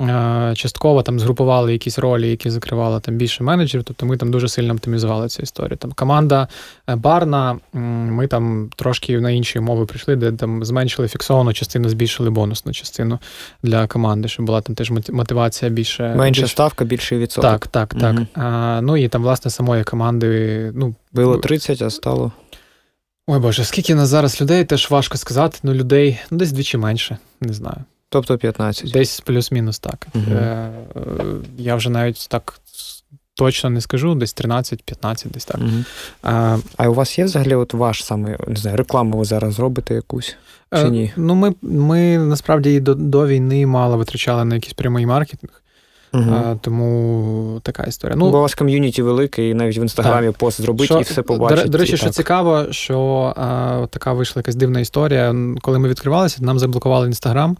Е, 0.00 0.52
частково 0.56 1.02
там 1.02 1.20
згрупували 1.20 1.72
якісь 1.72 1.98
ролі, 1.98 2.30
які 2.30 2.50
закривали 2.50 3.00
там 3.00 3.14
більше 3.14 3.44
менеджерів. 3.44 3.84
Тобто 3.84 4.06
ми 4.06 4.16
там 4.16 4.30
дуже 4.30 4.48
сильно 4.48 4.74
оптимізували 4.74 5.28
цю 5.28 5.42
історію. 5.42 5.76
Там 5.76 5.92
команда 5.92 6.48
е, 6.88 6.96
барна, 6.96 7.58
ми 7.72 8.26
там 8.26 8.70
трошки 8.76 9.20
на 9.20 9.30
інші 9.30 9.58
умови 9.58 9.86
прийшли, 9.86 10.16
де 10.16 10.32
там 10.32 10.64
зменшили 10.64 11.08
фіксовану 11.08 11.52
частину, 11.52 11.88
збільшили 11.88 12.30
бонусну 12.30 12.72
частину 12.72 13.18
для 13.62 13.86
команди, 13.86 14.28
щоб 14.28 14.46
була 14.46 14.60
там 14.60 14.74
теж 14.76 14.90
мотивація 15.10 15.70
більше. 15.70 16.14
Менша 16.16 16.40
більше... 16.40 16.52
ставка, 16.52 16.84
більший 16.84 17.18
відсоток. 17.18 17.50
Так, 17.50 17.66
так, 17.66 18.00
так. 18.00 18.16
Угу. 18.16 18.26
А, 18.34 18.80
Ну 18.82 18.96
і 18.96 19.08
там, 19.08 19.22
власне, 19.22 19.50
самої 19.50 19.84
команди. 19.84 20.72
ну... 20.74 20.94
Було 21.12 21.36
30, 21.36 21.82
а 21.82 21.90
стало. 21.90 22.32
Ой 23.26 23.40
Боже, 23.40 23.64
скільки 23.64 23.94
нас 23.94 24.08
зараз 24.08 24.40
людей, 24.40 24.64
теж 24.64 24.90
важко 24.90 25.18
сказати. 25.18 25.58
Ну, 25.62 25.74
людей 25.74 26.18
ну, 26.30 26.38
десь 26.38 26.52
двічі 26.52 26.76
менше, 26.76 27.18
не 27.40 27.52
знаю. 27.52 27.84
Тобто 28.10 28.38
15. 28.38 28.92
Десь 28.92 29.20
плюс-мінус 29.20 29.78
так. 29.78 30.06
Угу. 30.14 30.24
Е, 30.30 30.70
Я 31.58 31.74
вже 31.74 31.90
навіть 31.90 32.26
так 32.28 32.60
точно 33.34 33.70
не 33.70 33.80
скажу, 33.80 34.14
десь 34.14 34.36
13-15, 34.36 35.30
десь 35.30 35.44
так. 35.44 35.60
Угу. 35.60 35.84
А 36.22 36.58
а 36.76 36.88
у 36.88 36.94
вас 36.94 37.18
є 37.18 37.24
взагалі 37.24 37.54
от 37.54 37.74
ваш 37.74 38.04
саме 38.04 38.38
не 38.46 38.56
знаю, 38.56 38.76
рекламу 38.76 39.18
ви 39.18 39.24
зараз 39.24 39.58
робите 39.58 39.94
якусь? 39.94 40.36
Чи 40.74 40.80
е, 40.80 40.90
ні? 40.90 41.04
Е, 41.04 41.12
ну, 41.16 41.34
ми 41.34 41.54
ми 41.62 42.18
насправді 42.18 42.74
і 42.74 42.80
до, 42.80 42.94
до 42.94 43.26
війни 43.26 43.66
мало 43.66 43.96
витрачали 43.96 44.44
на 44.44 44.54
якийсь 44.54 44.72
прямий 44.72 45.06
маркетинг. 45.06 45.62
Угу. 46.14 46.24
А, 46.30 46.54
Тому 46.60 47.60
така 47.62 47.82
історія. 47.82 48.16
Ну, 48.16 48.30
Бо 48.30 48.38
у 48.38 48.40
вас 48.40 48.54
ком'юніті 48.54 49.02
велике, 49.02 49.48
і 49.48 49.54
навіть 49.54 49.78
в 49.78 49.82
інстаграмі 49.82 50.26
так. 50.26 50.36
пост 50.36 50.60
зробити 50.60 50.84
що, 50.84 50.98
і 50.98 51.02
все 51.02 51.22
побачити. 51.22 51.62
До, 51.62 51.68
до 51.68 51.78
речі, 51.78 51.96
що 51.96 52.10
цікаво, 52.10 52.66
що 52.70 52.98
а, 53.36 53.86
така 53.90 54.12
вийшла 54.12 54.40
якась 54.40 54.54
дивна 54.54 54.80
історія. 54.80 55.34
Коли 55.60 55.78
ми 55.78 55.88
відкривалися, 55.88 56.42
нам 56.42 56.58
заблокували 56.58 57.06
інстаграм. 57.06 57.56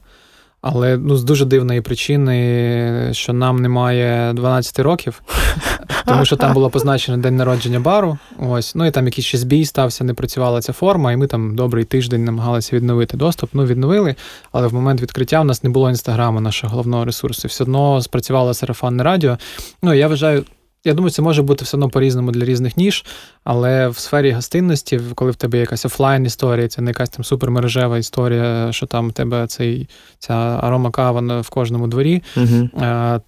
Але 0.60 0.96
ну, 0.96 1.16
з 1.16 1.24
дуже 1.24 1.44
дивної 1.44 1.80
причини, 1.80 3.10
що 3.12 3.32
нам 3.32 3.56
немає 3.56 4.32
12 4.32 4.78
років, 4.78 5.22
тому 6.06 6.24
що 6.24 6.36
там 6.36 6.52
було 6.52 6.70
позначено 6.70 7.18
день 7.18 7.36
народження 7.36 7.80
бару. 7.80 8.18
Ось, 8.38 8.74
ну 8.74 8.86
і 8.86 8.90
там 8.90 9.06
якийсь 9.06 9.26
ще 9.26 9.38
збій 9.38 9.64
стався, 9.64 10.04
не 10.04 10.14
працювала 10.14 10.60
ця 10.60 10.72
форма, 10.72 11.12
і 11.12 11.16
ми 11.16 11.26
там 11.26 11.56
добрий 11.56 11.84
тиждень 11.84 12.24
намагалися 12.24 12.76
відновити 12.76 13.16
доступ. 13.16 13.50
Ну, 13.52 13.64
відновили, 13.64 14.14
але 14.52 14.66
в 14.66 14.74
момент 14.74 15.02
відкриття 15.02 15.40
в 15.40 15.44
нас 15.44 15.64
не 15.64 15.70
було 15.70 15.88
інстаграму, 15.88 16.40
нашого 16.40 16.70
головного 16.70 17.04
ресурсу. 17.04 17.48
Все 17.48 17.64
одно 17.64 18.02
спрацювало 18.02 18.54
сарафанне 18.54 19.02
радіо. 19.02 19.38
Ну, 19.82 19.94
я 19.94 20.08
вважаю. 20.08 20.44
Я 20.84 20.94
думаю, 20.94 21.10
це 21.10 21.22
може 21.22 21.42
бути 21.42 21.64
все 21.64 21.76
одно 21.76 21.88
по-різному 21.88 22.32
для 22.32 22.44
різних 22.44 22.76
ніж, 22.76 23.04
але 23.44 23.88
в 23.88 23.98
сфері 23.98 24.30
гостинності, 24.32 25.00
коли 25.14 25.30
в 25.30 25.36
тебе 25.36 25.58
якась 25.58 25.84
офлайн 25.84 26.26
історія, 26.26 26.68
це 26.68 26.82
не 26.82 26.90
якась 26.90 27.10
там 27.10 27.24
супермережева 27.24 27.98
історія, 27.98 28.72
що 28.72 28.86
там 28.86 29.08
в 29.08 29.12
тебе 29.12 29.46
цей, 29.46 29.88
ця 30.18 30.34
арома 30.34 30.90
кава 30.90 31.40
в 31.40 31.48
кожному 31.48 31.86
дворі, 31.86 32.22
угу. 32.36 32.68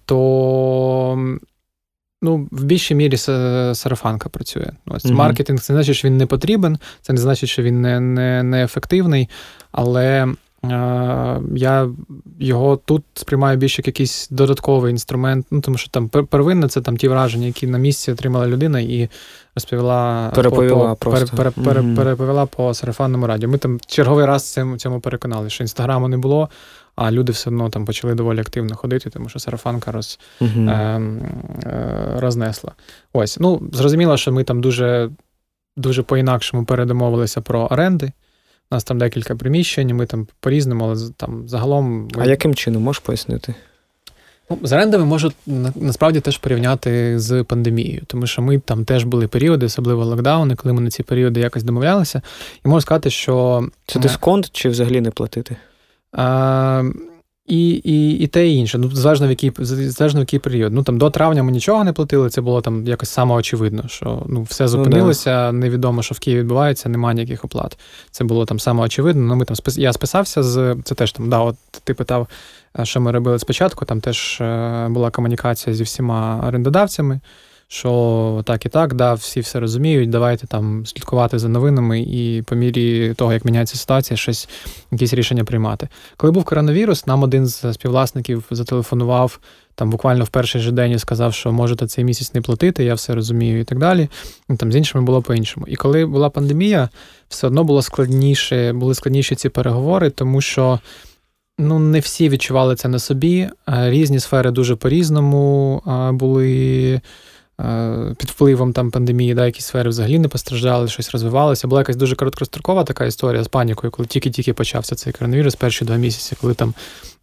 то 0.05 1.37
ну, 2.21 2.47
в 2.51 2.63
більшій 2.63 2.95
мірі 2.95 3.17
сарафанка 3.17 4.29
працює. 4.29 4.71
Ось 4.85 5.05
угу. 5.05 5.13
Маркетинг 5.13 5.59
це 5.59 5.73
не 5.73 5.77
значить, 5.77 5.95
що 5.95 6.07
він 6.07 6.17
не 6.17 6.25
потрібен, 6.25 6.77
це 7.01 7.13
не 7.13 7.19
значить, 7.19 7.49
що 7.49 7.63
він 7.63 7.81
не, 7.81 7.99
не, 7.99 8.43
не 8.43 8.63
ефективний, 8.63 9.29
але. 9.71 10.27
Я 10.63 11.89
його 12.39 12.77
тут 12.77 13.03
сприймаю 13.13 13.57
більше 13.57 13.81
як 13.81 13.87
якийсь 13.87 14.27
додатковий 14.29 14.91
інструмент, 14.91 15.47
ну 15.51 15.61
тому 15.61 15.77
що 15.77 15.89
там 15.89 16.09
первинне 16.09 16.67
це 16.67 16.81
там 16.81 16.97
ті 16.97 17.07
враження, 17.07 17.47
які 17.47 17.67
на 17.67 17.77
місці 17.77 18.11
отримала 18.11 18.47
людина 18.47 18.79
і 18.79 19.09
розповіла 19.55 20.31
переповіла 20.35 20.89
по, 20.89 20.95
просто. 20.95 21.37
Пере, 21.37 21.51
пере, 21.51 21.65
пере, 21.65 21.95
переповіла 21.95 22.45
по 22.45 22.73
сарафанному 22.73 23.27
радіо. 23.27 23.49
Ми 23.49 23.57
там 23.57 23.79
черговий 23.87 24.25
раз 24.25 24.53
цьому, 24.53 24.77
цьому 24.77 24.99
переконали, 24.99 25.49
що 25.49 25.63
інстаграму 25.63 26.07
не 26.07 26.17
було, 26.17 26.49
а 26.95 27.11
люди 27.11 27.31
все 27.31 27.49
одно 27.49 27.69
там 27.69 27.85
почали 27.85 28.15
доволі 28.15 28.39
активно 28.39 28.75
ходити, 28.75 29.09
тому 29.09 29.29
що 29.29 29.39
сарафанка 29.39 29.91
роз, 29.91 30.19
uh 30.41 30.69
е, 30.69 31.01
е, 31.69 32.15
рознесла. 32.19 32.71
Ось, 33.13 33.39
ну 33.39 33.69
зрозуміло, 33.73 34.17
що 34.17 34.31
ми 34.31 34.43
там 34.43 34.61
дуже, 34.61 35.09
дуже 35.77 36.03
по-інакшому 36.03 36.65
передомовилися 36.65 37.41
про 37.41 37.59
оренди. 37.59 38.11
У 38.71 38.75
нас 38.75 38.83
там 38.83 38.97
декілька 38.97 39.35
приміщень, 39.35 39.95
ми 39.95 40.05
там 40.05 40.27
по-різному, 40.39 40.85
але 40.85 41.09
там 41.17 41.47
загалом. 41.47 42.03
Ми... 42.03 42.23
А 42.23 42.25
яким 42.25 42.55
чином 42.55 42.83
можеш 42.83 42.99
пояснити? 42.99 43.55
Ну, 44.49 44.57
З 44.63 44.73
орендами 44.73 45.05
можу 45.05 45.31
насправді 45.75 46.19
теж 46.19 46.37
порівняти 46.37 47.19
з 47.19 47.43
пандемією, 47.43 48.01
тому 48.07 48.27
що 48.27 48.41
ми 48.41 48.59
там 48.59 48.85
теж 48.85 49.03
були 49.03 49.27
періоди, 49.27 49.65
особливо 49.65 50.05
локдауни, 50.05 50.55
коли 50.55 50.73
ми 50.73 50.81
на 50.81 50.89
ці 50.89 51.03
періоди 51.03 51.39
якось 51.39 51.63
домовлялися. 51.63 52.21
І 52.65 52.67
можу 52.67 52.81
сказати, 52.81 53.09
що. 53.09 53.67
Це 53.85 53.99
дисконт 53.99 54.49
чи 54.51 54.69
взагалі 54.69 55.01
не 55.01 55.11
платити? 55.11 55.55
А, 56.11 56.83
і 57.51 57.69
і, 57.69 58.11
і 58.11 58.27
те 58.27 58.47
і 58.47 58.55
інше. 58.55 58.77
Ну, 58.77 58.91
залежно 58.91 59.27
в 59.27 59.29
який 59.29 59.51
залежно 59.59 60.19
в 60.19 60.23
який 60.23 60.39
період. 60.39 60.73
Ну 60.73 60.83
там 60.83 60.97
до 60.97 61.09
травня 61.09 61.43
ми 61.43 61.51
нічого 61.51 61.83
не 61.83 61.93
платили. 61.93 62.29
Це 62.29 62.41
було 62.41 62.61
там 62.61 62.87
якось 62.87 63.09
самоочевидно, 63.09 63.83
що 63.87 64.23
ну 64.27 64.43
все 64.43 64.67
зупинилося. 64.67 65.29
Ну, 65.29 65.35
да. 65.35 65.51
Невідомо, 65.51 66.03
що 66.03 66.15
в 66.15 66.19
Києві 66.19 66.39
відбувається, 66.39 66.89
немає 66.89 67.15
ніяких 67.15 67.45
оплат. 67.45 67.77
Це 68.11 68.23
було 68.23 68.45
там 68.45 68.59
самоочевидно. 68.59 69.21
Ну, 69.21 69.35
ми 69.35 69.45
там 69.45 69.57
я 69.67 69.93
списався 69.93 70.43
з 70.43 70.75
це 70.83 70.95
теж 70.95 71.11
там. 71.11 71.29
Да, 71.29 71.39
от 71.39 71.55
ти 71.83 71.93
питав, 71.93 72.27
що 72.83 73.01
ми 73.01 73.11
робили 73.11 73.39
спочатку. 73.39 73.85
Там 73.85 74.01
теж 74.01 74.41
е, 74.41 74.87
була 74.89 75.11
комунікація 75.11 75.75
зі 75.75 75.83
всіма 75.83 76.43
орендодавцями 76.47 77.19
що 77.73 78.41
так 78.45 78.65
і 78.65 78.69
так, 78.69 78.93
да, 78.93 79.13
всі 79.13 79.39
все 79.39 79.59
розуміють, 79.59 80.09
давайте 80.09 80.47
там 80.47 80.85
слідкувати 80.85 81.39
за 81.39 81.49
новинами 81.49 82.01
і 82.01 82.41
по 82.41 82.55
мірі 82.55 83.13
того, 83.13 83.33
як 83.33 83.45
міняється 83.45 83.77
ситуація, 83.77 84.17
щось 84.17 84.49
якісь 84.91 85.13
рішення 85.13 85.43
приймати. 85.43 85.87
Коли 86.17 86.31
був 86.31 86.43
коронавірус, 86.43 87.07
нам 87.07 87.23
один 87.23 87.47
з 87.47 87.73
співвласників 87.73 88.43
зателефонував 88.51 89.39
там 89.75 89.89
буквально 89.89 90.23
в 90.23 90.27
перший 90.27 90.61
же 90.61 90.71
день 90.71 90.91
і 90.91 90.99
сказав, 90.99 91.33
що 91.33 91.51
можете 91.51 91.87
цей 91.87 92.03
місяць 92.03 92.33
не 92.33 92.41
платити, 92.41 92.83
я 92.83 92.93
все 92.93 93.15
розумію 93.15 93.59
і 93.59 93.63
так 93.63 93.79
далі. 93.79 94.09
І 94.49 94.55
там 94.55 94.71
з 94.71 94.75
іншими 94.75 95.03
було 95.03 95.21
по-іншому. 95.21 95.65
І 95.69 95.75
коли 95.75 96.05
була 96.05 96.29
пандемія, 96.29 96.89
все 97.29 97.47
одно 97.47 97.63
було 97.63 97.81
складніше, 97.81 98.73
були 98.73 98.95
складніші 98.95 99.35
ці 99.35 99.49
переговори, 99.49 100.09
тому 100.09 100.41
що. 100.41 100.79
Ну, 101.59 101.79
не 101.79 101.99
всі 101.99 102.29
відчували 102.29 102.75
це 102.75 102.87
на 102.87 102.99
собі. 102.99 103.49
Різні 103.67 104.19
сфери 104.19 104.51
дуже 104.51 104.75
по-різному 104.75 105.81
були 106.13 107.01
Е, 107.03 107.30
під 108.17 108.29
впливом 108.29 108.73
там 108.73 108.91
пандемії, 108.91 109.33
да, 109.33 109.45
якісь 109.45 109.65
сфери 109.65 109.89
взагалі 109.89 110.19
не 110.19 110.27
постраждали, 110.27 110.87
щось 110.87 111.11
розвивалося. 111.11 111.67
Була 111.67 111.81
якась 111.81 111.95
дуже 111.95 112.15
короткострокова 112.15 112.83
така 112.83 113.05
історія 113.05 113.43
з 113.43 113.47
панікою, 113.47 113.91
коли 113.91 114.07
тільки-тільки 114.07 114.53
почався 114.53 114.95
цей 114.95 115.13
коронавірус, 115.13 115.55
перші 115.55 115.85
два 115.85 115.95
місяці, 115.95 116.37
коли 116.41 116.53
там 116.53 116.73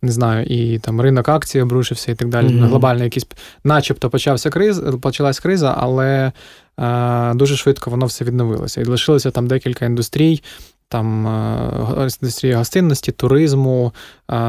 не 0.02 0.12
знаю, 0.12 0.46
і 0.46 0.78
там 0.78 1.00
ринок 1.00 1.28
акцій 1.28 1.60
обрушився 1.60 2.12
і 2.12 2.14
так 2.14 2.28
далі. 2.28 2.46
Mm-hmm. 2.46 2.66
Глобально 2.66 3.04
якийсь, 3.04 3.26
начебто, 3.64 4.10
почався 4.10 4.50
криз, 4.50 4.82
почалась 5.02 5.40
криза, 5.40 5.74
але 5.78 6.32
е, 6.80 7.34
дуже 7.34 7.56
швидко 7.56 7.90
воно 7.90 8.06
все 8.06 8.24
відновилося. 8.24 8.80
І 8.80 8.84
лишилося 8.84 9.30
там 9.30 9.46
декілька 9.46 9.86
індустрій, 9.86 10.42
там 10.88 11.26
е, 11.26 12.08
індустрія 12.22 12.58
гостинності, 12.58 13.12
туризму. 13.12 13.92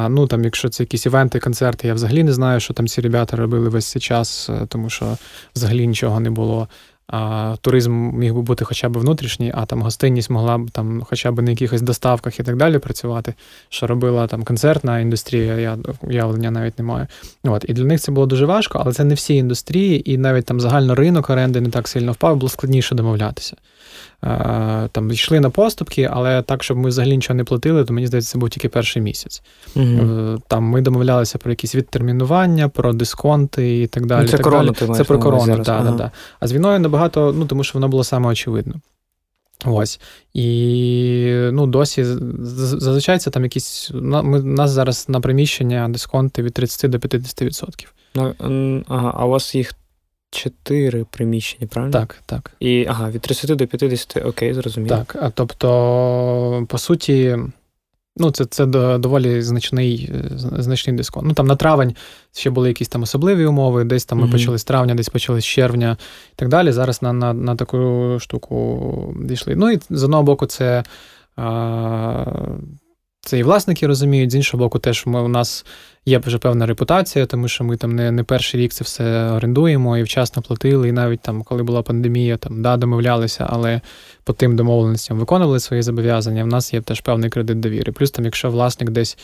Ну 0.10 0.28
там, 0.28 0.44
якщо 0.44 0.70
це 0.70 0.84
якісь 0.84 1.06
івенти, 1.06 1.40
концерти, 1.40 1.88
я 1.88 1.94
взагалі 1.94 2.24
не 2.24 2.34
знаю, 2.34 2.60
що 2.60 2.74
там 2.74 2.88
ці 2.88 3.02
ребята 3.02 3.38
робили 3.38 3.70
весь 3.70 3.86
цей 3.86 4.02
час, 4.02 4.50
е, 4.50 4.66
тому 4.68 4.90
що 4.90 5.18
взагалі 5.56 5.88
нічого 5.88 6.20
не 6.20 6.30
було. 6.30 6.68
А 7.12 7.56
Туризм 7.62 7.94
міг 7.94 8.34
би 8.34 8.42
бути 8.42 8.66
хоча 8.66 8.90
б 8.90 8.98
внутрішній, 8.98 9.52
а 9.56 9.66
там 9.66 9.82
гостинність 9.82 10.30
могла 10.30 10.58
б 10.58 10.72
там 10.72 11.02
хоча 11.10 11.32
б 11.32 11.42
на 11.42 11.52
якихось 11.52 11.82
доставках 11.82 12.40
і 12.40 12.44
так 12.44 12.56
далі 12.56 12.78
працювати, 12.78 13.34
що 13.70 13.88
робила 13.88 14.28
там 14.28 14.44
концертна 14.44 15.00
індустрія, 15.00 15.56
я 15.56 15.78
уявлення 16.02 16.52
навіть 16.52 16.80
не 16.80 16.86
маю. 16.86 17.08
От, 17.44 17.66
І 17.68 17.74
для 17.74 17.84
них 17.84 18.00
це 18.00 18.12
було 18.12 18.26
дуже 18.26 18.46
важко, 18.46 18.82
але 18.84 18.94
це 18.94 19.04
не 19.04 19.14
всі 19.14 19.36
індустрії, 19.36 20.12
і 20.12 20.18
навіть 20.18 20.46
там 20.46 20.60
загально 20.60 20.96
ринок 20.96 21.30
оренди 21.30 21.62
не 21.62 21.70
так 21.70 21.88
сильно 21.88 22.12
впав, 22.12 22.36
було 22.36 22.50
складніше 22.50 22.96
домовлятися. 22.96 23.56
Е, 24.24 24.90
там 24.92 25.12
йшли 25.12 25.40
на 25.40 25.50
поступки, 25.50 26.10
але 26.12 26.42
так, 26.42 26.64
щоб 26.64 26.78
ми 26.78 26.90
взагалі 26.90 27.16
нічого 27.16 27.38
не 27.38 27.44
платили, 27.44 27.86
то 27.86 27.94
мені 27.94 28.08
здається, 28.08 28.32
це 28.32 28.38
був 28.38 28.50
тільки 28.50 28.70
перший 28.70 29.02
місяць. 29.02 29.42
Угу. 29.76 30.38
Там 30.48 30.64
ми 30.64 30.82
домовлялися 30.82 31.38
про 31.38 31.52
якісь 31.52 31.76
відтермінування, 31.76 32.70
про 32.70 32.94
дисконти 32.94 33.82
і 33.82 33.88
так 33.88 34.06
далі. 34.06 34.22
Ну, 34.22 34.28
це 34.28 34.38
так 34.38 34.44
корону, 34.44 34.76
далі. 34.80 34.98
Це 34.98 35.04
про 35.04 35.20
корону, 35.20 35.64
так, 35.64 35.82
ага. 35.82 35.92
да, 35.92 36.12
А 36.40 36.48
з 36.48 36.54
війною 36.54 36.80
набагато, 36.80 37.34
ну 37.38 37.46
тому 37.46 37.64
що 37.64 37.74
воно 37.74 37.88
було 37.88 38.04
саме 38.04 38.30
очевидно. 38.30 38.76
Ось. 39.66 40.00
І 40.34 41.50
ну, 41.52 41.68
досі 41.68 42.04
зазвичай 42.04 43.20
це 43.20 43.32
там 43.32 43.44
якісь. 43.44 43.92
Ми, 43.94 44.40
У 44.40 44.44
нас 44.44 44.72
зараз 44.72 45.10
на 45.10 45.22
приміщення 45.22 45.90
дисконти 45.90 46.44
від 46.44 46.54
30 46.54 46.92
до 46.92 46.98
50%. 46.98 47.88
Ну, 48.16 48.36
ага, 48.88 49.14
А 49.18 49.26
у 49.26 49.30
вас 49.30 49.56
їх 49.56 49.74
Чотири 50.32 51.06
приміщення, 51.10 51.68
правильно? 51.68 51.94
Так, 52.00 52.22
так. 52.26 52.52
І 52.60 52.86
ага, 52.90 53.10
від 53.10 53.22
30 53.22 53.58
до 53.58 53.68
50, 53.68 54.18
окей, 54.26 54.54
зрозуміло. 54.54 54.96
Так, 54.98 55.18
а 55.22 55.30
тобто, 55.30 56.66
по 56.70 56.78
суті, 56.78 57.38
ну, 58.18 58.32
це 58.32 58.46
це 58.46 58.66
доволі 58.98 59.42
значний 59.42 60.12
е, 60.16 60.30
значний 60.62 60.96
дисконт. 60.96 61.28
Ну, 61.28 61.34
там 61.34 61.48
на 61.48 61.56
травень 61.56 61.96
ще 62.34 62.50
були 62.50 62.68
якісь 62.68 62.88
там 62.88 63.04
особливі 63.04 63.46
умови, 63.46 63.84
десь 63.84 64.06
там 64.06 64.20
ми 64.20 64.28
mm 64.28 64.32
почали 64.32 64.58
з 64.58 64.64
травня, 64.64 64.96
десь 64.96 65.10
почали 65.10 65.42
з 65.42 65.46
червня 65.46 65.98
і 66.34 66.36
так 66.36 66.50
далі. 66.50 66.72
Зараз 66.72 67.02
на 67.02 67.14
на, 67.14 67.34
на 67.34 67.56
таку 67.56 68.18
штуку 68.20 69.16
дійшли. 69.22 69.56
Ну, 69.56 69.72
і 69.72 69.80
з 69.90 70.04
одного 70.04 70.24
боку, 70.24 70.46
це. 70.46 70.84
А, 71.36 72.26
це 73.22 73.40
і 73.40 73.44
власники 73.44 73.88
розуміють, 73.88 74.32
з 74.32 74.36
іншого 74.36 74.64
боку, 74.64 74.80
теж 74.80 75.06
ми, 75.06 75.22
у 75.22 75.28
нас 75.28 75.66
є 76.06 76.18
вже 76.18 76.38
певна 76.38 76.66
репутація, 76.66 77.26
тому 77.26 77.48
що 77.48 77.64
ми 77.64 77.78
там 77.78 77.96
не 77.96 78.12
не 78.12 78.24
перший 78.24 78.62
рік 78.62 78.74
це 78.74 78.84
все 78.84 79.32
орендуємо 79.32 79.98
і 79.98 80.04
вчасно 80.04 80.42
платили. 80.42 80.90
І 80.90 80.92
навіть 80.92 81.22
там, 81.22 81.44
коли 81.44 81.64
була 81.64 81.82
пандемія, 81.82 82.38
там 82.38 82.62
да, 82.62 82.78
домовлялися, 82.78 83.48
але 83.50 83.82
по 84.24 84.34
тим 84.34 84.56
домовленостям 84.56 85.18
виконували 85.20 85.60
свої 85.60 85.82
зобов'язання. 85.82 86.44
В 86.44 86.48
нас 86.48 86.74
є 86.74 86.82
теж 86.82 87.02
певний 87.02 87.30
кредит 87.30 87.60
довіри. 87.60 87.92
Плюс 87.92 88.12
там, 88.12 88.26
якщо 88.26 88.50
власник 88.50 88.90
десь 88.90 89.18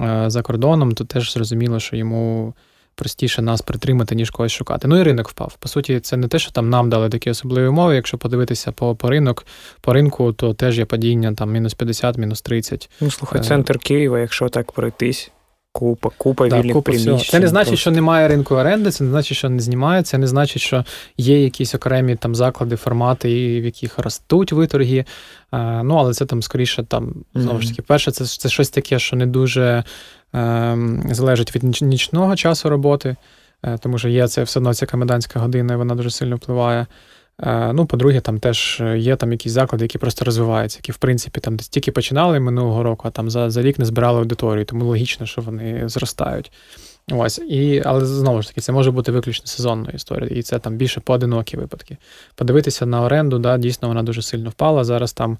е, 0.00 0.24
за 0.26 0.42
кордоном, 0.42 0.92
то 0.92 1.04
теж 1.04 1.32
зрозуміло, 1.32 1.80
що 1.80 1.96
йому. 1.96 2.54
Простіше 2.94 3.42
нас 3.42 3.62
притримати, 3.62 4.14
ніж 4.14 4.30
когось 4.30 4.52
шукати. 4.52 4.88
Ну 4.88 5.00
і 5.00 5.02
ринок 5.02 5.28
впав. 5.28 5.56
По 5.58 5.68
суті, 5.68 6.00
це 6.00 6.16
не 6.16 6.28
те, 6.28 6.38
що 6.38 6.52
там 6.52 6.70
нам 6.70 6.90
дали 6.90 7.08
такі 7.08 7.30
особливі 7.30 7.66
умови. 7.66 7.94
Якщо 7.94 8.18
подивитися 8.18 8.72
по 8.72 8.94
по 8.94 9.10
ринок, 9.10 9.46
по 9.80 9.92
ринку, 9.92 10.32
то 10.32 10.54
теж 10.54 10.78
є 10.78 10.84
падіння 10.84 11.34
там 11.34 11.52
мінус 11.52 11.74
50, 11.74 12.18
мінус 12.18 12.42
30. 12.42 12.90
Ну, 13.00 13.10
слухай, 13.10 13.40
е, 13.40 13.44
центр 13.44 13.78
Києва, 13.78 14.18
якщо 14.18 14.48
так 14.48 14.72
пройтись, 14.72 15.30
Купа, 15.74 16.10
купа 16.16 16.48
да, 16.48 16.58
вільних 16.58 16.72
купа 16.72 16.90
приміщень. 16.90 17.18
Це 17.18 17.40
не 17.40 17.48
значить, 17.48 17.78
що 17.78 17.90
немає 17.90 18.28
ринку 18.28 18.54
оренди, 18.54 18.90
це 18.90 19.04
не 19.04 19.10
значить, 19.10 19.38
що 19.38 19.48
не 19.48 19.60
знімається, 19.60 20.10
це 20.10 20.18
не 20.18 20.26
значить, 20.26 20.62
що 20.62 20.84
є 21.16 21.42
якісь 21.42 21.74
окремі 21.74 22.16
там 22.16 22.34
заклади, 22.34 22.76
формати, 22.76 23.28
в 23.60 23.64
яких 23.64 23.98
ростуть 23.98 24.52
виторги. 24.52 25.04
Ну, 25.82 25.96
але 25.96 26.14
це 26.14 26.26
там 26.26 26.42
скоріше 26.42 26.82
там, 26.82 27.14
знову 27.34 27.60
ж 27.60 27.68
таки, 27.68 27.82
перше, 27.82 28.10
це 28.10 28.24
це 28.24 28.48
щось 28.48 28.70
таке, 28.70 28.98
що 28.98 29.16
не 29.16 29.26
дуже 29.26 29.62
е, 29.62 29.84
залежить 31.10 31.54
від 31.54 31.82
нічного 31.82 32.36
часу 32.36 32.68
роботи, 32.68 33.16
е, 33.62 33.78
тому 33.78 33.98
що 33.98 34.08
є 34.08 34.28
це 34.28 34.42
все 34.42 34.60
одно 34.60 34.74
ця 34.74 34.86
комендантська 34.86 35.40
година, 35.40 35.74
і 35.74 35.76
вона 35.76 35.94
дуже 35.94 36.10
сильно 36.10 36.36
впливає. 36.36 36.86
Е, 37.42 37.72
ну, 37.72 37.86
по-друге, 37.86 38.20
там 38.20 38.38
теж 38.38 38.82
є 38.96 39.16
там 39.16 39.32
якісь 39.32 39.52
заклади, 39.52 39.84
які 39.84 39.98
просто 39.98 40.24
розвиваються, 40.24 40.78
які, 40.78 40.92
в 40.92 40.96
принципі, 40.96 41.40
там 41.40 41.56
тільки 41.56 41.92
починали 41.92 42.40
минулого 42.40 42.82
року, 42.82 43.08
а 43.08 43.10
там 43.10 43.30
за 43.30 43.50
за 43.50 43.62
рік 43.62 43.78
не 43.78 43.84
збирали 43.84 44.18
аудиторію, 44.18 44.64
тому 44.64 44.84
логічно, 44.84 45.26
що 45.26 45.42
вони 45.42 45.88
зростають. 45.88 46.52
Ось, 47.10 47.38
і, 47.38 47.82
Але 47.84 48.06
знову 48.06 48.42
ж 48.42 48.48
таки, 48.48 48.60
це 48.60 48.72
може 48.72 48.90
бути 48.90 49.12
виключно 49.12 49.46
сезонною 49.46 49.92
історією, 49.94 50.38
і 50.38 50.42
це 50.42 50.58
там 50.58 50.76
більше 50.76 51.00
поодинокі 51.00 51.56
випадки. 51.56 51.96
Подивитися 52.34 52.86
на 52.86 53.02
оренду, 53.02 53.38
да, 53.38 53.58
дійсно 53.58 53.88
вона 53.88 54.02
дуже 54.02 54.22
сильно 54.22 54.50
впала. 54.50 54.84
Зараз 54.84 55.12
там 55.12 55.38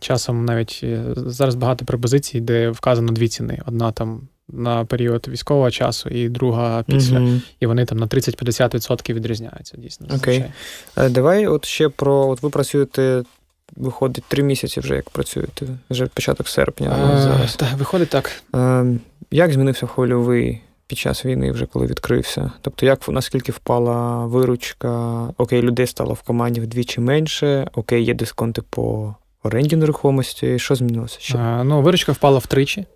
часом 0.00 0.44
навіть 0.44 0.80
е, 0.82 1.04
зараз 1.16 1.54
багато 1.54 1.84
пропозицій, 1.84 2.40
де 2.40 2.70
вказано 2.70 3.12
дві 3.12 3.28
ціни. 3.28 3.62
Одна 3.66 3.92
там 3.92 4.20
на 4.48 4.84
період 4.84 5.28
військового 5.28 5.70
часу, 5.70 6.08
і 6.08 6.28
друга 6.28 6.82
після. 6.82 7.18
mm 7.18 7.40
І 7.60 7.66
вони 7.66 7.84
там 7.84 7.98
на 7.98 8.06
30-50% 8.06 9.12
відрізняються 9.12 9.76
дійсно. 9.76 10.06
Окей. 10.16 10.44
Okay. 10.96 11.10
Давай, 11.10 11.46
от 11.46 11.64
ще 11.64 11.88
про 11.88 12.28
от 12.28 12.42
ви 12.42 12.50
працюєте. 12.50 13.22
Виходить 13.76 14.24
три 14.28 14.42
місяці 14.42 14.80
вже 14.80 14.94
як 14.94 15.10
працюєте, 15.10 15.66
вже 15.90 16.06
початок 16.06 16.48
серпня. 16.48 17.12
А, 17.14 17.20
зараз. 17.20 17.56
Так, 17.56 17.78
виходить 17.78 18.08
так. 18.08 18.30
А, 18.52 18.84
як 19.30 19.52
змінився 19.52 19.86
хвильовий 19.86 20.60
під 20.86 20.98
час 20.98 21.24
війни, 21.24 21.50
вже 21.50 21.66
коли 21.66 21.86
відкрився? 21.86 22.52
Тобто, 22.60 22.86
як 22.86 23.08
наскільки 23.08 23.52
впала 23.52 24.26
виручка? 24.26 25.22
Окей, 25.38 25.62
людей 25.62 25.86
стало 25.86 26.14
в 26.14 26.22
команді 26.22 26.60
вдвічі 26.60 27.00
менше, 27.00 27.68
окей, 27.74 28.04
є 28.04 28.14
дисконти 28.14 28.62
по 28.62 29.14
оренді 29.42 29.76
нерухомості. 29.76 30.58
Що 30.58 30.74
змінилося? 30.74 31.20
ще? 31.20 31.38
А, 31.38 31.64
ну, 31.64 31.82
виручка 31.82 32.12
впала 32.12 32.38
втричі. 32.38 32.86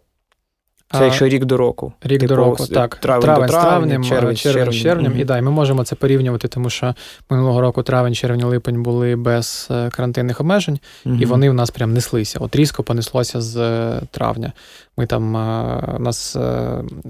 Це 0.93 1.05
якщо 1.05 1.29
рік 1.29 1.45
до 1.45 1.57
року. 1.57 1.93
Рік 2.03 2.21
типу, 2.21 2.35
до 2.35 2.37
року, 2.37 2.67
так. 2.67 2.95
Травень, 2.97 3.23
травень 3.23 3.49
з 3.49 3.53
травнем, 3.53 4.05
червень, 4.05 4.37
червень, 4.37 4.73
червнем. 4.73 5.13
Mm-hmm. 5.13 5.21
І 5.21 5.25
да, 5.25 5.39
і 5.39 5.43
ми 5.43 5.51
можемо 5.51 5.85
це 5.85 5.95
порівнювати, 5.97 6.49
тому 6.49 6.71
що 6.71 6.95
минулого 7.31 7.61
року 7.61 7.83
травень, 7.83 8.15
червень, 8.15 8.45
липень 8.45 8.83
були 8.83 9.17
без 9.17 9.69
е, 9.71 9.91
карантинних 9.91 10.41
обмежень, 10.41 10.79
mm-hmm. 11.07 11.23
і 11.23 11.25
вони 11.27 11.51
в 11.51 11.55
нас 11.55 11.71
прям 11.71 11.93
неслися. 11.93 12.39
От 12.39 12.57
різко 12.57 12.83
понеслося 12.83 13.41
з 13.41 13.57
е, 13.57 14.01
травня. 14.11 14.53
Ми 14.97 15.07
там 15.07 15.37
е, 15.37 15.97
у 15.97 16.03
нас 16.03 16.37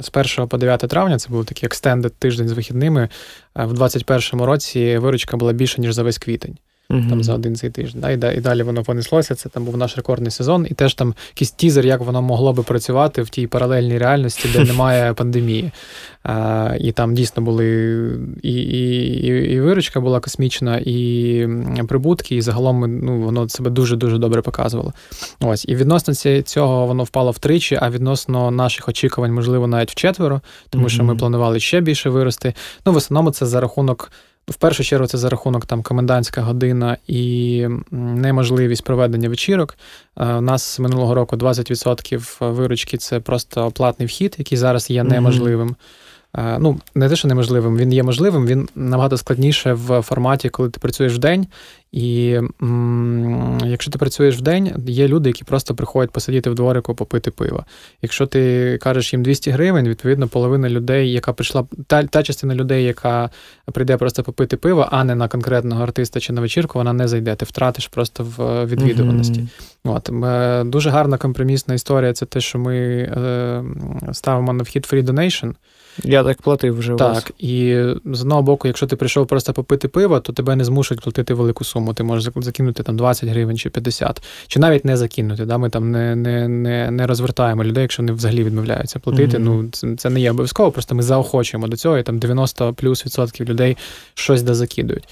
з 0.01 0.11
1 0.39 0.49
по 0.49 0.59
9 0.59 0.81
травня 0.81 1.19
це 1.19 1.29
був 1.29 1.45
такий 1.45 1.67
екстендед 1.67 2.15
тиждень 2.15 2.49
з 2.49 2.53
вихідними. 2.53 3.09
В 3.55 3.73
2021 3.73 4.47
році 4.47 4.99
виручка 4.99 5.37
була 5.37 5.53
більша, 5.53 5.83
ніж 5.83 5.95
за 5.95 6.03
весь 6.03 6.19
квітень 6.19 6.57
uh 6.91 7.09
Там 7.09 7.23
за 7.23 7.35
один 7.35 7.57
цей 7.57 7.71
тиждень. 7.71 8.19
Да, 8.19 8.31
І 8.33 8.37
і 8.37 8.41
далі 8.41 8.63
воно 8.63 8.83
понеслося. 8.83 9.35
Це 9.35 9.49
там 9.49 9.65
був 9.65 9.77
наш 9.77 9.97
рекордний 9.97 10.31
сезон, 10.31 10.67
і 10.71 10.75
теж 10.75 10.95
там 10.95 11.15
якийсь 11.35 11.51
тізер, 11.51 11.87
як 11.87 12.01
воно 12.01 12.23
могло 12.23 12.53
би 12.53 12.63
працювати 12.63 13.23
в 13.23 13.29
тій 13.29 13.47
паралельній 13.47 13.99
реальності, 13.99 14.49
де 14.53 14.65
немає 14.65 15.15
пандемії. 15.15 15.71
А, 16.23 16.75
І 16.81 16.93
там 16.93 17.15
дійсно 17.15 17.43
були 17.43 17.67
і 18.43 18.53
і, 18.53 19.27
і, 19.53 19.61
виручка 19.61 20.01
була 20.01 20.21
космічна, 20.21 20.81
і 20.85 21.49
прибутки, 21.89 22.37
і 22.37 22.43
загалом 22.43 23.01
ну, 23.03 23.21
воно 23.21 23.49
себе 23.49 23.71
дуже-дуже 23.71 24.19
добре 24.19 24.43
показувало. 24.43 24.93
Ось, 25.41 25.65
І 25.69 25.75
відносно 25.75 26.15
цього 26.43 26.87
воно 26.87 27.05
впало 27.05 27.31
втричі, 27.31 27.79
а 27.83 27.91
відносно 27.91 28.51
наших 28.51 28.89
очікувань, 28.89 29.33
можливо, 29.33 29.67
навіть 29.67 29.91
вчетверо, 29.91 30.41
тому 30.71 30.85
mm 30.85 30.89
що 30.91 31.05
ми 31.05 31.17
планували 31.17 31.61
ще 31.61 31.81
більше 31.81 32.11
вирости. 32.11 32.55
Ну, 32.87 32.93
в 32.93 32.97
основному 32.97 33.31
це 33.31 33.47
за 33.47 33.61
рахунок. 33.61 34.13
В 34.51 34.57
першу 34.57 34.85
чергу 34.85 35.07
це 35.07 35.19
за 35.19 35.29
рахунок 35.29 35.67
там 35.67 35.83
комендантська 35.83 36.41
година 36.41 36.97
і 37.07 37.67
неможливість 37.91 38.85
проведення 38.85 39.29
вечірок. 39.29 39.77
У 40.17 40.41
нас 40.41 40.79
минулого 40.79 41.15
року 41.15 41.37
20% 41.37 42.53
виручки 42.53 42.97
це 42.97 43.21
просто 43.21 43.71
платний 43.71 44.07
вхід, 44.07 44.35
який 44.39 44.59
зараз 44.59 44.91
є 44.91 45.05
неможливим. 45.05 45.69
Mm-hmm. 45.69 46.10
Е, 46.39 46.59
ну, 46.59 46.81
не 46.95 47.09
те, 47.09 47.17
що 47.17 47.29
неможливим, 47.29 47.77
він 47.77 47.93
є 47.93 48.03
можливим, 48.03 48.47
він 48.47 48.69
набагато 48.75 49.17
складніше 49.17 49.73
в 49.73 50.03
форматі, 50.03 50.49
коли 50.49 50.71
ти 50.71 50.81
працюєш 50.81 51.15
в 51.15 51.19
день. 51.19 51.47
І 51.93 52.39
м- 52.63 53.59
якщо 53.67 53.91
ти 53.91 53.99
працюєш 53.99 54.39
в 54.39 54.41
день, 54.41 54.73
є 54.87 55.09
люди, 55.09 55.29
які 55.29 55.45
просто 55.45 55.75
приходять 55.75 56.11
посидіти 56.11 56.51
в 56.51 56.55
дворику, 56.55 56.95
попити 56.95 57.31
пиво. 57.31 57.65
Якщо 58.03 58.27
ти 58.27 58.79
кажеш 58.83 59.13
їм 59.13 59.23
200 59.23 59.51
гривень, 59.51 59.89
відповідно, 59.89 60.29
половина 60.29 60.69
людей, 60.69 61.13
яка 61.13 61.33
прийшла, 61.33 61.65
та 61.87 62.03
та 62.03 62.23
частина 62.23 62.55
людей, 62.55 62.85
яка 62.85 63.31
прийде 63.73 63.97
просто 63.97 64.23
попити 64.23 64.57
пиво, 64.57 64.89
а 64.91 65.05
не 65.05 65.15
на 65.15 65.29
конкретного 65.29 65.83
артиста 65.83 66.21
чи 66.21 66.33
на 66.33 66.41
вечірку, 66.41 66.79
вона 66.79 66.93
не 66.93 67.09
зайде. 67.09 67.35
Ти 67.35 67.45
втратиш 67.45 67.87
просто 67.87 68.27
в 68.37 68.67
відвідуваності. 68.67 69.41
Mm-hmm. 69.85 69.97
От 69.97 70.25
е, 70.25 70.65
Дуже 70.65 70.91
гарна 70.91 71.19
компромісна 71.19 71.75
історія 71.75 72.13
це 72.13 72.27
те, 72.27 72.41
що 72.41 72.59
ми 72.59 72.77
е, 72.77 73.65
ставимо 74.13 74.53
на 74.53 74.63
вхід 74.63 74.89
free 74.93 75.05
donation. 75.05 75.55
Я 76.05 76.25
так 76.25 76.43
платив 76.43 76.79
вже. 76.79 76.95
Так, 76.95 77.15
вас. 77.15 77.31
і 77.39 77.85
з 78.05 78.21
одного 78.21 78.43
боку, 78.43 78.69
якщо 78.69 78.87
ти 78.87 78.97
прийшов 78.97 79.27
просто 79.27 79.53
попити 79.53 79.89
пиво, 79.89 80.21
то 80.21 80.33
тебе 80.33 80.57
не 80.57 80.65
змушують 80.65 81.03
платити 81.03 81.35
велику 81.35 81.65
суму. 81.65 81.95
Ти 81.95 82.03
можеш 82.03 82.33
закинути 82.37 82.83
там 82.83 82.97
20 82.97 83.29
гривень 83.29 83.59
чи 83.59 83.71
50, 83.71 84.23
чи 84.47 84.61
навіть 84.61 84.85
не 84.85 84.97
закинути. 84.97 85.45
Да? 85.45 85.59
Ми 85.59 85.71
там 85.71 85.91
не 85.91 86.17
не, 86.17 86.49
не, 86.49 86.91
не 86.91 87.07
розвертаємо 87.07 87.65
людей, 87.65 87.83
якщо 87.83 88.03
вони 88.03 88.13
взагалі 88.13 88.45
відмовляються 88.45 88.99
платити. 88.99 89.37
Mm-hmm. 89.37 89.41
Ну 89.41 89.69
це, 89.73 89.97
це 89.97 90.11
не 90.11 90.21
є 90.21 90.31
обов'язково, 90.31 90.73
просто 90.73 90.95
ми 90.95 91.03
заохочуємо 91.03 91.69
до 91.69 91.77
цього, 91.77 91.99
і 91.99 92.03
там 92.03 92.19
90 92.19 92.75
плюс 92.75 93.07
відсотків 93.07 93.49
людей 93.49 93.77
щось 94.15 94.43
де 94.43 94.55
закидують. 94.55 95.09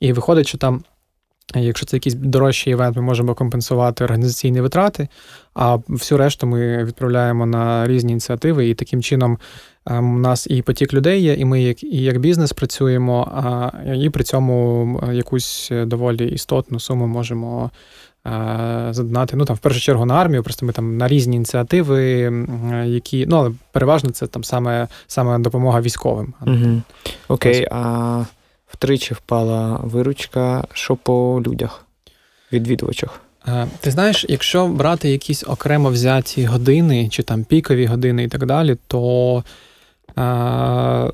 І 0.00 0.12
виходить, 0.12 0.48
що 0.48 0.58
там. 0.58 0.82
Якщо 1.54 1.86
це 1.86 1.96
якийсь 1.96 2.14
дорожчий 2.14 2.72
івент, 2.72 2.96
ми 2.96 3.02
можемо 3.02 3.34
компенсувати 3.34 4.04
організаційні 4.04 4.60
витрати, 4.60 5.08
а 5.54 5.78
всю 5.88 6.18
решту 6.18 6.46
ми 6.46 6.84
відправляємо 6.84 7.46
на 7.46 7.86
різні 7.86 8.12
ініціативи, 8.12 8.68
і 8.68 8.74
таким 8.74 9.02
чином 9.02 9.38
у 9.86 9.92
ем, 9.92 10.20
нас 10.20 10.46
і 10.50 10.62
потік 10.62 10.94
людей 10.94 11.22
є, 11.22 11.34
і 11.34 11.44
ми 11.44 11.62
як 11.62 11.82
і 11.82 12.02
як 12.02 12.18
бізнес 12.18 12.52
працюємо, 12.52 13.32
а 13.34 13.70
і 13.94 14.10
при 14.10 14.24
цьому 14.24 15.02
якусь 15.12 15.72
доволі 15.72 16.28
істотну 16.28 16.80
суму 16.80 17.06
можемо 17.06 17.70
задонати. 18.90 19.36
Ну 19.36 19.44
там 19.44 19.56
в 19.56 19.58
першу 19.58 19.80
чергу 19.80 20.04
на 20.04 20.14
армію, 20.14 20.42
просто 20.42 20.66
ми 20.66 20.72
там 20.72 20.96
на 20.96 21.08
різні 21.08 21.36
ініціативи, 21.36 22.32
які 22.86 23.26
ну 23.26 23.36
але 23.36 23.52
переважно 23.72 24.10
це 24.10 24.26
там 24.26 24.44
саме 24.44 24.88
саме 25.06 25.38
допомога 25.38 25.80
військовим. 25.80 26.34
Угу. 26.46 26.82
Окей, 27.28 27.68
а 27.70 28.24
втричі 28.66 29.14
впала 29.14 29.80
виручка, 29.82 30.64
що 30.72 30.96
по 30.96 31.42
людях, 31.46 31.84
відвідувачах. 32.52 33.20
Ти 33.80 33.90
знаєш, 33.90 34.26
якщо 34.28 34.66
брати 34.66 35.10
якісь 35.10 35.44
окремо 35.46 35.90
взяті 35.90 36.44
години, 36.44 37.08
чи 37.08 37.22
там 37.22 37.44
пікові 37.44 37.86
години 37.86 38.24
і 38.24 38.28
так 38.28 38.46
далі, 38.46 38.76
то 38.86 39.44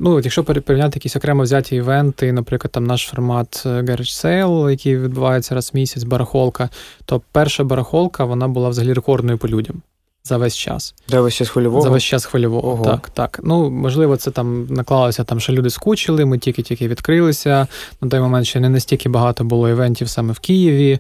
Ну, 0.01 0.20
Якщо 0.24 0.44
порівняти 0.44 0.97
якісь 0.97 1.16
окремо 1.16 1.42
взяті 1.42 1.76
івенти, 1.76 2.32
наприклад, 2.32 2.72
там 2.72 2.84
наш 2.84 3.07
формат 3.07 3.62
е, 3.66 3.68
Garage 3.68 4.24
Sale, 4.24 4.70
який 4.70 4.99
відбувається 4.99 5.55
раз 5.55 5.70
в 5.74 5.76
місяць, 5.76 6.03
барахолка, 6.03 6.68
то 7.05 7.22
перша 7.32 7.64
барахолка 7.64 8.24
вона 8.24 8.49
була 8.49 8.68
взагалі 8.68 8.92
рекордною 8.92 9.38
по 9.38 9.49
людям. 9.49 9.82
За 10.24 10.36
весь 10.36 10.57
час. 10.57 10.94
За 11.09 11.20
весь 11.20 11.34
час 11.34 11.49
хвильового? 11.49 11.82
За 11.82 11.90
весь 11.90 12.03
час 12.03 12.24
хвильового. 12.24 12.72
Ого. 12.72 12.84
Так, 12.84 13.11
так. 13.11 13.40
Ну, 13.42 13.70
можливо, 13.70 14.16
це 14.16 14.30
там 14.30 14.66
наклалося, 14.70 15.24
там, 15.24 15.40
що 15.40 15.53
люди 15.53 15.70
скучили, 15.70 16.24
ми 16.24 16.38
тільки-тільки 16.38 16.88
відкрилися. 16.88 17.66
На 18.01 18.09
той 18.09 18.20
момент 18.20 18.47
ще 18.47 18.61
не 18.61 18.68
настільки 18.68 19.09
багато 19.09 19.44
було 19.44 19.68
івентів 19.68 20.09
саме 20.09 20.32
в 20.32 20.38
Києві. 20.38 20.99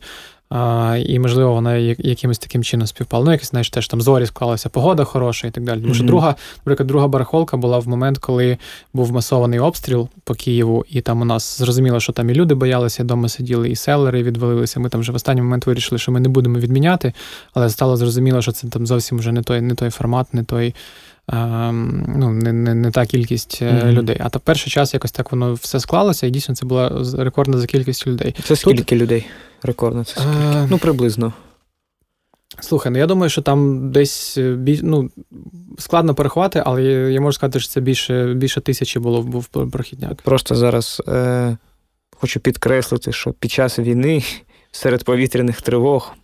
А, 0.48 0.96
І, 1.06 1.18
можливо, 1.18 1.52
вона 1.52 1.76
якимось 1.76 2.38
таким 2.38 2.64
чином 2.64 2.86
співпала. 2.86 3.24
Ну, 3.24 3.32
якось, 3.32 3.50
знаєш, 3.50 3.70
теж 3.70 3.88
там 3.88 4.00
зорі 4.00 4.26
склалася, 4.26 4.68
погода 4.68 5.04
хороша 5.04 5.46
і 5.46 5.50
так 5.50 5.64
далі. 5.64 5.80
Тому 5.80 5.94
що 5.94 6.04
mm-hmm. 6.04 6.06
друга, 6.06 6.34
наприклад, 6.56 6.86
друга 6.86 7.08
барахолка 7.08 7.56
була 7.56 7.78
в 7.78 7.88
момент, 7.88 8.18
коли 8.18 8.58
був 8.92 9.12
масований 9.12 9.58
обстріл 9.58 10.08
по 10.24 10.34
Києву, 10.34 10.84
і 10.90 11.00
там 11.00 11.20
у 11.20 11.24
нас 11.24 11.58
зрозуміло, 11.58 12.00
що 12.00 12.12
там 12.12 12.30
і 12.30 12.34
люди 12.34 12.54
боялися, 12.54 13.02
вдома 13.02 13.28
сиділи, 13.28 13.70
і 13.70 13.76
селери 13.76 14.22
відвалилися. 14.22 14.80
Ми 14.80 14.88
там 14.88 15.00
вже 15.00 15.12
в 15.12 15.14
останній 15.14 15.42
момент 15.42 15.66
вирішили, 15.66 15.98
що 15.98 16.12
ми 16.12 16.20
не 16.20 16.28
будемо 16.28 16.58
відміняти, 16.58 17.12
але 17.54 17.70
стало 17.70 17.96
зрозуміло, 17.96 18.42
що 18.42 18.52
це 18.52 18.68
там 18.68 18.86
зовсім 18.86 19.18
вже 19.18 19.32
не 19.32 19.42
той, 19.42 19.60
не 19.60 19.74
той 19.74 19.90
формат, 19.90 20.34
не 20.34 20.44
той. 20.44 20.74
Ну, 21.32 22.30
не 22.32 22.52
не, 22.52 22.74
не 22.74 22.90
та 22.90 23.06
кількість 23.06 23.62
mm-hmm. 23.62 23.92
людей. 23.92 24.16
А 24.20 24.28
то 24.28 24.40
перший 24.40 24.72
час 24.72 24.94
якось 24.94 25.12
так 25.12 25.32
воно 25.32 25.54
все 25.54 25.80
склалося, 25.80 26.26
і 26.26 26.30
дійсно 26.30 26.54
це 26.54 26.66
була 26.66 27.04
рекордна 27.18 27.58
за 27.58 27.66
кількістю 27.66 28.10
людей. 28.10 28.34
Це 28.44 28.56
скільки 28.56 28.84
Тут... 28.84 28.92
людей? 28.92 29.26
Рекордно 29.66 30.04
це 30.04 30.10
скільки? 30.10 30.28
А... 30.54 30.66
Ну, 30.70 30.78
приблизно. 30.78 31.32
Слухай, 32.60 32.92
ну 32.92 32.98
я 32.98 33.06
думаю, 33.06 33.30
що 33.30 33.42
там 33.42 33.90
десь 33.92 34.38
е, 34.38 34.58
ну, 34.82 35.10
складно 35.78 36.14
порахувати, 36.14 36.62
але 36.66 36.82
я 37.12 37.20
можу 37.20 37.32
сказати, 37.32 37.60
що 37.60 37.68
це 37.68 37.80
більше 37.80 38.34
більше 38.34 38.60
тисячі 38.60 39.00
було 39.00 39.22
був 39.22 39.46
прохідняк. 39.46 40.22
Просто 40.22 40.54
зараз 40.54 41.02
е, 41.08 41.56
хочу 42.20 42.40
підкреслити, 42.40 43.12
що 43.12 43.32
під 43.32 43.50
час 43.50 43.78
війни 43.78 44.22
серед 44.70 45.04
повітряних 45.04 45.60
тривог 45.60 46.14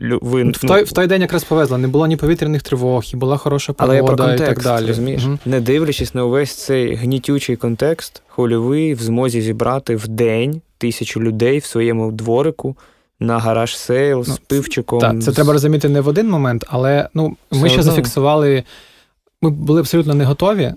ви, 0.00 0.50
в, 0.50 0.58
той, 0.58 0.84
в 0.84 0.92
той 0.92 1.06
день 1.06 1.22
якраз 1.22 1.44
повезло, 1.44 1.78
не 1.78 1.88
було 1.88 2.06
ні 2.06 2.16
повітряних 2.16 2.62
тривог, 2.62 3.04
і 3.14 3.16
була 3.16 3.36
хороша 3.36 3.72
погода 3.72 3.92
Але 3.92 3.96
я 3.96 4.04
про 4.04 4.16
контекст, 4.16 4.42
і 4.42 4.46
так 4.46 4.62
далі. 4.62 4.86
розумієш? 4.86 5.24
Угу. 5.24 5.38
Не 5.44 5.60
дивлячись 5.60 6.14
на 6.14 6.24
увесь 6.24 6.54
цей 6.54 6.94
гнітючий 6.94 7.56
контекст, 7.56 8.22
Хвильовий 8.28 8.94
в 8.94 9.02
змозі 9.02 9.40
зібрати 9.40 9.96
в 9.96 10.08
день 10.08 10.60
тисячу 10.82 11.20
людей 11.20 11.58
в 11.58 11.64
своєму 11.64 12.12
дворику 12.12 12.76
на 13.20 13.38
garage 13.38 13.76
sale 13.76 14.24
з 14.24 14.28
ну, 14.28 14.36
пивчиком. 14.46 15.00
Так, 15.00 15.22
це 15.22 15.32
треба 15.32 15.52
розуміти 15.52 15.88
не 15.88 16.00
в 16.00 16.08
один 16.08 16.30
момент, 16.30 16.64
але 16.68 17.08
ну, 17.14 17.36
ми 17.50 17.68
ще 17.68 17.82
зафіксували. 17.82 18.64
Ми 19.42 19.50
були 19.50 19.80
абсолютно 19.80 20.14
не 20.14 20.24
готові. 20.24 20.74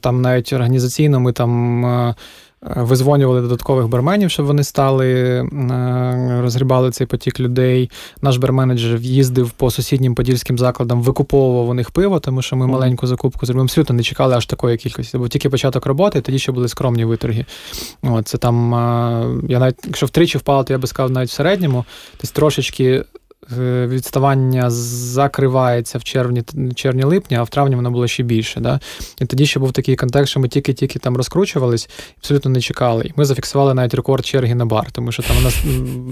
Там 0.00 0.22
навіть 0.22 0.52
організаційно 0.52 1.20
ми 1.20 1.32
там 1.32 2.14
Визвонювали 2.62 3.40
додаткових 3.40 3.88
барменів, 3.88 4.30
щоб 4.30 4.46
вони 4.46 4.64
стали, 4.64 5.08
е, 5.10 6.38
розгрібали 6.42 6.90
цей 6.90 7.06
потік 7.06 7.40
людей. 7.40 7.90
Наш 8.22 8.36
барменеджер 8.36 9.00
їздив 9.00 9.50
по 9.50 9.70
сусіднім 9.70 10.14
подільським 10.14 10.58
закладам, 10.58 11.02
викуповував 11.02 11.68
у 11.68 11.74
них 11.74 11.90
пиво, 11.90 12.20
тому 12.20 12.42
що 12.42 12.56
ми 12.56 12.66
mm. 12.66 12.68
маленьку 12.68 13.06
закупку 13.06 13.46
зробили. 13.46 13.64
Абсолютно 13.64 13.94
не 13.94 14.02
чекали 14.02 14.34
аж 14.34 14.46
такої 14.46 14.76
кількості. 14.76 15.18
Бо 15.18 15.28
тільки 15.28 15.50
початок 15.50 15.86
роботи, 15.86 16.20
тоді 16.20 16.38
ще 16.38 16.52
були 16.52 16.68
скромні 16.68 17.04
виторги. 17.04 17.44
От, 18.02 18.28
це 18.28 18.38
там, 18.38 18.72
Я 19.48 19.58
навіть, 19.58 19.78
якщо 19.84 20.06
втричі 20.06 20.38
впало, 20.38 20.64
то 20.64 20.72
я 20.72 20.78
би 20.78 20.86
сказав, 20.86 21.10
навіть 21.10 21.30
в 21.30 21.32
середньому, 21.32 21.84
десь 22.20 22.30
трошечки 22.30 22.84
е, 22.84 23.04
відставання 23.86 24.70
закривається 24.70 25.98
в 25.98 26.04
червні 26.04 26.42
червні 26.74 27.02
липні, 27.02 27.36
а 27.36 27.42
в 27.42 27.48
травні 27.48 27.76
воно 27.76 27.90
було 27.90 28.06
ще 28.06 28.22
більше. 28.22 28.60
Да? 28.60 28.80
І 29.20 29.26
тоді 29.26 29.46
ще 29.46 29.60
був 29.60 29.72
такий 29.72 29.96
контекст, 29.96 30.30
що 30.30 30.40
ми 30.40 30.48
тільки-тільки 30.48 30.98
там 30.98 31.16
розкручувались, 31.16 31.88
абсолютно 32.18 32.50
не 32.50 32.60
чекали. 32.60 33.04
І 33.04 33.12
ми 33.16 33.24
зафіксували 33.24 33.74
навіть 33.74 33.94
рекорд 33.94 34.26
черги 34.26 34.54
на 34.54 34.66
бар, 34.66 34.90
тому 34.92 35.12
що 35.12 35.22
там 35.22 35.36
у 35.38 35.40
нас 35.40 35.64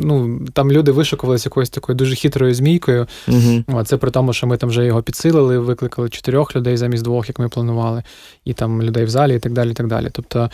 ну, 0.03 0.41
там 0.53 0.73
люди 0.73 0.93
вишукувалися 0.93 1.47
якоюсь 1.47 1.71
такою 1.71 1.97
дуже 1.97 2.15
хитрою 2.15 2.55
змійкою. 2.55 3.07
Угу. 3.29 3.85
Це 3.85 3.97
при 3.97 4.11
тому, 4.11 4.33
що 4.33 4.47
ми 4.47 4.57
там 4.57 4.69
вже 4.69 4.85
його 4.85 5.03
підсилили, 5.03 5.59
викликали 5.59 6.09
чотирьох 6.09 6.57
людей 6.57 6.77
замість 6.77 7.05
двох, 7.05 7.29
як 7.29 7.39
ми 7.39 7.49
планували, 7.49 8.03
і 8.45 8.53
там 8.53 8.83
людей 8.83 9.05
в 9.05 9.11
залі, 9.11 9.37
і 9.37 9.39
так 9.39 9.53
далі. 9.53 9.71
І 9.71 9.75
так 9.75 9.87
далі. 9.87 10.09
Тобто, 10.13 10.41
е, 10.41 10.51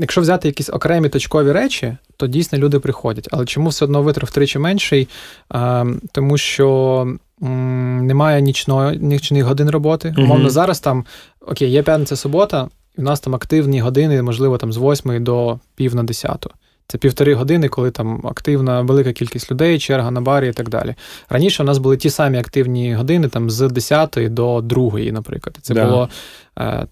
якщо 0.00 0.20
взяти 0.20 0.48
якісь 0.48 0.70
окремі 0.70 1.08
точкові 1.08 1.52
речі, 1.52 1.96
то 2.16 2.26
дійсно 2.26 2.58
люди 2.58 2.78
приходять. 2.78 3.28
Але 3.30 3.46
чому 3.46 3.68
все 3.68 3.84
одно 3.84 4.02
витрат 4.02 4.30
втричі 4.30 4.58
менший? 4.58 5.08
Е, 5.54 5.86
тому 6.12 6.38
що 6.38 7.16
немає 7.40 8.40
нічної, 8.40 8.98
нічних 8.98 9.44
годин 9.44 9.70
роботи. 9.70 10.14
Умовно, 10.18 10.50
зараз 10.50 10.80
там 10.80 11.04
окей, 11.40 11.70
є 11.70 11.82
п'ятниця 11.82 12.16
субота, 12.16 12.68
і 12.98 13.00
в 13.00 13.04
нас 13.04 13.20
там 13.20 13.34
активні 13.34 13.80
години, 13.80 14.22
можливо, 14.22 14.58
там 14.58 14.72
з 14.72 14.76
8 14.76 15.24
до 15.24 15.58
пів 15.74 15.94
на 15.94 16.02
10. 16.02 16.46
Це 16.88 16.98
півтори 16.98 17.34
години, 17.34 17.68
коли 17.68 17.90
там 17.90 18.20
активна 18.24 18.80
велика 18.80 19.12
кількість 19.12 19.50
людей, 19.50 19.78
черга 19.78 20.10
на 20.10 20.20
барі 20.20 20.48
і 20.48 20.52
так 20.52 20.68
далі. 20.68 20.94
Раніше 21.28 21.62
у 21.62 21.66
нас 21.66 21.78
були 21.78 21.96
ті 21.96 22.10
самі 22.10 22.38
активні 22.38 22.94
години, 22.94 23.28
там 23.28 23.50
з 23.50 23.68
10 23.68 24.18
до 24.30 24.60
2, 24.60 24.98
наприклад. 24.98 25.58
Це 25.62 25.74
да. 25.74 25.84
було 25.84 26.08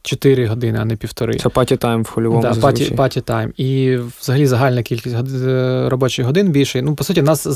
4 0.02 0.44
е, 0.44 0.46
години, 0.46 0.78
а 0.80 0.84
не 0.84 0.96
півтори. 0.96 1.34
Це 1.38 1.48
паті 1.48 1.76
тайм 1.76 2.02
в 2.02 2.08
хвильовому 2.08 2.42
да, 2.42 2.54
паті, 2.54 2.84
паті 2.84 3.20
тайм. 3.20 3.52
І 3.56 3.98
взагалі 4.20 4.46
загальна 4.46 4.82
кількість 4.82 5.16
е, 5.44 5.88
робочих 5.88 6.26
годин 6.26 6.50
більше. 6.50 6.82
Ну, 6.82 6.94
по 6.94 7.04
суті, 7.04 7.22
нас 7.22 7.48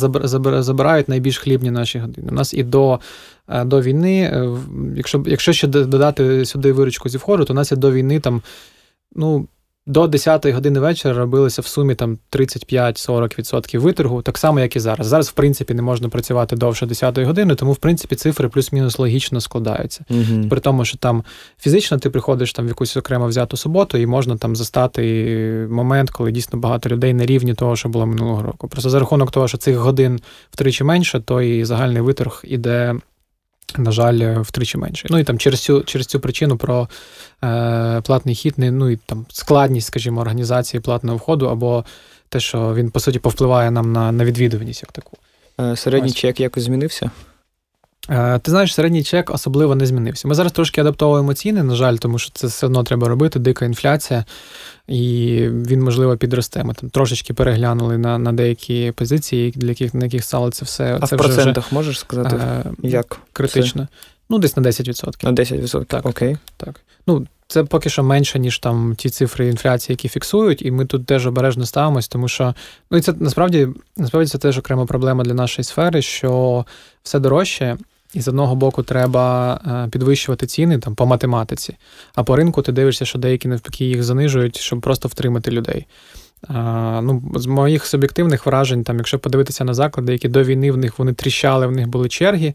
забирають 0.43 1.09
найбільш 1.09 1.39
хлібні 1.39 1.71
наші 1.71 1.99
години. 1.99 2.29
У 2.31 2.35
нас 2.35 2.55
і 2.55 2.63
до 2.63 3.01
е, 3.49 3.65
до 3.65 3.81
війни, 3.81 4.47
якщо 4.97 5.23
якщо 5.27 5.53
ще 5.53 5.67
додати 5.67 6.45
сюди 6.45 6.73
виручку 6.73 7.09
зі 7.09 7.19
входу, 7.19 7.45
то 7.45 7.53
у 7.53 7.57
нас 7.57 7.73
і 7.73 7.77
до 7.77 7.93
війни 7.93 8.21
там. 8.21 8.43
ну, 9.15 9.49
до 9.89 10.07
10 10.07 10.47
години 10.47 10.81
вечора 10.81 11.15
робилося 11.15 11.63
в 11.63 11.67
сумі 11.67 11.95
там 11.95 12.19
35-40% 12.33 13.79
виторгу, 13.79 14.23
так 14.23 14.39
само, 14.39 14.61
як 14.61 14.77
і 14.77 14.81
зараз. 14.81 15.07
Зараз, 15.07 15.29
в 15.29 15.33
принципі, 15.33 15.75
не 15.75 15.83
можна 15.83 16.09
працювати 16.09 16.57
довше 16.57 16.87
10 16.87 17.19
години, 17.19 17.55
тому 17.55 17.73
в 17.73 17.77
принципі 17.77 18.17
цифри 18.17 18.49
плюс-мінус 18.49 18.99
логічно 18.99 19.41
складаються. 19.41 20.05
uh 20.11 20.49
При 20.49 20.61
тому, 20.61 20.85
що 20.85 20.99
там 20.99 21.25
фізично 21.59 21.99
ти 21.99 22.11
приходиш 22.11 22.53
там 22.53 22.65
в 22.65 22.69
якусь 22.69 22.97
окремо 22.97 23.27
взяту 23.27 23.57
суботу, 23.57 23.99
і 23.99 24.07
можна 24.07 24.37
там 24.37 24.57
застати 24.57 25.67
момент, 25.71 26.11
коли 26.11 26.33
дійсно 26.33 26.59
багато 26.59 26.89
людей 26.89 27.15
на 27.15 27.27
рівні 27.27 27.55
того, 27.55 27.77
що 27.77 27.89
було 27.89 28.07
минулого 28.07 28.43
року. 28.43 28.69
Просто 28.69 28.91
за 28.91 28.99
рахунок 28.99 29.31
того, 29.31 29.49
що 29.49 29.59
цих 29.59 29.77
годин 29.77 30.21
втричі 30.51 30.85
менше, 30.85 31.21
то 31.21 31.43
і 31.43 31.65
загальний 31.65 32.03
виторг 32.03 32.43
іде 32.45 32.95
на 33.77 33.93
жаль, 33.93 34.41
втричі 34.41 34.79
менше. 34.79 35.09
Ну 35.11 35.19
і 35.19 35.25
там 35.25 35.39
через 35.39 35.61
цю 35.61 35.83
через 35.83 36.07
цю 36.07 36.21
причину 36.21 36.57
про 36.57 36.89
е, 37.45 38.01
платний 38.01 38.35
хід, 38.35 38.55
ну 38.59 38.91
і 38.91 38.97
там 38.97 39.27
складність, 39.29 39.87
скажімо, 39.87 40.21
організації 40.21 40.81
платного 40.81 41.17
входу, 41.17 41.49
або 41.49 41.85
те, 42.29 42.41
що 42.41 42.75
він, 42.75 42.91
по 42.91 43.01
суті, 43.01 43.19
повпливає 43.19 43.71
нам 43.71 43.93
на 43.93 44.13
на 44.13 44.25
відвідуваність 44.25 44.83
як 44.83 44.93
таку. 44.93 45.17
Е, 45.61 45.77
середній 45.77 46.11
Ось. 46.11 46.17
чек 46.17 46.41
якось 46.41 46.63
змінився? 46.63 47.11
Е, 48.11 48.39
ти 48.39 48.51
знаєш, 48.51 48.75
середній 48.75 49.03
чек 49.03 49.31
особливо 49.31 49.75
не 49.75 49.87
змінився. 49.87 50.29
Ми 50.29 50.35
зараз 50.35 50.53
трошки 50.53 50.81
адаптовуємо 50.81 51.35
ціни, 51.35 51.63
на 51.63 51.75
жаль, 51.75 51.97
тому 51.97 52.19
що 52.19 52.31
це 52.35 52.47
все 52.47 52.67
одно 52.67 52.85
треба 52.85 53.09
робити, 53.09 53.39
дика 53.39 53.65
інфляція, 53.65 54.25
і 54.89 55.39
він, 55.51 55.83
можливо, 55.83 56.17
підросте. 56.17 56.65
Ми 56.65 56.75
там 56.75 56.91
трошечки 56.91 57.35
переглянули 57.35 57.99
на 57.99 58.19
на 58.19 58.33
деякі 58.33 58.93
позиції, 58.97 59.53
для 59.57 59.69
яких 59.69 59.95
на 59.95 60.05
яких 60.05 60.25
стало 60.25 60.51
це 60.51 60.65
все. 60.65 60.99
А 61.01 61.07
це 61.07 61.17
в 61.17 61.19
процентах 61.19 61.67
вже, 61.67 61.75
можеш 61.75 61.99
сказати? 61.99 62.37
Е, 62.37 62.65
як? 62.83 63.19
Критично. 63.33 63.83
Це? 63.83 63.89
Ну, 64.31 64.39
десь 64.39 64.57
на 64.57 64.63
10%. 64.63 65.25
На 65.25 65.33
10%. 65.33 65.85
Так. 65.85 66.07
Окей. 66.07 66.37
Так. 66.57 66.81
Ну, 67.07 67.27
це 67.49 67.65
поки 67.65 67.91
що 67.91 68.03
менше, 68.03 68.39
ніж 68.39 68.59
там 68.59 68.95
ті 68.97 69.11
цифри 69.11 69.49
інфляції, 69.49 69.95
які 69.95 70.09
фіксують, 70.09 70.63
і 70.63 70.71
ми 70.71 70.87
тут 70.87 71.07
теж 71.07 71.27
обережно 71.27 71.67
ставимось, 71.67 72.09
тому 72.09 72.29
що 72.29 72.55
ну 72.91 72.99
і 72.99 73.01
це 73.01 73.13
насправді 73.13 73.69
насправді 73.97 74.31
це 74.31 74.39
теж 74.39 74.59
окрема 74.59 74.87
проблема 74.87 75.25
для 75.25 75.35
нашої 75.35 75.65
сфери, 75.65 76.03
що 76.03 76.65
все 77.03 77.19
дорожче, 77.19 77.77
і 78.15 78.21
з 78.21 78.29
одного 78.29 78.55
боку 78.55 78.83
треба 78.83 79.61
е, 79.67 79.91
підвищувати 79.91 80.47
ціни 80.47 80.79
там 80.79 80.95
по 80.95 81.07
математиці, 81.07 81.77
а 82.15 82.25
по 82.25 82.37
ринку 82.37 82.63
ти 82.63 82.73
дивишся, 82.73 83.05
що 83.05 83.19
деякі 83.19 83.49
навпаки 83.49 83.85
їх 83.85 84.03
занижують, 84.03 84.57
щоб 84.57 84.81
просто 84.81 85.09
втримати 85.09 85.51
людей. 85.51 85.87
А, 86.49 87.01
ну, 87.03 87.33
З 87.35 87.47
моїх 87.47 87.87
суб'єктивних 87.87 88.47
вражень, 88.47 88.85
там, 88.85 88.97
якщо 88.97 89.19
подивитися 89.19 89.65
на 89.65 89.75
заклади, 89.75 90.13
які 90.13 90.29
до 90.29 90.43
війни 90.43 90.73
в 90.73 90.77
них 90.77 90.99
вони 90.99 91.13
тріщали, 91.13 91.67
в 91.67 91.73
них 91.73 91.89
були 91.89 92.09
черги, 92.09 92.55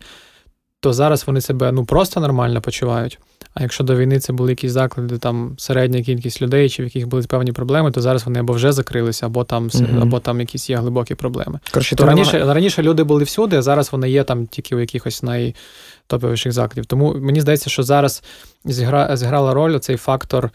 то 0.83 0.93
зараз 0.93 1.27
вони 1.27 1.41
себе 1.41 1.71
ну, 1.71 1.85
просто 1.85 2.19
нормально 2.19 2.61
почувають. 2.61 3.19
А 3.53 3.61
якщо 3.61 3.83
до 3.83 3.95
війни 3.95 4.19
це 4.19 4.33
були 4.33 4.49
якісь 4.49 4.71
заклади, 4.71 5.17
там 5.17 5.55
середня 5.57 6.01
кількість 6.01 6.41
людей, 6.41 6.69
чи 6.69 6.83
в 6.83 6.85
яких 6.85 7.07
були 7.07 7.23
певні 7.23 7.51
проблеми, 7.51 7.91
то 7.91 8.01
зараз 8.01 8.25
вони 8.25 8.39
або 8.39 8.53
вже 8.53 8.71
закрилися, 8.71 9.25
або 9.25 9.43
там 9.43 9.67
uh 9.67 10.01
або 10.01 10.19
там 10.19 10.39
якісь 10.39 10.69
є 10.69 10.77
глибокі 10.77 11.15
проблеми. 11.15 11.59
Короче, 11.71 11.95
то 11.95 12.05
раніше 12.05 12.33
немає... 12.33 12.53
раніше 12.53 12.83
люди 12.83 13.03
були 13.03 13.23
всюди, 13.23 13.57
а 13.57 13.61
зараз 13.61 13.91
вони 13.91 14.09
є 14.09 14.23
там 14.23 14.47
тільки 14.47 14.75
у 14.75 14.79
якихось 14.79 15.23
найтоповіших 15.23 16.51
закладів. 16.51 16.85
Тому 16.85 17.13
мені 17.13 17.41
здається, 17.41 17.69
що 17.69 17.83
зараз 17.83 18.23
зігра... 18.65 19.17
зіграла 19.17 19.53
роль 19.53 19.79
цей 19.79 19.97
фактор. 19.97 20.49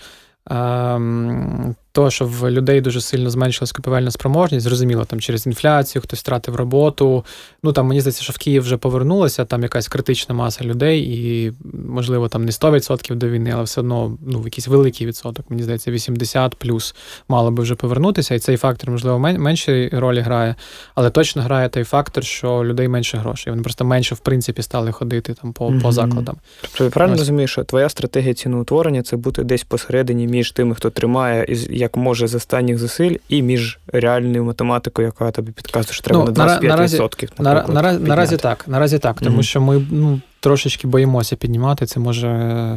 Ем, 0.51 1.75
того, 1.99 2.11
що 2.11 2.25
в 2.25 2.51
людей 2.51 2.81
дуже 2.81 3.01
сильно 3.01 3.31
зменшилась 3.31 3.73
купівельна 3.73 4.11
спроможність, 4.11 4.65
зрозуміло, 4.65 5.05
там 5.05 5.21
через 5.21 5.47
інфляцію, 5.47 6.03
хтось 6.03 6.21
втратив 6.21 6.57
роботу. 6.57 7.25
Ну 7.63 7.73
там 7.73 7.87
мені 7.87 8.01
здається, 8.01 8.23
що 8.23 8.33
в 8.33 8.39
Київ 8.39 8.63
вже 8.63 8.77
повернулася 8.77 9.45
там 9.45 9.63
якась 9.63 9.89
критична 9.89 10.35
маса 10.35 10.65
людей, 10.65 11.01
і, 11.01 11.53
можливо, 11.89 12.29
там 12.29 12.45
не 12.45 12.51
100% 12.51 13.15
до 13.15 13.29
війни, 13.29 13.51
але 13.55 13.63
все 13.63 13.81
одно 13.81 14.19
ну, 14.27 14.43
якийсь 14.45 14.69
великий 14.69 15.07
відсоток. 15.07 15.51
Мені 15.51 15.63
здається, 15.63 15.91
80 15.91 16.55
плюс 16.55 16.95
мало 17.29 17.51
би 17.51 17.63
вже 17.63 17.75
повернутися. 17.75 18.35
І 18.35 18.39
цей 18.39 18.57
фактор, 18.57 18.91
можливо, 18.91 19.19
меншої 19.19 19.89
ролі 19.89 20.21
грає, 20.21 20.55
але 20.95 21.11
точно 21.11 21.43
грає 21.43 21.69
той 21.69 21.85
фактор, 21.85 22.25
що 22.25 22.65
людей 22.65 22.89
менше 22.89 23.17
грошей. 23.17 23.51
Вони 23.51 23.63
просто 23.63 23.85
менше, 23.85 24.15
в 24.15 24.19
принципі, 24.19 24.63
стали 24.63 24.93
ходити 24.93 25.35
там 25.35 25.53
по 25.53 25.69
mm-hmm. 25.69 25.83
по 25.83 25.93
закладам. 25.93 26.37
Тобто 26.61 26.91
правильно 26.91 27.19
розумію, 27.19 27.49
що 27.49 27.65
твоя 27.65 27.89
стратегія 27.89 28.35
ціноутворення 28.35 29.03
це 29.03 29.17
бути 29.17 29.45
десь 29.45 29.65
посередині 29.65 30.27
між 30.27 30.53
тими, 30.53 30.75
хто 30.75 30.91
тримає 30.91 31.45
і 31.49 31.79
як 31.89 31.97
може 31.97 32.27
з 32.27 32.35
останніх 32.35 32.79
зусиль, 32.79 33.17
і 33.29 33.43
між 33.43 33.79
реальною 33.87 34.45
математикою, 34.45 35.07
яка 35.07 35.31
тобі 35.31 35.53
підказує, 35.53 35.93
що 35.93 36.03
треба 36.03 36.25
ну, 36.25 36.33
на 36.33 36.59
25%. 36.59 36.69
Наразі, 36.69 36.99
наприклад, 37.39 37.75
наразі, 37.75 37.99
наразі 37.99 38.37
так, 38.37 38.65
наразі 38.69 38.99
так, 38.99 39.21
тому 39.21 39.39
mm-hmm. 39.39 39.43
що 39.43 39.61
ми 39.61 39.87
ну, 39.91 40.21
трошечки 40.41 40.87
боїмося 40.87 41.37
піднімати, 41.37 41.87
це 41.87 42.01
може 42.01 42.29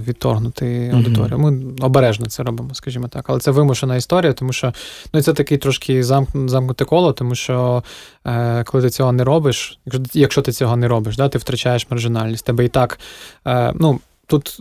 відторгнути 0.08 0.92
аудиторію. 0.94 1.38
Mm-hmm. 1.38 1.72
Ми 1.78 1.86
обережно 1.86 2.26
це 2.26 2.44
робимо, 2.44 2.70
скажімо 2.74 3.08
так. 3.08 3.26
Але 3.28 3.40
це 3.40 3.52
вимушена 3.52 3.96
історія, 3.96 4.34
тому 4.34 4.54
що 4.54 4.74
ну, 5.14 5.22
це 5.22 5.34
такий 5.34 5.58
трошки 5.58 6.04
замкнуте 6.04 6.86
коло, 6.86 7.14
тому 7.14 7.36
що 7.36 7.84
е, 8.26 8.64
коли 8.64 8.84
ти 8.84 8.90
цього 8.90 9.12
не 9.12 9.24
робиш, 9.24 9.80
якщо 9.86 10.02
якщо 10.14 10.42
ти 10.42 10.52
цього 10.52 10.78
не 10.78 10.88
робиш, 10.88 11.18
да, 11.18 11.30
ти 11.30 11.38
втрачаєш 11.38 11.88
маржинальність. 11.90 12.46
Тебе 12.46 12.66
і 12.66 12.70
так. 12.70 13.00
Е, 13.48 13.74
ну, 13.76 14.00
Тут 14.28 14.60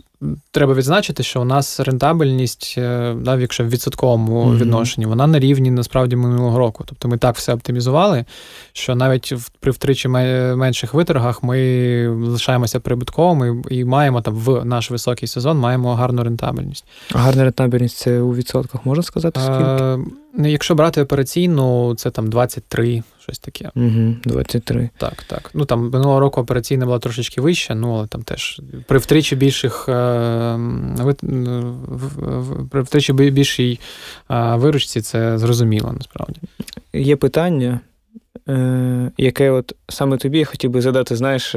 треба 0.51 0.73
відзначити, 0.73 1.23
що 1.23 1.41
у 1.41 1.45
нас 1.45 1.79
рентабельність, 1.79 2.75
е, 2.77 3.15
да, 3.21 3.37
якщо 3.37 3.63
в 3.63 3.69
відсотковому 3.69 4.45
mm-hmm. 4.45 4.57
відношенні, 4.57 5.05
вона 5.05 5.27
на 5.27 5.39
рівні 5.39 5.71
насправді 5.71 6.15
минулого 6.15 6.57
року. 6.57 6.83
Тобто 6.87 7.07
ми 7.07 7.17
так 7.17 7.35
все 7.35 7.53
оптимізували, 7.53 8.25
що 8.73 8.95
навіть 8.95 9.33
при 9.59 9.71
втричі 9.71 10.07
менших 10.07 10.93
виторгах 10.93 11.43
ми 11.43 12.07
лишаємося 12.07 12.79
прибутковими 12.79 13.63
і 13.69 13.85
маємо 13.85 14.21
там 14.21 14.35
в 14.35 14.65
наш 14.65 14.91
високий 14.91 15.27
сезон 15.27 15.57
маємо 15.57 15.95
гарну 15.95 16.23
рентабельність. 16.23 16.85
А 17.13 17.17
гарна 17.17 17.43
рентабельність 17.43 17.97
це 17.97 18.19
у 18.19 18.35
відсотках 18.35 18.85
можна 18.85 19.03
сказати? 19.03 19.39
скільки? 19.39 19.63
А, 19.63 19.97
ну, 20.37 20.47
Якщо 20.47 20.75
брати 20.75 21.01
операційну, 21.01 21.95
це 21.95 22.09
там 22.11 22.29
23 22.29 23.03
щось 23.23 23.39
таке. 23.39 23.71
Угу, 23.75 24.15
23. 24.25 24.89
Так, 24.97 25.23
так. 25.23 25.51
Ну 25.53 25.65
там 25.65 25.89
минулого 25.89 26.19
року 26.19 26.41
операційна 26.41 26.85
була 26.85 26.99
трошечки 26.99 27.41
вища, 27.41 27.75
ну 27.75 27.95
але 27.95 28.07
там 28.07 28.23
теж 28.23 28.61
при 28.87 28.97
втричі 28.97 29.35
більших 29.35 29.85
е, 29.89 30.10
при 32.71 32.81
втричі 32.81 33.13
більшій 33.13 33.79
е, 34.31 34.55
виручці 34.55 35.01
це 35.01 35.37
зрозуміло 35.37 35.93
насправді. 35.97 36.39
Є 36.93 37.15
питання, 37.15 37.79
е, 38.49 39.11
яке 39.17 39.51
от 39.51 39.75
саме 39.89 40.17
тобі 40.17 40.39
я 40.39 40.45
хотів 40.45 40.71
би 40.71 40.81
задати, 40.81 41.15
знаєш, 41.15 41.55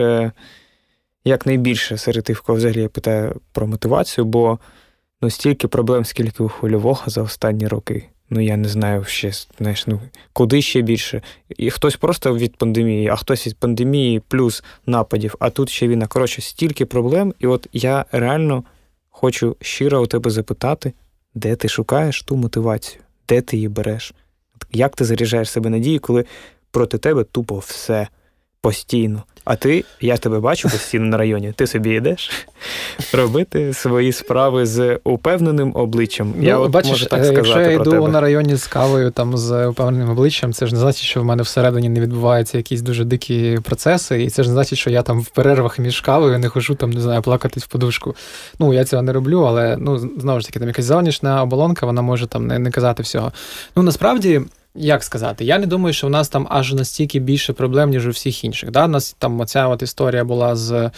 як 1.24 1.46
найбільше 1.46 1.98
серед 1.98 2.24
тих, 2.24 2.42
кого 2.42 2.58
взагалі 2.58 2.80
я 2.80 2.88
питаю 2.88 3.40
про 3.52 3.66
мотивацію, 3.66 4.24
бо 4.24 4.58
ну, 5.22 5.30
стільки 5.30 5.68
проблем, 5.68 6.04
скільки 6.04 6.42
у 6.42 6.48
хвильового 6.48 7.02
за 7.06 7.22
останні 7.22 7.68
роки 7.68 8.08
ну 8.30 8.40
я 8.40 8.56
не 8.56 8.68
знаю 8.68 9.04
ще, 9.04 9.32
знаєш, 9.58 9.86
ну 9.86 10.00
куди 10.32 10.62
ще 10.62 10.80
більше. 10.80 11.22
І 11.48 11.70
хтось 11.70 11.96
просто 11.96 12.34
від 12.34 12.56
пандемії, 12.56 13.08
а 13.08 13.16
хтось 13.16 13.46
від 13.46 13.56
пандемії 13.56 14.20
плюс 14.28 14.64
нападів, 14.86 15.34
а 15.38 15.50
тут 15.50 15.70
ще 15.70 15.88
війна. 15.88 16.06
Коротше, 16.06 16.42
стільки 16.42 16.86
проблем, 16.86 17.34
і 17.38 17.46
от 17.46 17.66
я 17.72 18.04
реально 18.12 18.64
хочу 19.10 19.56
щиро 19.60 20.02
у 20.02 20.06
тебе 20.06 20.30
запитати, 20.30 20.92
де 21.34 21.56
ти 21.56 21.68
шукаєш 21.68 22.22
ту 22.22 22.36
мотивацію, 22.36 23.02
де 23.28 23.40
ти 23.40 23.56
її 23.56 23.68
береш? 23.68 24.14
Як 24.72 24.96
ти 24.96 25.04
заряджаєш 25.04 25.50
себе 25.50 25.70
надію, 25.70 26.00
коли 26.00 26.24
проти 26.70 26.98
тебе 26.98 27.24
тупо 27.24 27.58
все? 27.58 28.08
Постійно. 28.64 29.22
А 29.44 29.56
ти, 29.56 29.84
я 30.00 30.16
тебе 30.16 30.40
бачу 30.40 30.68
постійно 30.68 31.04
на 31.04 31.16
районі. 31.16 31.52
Ти 31.56 31.66
собі 31.66 31.90
йдеш 31.90 32.30
робити 33.12 33.72
свої 33.72 34.12
справи 34.12 34.66
з 34.66 34.98
упевненим 35.04 35.72
обличчям. 35.74 36.34
Ну, 36.36 36.44
я 36.44 36.58
от 36.58 36.70
бачиш, 36.70 36.90
можу 36.90 37.06
так 37.06 37.20
е, 37.20 37.24
сказати 37.24 37.48
Якщо 37.48 37.60
я 37.60 37.70
йду 37.70 37.90
тебе. 37.90 38.08
на 38.08 38.20
районі 38.20 38.56
з 38.56 38.66
кавою 38.66 39.10
там 39.10 39.36
з 39.36 39.66
упевненим 39.66 40.10
обличчям, 40.10 40.52
це 40.52 40.66
ж 40.66 40.74
не 40.74 40.80
значить, 40.80 41.02
що 41.02 41.20
в 41.20 41.24
мене 41.24 41.42
всередині 41.42 41.88
не 41.88 42.00
відбуваються 42.00 42.56
якісь 42.56 42.80
дуже 42.80 43.04
дикі 43.04 43.58
процеси, 43.62 44.22
і 44.22 44.30
це 44.30 44.42
ж 44.42 44.48
не 44.48 44.54
значить, 44.54 44.78
що 44.78 44.90
я 44.90 45.02
там 45.02 45.20
в 45.20 45.28
перервах 45.28 45.78
між 45.78 46.00
кавою 46.00 46.38
не 46.38 46.48
хожу 46.48 46.74
там, 46.74 46.90
не 46.90 47.00
знаю, 47.00 47.22
плакатись 47.22 47.64
в 47.64 47.68
подушку. 47.68 48.16
Ну, 48.58 48.74
я 48.74 48.84
цього 48.84 49.02
не 49.02 49.12
роблю, 49.12 49.40
але 49.40 49.76
ну, 49.80 49.98
знову 49.98 50.40
ж 50.40 50.46
таки, 50.46 50.58
там 50.58 50.68
якась 50.68 50.84
зовнішня 50.84 51.42
оболонка, 51.42 51.86
вона 51.86 52.02
може 52.02 52.26
там 52.26 52.46
не, 52.46 52.58
не 52.58 52.70
казати 52.70 53.02
всього. 53.02 53.32
Ну, 53.76 53.82
насправді. 53.82 54.40
Як 54.76 55.04
сказати, 55.04 55.44
я 55.44 55.58
не 55.58 55.66
думаю, 55.66 55.92
що 55.92 56.06
в 56.06 56.10
нас 56.10 56.28
там 56.28 56.46
аж 56.50 56.72
настільки 56.72 57.18
більше 57.18 57.52
проблем, 57.52 57.90
ніж 57.90 58.06
у 58.06 58.10
всіх 58.10 58.44
інших. 58.44 58.70
Да? 58.70 58.84
У 58.84 58.88
нас 58.88 59.16
там 59.18 59.40
оця 59.40 59.68
от 59.68 59.82
історія 59.82 60.24
була 60.24 60.56
з 60.56 60.90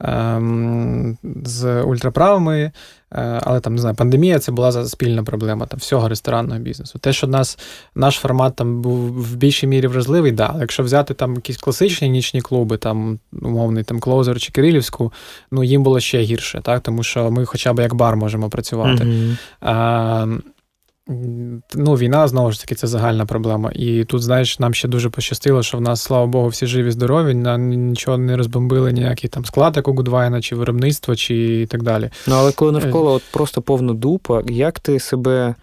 ем, 0.00 1.18
з 1.44 1.82
ультраправими, 1.82 2.72
е, 3.12 3.40
але 3.42 3.60
там 3.60 3.74
не 3.74 3.80
знаю, 3.80 3.96
пандемія 3.96 4.38
це 4.38 4.52
була 4.52 4.86
спільна 4.86 5.22
проблема 5.22 5.66
там 5.66 5.78
всього 5.78 6.08
ресторанного 6.08 6.60
бізнесу. 6.60 6.98
Те, 6.98 7.12
що 7.12 7.26
нас 7.26 7.58
наш 7.94 8.14
формат 8.14 8.56
там 8.56 8.82
був 8.82 9.22
в 9.22 9.36
більшій 9.36 9.66
мірі 9.66 9.86
вразливий, 9.86 10.32
да. 10.32 10.50
Але 10.52 10.60
якщо 10.60 10.82
взяти 10.82 11.14
там 11.14 11.34
якісь 11.34 11.56
класичні 11.56 12.08
нічні 12.08 12.40
клуби, 12.40 12.76
там 12.76 13.18
умовний 13.42 13.84
там 13.84 14.00
Клоузер 14.00 14.40
чи 14.40 14.52
Кирилівську, 14.52 15.12
ну 15.50 15.64
їм 15.64 15.82
було 15.82 16.00
ще 16.00 16.20
гірше, 16.20 16.60
так 16.62 16.80
тому 16.80 17.02
що 17.02 17.30
ми, 17.30 17.44
хоча 17.44 17.72
б 17.72 17.78
як 17.78 17.94
бар, 17.94 18.16
можемо 18.16 18.50
працювати. 18.50 19.04
Mm-hmm. 19.04 20.40
Ну, 21.74 21.94
війна 21.94 22.28
знову 22.28 22.52
ж 22.52 22.60
таки 22.60 22.74
це 22.74 22.86
загальна 22.86 23.26
проблема. 23.26 23.70
І 23.74 24.04
тут, 24.04 24.22
знаєш, 24.22 24.58
нам 24.58 24.74
ще 24.74 24.88
дуже 24.88 25.10
пощастило, 25.10 25.62
що 25.62 25.78
в 25.78 25.80
нас, 25.80 26.02
слава 26.02 26.26
Богу, 26.26 26.48
всі 26.48 26.66
живі, 26.66 26.90
здорові, 26.90 27.34
нам 27.34 27.68
нічого 27.68 28.18
не 28.18 28.36
розбомбили, 28.36 28.92
ніякий 28.92 29.30
там 29.30 29.44
склад, 29.44 29.76
як 29.76 29.88
у 29.88 29.94
Гудвайна, 29.94 30.42
чи 30.42 30.56
виробництво, 30.56 31.16
чи 31.16 31.66
так 31.70 31.82
далі. 31.82 32.10
Ну, 32.26 32.34
але 32.38 32.52
коли 32.52 32.72
навколо 32.72 33.12
от 33.12 33.22
просто 33.32 33.62
повна 33.62 33.92
дупа, 33.92 34.42
як 34.46 34.80
ти 34.80 35.00
себе 35.00 35.54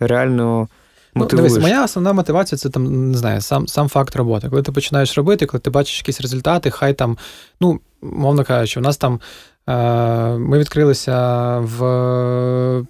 реально. 0.00 0.68
Ну, 1.14 1.26
дивись, 1.26 1.58
моя 1.58 1.84
основна 1.84 2.12
мотивація 2.12 2.58
це 2.58 2.70
там, 2.70 3.10
не 3.10 3.18
знаю, 3.18 3.40
сам 3.40 3.68
сам 3.68 3.88
факт 3.88 4.16
роботи. 4.16 4.48
Коли 4.48 4.62
ти 4.62 4.72
починаєш 4.72 5.16
робити, 5.16 5.46
коли 5.46 5.60
ти 5.60 5.70
бачиш 5.70 5.98
якісь 5.98 6.20
результати, 6.20 6.70
хай 6.70 6.94
там, 6.94 7.18
ну, 7.60 7.80
мовно 8.02 8.44
кажучи, 8.44 8.80
у 8.80 8.82
нас 8.82 8.96
там 8.96 9.20
е, 9.68 10.38
ми 10.38 10.58
відкрилися 10.58 11.58
в 11.58 12.86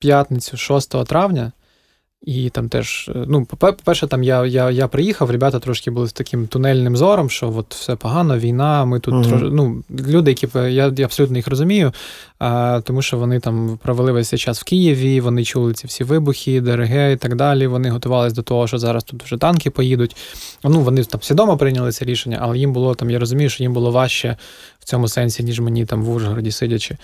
п'ятницю, 0.00 0.56
6 0.56 1.04
травня. 1.04 1.52
І 2.22 2.50
там 2.50 2.68
теж, 2.68 3.10
е, 3.14 3.24
ну, 3.28 3.44
по-перше, 3.44 4.06
там 4.06 4.22
я 4.22 4.46
я, 4.46 4.70
я 4.70 4.88
приїхав, 4.88 5.30
ребята 5.30 5.58
трошки 5.58 5.90
були 5.90 6.08
з 6.08 6.12
таким 6.12 6.46
тунельним 6.46 6.96
зором, 6.96 7.30
що 7.30 7.54
от 7.56 7.74
все 7.74 7.96
погано, 7.96 8.38
війна, 8.38 8.84
ми 8.84 9.00
тут 9.00 9.14
uh-huh. 9.14 9.28
трош... 9.28 9.42
ну, 9.52 9.82
люди, 9.90 10.30
які 10.30 10.48
я 10.54 10.92
я 10.96 11.04
абсолютно 11.04 11.36
їх 11.36 11.48
розумію, 11.48 11.92
а, 12.38 12.80
тому 12.84 13.02
що 13.02 13.18
вони 13.18 13.40
там 13.40 13.78
провели 13.82 14.12
весь 14.12 14.28
цей 14.28 14.38
час 14.38 14.60
в 14.60 14.64
Києві, 14.64 15.20
вони 15.20 15.44
чули 15.44 15.72
ці 15.72 15.86
всі 15.86 16.04
вибухи, 16.04 16.60
ДРГ 16.60 17.12
і 17.12 17.16
так 17.16 17.36
далі. 17.36 17.66
Вони 17.66 17.90
готувалися 17.90 18.36
до 18.36 18.42
того, 18.42 18.66
що 18.66 18.78
зараз 18.78 19.04
тут 19.04 19.22
вже 19.22 19.36
танки 19.36 19.70
поїдуть. 19.70 20.16
Ну, 20.64 20.80
вони 20.80 21.04
там 21.04 21.22
свідомо 21.22 21.56
прийняли 21.56 21.92
це 21.92 22.04
рішення, 22.04 22.38
але 22.42 22.58
їм 22.58 22.72
було 22.72 22.94
там, 22.94 23.10
я 23.10 23.18
розумію, 23.18 23.50
що 23.50 23.62
їм 23.62 23.72
було 23.72 23.90
важче 23.90 24.36
в 24.78 24.84
цьому 24.84 25.08
сенсі, 25.08 25.44
ніж 25.44 25.60
мені 25.60 25.86
там 25.86 26.02
в 26.02 26.10
Ужгороді 26.10 26.50
сидячи. 26.50 26.96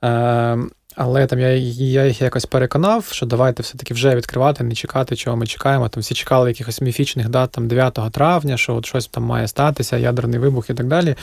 А, 0.00 0.56
але 0.96 1.26
там 1.26 1.40
я 1.40 1.48
я 1.48 2.06
їх 2.06 2.22
якось 2.22 2.46
переконав, 2.46 3.04
що 3.04 3.26
давайте 3.26 3.62
все-таки 3.62 3.94
вже 3.94 4.16
відкривати, 4.16 4.64
не 4.64 4.74
чекати, 4.74 5.16
чого 5.16 5.36
ми 5.36 5.46
чекаємо. 5.46 5.88
Там 5.88 6.00
всі 6.00 6.14
чекали 6.14 6.50
якихось 6.50 6.80
міфічних 6.80 7.28
дат 7.28 7.50
там 7.50 7.68
9 7.68 7.98
травня, 8.12 8.56
що 8.56 8.74
от 8.74 8.86
щось 8.86 9.06
там 9.06 9.22
має 9.22 9.48
статися, 9.48 9.96
ядерний 9.96 10.38
вибух 10.38 10.70
і 10.70 10.74
так 10.74 10.86
далі. 10.86 11.16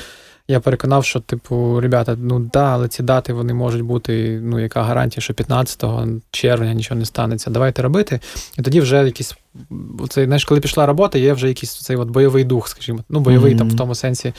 Я 0.48 0.60
переконав, 0.60 1.06
що, 1.06 1.20
типу, 1.20 1.80
ребята, 1.80 2.18
ну 2.20 2.40
да, 2.40 2.64
але 2.64 2.88
ці 2.88 3.04
дати 3.04 3.34
вони 3.34 3.54
можуть 3.54 3.82
бути, 3.82 4.40
ну, 4.44 4.60
яка 4.60 4.84
гарантія, 4.84 5.22
що 5.22 5.34
15 5.34 5.84
червня 6.32 6.74
нічого 6.74 7.00
не 7.00 7.06
станеться. 7.06 7.50
Давайте 7.50 7.82
робити. 7.82 8.20
І 8.60 8.62
тоді 8.62 8.82
вже 8.82 9.06
якийсь, 9.06 9.36
оцей, 10.00 10.26
знаєш, 10.26 10.46
коли 10.46 10.62
пішла 10.62 10.86
робота, 10.86 11.20
є 11.20 11.34
вже 11.34 11.48
якийсь 11.48 11.80
цей 11.80 11.96
от 11.96 12.10
бойовий 12.10 12.44
дух, 12.44 12.68
скажімо, 12.68 13.04
ну, 13.10 13.20
бойовий 13.20 13.54
mm-hmm. 13.54 13.58
там 13.58 13.70
в 13.70 13.76
тому 13.76 13.96
сенсі 13.96 14.34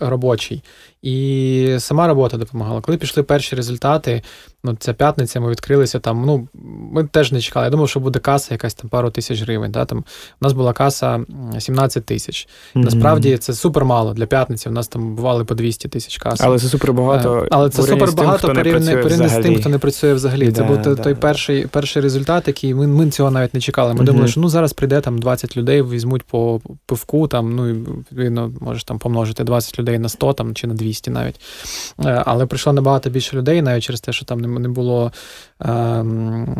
робочий. 0.00 0.62
І 1.02 1.76
сама 1.78 2.06
робота 2.06 2.36
допомагала. 2.36 2.80
Коли 2.80 2.98
пішли 2.98 3.22
перші 3.22 3.56
результати, 3.56 4.22
ну 4.64 4.76
ця 4.80 4.92
п'ятниця 4.92 5.40
ми 5.40 5.50
відкрилися 5.50 5.98
там. 5.98 6.24
Ну 6.24 6.48
ми 6.92 7.04
теж 7.04 7.32
не 7.32 7.40
чекали. 7.40 7.66
Я 7.66 7.70
думав, 7.70 7.88
що 7.88 8.00
буде 8.00 8.18
каса, 8.18 8.54
якась 8.54 8.74
там 8.74 8.90
пару 8.90 9.10
тисяч 9.10 9.42
гривень. 9.42 9.72
Да? 9.72 9.84
Там 9.84 9.98
У 9.98 10.02
нас 10.40 10.52
була 10.52 10.72
каса 10.72 11.20
17 11.58 12.04
тисяч. 12.04 12.48
Mm-hmm. 12.48 12.84
Насправді 12.84 13.36
це 13.36 13.54
супер 13.54 13.84
мало 13.84 14.14
для 14.14 14.26
п'ятниці. 14.26 14.68
У 14.68 14.72
нас 14.72 14.88
там 14.88 15.14
бували 15.14 15.44
по 15.44 15.54
200 15.54 15.88
тисяч 15.88 16.18
кас. 16.18 16.40
Але 16.40 16.58
це 16.58 16.68
супер 16.68 16.92
багато. 16.92 17.42
Е, 17.44 17.48
але 17.50 17.70
це 17.70 17.82
супер 17.82 18.12
багато 18.12 18.54
порівняно 18.54 19.28
з 19.28 19.42
тим, 19.42 19.60
хто 19.60 19.68
не 19.68 19.78
працює 19.78 20.14
взагалі. 20.14 20.46
Да, 20.46 20.52
це 20.52 20.62
був 20.62 20.78
да, 20.78 20.94
той 20.94 21.14
да. 21.14 21.20
перший 21.20 21.66
перший 21.66 22.02
результат, 22.02 22.48
який 22.48 22.74
ми 22.74 22.86
ми 22.86 23.10
цього 23.10 23.30
навіть 23.30 23.54
не 23.54 23.60
чекали. 23.60 23.94
Ми 23.94 24.00
mm-hmm. 24.00 24.04
думали, 24.04 24.28
що 24.28 24.40
ну 24.40 24.48
зараз 24.48 24.72
прийде 24.72 25.00
там 25.00 25.18
20 25.18 25.56
людей, 25.56 25.82
візьмуть 25.82 26.22
по 26.22 26.60
пивку, 26.86 27.28
там, 27.28 27.56
ну 27.56 27.68
і 27.68 27.72
відповідно, 27.72 28.52
можеш 28.60 28.84
там 28.84 28.98
помножити 28.98 29.44
20 29.44 29.78
людей 29.78 29.98
на 29.98 30.08
100 30.08 30.32
там, 30.32 30.54
чи 30.54 30.66
на 30.66 30.74
200 30.74 31.10
навіть. 31.10 31.40
Е, 32.04 32.22
але 32.26 32.46
прийшло 32.46 32.72
набагато 32.72 33.10
більше 33.10 33.36
людей, 33.36 33.62
навіть 33.62 33.84
через 33.84 34.00
те, 34.00 34.12
що 34.12 34.24
там 34.24 34.47
не 34.48 34.68
було 34.68 35.12
ем, 35.60 36.56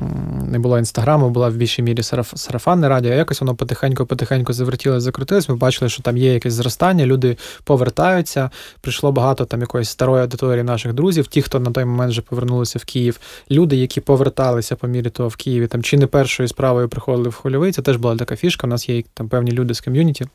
не 0.50 0.58
було 0.58 0.78
інстаграму, 0.78 1.30
була 1.30 1.48
в 1.48 1.54
більшій 1.54 1.82
мірі 1.82 2.02
сарафанне 2.34 2.88
радіо. 2.88 3.12
Якось 3.12 3.40
воно 3.40 3.54
потихеньку-потихеньку 3.54 4.52
завертілося, 4.52 5.00
закрутилось. 5.00 5.48
Ми 5.48 5.56
бачили, 5.56 5.88
що 5.88 6.02
там 6.02 6.16
є 6.16 6.34
якесь 6.34 6.54
зростання, 6.54 7.06
люди 7.06 7.36
повертаються. 7.64 8.50
Прийшло 8.80 9.12
багато 9.12 9.44
там 9.44 9.60
якоїсь 9.60 9.88
старої 9.88 10.22
аудиторії 10.22 10.64
наших 10.64 10.92
друзів, 10.92 11.26
ті, 11.26 11.42
хто 11.42 11.60
на 11.60 11.70
той 11.70 11.84
момент 11.84 12.10
вже 12.10 12.22
повернулися 12.22 12.78
в 12.78 12.84
Київ. 12.84 13.20
Люди, 13.50 13.76
які 13.76 14.00
поверталися 14.00 14.76
по 14.76 14.88
мірі 14.88 15.10
того 15.10 15.28
в 15.28 15.36
Києві, 15.36 15.66
там 15.66 15.82
чи 15.82 15.96
не 15.96 16.06
першою 16.06 16.48
справою 16.48 16.88
приходили 16.88 17.28
в 17.28 17.34
хольовий, 17.34 17.72
це 17.72 17.82
теж 17.82 17.96
була 17.96 18.16
така 18.16 18.36
фішка. 18.36 18.66
У 18.66 18.70
нас 18.70 18.88
є 18.88 19.02
там 19.14 19.28
певні 19.28 19.50
люди 19.52 19.74
з 19.74 19.80
ком'юніті. 19.80 20.26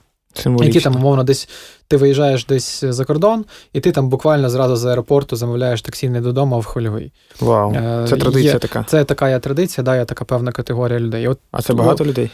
Які 0.46 0.80
там, 0.80 0.96
умовно, 0.96 1.24
десь 1.24 1.50
ти 1.88 1.98
виїжджаєш 1.98 2.46
десь 2.46 2.84
за 2.84 3.06
кордон, 3.06 3.46
і 3.74 3.80
ти 3.80 3.92
там 3.92 4.10
буквально 4.10 4.50
зразу 4.50 4.76
з 4.76 4.86
аеропорту 4.86 5.36
замовляєш 5.36 5.82
таксі 5.82 6.10
не 6.10 6.22
додому, 6.22 6.56
а 6.56 6.60
в 6.60 6.66
хвильовий. 6.66 7.12
Вау, 7.40 7.74
е, 7.74 8.06
Це 8.10 8.18
традиція 8.18 8.54
є, 8.54 8.60
така. 8.60 8.86
Це 8.88 9.04
така 9.04 9.30
є 9.30 9.40
традиція, 9.40 9.84
да, 9.84 9.96
є 9.96 10.06
така 10.06 10.26
певна 10.26 10.52
категорія 10.52 11.00
людей. 11.00 11.28
От, 11.28 11.40
А 11.52 11.62
це 11.62 11.74
багато 11.74 12.06
людей? 12.06 12.32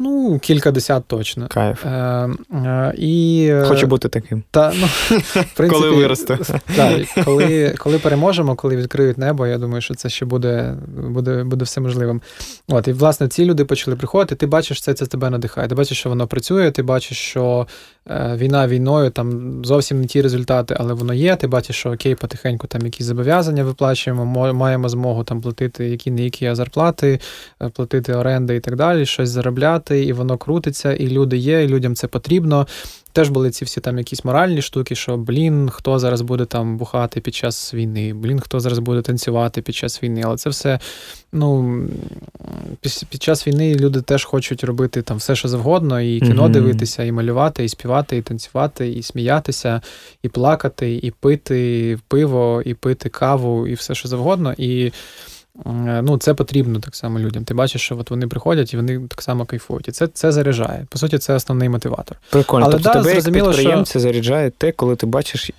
Ну, 0.00 0.38
кілька 0.38 0.70
десят 0.70 1.04
точно. 1.06 1.46
Кайф. 1.50 1.86
Е, 1.86 1.90
е, 2.52 2.94
і, 2.98 3.46
е, 3.50 3.64
Хочу 3.64 3.86
бути 3.86 4.08
таким. 4.08 4.42
Та, 4.50 4.72
ну, 4.80 4.86
в 5.18 5.32
принципі, 5.32 5.68
Коли 5.68 5.90
виросте. 5.90 6.38
Так, 6.76 7.24
коли 7.24 7.74
коли 7.78 7.98
переможемо, 7.98 8.54
коли 8.54 8.76
відкриють 8.76 9.18
небо, 9.18 9.46
я 9.46 9.58
думаю, 9.58 9.80
що 9.80 9.94
це 9.94 10.08
ще 10.08 10.24
буде 10.24 10.76
буде, 10.96 11.44
буде 11.44 11.64
все 11.64 11.80
можливим. 11.80 12.22
От, 12.68 12.88
І, 12.88 12.92
власне, 12.92 13.28
ці 13.28 13.44
люди 13.44 13.64
почали 13.64 13.96
приходити, 13.96 14.34
ти 14.34 14.46
бачиш, 14.46 14.80
це 14.80 14.94
це 14.94 15.06
тебе 15.06 15.30
надихає. 15.30 15.68
Ти 15.68 15.74
бачиш, 15.74 15.98
що 15.98 16.08
воно 16.08 16.26
працює, 16.26 16.70
ти 16.70 16.82
бачиш, 16.82 17.18
що 17.18 17.66
війна 18.36 18.68
війною, 18.68 19.10
там 19.10 19.60
зовсім 19.64 20.00
не 20.00 20.06
ті 20.06 20.22
результати, 20.22 20.76
але 20.78 20.94
воно 20.94 21.14
є. 21.14 21.36
Ти 21.36 21.46
бачиш, 21.46 21.76
що 21.76 21.92
окей, 21.92 22.14
потихеньку 22.14 22.66
там 22.66 22.82
якісь 22.82 23.06
зобов'язання 23.06 23.64
виплачуємо, 23.64 24.52
маємо 24.52 24.88
змогу 24.88 25.24
там 25.24 25.40
платити 25.40 25.88
які 25.88 26.10
не 26.10 26.24
які 26.24 26.54
зарплати, 26.54 27.20
е, 27.62 27.68
платити 27.68 28.14
оренди 28.14 28.56
і 28.56 28.60
так 28.60 28.76
далі, 28.76 29.06
щось 29.06 29.30
заробляти 29.30 30.04
і 30.04 30.12
воно 30.12 30.38
крутиться, 30.38 30.92
і 30.92 31.08
люди 31.08 31.36
є, 31.36 31.64
і 31.64 31.68
людям 31.68 31.94
це 31.94 32.06
потрібно. 32.06 32.66
Теж 33.12 33.28
були 33.28 33.50
ці 33.50 33.64
всі 33.64 33.80
там 33.80 33.98
якісь 33.98 34.24
моральні 34.24 34.62
штуки, 34.62 34.94
що 34.94 35.16
блін, 35.16 35.70
хто 35.72 35.98
зараз 35.98 36.20
буде 36.20 36.44
там 36.44 36.76
бухати 36.76 37.20
під 37.20 37.34
час 37.34 37.74
війни, 37.74 38.14
блін, 38.14 38.40
хто 38.40 38.60
зараз 38.60 38.78
буде 38.78 39.02
танцювати 39.02 39.62
під 39.62 39.74
час 39.74 40.02
війни. 40.02 40.22
Але 40.24 40.36
це 40.36 40.50
все, 40.50 40.78
ну 41.32 41.80
під 43.10 43.22
час 43.22 43.46
війни 43.46 43.74
люди 43.74 44.02
теж 44.02 44.24
хочуть 44.24 44.64
робити 44.64 45.02
там 45.02 45.16
все, 45.16 45.36
що 45.36 45.48
завгодно, 45.48 46.00
і 46.00 46.20
кіно 46.20 46.44
mm-hmm. 46.44 46.50
дивитися, 46.50 47.04
і 47.04 47.12
малювати, 47.12 47.64
і 47.64 47.68
співати, 47.68 48.16
і 48.16 48.22
танцювати, 48.22 48.88
і 48.88 49.02
сміятися, 49.02 49.80
і 50.22 50.28
плакати, 50.28 51.00
і 51.02 51.10
пити 51.10 51.98
пиво, 52.08 52.62
і 52.64 52.74
пити 52.74 53.08
каву, 53.08 53.66
і 53.66 53.74
все, 53.74 53.94
що 53.94 54.08
завгодно. 54.08 54.54
І 54.58 54.92
ну, 56.02 56.18
це 56.18 56.34
потрібно 56.34 56.80
так 56.80 56.96
само 56.96 57.18
людям. 57.18 57.44
Ти 57.44 57.54
бачиш, 57.54 57.82
що 57.82 57.98
от 57.98 58.10
вони 58.10 58.26
приходять 58.26 58.74
і 58.74 58.76
вони 58.76 59.00
так 59.08 59.22
само 59.22 59.44
кайфують. 59.44 59.88
І 59.88 59.92
це 59.92 60.06
це 60.06 60.32
заряджає. 60.32 60.86
По 60.88 60.98
суті, 60.98 61.18
це 61.18 61.34
основний 61.34 61.68
мотиватор. 61.68 62.16
Прикольно. 62.30 62.64
Але 62.64 62.72
тобто 62.72 62.88
да, 62.88 62.94
тебе 62.94 63.14
як 63.14 63.24
підприємця 63.24 63.90
що... 63.90 64.00
заряджає 64.00 64.50
те, 64.50 64.72
коли 64.72 64.96
ти 64.96 65.06
бачиш, 65.06 65.50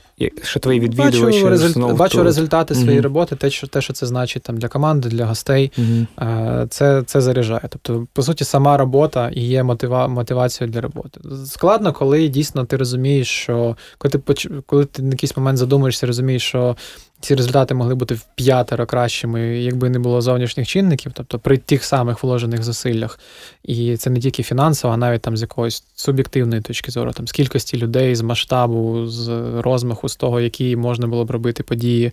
що 0.43 0.59
твої 0.59 0.79
відвідувачі 0.79 1.21
бачу, 1.21 1.49
результ... 1.49 1.71
знову 1.71 1.93
бачу 1.93 2.23
результати 2.23 2.75
своєї 2.75 2.99
mm-hmm. 2.99 3.03
роботи, 3.03 3.35
те, 3.35 3.49
що 3.49 3.67
те, 3.67 3.81
що 3.81 3.93
це 3.93 4.05
значить 4.05 4.43
там 4.43 4.57
для 4.57 4.67
команди, 4.67 5.09
для 5.09 5.25
гостей. 5.25 5.71
Mm-hmm. 5.77 6.67
Це 6.67 7.03
це 7.05 7.21
заряджає. 7.21 7.61
Тобто, 7.69 8.07
по 8.13 8.23
суті, 8.23 8.43
сама 8.43 8.77
робота 8.77 9.29
і 9.29 9.41
є 9.41 9.63
мотива... 9.63 10.07
мотивацією 10.07 10.73
для 10.73 10.81
роботи. 10.81 11.21
Складно, 11.45 11.93
коли 11.93 12.27
дійсно 12.27 12.65
ти 12.65 12.77
розумієш, 12.77 13.27
що 13.27 13.77
коли 13.97 14.11
ти 14.11 14.33
коли 14.65 14.85
ти 14.85 15.01
на 15.01 15.09
якийсь 15.09 15.37
момент 15.37 15.57
задумуєшся, 15.57 16.07
розумієш, 16.07 16.43
що 16.43 16.75
ці 17.21 17.35
результати 17.35 17.73
могли 17.73 17.95
бути 17.95 18.15
в 18.15 18.25
п'ятеро 18.35 18.85
кращими, 18.85 19.41
якби 19.41 19.89
не 19.89 19.99
було 19.99 20.21
зовнішніх 20.21 20.67
чинників, 20.67 21.11
тобто 21.15 21.39
при 21.39 21.57
тих 21.57 21.83
самих 21.83 22.23
вложених 22.23 22.63
зусиллях. 22.63 23.19
І 23.63 23.97
це 23.97 24.09
не 24.09 24.19
тільки 24.19 24.43
фінансово, 24.43 24.93
а 24.93 24.97
навіть 24.97 25.21
там 25.21 25.37
з 25.37 25.41
якоїсь 25.41 25.83
суб'єктивної 25.95 26.61
точки 26.61 26.91
зору, 26.91 27.11
там 27.11 27.27
з 27.27 27.31
кількості 27.31 27.77
людей, 27.77 28.15
з 28.15 28.21
масштабу, 28.21 29.07
з 29.07 29.29
розмаху, 29.61 30.09
з 30.09 30.15
того, 30.15 30.41
які 30.41 30.75
можна 30.75 31.07
було 31.07 31.25
б 31.25 31.31
робити 31.31 31.63
події 31.63 32.11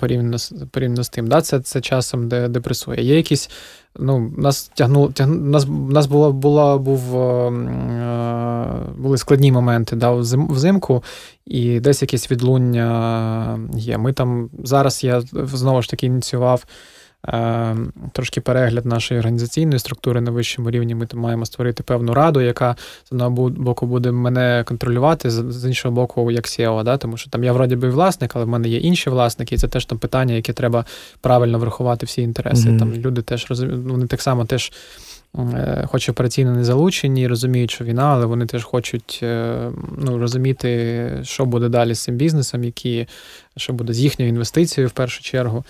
порівняно 0.00 0.38
порівняно 0.70 1.04
з 1.04 1.08
тим. 1.08 1.28
Да? 1.28 1.40
Це 1.40 1.60
це 1.60 1.80
часом 1.80 2.28
де 2.28 2.48
депресує. 2.48 3.02
Є 3.02 3.16
якісь. 3.16 3.50
Ну, 3.98 4.32
нас 4.36 4.70
тягнуло, 4.74 5.12
тягну, 5.12 5.34
нас, 5.34 5.66
нас 5.68 6.06
була, 6.06 6.30
була, 6.30 6.78
був, 6.78 7.16
е, 7.16 7.50
були 8.96 9.18
складні 9.18 9.52
моменти 9.52 9.96
да, 9.96 10.10
взимку, 10.12 11.04
і 11.46 11.80
десь 11.80 12.02
якесь 12.02 12.30
відлуння 12.30 13.58
є. 13.76 13.98
Ми 13.98 14.12
там 14.12 14.50
зараз 14.64 15.04
я 15.04 15.20
знову 15.34 15.82
ж 15.82 15.90
таки 15.90 16.06
ініціював 16.06 16.64
е, 16.64 16.68
трошки 18.12 18.40
перегляд 18.40 18.86
нашої 18.86 19.20
організаційної 19.20 19.78
структури 19.78 20.20
на 20.20 20.30
вищому 20.30 20.70
рівні. 20.70 20.94
Ми 20.94 21.06
маємо 21.14 21.46
створити 21.46 21.82
певну 21.82 22.14
раду, 22.14 22.40
яка 22.40 22.76
з 23.04 23.12
одного 23.12 23.30
боку 23.50 23.86
буде 23.86 24.12
мене 24.12 24.64
контролювати, 24.66 25.30
з 25.30 25.66
іншого 25.66 25.94
боку, 25.94 26.30
як 26.30 26.44
SEO, 26.44 26.82
да? 26.84 26.96
тому 26.96 27.16
що 27.16 27.30
там 27.30 27.44
я 27.44 27.52
вроді 27.52 27.76
би 27.76 27.90
власник, 27.90 28.30
але 28.34 28.44
в 28.44 28.48
мене 28.48 28.68
є 28.68 28.78
інші 28.78 29.10
власники, 29.10 29.54
і 29.54 29.58
це 29.58 29.68
теж 29.68 29.84
там 29.84 29.98
питання, 29.98 30.34
яке 30.34 30.52
треба 30.52 30.84
правильно 31.20 31.58
врахувати 31.58 32.06
всі 32.06 32.22
інтереси. 32.22 32.68
Mm-hmm. 32.68 32.78
Там 32.78 32.92
люди 32.92 33.22
теж 33.22 33.46
розуміють, 33.48 33.86
вони 33.86 34.06
так 34.06 34.22
само 34.22 34.44
теж. 34.44 34.72
Е, 35.38 35.84
хоч 35.90 36.08
операційно 36.08 36.52
не 36.52 36.64
залучені, 36.64 37.28
розуміють, 37.28 37.70
що 37.70 37.84
війна, 37.84 38.04
але 38.04 38.26
вони 38.26 38.46
теж 38.46 38.64
хочуть 38.64 39.20
е, 39.22 39.70
ну, 39.98 40.18
розуміти, 40.18 41.10
що 41.22 41.44
буде 41.44 41.68
далі 41.68 41.94
з 41.94 42.02
цим 42.02 42.16
бізнесом, 42.16 42.64
які, 42.64 43.06
що 43.56 43.72
буде 43.72 43.92
з 43.92 44.00
їхньою 44.00 44.28
інвестицією 44.28 44.88
в 44.88 44.92
першу 44.92 45.22
чергу. 45.22 45.64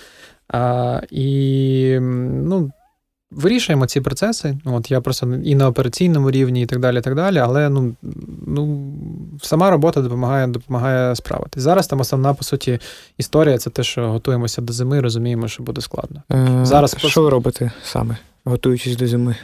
А, 0.49 1.01
І 1.11 1.99
ну, 2.01 2.71
вирішуємо 3.31 3.87
ці 3.87 4.01
процеси. 4.01 4.59
От 4.65 4.91
Я 4.91 5.01
просто 5.01 5.35
і 5.45 5.55
на 5.55 5.69
операційному 5.69 6.31
рівні, 6.31 6.63
і 6.63 6.67
так 6.67 6.81
далі. 6.81 6.99
і 6.99 7.01
так 7.01 7.15
далі, 7.15 7.39
Але 7.39 7.69
ну, 7.69 7.95
ну, 8.47 8.93
сама 9.43 9.71
робота 9.71 10.01
допомагає 10.01 10.47
допомагає 10.47 11.17
справитись. 11.17 11.63
Зараз 11.63 11.87
там 11.87 12.01
основна, 12.01 12.35
по 12.35 12.45
суті, 12.45 12.79
історія 13.19 13.59
це 13.59 13.71
те, 13.71 13.83
що 13.83 14.11
готуємося 14.11 14.63
до 14.63 14.73
зими, 14.73 15.01
розуміємо, 15.01 15.49
що 15.49 15.63
буде 15.63 15.81
складно. 15.81 16.23
Е, 16.33 16.61
Зараз 16.63 16.97
Що 16.99 17.23
ви 17.23 17.31
робите 17.31 17.73
саме, 17.85 18.17
готуючись 18.45 18.97
до 18.97 19.07
зими? 19.07 19.37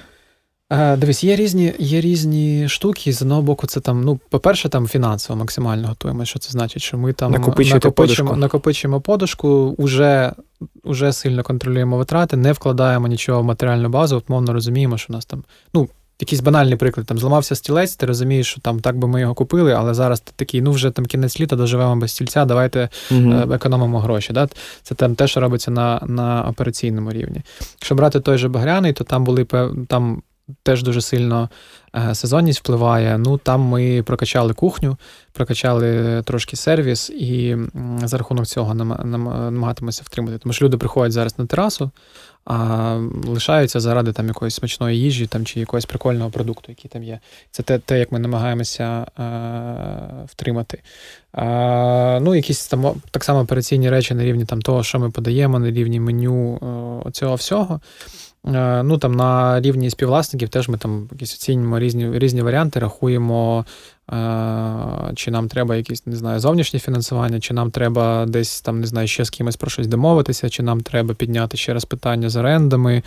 Е, 0.73 0.97
дивись, 0.97 1.25
є 1.25 1.37
різні 1.37 1.75
є 1.79 2.01
різні 2.01 2.69
штуки. 2.69 3.13
З 3.13 3.23
одного 3.23 3.43
боку, 3.43 3.67
це 3.67 3.81
там, 3.81 4.05
ну, 4.05 4.21
по-перше, 4.31 4.69
там 4.69 4.87
фінансово 4.87 5.39
максимально 5.39 5.89
готуємо. 5.89 6.25
Що 6.25 6.39
це 6.39 6.51
значить? 6.51 6.83
Що 6.83 6.99
ми 6.99 7.13
там 7.13 7.33
накопичуємо 7.33 7.93
подушку. 7.93 8.37
накопичуємо 8.37 9.01
подушку, 9.01 9.75
уже 9.79 10.33
уже 10.85 11.13
сильно 11.13 11.43
контролюємо 11.43 11.97
витрати, 11.97 12.37
не 12.37 12.53
вкладаємо 12.53 13.09
нічого 13.09 13.43
в 13.43 13.45
матеріальну 13.45 13.89
базу, 13.89 14.17
от 14.17 14.29
мовно 14.29 14.53
розуміємо, 14.53 14.99
що 14.99 15.13
у 15.13 15.17
нас 15.17 15.27
там. 15.27 15.45
ну, 15.75 15.89
Якийсь 16.23 16.41
банальний 16.41 16.77
приклад, 16.77 17.07
там 17.07 17.19
зламався 17.19 17.55
стілець, 17.55 17.97
ти 17.97 18.07
розумієш, 18.07 18.47
що 18.47 18.61
там 18.61 18.81
так 18.81 18.99
би 18.99 19.09
ми 19.09 19.21
його 19.21 19.35
купили, 19.35 19.73
але 19.73 19.95
зараз 19.95 20.21
ти 20.21 20.33
такий, 20.37 20.63
ну 20.63 20.71
вже 20.71 20.91
там 20.91 21.07
кінець 21.07 21.41
літа 21.41 21.57
доживемо 21.57 21.97
без 21.97 22.11
стільця, 22.11 22.45
давайте 22.45 22.89
uh 23.11 23.55
економимо 23.55 24.01
гроші. 24.01 24.33
Да? 24.33 24.49
Це 24.83 24.95
там 24.95 25.15
те, 25.15 25.29
що 25.29 25.41
робиться 25.41 25.71
на 25.71 26.01
на 26.07 26.43
операційному 26.43 27.13
рівні. 27.13 27.43
Якщо 27.61 27.95
брати 27.95 28.21
той 28.21 28.39
же 28.39 28.49
Багряний, 28.49 28.93
то 28.93 29.05
там 29.05 29.25
були 29.25 29.47
там 29.89 30.23
теж 30.63 30.83
дуже 30.83 31.01
сильно 31.01 31.49
е, 31.97 32.15
сезонність 32.15 32.61
впливає. 32.61 33.19
Ну 33.19 33.39
там 33.39 33.61
ми 33.61 34.03
прокачали 34.03 34.55
кухню, 34.55 34.97
прокачали 35.33 36.23
трошки 36.23 36.57
сервіс, 36.57 37.11
і 37.11 37.57
за 38.05 38.19
рахунок 38.19 38.47
цього 38.47 38.75
намагатимося 38.75 40.03
втримати. 40.05 40.39
Тому 40.39 40.53
що 40.53 40.65
люди 40.65 40.77
приходять 40.77 41.13
зараз 41.13 41.39
на 41.39 41.47
терасу, 41.47 41.91
а 42.45 42.95
лишаються 43.27 43.81
заради 43.81 44.13
там 44.13 44.27
якоїсь 44.27 44.55
смачної 44.55 45.01
їжі 45.01 45.27
там, 45.27 45.45
чи 45.47 45.61
якогось 45.61 45.87
прикольного 45.87 46.31
продукту, 46.31 46.65
який 46.69 46.91
там 46.91 47.03
є. 47.03 47.19
Це 47.51 47.63
те, 47.63 47.79
те 47.79 47.99
як 47.99 48.13
ми 48.13 48.19
намагаємося 48.19 49.07
е, 49.19 50.25
втримати. 50.27 50.83
Е, 51.35 52.21
ну, 52.21 52.35
Якісь 52.35 52.67
там 52.67 53.03
так 53.11 53.25
само 53.25 53.41
операційні 53.41 53.91
речі 53.91 54.15
на 54.15 54.25
рівні 54.25 54.45
там, 54.45 54.63
того, 54.63 54.83
що 54.83 54.99
ми 54.99 55.11
подаємо, 55.11 55.59
на 55.59 55.71
рівні 55.71 56.01
меню 56.01 56.59
е, 57.07 57.11
цього 57.11 57.35
всього. 57.35 57.81
Е, 58.47 58.83
ну 58.83 58.99
там 58.99 59.13
на 59.13 59.61
рівні 59.61 59.91
співвласників 59.91 60.49
теж 60.49 60.69
ми 60.69 60.79
там 60.79 61.09
якісь 61.13 61.35
оцінюємо 61.35 61.79
різні 61.79 62.19
різні 62.19 62.43
варіанти, 62.43 62.81
рахуємо 62.81 63.65
чи 65.15 65.31
нам 65.31 65.49
треба 65.49 65.77
якесь, 65.77 66.07
не 66.07 66.17
знаю, 66.17 66.41
зовнішнє 66.41 66.81
фінансування, 66.81 67.41
чи 67.41 67.55
нам 67.55 67.71
треба 67.71 68.27
десь 68.27 68.61
там, 68.61 68.81
не 68.81 68.87
знаю, 68.87 69.09
ще 69.09 69.25
з 69.25 69.31
кимось 69.31 69.57
про 69.57 69.71
щось 69.71 69.87
домовитися, 69.87 70.49
чи 70.49 70.63
нам 70.63 70.81
треба 70.81 71.15
підняти 71.15 71.57
ще 71.57 71.75
раз 71.75 71.85
питання 71.85 72.29
з 72.31 72.37
орендами, 72.37 73.03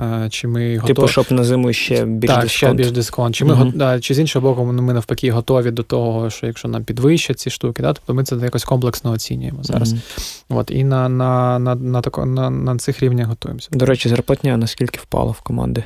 е, 0.00 0.28
чи 0.30 0.48
ми 0.48 0.76
готові. 0.76 0.94
Типу, 0.94 1.08
щоб 1.08 1.26
на 1.30 1.44
зиму 1.44 1.72
ще 1.72 2.04
більш 2.04 2.30
так, 2.30 2.42
дисконт. 2.42 2.50
ще 2.50 2.72
більш 2.72 2.90
дисконт. 2.90 3.34
Чи 3.34 3.44
ми 3.44 3.54
uh 3.54 3.76
да, 3.76 4.00
чи 4.00 4.14
з 4.14 4.18
іншого 4.18 4.48
боку, 4.48 4.64
ми 4.64 4.92
навпаки 4.92 5.30
готові 5.30 5.70
до 5.70 5.82
того, 5.82 6.30
що 6.30 6.46
якщо 6.46 6.68
нам 6.68 6.84
підвищать 6.84 7.38
ці 7.38 7.50
штуки, 7.50 7.82
да, 7.82 7.92
тобто 7.92 8.14
ми 8.14 8.24
це 8.24 8.36
якось 8.36 8.64
комплексно 8.64 9.10
оцінюємо 9.10 9.62
зараз. 9.62 9.94
uh 9.94 10.00
От, 10.48 10.70
І 10.70 10.84
на 10.84 11.08
на, 11.08 11.58
на, 11.58 11.74
на, 11.74 12.00
тако, 12.00 12.26
на, 12.26 12.50
на 12.50 12.76
цих 12.76 13.02
рівнях 13.02 13.28
готуємося. 13.28 13.68
До 13.72 13.86
речі, 13.86 14.08
зарплатня 14.08 14.56
наскільки 14.56 14.98
впала 15.02 15.30
в 15.30 15.40
команди? 15.40 15.84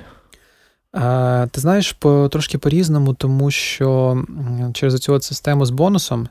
Ти 1.50 1.60
знаєш, 1.60 1.92
по, 1.92 2.28
трошки 2.32 2.58
по-різному, 2.58 3.14
тому 3.14 3.50
що 3.50 4.24
через 4.72 5.00
цю 5.00 5.20
систему 5.20 5.66
з 5.66 5.70
бонусом 5.70 6.28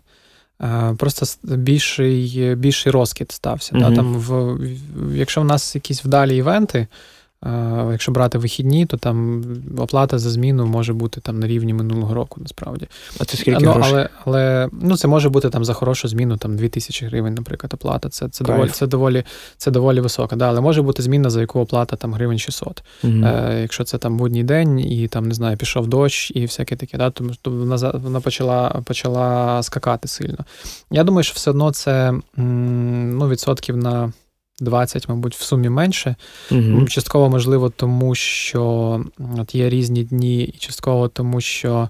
просто 0.97 1.25
більший 1.43 2.55
більший 2.55 2.91
розкид 2.91 3.31
стався. 3.31 3.75
Mm-hmm. 3.75 3.89
Да? 3.89 3.95
Там 3.95 4.13
в, 4.13 4.57
Якщо 5.15 5.41
в 5.41 5.45
нас 5.45 5.75
якісь 5.75 6.05
вдалі 6.05 6.37
івенти, 6.37 6.87
Якщо 7.91 8.11
брати 8.11 8.37
вихідні, 8.37 8.85
то 8.85 8.97
там 8.97 9.43
оплата 9.77 10.19
за 10.19 10.29
зміну 10.29 10.65
може 10.65 10.93
бути 10.93 11.21
там 11.21 11.39
на 11.39 11.47
рівні 11.47 11.73
минулого 11.73 12.13
року, 12.13 12.41
насправді. 12.41 12.87
А 13.19 13.25
це 13.25 13.37
скільки 13.37 13.65
ну, 13.65 13.71
грошей? 13.71 13.93
Але 13.93 14.09
але 14.25 14.69
ну, 14.71 14.97
це 14.97 15.07
може 15.07 15.29
бути 15.29 15.49
там 15.49 15.65
за 15.65 15.73
хорошу 15.73 16.07
зміну 16.07 16.37
там 16.37 16.55
2000 16.55 17.05
гривень, 17.05 17.33
наприклад, 17.33 17.73
оплата. 17.73 18.09
Це 18.09 18.29
це, 18.29 18.43
доволі 18.43 18.69
це, 18.69 18.87
доволі 18.87 19.23
це 19.57 19.71
доволі 19.71 19.99
висока. 19.99 20.35
Да, 20.35 20.47
Але 20.47 20.61
може 20.61 20.81
бути 20.81 21.01
зміна, 21.03 21.29
за 21.29 21.41
яку 21.41 21.59
оплата 21.59 21.95
там 21.95 22.13
гривень 22.13 22.39
600. 22.39 22.83
Угу. 23.03 23.13
Е, 23.13 23.57
Якщо 23.61 23.83
це 23.83 23.97
там 23.97 24.17
будній 24.17 24.43
день 24.43 24.79
і 24.79 25.07
там, 25.07 25.27
не 25.27 25.33
знаю, 25.33 25.57
пішов 25.57 25.87
дощ 25.87 26.31
і 26.35 26.41
всяке 26.41 26.75
таке, 26.75 26.97
да, 26.97 27.09
тому 27.09 27.31
то 27.41 27.51
вона 27.51 27.91
вона 27.93 28.19
почала 28.19 28.69
почала 28.85 29.63
скакати 29.63 30.07
сильно. 30.07 30.45
Я 30.91 31.03
думаю, 31.03 31.23
що 31.23 31.33
все 31.35 31.51
одно 31.51 31.71
це 31.71 32.13
ну, 32.37 33.29
відсотків 33.29 33.77
на. 33.77 34.13
20, 34.59 35.09
мабуть, 35.09 35.35
в 35.35 35.41
сумі 35.41 35.69
менше. 35.69 36.15
Угу. 36.51 36.87
Частково, 36.87 37.29
можливо, 37.29 37.69
тому 37.69 38.15
що 38.15 39.03
от 39.37 39.55
є 39.55 39.69
різні 39.69 40.03
дні, 40.03 40.43
і 40.43 40.57
частково 40.57 41.07
тому, 41.07 41.41
що 41.41 41.89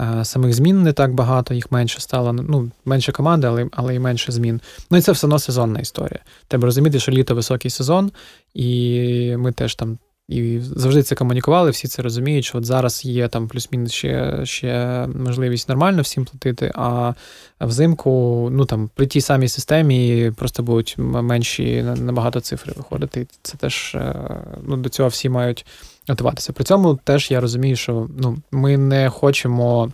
е, 0.00 0.24
самих 0.24 0.54
змін 0.54 0.82
не 0.82 0.92
так 0.92 1.14
багато, 1.14 1.54
їх 1.54 1.72
менше 1.72 2.00
стало. 2.00 2.32
Ну, 2.32 2.70
менше 2.84 3.12
команди, 3.12 3.46
але 3.46 3.68
але 3.72 3.94
і 3.94 3.98
менше 3.98 4.32
змін. 4.32 4.60
Ну 4.90 4.98
і 4.98 5.00
це 5.00 5.12
все 5.12 5.26
одно 5.26 5.38
сезонна 5.38 5.80
історія. 5.80 6.20
Треба 6.48 6.64
розуміти, 6.64 7.00
що 7.00 7.12
літо 7.12 7.34
високий 7.34 7.70
сезон, 7.70 8.12
і 8.54 9.36
ми 9.36 9.52
теж 9.52 9.74
там 9.74 9.98
і 10.28 10.60
завжди 10.60 11.02
це 11.02 11.14
комунікували, 11.14 11.70
всі 11.70 11.88
це 11.88 12.02
розуміють, 12.02 12.44
що 12.44 12.58
от 12.58 12.64
зараз 12.64 13.04
є 13.04 13.28
там 13.28 13.48
плюс-мінус 13.48 13.92
ще 13.92 14.40
ще 14.46 15.06
можливість 15.06 15.68
нормально 15.68 16.02
всім 16.02 16.24
платити, 16.24 16.72
а 16.74 17.14
взимку, 17.60 18.48
ну 18.52 18.64
там 18.64 18.90
при 18.94 19.06
тій 19.06 19.20
самій 19.20 19.48
системі 19.48 20.32
просто 20.36 20.62
будуть 20.62 20.94
менші 20.98 21.82
набагато 21.82 22.40
цифри 22.40 22.72
виходити. 22.76 23.26
Це 23.42 23.56
теж 23.56 23.94
е, 23.94 24.14
ну, 24.62 24.76
до 24.76 24.88
цього 24.88 25.08
всі 25.08 25.28
мають 25.28 25.66
готуватися. 26.08 26.52
При 26.52 26.64
цьому 26.64 26.98
теж 27.04 27.30
я 27.30 27.40
розумію, 27.40 27.76
що 27.76 28.08
ну, 28.18 28.38
ми 28.50 28.76
не 28.76 29.10
хочемо. 29.10 29.92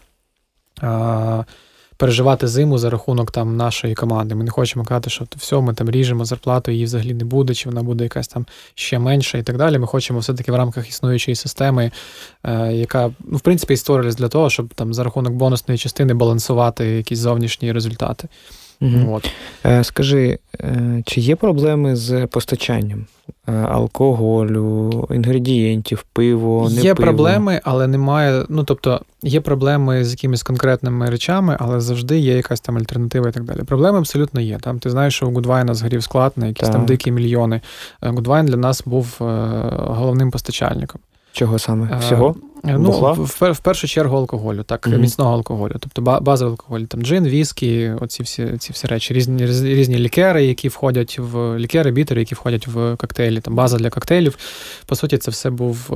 А, 0.80 1.44
переживати 1.99 2.49
зиму 2.49 2.78
за 2.78 2.90
рахунок 2.90 3.30
там 3.30 3.57
нашої 3.57 3.94
команди. 3.94 4.34
Ми 4.34 4.44
не 4.44 4.51
хочемо 4.51 4.84
казати, 4.84 5.11
що 5.11 5.26
все, 5.36 5.61
ми 5.61 5.74
там 5.74 5.90
ріжемо 5.90 6.24
зарплату, 6.24 6.70
її 6.70 6.84
взагалі 6.84 7.14
не 7.14 7.24
буде, 7.24 7.55
чи 7.55 7.68
вона 7.68 7.82
буде 7.82 8.05
якась 8.05 8.28
там 8.28 8.46
ще 8.74 8.99
менша 8.99 9.38
і 9.38 9.42
так 9.42 9.57
далі. 9.57 9.78
Ми 9.78 9.86
хочемо 9.86 10.18
все-таки 10.18 10.53
в 10.53 10.55
рамках 10.55 10.88
існуючої 10.88 11.34
системи, 11.34 11.92
е, 12.44 12.72
яка 12.72 13.11
ну, 13.24 13.36
в 13.36 13.40
принципі 13.40 13.74
і 13.74 13.76
створилась 13.76 14.16
для 14.16 14.28
того, 14.28 14.51
щоб 14.51 14.74
там 14.74 14.94
за 14.94 15.05
рахунок 15.05 15.32
бонусної 15.32 15.78
частини 15.78 16.14
балансувати 16.14 16.86
якісь 16.86 17.18
зовнішні 17.18 17.72
результати. 17.72 18.28
Угу. 18.80 19.14
От. 19.14 19.30
Е, 19.66 19.84
скажи, 19.84 20.38
е, 20.60 21.02
чи 21.06 21.20
є 21.20 21.36
проблеми 21.36 21.96
з 21.96 22.26
постачанням 22.26 23.06
е, 23.48 23.52
алкоголю, 23.52 25.08
інгредієнтів, 25.10 26.04
пиво? 26.12 26.68
не 26.70 26.80
Є 26.80 26.94
пиво? 26.94 27.06
проблеми, 27.06 27.60
але 27.64 27.86
немає. 27.86 28.44
Ну 28.48 28.64
тобто 28.64 29.00
є 29.22 29.40
проблеми 29.40 30.04
з 30.04 30.10
якимись 30.10 30.42
конкретними 30.42 31.10
речами, 31.10 31.56
але 31.60 31.80
завжди 31.80 32.18
є 32.18 32.36
якась 32.36 32.60
там 32.60 32.76
альтернатива 32.76 33.28
і 33.28 33.32
так 33.32 33.44
далі. 33.44 33.62
Проблеми 33.62 33.98
абсолютно 33.98 34.40
є. 34.40 34.59
Там 34.60 34.78
ти 34.78 34.90
знаєш, 34.90 35.14
що 35.14 35.28
у 35.28 35.32
Гудвайна 35.32 35.74
згорів 35.74 36.02
склад 36.02 36.32
на 36.36 36.46
якісь 36.46 36.68
так. 36.68 36.76
там 36.76 36.86
дикі 36.86 37.10
мільйони. 37.10 37.60
Гудвайн 38.00 38.46
для 38.46 38.56
нас 38.56 38.82
був 38.86 39.16
головним 39.76 40.30
постачальником. 40.30 41.00
Чого 41.32 41.59
саме? 41.59 41.98
Всього? 42.00 42.34
Ну, 42.64 43.14
в, 43.14 43.51
в 43.52 43.59
першу 43.59 43.89
чергу 43.89 44.16
алкоголю, 44.16 44.62
так, 44.62 44.86
mm-hmm. 44.86 44.98
міцного 44.98 45.35
алкоголю. 45.35 45.76
Тобто 45.80 46.20
базовий 46.20 46.52
алкоголь, 46.52 46.80
там 46.80 47.02
джин, 47.02 47.26
віскі, 47.26 47.90
оці 48.01 48.22
всі 48.22 48.56
ці 48.59 48.72
всі 48.72 48.86
речі, 48.86 49.14
різні 49.14 49.47
різні 49.47 49.98
лікери, 49.98 50.44
які 50.44 50.68
входять 50.68 51.18
в 51.18 51.59
лікери, 51.59 51.90
бітери, 51.90 52.20
які 52.20 52.35
входять 52.35 52.66
в 52.66 52.97
коктейлі. 52.97 53.40
Там 53.40 53.55
база 53.55 53.76
для 53.76 53.90
коктейлів. 53.90 54.39
По 54.86 54.97
суті, 54.97 55.18
це 55.18 55.30
все 55.30 55.51
був 55.51 55.86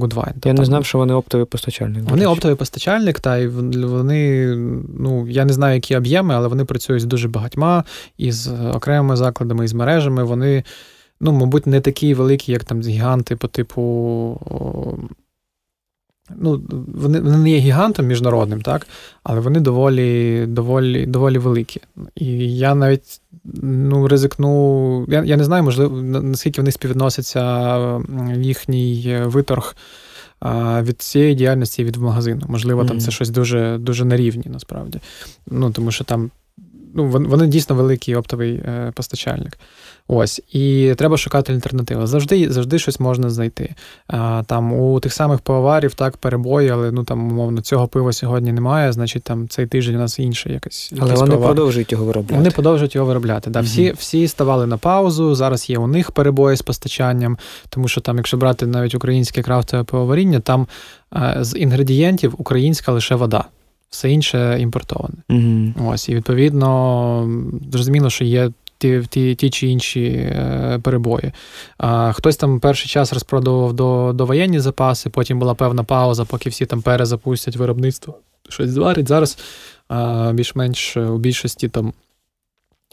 Гудвайн. 0.00 0.34
Я 0.44 0.52
не 0.52 0.64
знав, 0.64 0.84
що 0.84 0.98
вони 0.98 1.14
оптовий 1.14 1.46
постачальник. 1.46 2.10
Вони 2.10 2.26
оптовий 2.26 2.56
постачальник, 2.56 3.20
та 3.20 3.36
й 3.36 3.46
вони, 3.46 4.46
ну 4.98 5.28
я 5.28 5.44
не 5.44 5.52
знаю, 5.52 5.74
які 5.74 5.96
об'єми, 5.96 6.34
але 6.34 6.48
вони 6.48 6.64
працюють 6.64 7.02
з 7.02 7.06
дуже 7.06 7.28
багатьма 7.28 7.84
із 8.18 8.50
окремими 8.74 9.16
закладами, 9.16 9.64
із 9.64 9.72
мережами. 9.72 10.24
Вони. 10.24 10.64
Ну, 11.20 11.32
мабуть, 11.32 11.66
не 11.66 11.80
такі 11.80 12.14
великі, 12.14 12.52
як 12.52 12.64
там 12.64 12.80
гіганти 12.80 13.36
по 13.36 13.48
типу 13.48 13.80
ну, 16.36 16.62
вони 16.94 17.20
вони 17.20 17.38
не 17.38 17.50
є 17.50 17.58
гігантом 17.58 18.06
міжнародним, 18.06 18.62
так, 18.62 18.86
але 19.22 19.40
вони 19.40 19.60
доволі 19.60 20.46
доволі, 20.46 21.06
доволі 21.06 21.38
великі. 21.38 21.80
І 22.14 22.56
я 22.56 22.74
навіть 22.74 23.20
ну, 23.62 24.08
ризикну, 24.08 25.06
я 25.08 25.24
я 25.24 25.36
не 25.36 25.44
знаю, 25.44 25.62
можливо, 25.62 26.02
наскільки 26.02 26.60
вони 26.60 26.72
співвідносяться 26.72 28.02
їхній 28.36 29.18
виторг 29.24 29.76
від 30.82 31.02
цієї 31.02 31.34
діяльності 31.34 31.84
від 31.84 31.96
магазину. 31.96 32.42
Можливо, 32.48 32.82
mm-hmm. 32.82 32.88
там 32.88 33.00
це 33.00 33.10
щось 33.10 33.30
дуже 33.30 33.78
дуже 33.78 34.04
на 34.04 34.16
рівні, 34.16 34.44
насправді. 34.46 35.00
Ну, 35.46 35.70
Тому 35.70 35.90
що 35.90 36.04
там 36.04 36.30
ну, 36.94 37.06
вони 37.06 37.46
дійсно 37.46 37.76
великий 37.76 38.14
оптовий 38.14 38.54
е, 38.54 38.92
постачальник. 38.94 39.58
Ось, 40.08 40.42
і 40.52 40.94
треба 40.98 41.16
шукати 41.16 41.52
альтернативи. 41.52 42.06
Завжди 42.06 42.52
завжди 42.52 42.78
щось 42.78 43.00
можна 43.00 43.30
знайти. 43.30 43.74
А, 44.06 44.42
Там 44.46 44.72
у 44.72 45.00
тих 45.00 45.12
самих 45.12 45.40
пивоварів 45.40 45.94
так 45.94 46.16
перебої, 46.16 46.70
але 46.70 46.92
ну 46.92 47.04
там, 47.04 47.28
умовно, 47.28 47.60
цього 47.60 47.88
пива 47.88 48.12
сьогодні 48.12 48.52
немає, 48.52 48.92
значить 48.92 49.22
там 49.22 49.48
цей 49.48 49.66
тиждень 49.66 49.96
у 49.96 49.98
нас 49.98 50.18
інше 50.18 50.52
якесь. 50.52 50.92
Але 51.00 51.14
вони 51.14 51.30
пивовар. 51.30 51.54
продовжують 51.54 51.92
його 51.92 52.04
виробляти. 52.04 52.34
Вони 52.34 52.50
продовжують 52.50 52.94
його 52.94 53.06
виробляти. 53.06 53.50
Да. 53.50 53.58
Угу. 53.58 53.66
Всі 53.66 53.92
всі 53.92 54.28
ставали 54.28 54.66
на 54.66 54.76
паузу. 54.76 55.34
Зараз 55.34 55.70
є 55.70 55.78
у 55.78 55.86
них 55.86 56.10
перебої 56.10 56.56
з 56.56 56.62
постачанням, 56.62 57.38
тому 57.68 57.88
що 57.88 58.00
там, 58.00 58.16
якщо 58.16 58.36
брати 58.36 58.66
навіть 58.66 58.94
українське 58.94 59.42
крафтове 59.42 59.84
пивоваріння, 59.84 60.40
там 60.40 60.66
а, 61.10 61.44
з 61.44 61.58
інгредієнтів 61.58 62.34
українська 62.38 62.92
лише 62.92 63.14
вода. 63.14 63.44
Все 63.90 64.10
інше 64.10 64.56
імпортоване. 64.60 65.14
Угу. 65.30 65.88
Ось, 65.90 66.08
і 66.08 66.14
відповідно 66.14 67.30
зрозуміло, 67.72 68.10
що 68.10 68.24
є 68.24 68.50
ті 68.78 69.02
ті, 69.10 69.34
ті 69.34 69.50
чи 69.50 69.66
інші 69.66 70.04
е, 70.04 70.80
перебої. 70.82 71.32
А, 71.78 72.12
Хтось 72.12 72.36
там 72.36 72.60
перший 72.60 72.88
час 72.88 73.12
розпродував 73.12 73.72
до, 73.72 74.12
до 74.14 74.26
воєнні 74.26 74.60
запаси, 74.60 75.10
потім 75.10 75.38
була 75.38 75.54
певна 75.54 75.84
пауза, 75.84 76.24
поки 76.24 76.50
всі 76.50 76.66
там 76.66 76.82
перезапустять 76.82 77.56
виробництво, 77.56 78.14
щось 78.48 78.70
зварить. 78.70 79.08
Зараз 79.08 79.38
а, 79.88 80.30
більш-менш 80.34 80.96
у 80.96 81.18
більшості 81.18 81.68
там. 81.68 81.92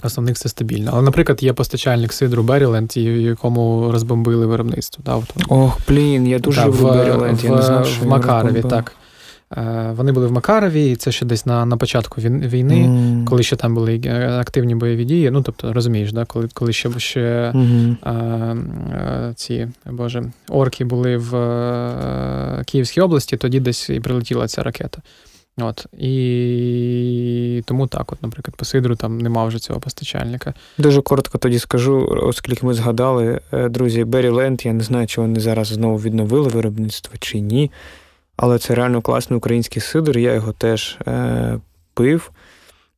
Основних 0.03 0.35
все 0.35 0.49
стабільно. 0.49 0.91
Але, 0.93 1.01
наприклад, 1.01 1.43
є 1.43 1.53
постачальник 1.53 2.13
сидру 2.13 2.43
Беріленд, 2.43 2.97
якому 2.97 3.91
розбомбили 3.91 4.45
виробництво. 4.45 5.03
Да, 5.05 5.21
Ох, 5.49 5.79
блін, 5.87 6.27
я 6.27 6.39
дуже 6.39 6.65
люблю 6.65 6.87
Беріленд, 6.87 7.43
я 7.43 7.49
не 7.49 7.61
знав, 7.61 7.87
що 7.87 8.05
в 8.05 8.07
Макарові, 8.07 8.61
так. 8.61 8.95
Е, 9.57 9.93
вони 9.97 10.11
були 10.11 10.27
в 10.27 10.31
Макарові, 10.31 10.91
і 10.91 10.95
це 10.95 11.11
ще 11.11 11.25
десь 11.25 11.45
на 11.45 11.65
на 11.65 11.77
початку 11.77 12.21
війни, 12.21 12.75
mm. 12.75 13.25
коли 13.25 13.43
ще 13.43 13.55
там 13.55 13.75
були 13.75 14.01
е, 14.05 14.29
активні 14.29 14.75
бойові 14.75 15.05
дії. 15.05 15.31
Ну, 15.31 15.41
тобто, 15.41 15.73
розумієш, 15.73 16.13
да, 16.13 16.25
коли 16.25 16.49
коли 16.53 16.73
ще 16.73 16.99
ще 16.99 17.51
mm-hmm. 17.55 17.95
а, 18.01 18.11
а, 18.11 19.33
ці 19.35 19.67
боже, 19.85 20.23
орки 20.49 20.85
були 20.85 21.17
в 21.17 21.35
а, 21.35 22.63
Київській 22.65 23.01
області, 23.01 23.37
тоді 23.37 23.59
десь 23.59 23.89
і 23.89 23.99
прилетіла 23.99 24.47
ця 24.47 24.63
ракета. 24.63 25.01
От, 25.57 25.85
І 25.97 27.63
тому 27.65 27.87
так, 27.87 28.13
от, 28.13 28.23
наприклад, 28.23 28.55
по 28.55 28.65
Сидру 28.65 28.95
там 28.95 29.17
нема 29.17 29.45
вже 29.45 29.59
цього 29.59 29.79
постачальника. 29.79 30.53
Дуже 30.77 31.01
коротко 31.01 31.37
тоді 31.37 31.59
скажу, 31.59 32.19
оскільки 32.21 32.65
ми 32.65 32.73
згадали, 32.73 33.39
е, 33.53 33.69
друзі, 33.69 34.03
Беріленд, 34.03 34.65
я 34.65 34.73
не 34.73 34.83
знаю, 34.83 35.07
чи 35.07 35.21
вони 35.21 35.39
зараз 35.39 35.67
знову 35.67 35.97
відновили 35.97 36.49
виробництво 36.49 37.13
чи 37.19 37.39
ні. 37.39 37.71
Але 38.41 38.59
це 38.59 38.75
реально 38.75 39.01
класний 39.01 39.37
український 39.37 39.81
сидр, 39.81 40.17
я 40.17 40.33
його 40.33 40.51
теж 40.51 40.97
е, 41.07 41.59
пив. 41.93 42.31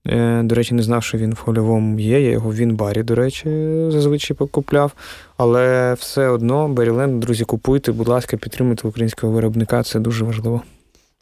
Е, 0.08 0.44
До 0.44 0.56
речі, 0.56 0.74
не 0.74 0.84
знав, 0.84 1.04
що 1.04 1.18
він 1.18 1.34
в 1.34 1.40
хольовому 1.40 2.00
є. 2.00 2.22
Я 2.22 2.30
його 2.30 2.50
в 2.50 2.56
Вінбарі, 2.56 3.04
до 3.04 3.16
речі, 3.16 3.50
зазвичай 3.90 4.38
покупляв. 4.38 4.92
Але 5.38 5.94
все 5.94 6.28
одно 6.28 6.68
Беріленд, 6.68 7.20
друзі, 7.20 7.44
купуйте, 7.44 7.92
будь 7.92 8.08
ласка, 8.08 8.38
підтримуйте 8.38 8.88
українського 8.88 9.34
виробника, 9.34 9.84
це 9.84 10.00
дуже 10.00 10.26
важливо. 10.26 10.62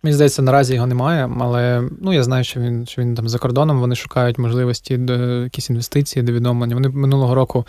Мені 0.04 0.14
здається, 0.14 0.42
наразі 0.42 0.74
його 0.74 0.88
немає, 0.88 1.30
але 1.40 1.84
ну 2.02 2.14
я 2.14 2.24
знаю, 2.24 2.44
що 2.44 2.60
він 2.60 2.86
що 2.86 3.02
він 3.02 3.16
там 3.16 3.30
за 3.30 3.38
кордоном. 3.38 3.80
Вони 3.80 3.96
шукають 3.96 4.38
можливості 4.38 4.98
до 4.98 5.44
якісь 5.44 5.70
інвестиції, 5.70 6.24
до 6.24 6.32
відомлення. 6.32 6.76
Вони 6.76 6.90
минулого 6.90 7.36
року 7.36 7.66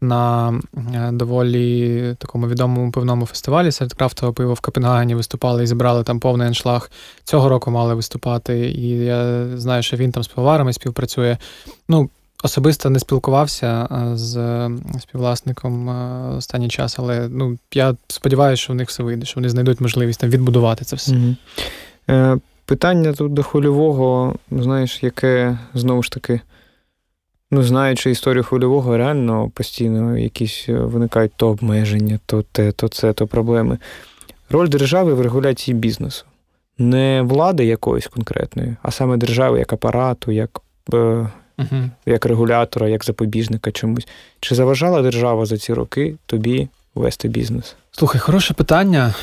на 0.00 0.52
е, 0.94 1.10
доволі 1.12 2.14
такому 2.18 2.48
відомому 2.48 2.92
пивному 2.92 3.26
фестивалі 3.26 3.72
серед 3.72 3.92
крафтового 3.92 4.34
пива 4.34 4.54
в 4.54 4.60
Копенгагені 4.60 5.14
виступали 5.14 5.62
і 5.62 5.66
зібрали 5.66 6.02
там 6.02 6.20
повний 6.20 6.46
аншлаг. 6.46 6.90
Цього 7.24 7.48
року 7.48 7.70
мали 7.70 7.94
виступати. 7.94 8.70
І 8.70 8.88
я 8.88 9.46
знаю, 9.56 9.82
що 9.82 9.96
він 9.96 10.12
там 10.12 10.22
з 10.22 10.28
пивоварами 10.28 10.72
співпрацює. 10.72 11.36
Ну, 11.88 12.10
Особисто 12.42 12.90
не 12.90 12.98
спілкувався 12.98 13.88
е, 13.90 14.16
з 14.16 14.68
співвласником 15.00 15.90
е, 15.90 16.36
останній 16.36 16.68
час, 16.68 16.98
але 16.98 17.28
ну, 17.28 17.58
я 17.74 17.94
сподіваюся, 18.08 18.62
що 18.62 18.72
в 18.72 18.76
них 18.76 18.88
все 18.88 19.02
вийде, 19.02 19.26
що 19.26 19.34
вони 19.34 19.48
знайдуть 19.48 19.80
можливість 19.80 20.20
там 20.20 20.30
відбудувати 20.30 20.84
це 20.84 20.96
все. 20.96 21.16
Е, 22.10 22.38
Питання 22.64 23.12
тут 23.12 23.32
до 23.32 23.42
хвильового, 23.42 24.36
знаєш, 24.50 25.02
яке 25.02 25.58
знову 25.74 26.02
ж 26.02 26.12
таки, 26.12 26.40
ну, 27.50 27.62
знаючи 27.62 28.10
історію 28.10 28.44
хвильового, 28.44 28.96
реально 28.96 29.50
постійно 29.54 30.18
якісь 30.18 30.64
виникають 30.68 31.32
то 31.36 31.48
обмеження, 31.48 32.18
то 32.26 32.42
те, 32.42 32.72
то 32.72 32.88
це, 32.88 33.12
то 33.12 33.26
проблеми. 33.26 33.78
Роль 34.50 34.68
держави 34.68 35.14
в 35.14 35.20
регуляції 35.20 35.74
бізнесу. 35.74 36.24
Не 36.78 37.22
влади 37.22 37.64
якоїсь 37.64 38.06
конкретної, 38.06 38.76
а 38.82 38.90
саме 38.90 39.16
держави 39.16 39.58
як 39.58 39.72
апарату, 39.72 40.32
як 40.32 40.60
угу. 41.60 41.90
як 42.06 42.26
регулятора, 42.26 42.88
як 42.88 43.04
запобіжника 43.04 43.72
чомусь. 43.72 44.08
Чи 44.40 44.54
заважала 44.54 45.02
держава 45.02 45.46
за 45.46 45.58
ці 45.58 45.74
роки 45.74 46.14
тобі 46.26 46.68
вести 46.94 47.28
бізнес? 47.28 47.76
Слухай, 48.00 48.20
хороше 48.20 48.54
питання, 48.54 49.14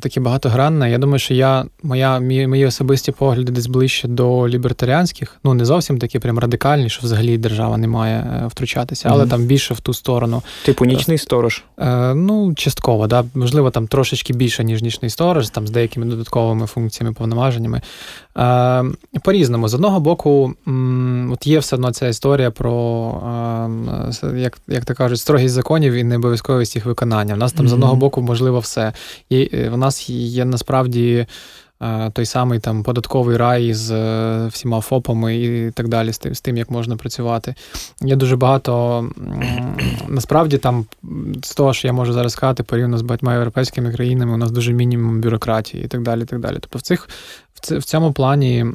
таке 0.00 0.20
багатогранне. 0.20 0.90
Я 0.90 0.98
думаю, 0.98 1.18
що 1.18 1.34
я 1.34 1.64
моя 1.82 2.20
мої 2.20 2.66
особисті 2.66 3.12
погляди 3.12 3.52
десь 3.52 3.66
ближче 3.66 4.08
до 4.08 4.48
лібертаріанських. 4.48 5.36
Ну 5.44 5.54
не 5.54 5.64
зовсім 5.64 5.98
такі 5.98 6.18
прям 6.18 6.38
радикальні, 6.38 6.88
що 6.88 7.00
взагалі 7.02 7.38
держава 7.38 7.76
не 7.76 7.88
має 7.88 8.16
е, 8.16 8.46
втручатися, 8.46 9.08
але 9.12 9.24
mm 9.24 9.28
там 9.28 9.44
більше 9.44 9.74
в 9.74 9.80
ту 9.80 9.94
сторону. 9.94 10.42
Типу 10.64 10.84
нічний 10.84 11.18
сторож? 11.18 11.64
Е, 11.78 12.14
ну, 12.14 12.54
частково, 12.54 13.06
да. 13.06 13.24
Можливо, 13.34 13.70
там 13.70 13.86
трошечки 13.86 14.32
більше, 14.32 14.64
ніж 14.64 14.82
нічний 14.82 15.10
сторож, 15.10 15.48
там 15.48 15.66
з 15.66 15.70
деякими 15.70 16.06
додатковими 16.06 16.66
функціями, 16.66 17.14
повноваженнями. 17.14 17.80
Е, 18.38 18.84
По-різному, 19.24 19.68
з 19.68 19.74
одного 19.74 20.00
боку, 20.00 20.54
м, 20.68 21.30
от 21.32 21.46
є 21.46 21.58
все 21.58 21.76
одно 21.76 21.92
ця 21.92 22.08
історія 22.08 22.50
про, 22.50 22.72
е, 24.22 24.40
як 24.40 24.58
як 24.68 24.84
то 24.84 24.94
кажуть, 24.94 25.20
строгість 25.20 25.54
законів 25.54 25.92
і 25.92 26.04
необов'язковість 26.04 26.74
їх 26.76 26.86
виконання. 26.86 27.34
У 27.34 27.36
нас 27.36 27.52
там 27.52 27.66
mm 27.66 27.68
з 27.68 27.72
одного 27.72 27.96
боку, 27.96 28.11
можливо, 28.20 28.58
все. 28.58 28.92
Є, 29.30 29.48
е, 29.52 29.68
В 29.68 29.76
нас 29.76 30.10
є 30.10 30.44
насправді 30.44 31.26
е, 31.82 32.10
той 32.10 32.26
самий 32.26 32.58
там 32.58 32.82
податковий 32.82 33.36
рай 33.36 33.74
з 33.74 33.90
е, 33.90 34.46
всіма 34.46 34.80
ФОПами 34.80 35.36
і 35.36 35.70
так 35.70 35.88
далі, 35.88 36.12
з 36.12 36.40
тим, 36.40 36.56
як 36.56 36.70
можна 36.70 36.96
працювати. 36.96 37.54
Є 38.02 38.16
дуже 38.16 38.36
багато 38.36 39.04
насправді 40.08 40.58
там 40.58 40.86
з 41.42 41.54
того, 41.54 41.74
що 41.74 41.88
я 41.88 41.92
можу 41.92 42.12
зараз 42.12 42.32
сказати, 42.32 42.62
порівняно 42.62 42.98
з 42.98 43.02
багатьма 43.02 43.34
європейськими 43.34 43.92
країнами, 43.92 44.34
у 44.34 44.36
нас 44.36 44.50
дуже 44.50 44.72
мінімум 44.72 45.20
бюрократії 45.20 45.84
і 45.84 45.88
так 45.88 46.02
далі. 46.02 46.22
І 46.22 46.26
так 46.26 46.40
далі. 46.40 46.56
Тобто 46.60 46.78
в 46.78 46.82
цих 46.82 47.08
в 47.62 47.82
цьому 47.82 48.12
плані. 48.12 48.66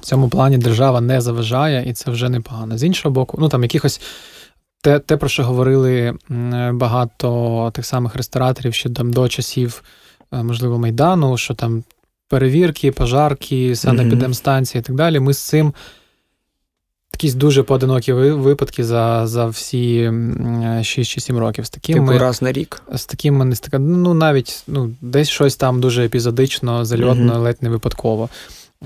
В 0.00 0.04
цьому 0.04 0.28
плані 0.28 0.58
держава 0.58 1.00
не 1.00 1.20
заважає, 1.20 1.84
і 1.90 1.92
це 1.92 2.10
вже 2.10 2.28
непогано. 2.28 2.78
З 2.78 2.84
іншого 2.84 3.12
боку, 3.12 3.38
ну 3.40 3.48
там 3.48 3.62
якихось 3.62 4.00
те, 4.82 4.98
те, 4.98 5.16
про 5.16 5.28
що 5.28 5.44
говорили 5.44 6.14
багато 6.72 7.70
тих 7.74 7.86
самих 7.86 8.16
рестораторів, 8.16 8.74
що 8.74 8.90
там 8.90 9.12
до 9.12 9.28
часів, 9.28 9.82
е, 10.32 10.42
можливо, 10.42 10.78
Майдану, 10.78 11.36
що 11.36 11.54
там 11.54 11.84
перевірки, 12.28 12.92
пожарки, 12.92 13.76
санепідемстанції 13.76 14.80
і 14.80 14.82
так 14.82 14.96
далі. 14.96 15.20
Ми 15.20 15.34
з 15.34 15.38
цим 15.38 15.74
якісь 17.12 17.34
дуже 17.34 17.62
поодинокі 17.62 18.12
випадки 18.12 18.84
за 18.84 19.26
за 19.26 19.46
всі 19.46 20.12
6 20.82 21.10
чи 21.10 21.20
7 21.20 21.38
років. 21.38 21.66
З 21.66 21.70
таким 21.70 21.94
типу 21.94 22.06
ми, 22.06 22.18
раз 22.18 22.42
на 22.42 22.52
рік. 22.52 22.82
З 22.94 23.06
таким 23.06 23.36
ми 23.36 23.44
не 23.44 23.56
стикали. 23.56 23.84
Ну, 23.84 24.14
навіть 24.14 24.62
ну, 24.66 24.90
десь 25.00 25.28
щось 25.28 25.56
там 25.56 25.80
дуже 25.80 26.04
епізодично, 26.04 26.84
зальотно, 26.84 27.38
ледь 27.40 27.62
не 27.62 27.68
випадково. 27.68 28.28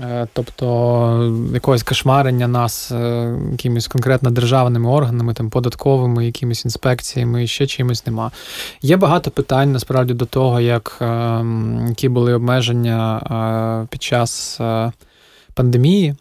Е, 0.01 0.27
тобто 0.33 1.33
якогось 1.53 1.83
кошмарення 1.83 2.47
нас 2.47 2.91
е, 2.91 3.35
якимись 3.51 3.87
конкретно 3.87 4.31
державними 4.31 4.89
органами, 4.89 5.33
там 5.33 5.49
податковими, 5.49 6.25
якимись 6.25 6.65
інспекціями, 6.65 7.47
ще 7.47 7.67
чимось 7.67 8.05
нема. 8.05 8.31
Є 8.81 8.97
багато 8.97 9.31
питань 9.31 9.71
насправді 9.71 10.13
до 10.13 10.25
того, 10.25 10.59
як, 10.59 10.97
е, 11.01 11.05
які 11.89 12.09
були 12.09 12.33
обмеження 12.33 13.87
під 13.89 14.03
час 14.03 14.59
пандемії. 15.53 16.15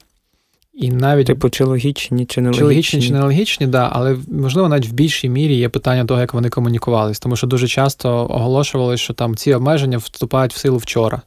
І 0.74 0.90
навіть 0.90 1.26
Типу, 1.26 1.50
чи 1.50 1.64
логічні, 1.64 2.26
чи 2.26 2.40
нелогічні? 2.40 2.58
Чи 2.60 2.64
логічні, 2.64 3.02
чи 3.02 3.12
нелогічні, 3.12 3.66
да, 3.66 3.88
але 3.92 4.16
можливо 4.28 4.68
навіть 4.68 4.88
в 4.88 4.92
більшій 4.92 5.28
мірі 5.28 5.56
є 5.56 5.68
питання 5.68 6.04
того, 6.04 6.20
як 6.20 6.34
вони 6.34 6.48
комунікувались, 6.48 7.18
тому 7.18 7.36
що 7.36 7.46
дуже 7.46 7.68
часто 7.68 8.10
оголошували, 8.30 8.96
що 8.96 9.14
там 9.14 9.36
ці 9.36 9.54
обмеження 9.54 9.98
вступають 9.98 10.54
в 10.54 10.56
силу 10.56 10.76
вчора. 10.76 11.22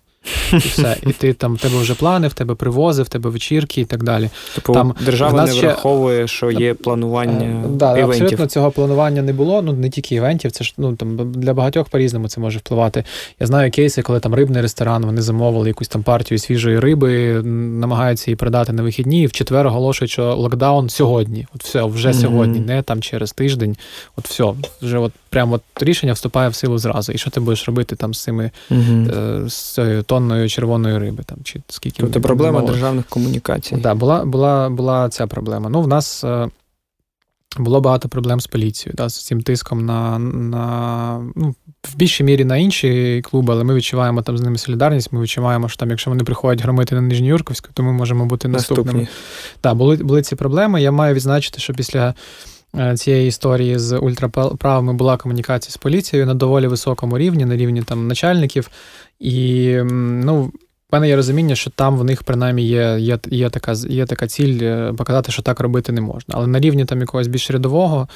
І 0.54 0.58
все. 0.58 0.98
І 1.08 1.12
ти 1.12 1.34
там 1.34 1.56
в 1.56 1.60
тебе 1.60 1.78
вже 1.78 1.96
плани, 1.96 2.28
в 2.28 2.34
тебе 2.34 2.56
привози, 2.56 3.04
в 3.04 3.10
тебе 3.10 3.30
вечірки 3.30 3.82
і 3.82 3.86
так 3.86 4.04
далі. 4.04 4.30
Типу, 4.56 4.74
там 4.74 4.94
держава 5.06 5.46
не 5.46 5.52
ще... 5.52 5.62
враховує, 5.62 6.28
що 6.28 6.52
є 6.52 6.74
планування. 6.74 7.64
Е, 7.66 7.68
да, 7.70 7.98
івентів. 7.98 8.24
Абсолютно 8.24 8.46
цього 8.46 8.72
планування 8.72 9.22
не 9.22 9.34
було. 9.34 9.62
Ну 9.62 9.74
не 9.74 9.90
тільки 9.90 10.16
івентів, 10.16 10.52
це 10.52 10.64
ж 10.64 10.74
ну 10.78 10.96
там 10.96 11.32
для 11.32 11.54
багатьох 11.54 11.90
по-різному 11.90 12.28
це 12.28 12.42
може 12.42 12.60
впливати. 12.60 13.04
Я 13.40 13.48
знаю 13.48 13.72
кейси, 13.72 14.02
коли 14.02 14.20
там 14.20 14.34
рибний 14.34 14.62
ресторан, 14.62 15.06
вони 15.06 15.22
замовили 15.22 15.68
якусь 15.68 15.88
там 15.88 16.04
партію 16.04 16.40
свіжої 16.40 16.80
риби, 16.80 17.42
намагаються 17.44 18.32
її 18.32 18.36
продати 18.36 18.74
на 18.74 18.84
вихідні, 18.84 19.22
і 19.22 19.26
в 19.26 19.32
четвер 19.32 19.68
оголошують, 19.68 20.12
що 20.12 20.36
локдаун 20.36 20.90
сьогодні. 20.90 21.48
От 21.56 21.64
все, 21.64 21.84
вже 21.84 22.10
mm-hmm. 22.10 22.22
сьогодні, 22.22 22.60
не 22.60 22.82
там 22.82 23.02
через 23.02 23.32
тиждень. 23.32 23.78
От 24.18 24.28
все, 24.28 24.54
вже 24.82 24.98
от 24.98 25.12
прямо 25.36 25.56
от 25.56 25.62
рішення 25.80 26.14
вступає 26.14 26.50
в 26.50 26.56
силу 26.56 26.78
зразу. 26.78 27.12
І 27.12 27.18
що 27.18 27.30
ти 27.30 27.40
будеш 27.40 27.68
робити 27.68 27.96
там 27.96 28.14
з 28.14 28.24
цими 28.24 28.52
mm-hmm. 28.72 29.50
з 29.50 29.74
цією 29.74 30.04
тонною 30.04 30.50
червоної 30.50 30.98
риби? 30.98 31.24
Там 31.24 31.38
чи 31.44 31.62
скільки 31.68 32.04
Тобто 32.04 32.22
проблема 32.22 32.60
було. 32.60 32.72
державних 32.72 33.06
комунікацій. 33.06 33.72
Так, 33.72 33.82
да, 33.82 33.96
була 33.96 34.26
була, 34.26 34.70
була 34.70 35.10
ця 35.10 35.28
проблема. 35.28 35.70
Ну, 35.70 35.82
в 35.82 35.88
нас 35.88 36.24
е, 36.24 36.50
було 37.58 37.82
багато 37.82 38.10
проблем 38.10 38.40
з 38.40 38.48
поліцією, 38.48 38.96
да, 38.98 39.10
з 39.10 39.26
цим 39.26 39.42
тиском 39.42 39.86
на 39.86 40.20
на 40.20 41.32
ну, 41.36 41.56
в 41.84 41.96
більшій 41.96 42.24
мірі 42.24 42.46
на 42.46 42.58
інші 42.58 43.22
клуби, 43.26 43.54
але 43.54 43.64
ми 43.64 43.76
відчуваємо 43.76 44.22
там 44.22 44.38
з 44.38 44.42
ними 44.42 44.58
солідарність. 44.58 45.14
Ми 45.14 45.22
відчуваємо, 45.22 45.70
що 45.70 45.78
там, 45.78 45.90
якщо 45.90 46.12
вони 46.12 46.24
приходять 46.24 46.64
громити 46.64 46.96
на 46.96 47.02
Нижньоюрковську, 47.02 47.70
то 47.74 47.84
ми 47.84 47.94
можемо 47.94 48.26
бути 48.26 48.48
наступними. 48.48 49.08
Так, 49.62 49.76
були, 49.76 49.96
були 49.96 50.22
ці 50.22 50.36
проблеми. 50.36 50.82
Я 50.82 50.92
маю 50.92 51.16
відзначити, 51.16 51.60
що 51.60 51.74
після. 51.74 52.14
Е, 52.80 52.98
цієї 52.98 53.28
історії 53.28 53.80
з 53.80 53.98
ультраправими 53.98 54.94
була 54.94 55.18
комунікація 55.18 55.72
з 55.72 55.78
поліцією 55.78 56.28
на 56.28 56.34
доволі 56.34 56.68
високому 56.68 57.18
рівні, 57.18 57.46
на 57.46 57.56
рівні 57.56 57.82
там 57.82 58.08
начальників. 58.08 58.70
І 59.20 59.76
ну, 60.24 60.44
в 60.44 60.52
мене 60.92 61.08
є 61.08 61.16
розуміння, 61.16 61.56
що 61.56 61.70
там 61.70 61.98
в 61.98 62.04
них 62.04 62.24
принаймні 62.24 62.68
є 62.68 62.98
є, 63.00 63.20
є, 63.30 63.50
така 63.50 63.74
є 63.90 64.06
така 64.06 64.28
ціль 64.28 64.60
е, 64.62 64.94
показати, 64.98 65.32
що 65.32 65.42
так 65.42 65.60
робити 65.60 65.92
не 65.92 66.02
можна. 66.02 66.36
Але 66.38 66.48
на 66.48 66.60
рівні 66.60 66.86
там 66.86 67.00
якогось 67.00 67.28
більш 67.28 67.52
рядового 67.52 68.08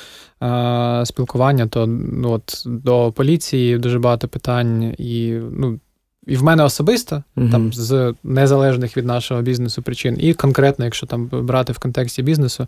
е, 0.43 1.05
спілкування, 1.05 1.67
то 1.67 1.87
ну, 1.87 2.31
от, 2.31 2.63
до 2.65 3.11
поліції 3.11 3.77
дуже 3.77 3.99
багато 3.99 4.27
питань 4.27 4.95
і 4.97 5.39
ну. 5.51 5.79
І 6.27 6.37
в 6.37 6.43
мене 6.43 6.63
особисто, 6.63 7.23
uh-huh. 7.37 7.51
там 7.51 7.73
з 7.73 8.13
незалежних 8.23 8.97
від 8.97 9.05
нашого 9.05 9.41
бізнесу 9.41 9.81
причин, 9.81 10.17
і 10.19 10.33
конкретно, 10.33 10.85
якщо 10.85 11.05
там 11.07 11.27
брати 11.27 11.73
в 11.73 11.79
контексті 11.79 12.23
бізнесу, 12.23 12.67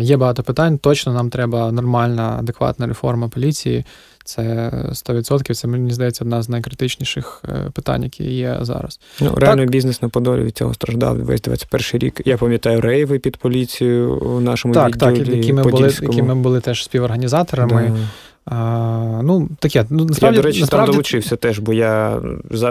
є 0.00 0.16
багато 0.16 0.42
питань. 0.42 0.78
Точно 0.78 1.12
нам 1.12 1.30
треба 1.30 1.72
нормальна, 1.72 2.36
адекватна 2.38 2.86
реформа 2.86 3.28
поліції. 3.28 3.84
Це 4.24 4.70
100%. 4.88 5.54
Це 5.54 5.68
мені 5.68 5.92
здається 5.92 6.24
одна 6.24 6.42
з 6.42 6.48
найкритичніших 6.48 7.42
е, 7.48 7.70
питань, 7.72 8.02
які 8.02 8.24
є 8.24 8.58
зараз. 8.60 9.00
Ну 9.20 9.34
реально 9.34 9.62
так. 9.62 9.70
бізнес 9.70 10.02
на 10.02 10.08
Подолі 10.08 10.42
від 10.42 10.56
цього 10.56 10.74
страждав 10.74 11.16
весь 11.16 11.40
21 11.40 12.00
рік. 12.00 12.20
Я 12.24 12.36
пам'ятаю 12.36 12.80
рейви 12.80 13.18
під 13.18 13.36
поліцію 13.36 14.16
у 14.16 14.40
нашому 14.40 14.74
так, 14.74 14.86
відділі 14.86 15.24
Так, 15.24 15.36
які 15.36 15.52
ми 15.52 15.62
були, 15.62 15.96
які 16.02 16.22
ми 16.22 16.34
були 16.34 16.60
теж 16.60 16.84
співорганізаторами. 16.84 17.92
Да. 17.96 18.08
А, 18.46 19.20
Ну, 19.22 19.48
таке. 19.58 19.84
Ну, 19.90 20.04
насправді, 20.04 20.36
Я, 20.36 20.42
до 20.42 20.48
речі, 20.48 20.60
насправді... 20.60 20.86
там 20.86 20.92
долучився 20.92 21.36
теж, 21.36 21.58
бо 21.58 21.72
я 21.72 22.20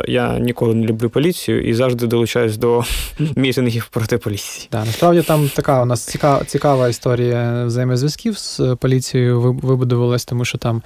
я 0.07 0.39
ніколи 0.39 0.75
не 0.75 0.87
люблю 0.87 1.09
поліцію 1.09 1.61
і 1.69 1.73
завжди 1.73 2.07
долучаюсь 2.07 2.57
до 2.57 2.83
мітингів 3.35 3.87
проти 3.91 4.17
поліції. 4.17 4.67
Так, 4.71 4.85
насправді 4.85 5.21
там 5.21 5.49
така 5.55 5.81
у 5.81 5.85
нас 5.85 6.05
цікава 6.05 6.43
цікава 6.43 6.89
історія 6.89 7.65
взаємозв'язків 7.65 8.37
з 8.37 8.61
поліцією 8.79 9.41
вибудувалась, 9.41 10.25
тому 10.25 10.45
що 10.45 10.57
там 10.57 10.81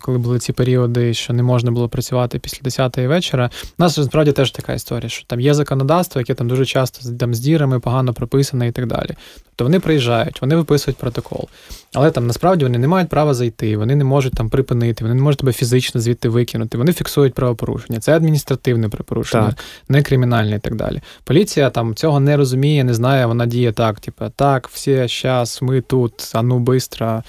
коли 0.00 0.18
були 0.18 0.38
ці 0.38 0.52
періоди, 0.52 1.14
що 1.14 1.32
не 1.32 1.42
можна 1.42 1.70
було 1.70 1.88
працювати 1.88 2.38
після 2.38 2.62
10-ї 2.62 3.08
вечора. 3.08 3.50
У 3.78 3.82
нас 3.82 3.98
насправді 3.98 4.32
теж 4.32 4.50
така 4.50 4.72
історія, 4.72 5.08
що 5.08 5.26
там 5.26 5.40
є 5.40 5.54
законодавство, 5.54 6.20
яке 6.20 6.34
там 6.34 6.48
дуже 6.48 6.66
часто 6.66 7.12
там 7.12 7.34
з 7.34 7.40
дірами 7.40 7.80
погано 7.80 8.14
прописане 8.14 8.68
і 8.68 8.72
так 8.72 8.86
далі. 8.86 9.10
Тобто 9.56 9.64
вони 9.64 9.80
приїжджають, 9.80 10.40
вони 10.40 10.56
виписують 10.56 10.98
протокол. 10.98 11.48
Але 11.94 12.10
там 12.10 12.26
насправді 12.26 12.64
вони 12.64 12.78
не 12.78 12.88
мають 12.88 13.08
права 13.08 13.34
зайти, 13.34 13.76
вони 13.76 13.96
не 13.96 14.04
можуть 14.04 14.34
там 14.34 14.48
припинити, 14.48 15.04
вони 15.04 15.14
не 15.14 15.22
можуть 15.22 15.40
тебе 15.40 15.52
фізично 15.52 16.00
звідти 16.00 16.28
викинути. 16.28 16.78
Вони 16.78 16.92
фіксують 16.92 17.34
правопорушення. 17.34 18.00
Це 18.00 18.16
адміністративне 18.16 18.88
правопорушення, 18.88 19.46
так. 19.46 19.64
не 19.88 20.02
кримінальне 20.02 20.56
і 20.56 20.58
так 20.58 20.74
далі. 20.74 21.00
Поліція 21.24 21.70
там 21.70 21.94
цього 21.94 22.20
не 22.20 22.36
розуміє, 22.36 22.84
не 22.84 22.94
знає, 22.94 23.26
вона 23.26 23.46
діє 23.46 23.72
так, 23.72 24.00
типу, 24.00 24.24
так, 24.36 24.68
всі, 24.68 25.08
зараз, 25.22 25.58
ми 25.62 25.80
тут, 25.80 26.30
а 26.34 26.42
ну 26.42 26.58
бистро. 26.58 27.22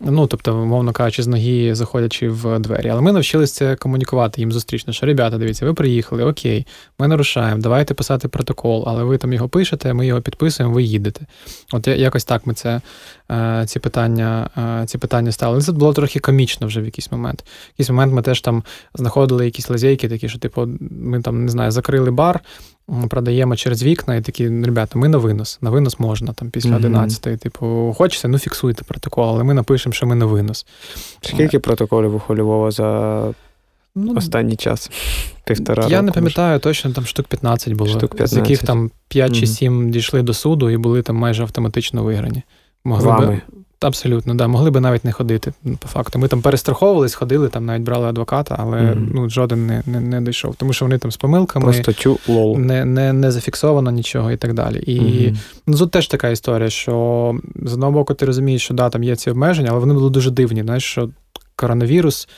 Ну, 0.00 0.26
тобто, 0.26 0.62
умовно 0.62 0.92
кажучи, 0.92 1.22
з 1.22 1.26
ноги 1.26 1.74
заходячи 1.74 2.28
в 2.28 2.58
двері. 2.58 2.88
Але 2.88 3.00
ми 3.00 3.12
навчилися 3.12 3.76
комунікувати 3.76 4.40
їм 4.40 4.52
зустрічно, 4.52 4.92
що 4.92 5.06
ребята, 5.06 5.38
дивіться, 5.38 5.66
ви 5.66 5.74
приїхали, 5.74 6.24
окей, 6.24 6.66
ми 6.98 7.08
нарушаємо, 7.08 7.62
давайте 7.62 7.94
писати 7.94 8.28
протокол, 8.28 8.84
але 8.86 9.04
ви 9.04 9.18
там 9.18 9.32
його 9.32 9.48
пишете, 9.48 9.94
ми 9.94 10.06
його 10.06 10.20
підписуємо, 10.20 10.74
ви 10.74 10.82
їдете. 10.82 11.26
От 11.72 11.88
якось 11.88 12.24
так 12.24 12.46
ми 12.46 12.54
це, 12.54 12.80
е, 13.30 13.64
ці 13.66 13.78
питання 13.78 14.50
е, 14.82 14.86
ці 14.86 14.98
питання 14.98 15.32
ставили. 15.32 15.62
Це 15.62 15.72
було 15.72 15.92
трохи 15.92 16.20
комічно 16.20 16.66
вже 16.66 16.80
в 16.80 16.84
якийсь 16.84 17.12
момент. 17.12 17.40
В 17.40 17.70
якийсь 17.72 17.90
момент 17.90 18.12
ми 18.12 18.22
теж 18.22 18.40
там 18.40 18.62
знаходили 18.94 19.44
якісь 19.44 19.70
лазейки, 19.70 20.08
такі, 20.08 20.28
що, 20.28 20.38
типу, 20.38 20.68
ми 20.90 21.22
там 21.22 21.44
не 21.44 21.50
знаю, 21.50 21.70
закрили 21.70 22.10
бар 22.10 22.40
продаємо 23.08 23.56
через 23.56 23.82
вікна, 23.82 24.16
і 24.16 24.22
такі, 24.22 24.48
ребята, 24.48 24.98
ми 24.98 25.08
на 25.08 25.18
винос. 25.18 25.58
На 25.62 25.70
винос 25.70 25.98
можна 25.98 26.32
там 26.32 26.50
після 26.50 26.70
mm-hmm. 26.70 27.38
Типу, 27.38 27.94
хочеться, 27.98 28.28
ну 28.28 28.38
фіксуйте 28.38 28.84
протокол, 28.84 29.28
але 29.28 29.44
ми 29.44 29.54
напишемо, 29.54 29.92
що 29.92 30.06
ми 30.06 30.14
на 30.14 30.26
винос. 30.26 30.66
Скільки 31.20 31.58
протоколів 31.58 32.14
у 32.14 32.18
Хольового 32.18 32.70
за 32.70 33.22
ну, 33.94 34.14
останній 34.16 34.56
час? 34.56 34.90
Півтора 35.44 35.86
Я 35.86 35.96
року, 35.96 36.06
не 36.06 36.12
пам'ятаю 36.12 36.52
може. 36.52 36.60
точно, 36.60 36.90
там 36.92 37.06
штук 37.06 37.26
15 37.26 37.72
було, 37.72 37.90
штук 37.90 38.14
15. 38.14 38.34
з 38.34 38.36
яких 38.36 38.66
там 38.66 38.90
5 39.08 39.30
mm-hmm. 39.30 39.40
чи 39.40 39.46
7 39.46 39.90
дійшли 39.90 40.22
до 40.22 40.34
суду 40.34 40.70
і 40.70 40.76
були 40.76 41.02
там 41.02 41.16
майже 41.16 41.42
автоматично 41.42 42.02
виграні. 42.02 42.42
Могли 42.84 43.06
Вами? 43.06 43.26
Би... 43.26 43.58
Абсолютно, 43.80 44.34
да. 44.34 44.48
Могли 44.48 44.70
би 44.70 44.80
навіть 44.80 45.04
не 45.04 45.12
ходити. 45.12 45.52
По 45.78 45.88
факту. 45.88 46.18
Ми 46.18 46.28
там 46.28 46.42
перестраховувались, 46.42 47.14
ходили, 47.14 47.48
там 47.48 47.66
навіть 47.66 47.82
брали 47.82 48.08
адвоката, 48.08 48.56
але 48.58 48.76
mm-hmm. 48.76 49.08
ну, 49.14 49.30
жоден 49.30 49.66
не 49.66 49.82
не, 49.86 50.00
не 50.00 50.20
дійшов. 50.20 50.54
Тому 50.56 50.72
що 50.72 50.84
вони 50.84 50.98
там 50.98 51.10
з 51.10 51.16
помилками 51.16 51.64
Просто 51.64 51.92
тю, 51.92 52.18
лол. 52.28 52.58
Не 52.58 52.84
не, 52.84 53.12
не 53.12 53.30
зафіксовано 53.30 53.90
нічого 53.90 54.32
і 54.32 54.36
так 54.36 54.54
далі. 54.54 54.78
І 54.78 55.00
mm-hmm. 55.00 55.36
ну, 55.66 55.78
тут 55.78 55.90
теж 55.90 56.06
така 56.06 56.28
історія, 56.28 56.70
що 56.70 57.34
з 57.62 57.72
одного 57.72 57.92
боку 57.92 58.14
ти 58.14 58.26
розумієш, 58.26 58.62
що 58.62 58.74
да, 58.74 58.90
там 58.90 59.04
є 59.04 59.16
ці 59.16 59.30
обмеження, 59.30 59.70
але 59.70 59.80
вони 59.80 59.94
були 59.94 60.10
дуже 60.10 60.30
дивні. 60.30 60.62
Знаєш, 60.62 60.84
що 60.84 61.10
коронавірус 61.56 62.28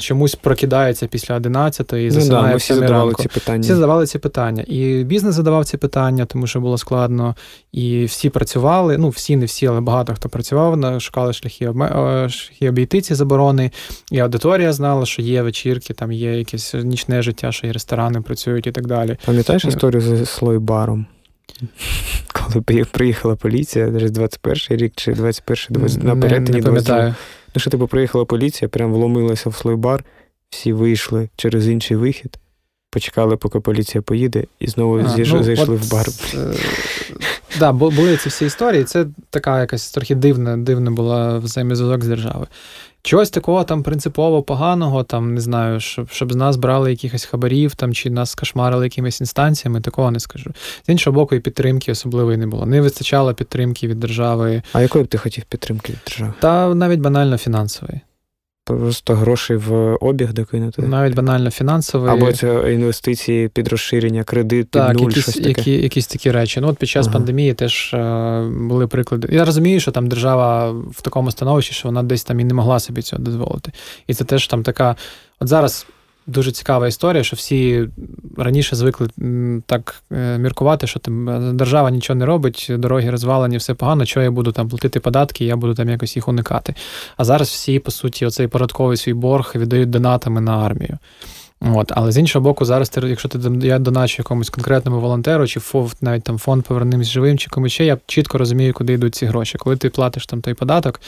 чомусь 0.00 0.34
прокидається 0.34 1.06
після 1.06 1.38
11-ї 1.38 1.96
і 1.96 2.10
засинає 2.10 2.42
ну, 2.42 2.46
да, 2.46 2.52
ми 2.52 2.56
всі 2.56 2.74
задавали 2.74 3.04
ранку. 3.04 3.22
ці 3.22 3.28
питання. 3.28 3.60
Всі 3.60 3.74
задавали 3.74 4.06
ці 4.06 4.18
питання. 4.18 4.64
І 4.66 5.04
бізнес 5.04 5.34
задавав 5.34 5.64
ці 5.64 5.76
питання, 5.76 6.24
тому 6.24 6.46
що 6.46 6.60
було 6.60 6.78
складно. 6.78 7.36
І 7.72 8.04
всі 8.04 8.30
працювали. 8.30 8.98
Ну, 8.98 9.08
всі, 9.08 9.36
не 9.36 9.44
всі, 9.44 9.66
але 9.66 9.80
багато 9.80 10.14
хто 10.14 10.28
працював, 10.28 11.00
шукали 11.00 11.32
шляхи 11.32 11.72
шляхи 12.28 12.68
обійти 12.68 13.00
ці 13.00 13.14
заборони. 13.14 13.70
І 14.10 14.18
аудиторія 14.18 14.72
знала, 14.72 15.06
що 15.06 15.22
є 15.22 15.42
вечірки, 15.42 15.94
там 15.94 16.12
є 16.12 16.38
якесь 16.38 16.74
нічне 16.74 17.22
життя, 17.22 17.52
що 17.52 17.66
і 17.66 17.72
ресторани 17.72 18.20
працюють 18.20 18.66
і 18.66 18.72
так 18.72 18.86
далі. 18.86 19.16
Пам'ятаєш 19.26 19.64
історію 19.64 20.00
з 20.00 20.26
слойбаром? 20.26 21.06
Коли 22.32 22.84
приїхала 22.84 23.36
поліція, 23.36 23.86
десь 23.86 24.10
21 24.10 24.78
рік 24.78 24.92
чи 24.96 25.12
21 25.12 25.66
20, 25.70 26.02
на 26.02 26.16
перетині 26.16 26.58
не 26.58 26.66
пам'ятаю. 26.66 27.08
Ну, 27.08 27.14
що 27.60 27.70
типу 27.70 27.86
приїхала 27.86 28.24
поліція, 28.24 28.68
прям 28.68 28.92
вломилася 28.92 29.50
в 29.50 29.54
слойбар, 29.54 30.04
всі 30.50 30.72
вийшли 30.72 31.28
через 31.36 31.68
інший 31.68 31.96
вихід, 31.96 32.38
почекали, 32.90 33.36
поки 33.36 33.60
поліція 33.60 34.02
поїде, 34.02 34.44
і 34.60 34.68
знову 34.68 34.98
а, 34.98 35.08
зійшли, 35.08 35.38
ну, 35.38 35.44
зайшли 35.44 35.74
от, 35.74 35.80
в 35.80 35.90
бар. 35.90 36.04
Так, 36.04 36.34
е, 36.34 36.54
да, 37.58 37.72
були 37.72 38.16
ці 38.16 38.28
всі 38.28 38.46
історії. 38.46 38.84
Це 38.84 39.06
така 39.30 39.60
якась 39.60 39.90
трохи 39.90 40.14
дивна, 40.14 40.56
дивна 40.56 40.90
була 40.90 41.38
взаємозв'язок 41.38 42.04
з 42.04 42.08
державою. 42.08 42.46
Чогось 43.04 43.30
такого 43.30 43.64
там 43.64 43.82
принципово 43.82 44.42
поганого, 44.42 45.04
там 45.04 45.34
не 45.34 45.40
знаю, 45.40 45.80
щоб 45.80 46.10
щоб 46.10 46.32
з 46.32 46.36
нас 46.36 46.56
брали 46.56 46.90
якихось 46.90 47.24
хабарів 47.24 47.74
там 47.74 47.94
чи 47.94 48.10
нас 48.10 48.34
кошмарили 48.34 48.86
якимись 48.86 49.20
інстанціями, 49.20 49.80
такого 49.80 50.10
не 50.10 50.20
скажу. 50.20 50.50
З 50.86 50.88
іншого 50.88 51.14
боку, 51.14 51.34
і 51.34 51.40
підтримки 51.40 51.92
особливої 51.92 52.36
не 52.36 52.46
було. 52.46 52.66
Не 52.66 52.80
вистачало 52.80 53.34
підтримки 53.34 53.88
від 53.88 54.00
держави. 54.00 54.62
А 54.72 54.80
якої 54.80 55.04
б 55.04 55.08
ти 55.08 55.18
хотів 55.18 55.44
підтримки 55.44 55.92
від 55.92 56.00
держави? 56.06 56.32
Та 56.40 56.74
навіть 56.74 57.00
банально 57.00 57.38
фінансової. 57.38 58.00
Просто 58.64 59.14
грошей 59.14 59.56
в 59.56 59.96
обіг 60.00 60.32
докинути. 60.32 60.82
Навіть 60.82 61.14
банально 61.14 61.50
фінансові. 61.50 62.08
Або 62.08 62.32
це 62.32 62.74
інвестиції 62.74 63.48
під 63.48 63.68
розширення, 63.68 64.24
кредит, 64.24 64.70
під 64.70 64.70
так, 64.70 64.94
нуль, 64.94 65.08
якісь, 65.08 65.22
щось 65.22 65.34
таке. 65.34 65.48
Які, 65.48 65.72
якісь 65.72 66.06
такі 66.06 66.30
речі. 66.30 66.60
Ну, 66.60 66.68
от 66.68 66.78
Під 66.78 66.88
час 66.88 67.06
ага. 67.06 67.12
пандемії 67.12 67.54
теж 67.54 67.94
е, 67.94 68.50
були 68.68 68.86
приклади. 68.86 69.28
Я 69.32 69.44
розумію, 69.44 69.80
що 69.80 69.90
там 69.90 70.08
держава 70.08 70.70
в 70.70 71.02
такому 71.02 71.30
становищі, 71.30 71.74
що 71.74 71.88
вона 71.88 72.02
десь 72.02 72.24
там 72.24 72.40
і 72.40 72.44
не 72.44 72.54
могла 72.54 72.80
собі 72.80 73.02
цього 73.02 73.22
дозволити. 73.22 73.72
І 74.06 74.14
це 74.14 74.24
теж 74.24 74.46
там 74.46 74.62
така. 74.62 74.96
От 75.40 75.48
зараз 75.48 75.86
дуже 76.26 76.52
цікава 76.52 76.88
історія, 76.88 77.24
що 77.24 77.36
всі 77.36 77.88
раніше 78.36 78.76
звикли 78.76 79.08
так 79.66 80.02
е, 80.12 80.38
міркувати, 80.38 80.86
що 80.86 80.98
там 80.98 81.28
е, 81.28 81.52
держава 81.52 81.90
нічого 81.90 82.18
не 82.18 82.26
робить, 82.26 82.66
дороги 82.70 83.10
розвалені, 83.10 83.56
все 83.56 83.74
погано, 83.74 84.04
що 84.04 84.22
я 84.22 84.30
буду 84.30 84.52
там 84.52 84.68
платити 84.68 85.00
податки, 85.00 85.44
я 85.44 85.56
буду 85.56 85.74
там 85.74 85.88
якось 85.88 86.16
їх 86.16 86.28
уникати. 86.28 86.74
А 87.16 87.24
зараз 87.24 87.48
всі, 87.48 87.78
по 87.78 87.90
суті, 87.90 88.26
оцей 88.26 88.46
податковий 88.46 88.96
свій 88.96 89.14
борг 89.14 89.52
віддають 89.54 89.90
донатами 89.90 90.40
на 90.40 90.58
армію. 90.58 90.98
От, 91.64 91.92
Але 91.94 92.12
з 92.12 92.18
іншого 92.18 92.42
боку, 92.42 92.64
зараз 92.64 92.88
ти, 92.88 93.08
якщо 93.08 93.28
ти 93.28 93.38
я 93.62 93.78
доначу 93.78 94.14
якомусь 94.18 94.50
конкретному 94.50 95.00
волонтеру, 95.00 95.46
чи 95.46 95.60
фонд, 95.60 95.92
навіть 96.00 96.22
там 96.22 96.38
фонд 96.38 96.64
повернемось 96.64 97.08
живим, 97.08 97.38
чи 97.38 97.50
комусь 97.50 97.72
ще, 97.72 97.84
я 97.84 97.98
чітко 98.06 98.38
розумію, 98.38 98.72
куди 98.72 98.92
йдуть 98.92 99.14
ці 99.14 99.26
гроші. 99.26 99.58
Коли 99.58 99.76
ти 99.76 99.90
платиш 99.90 100.26
там 100.26 100.40
той 100.40 100.54
податок, 100.54 101.00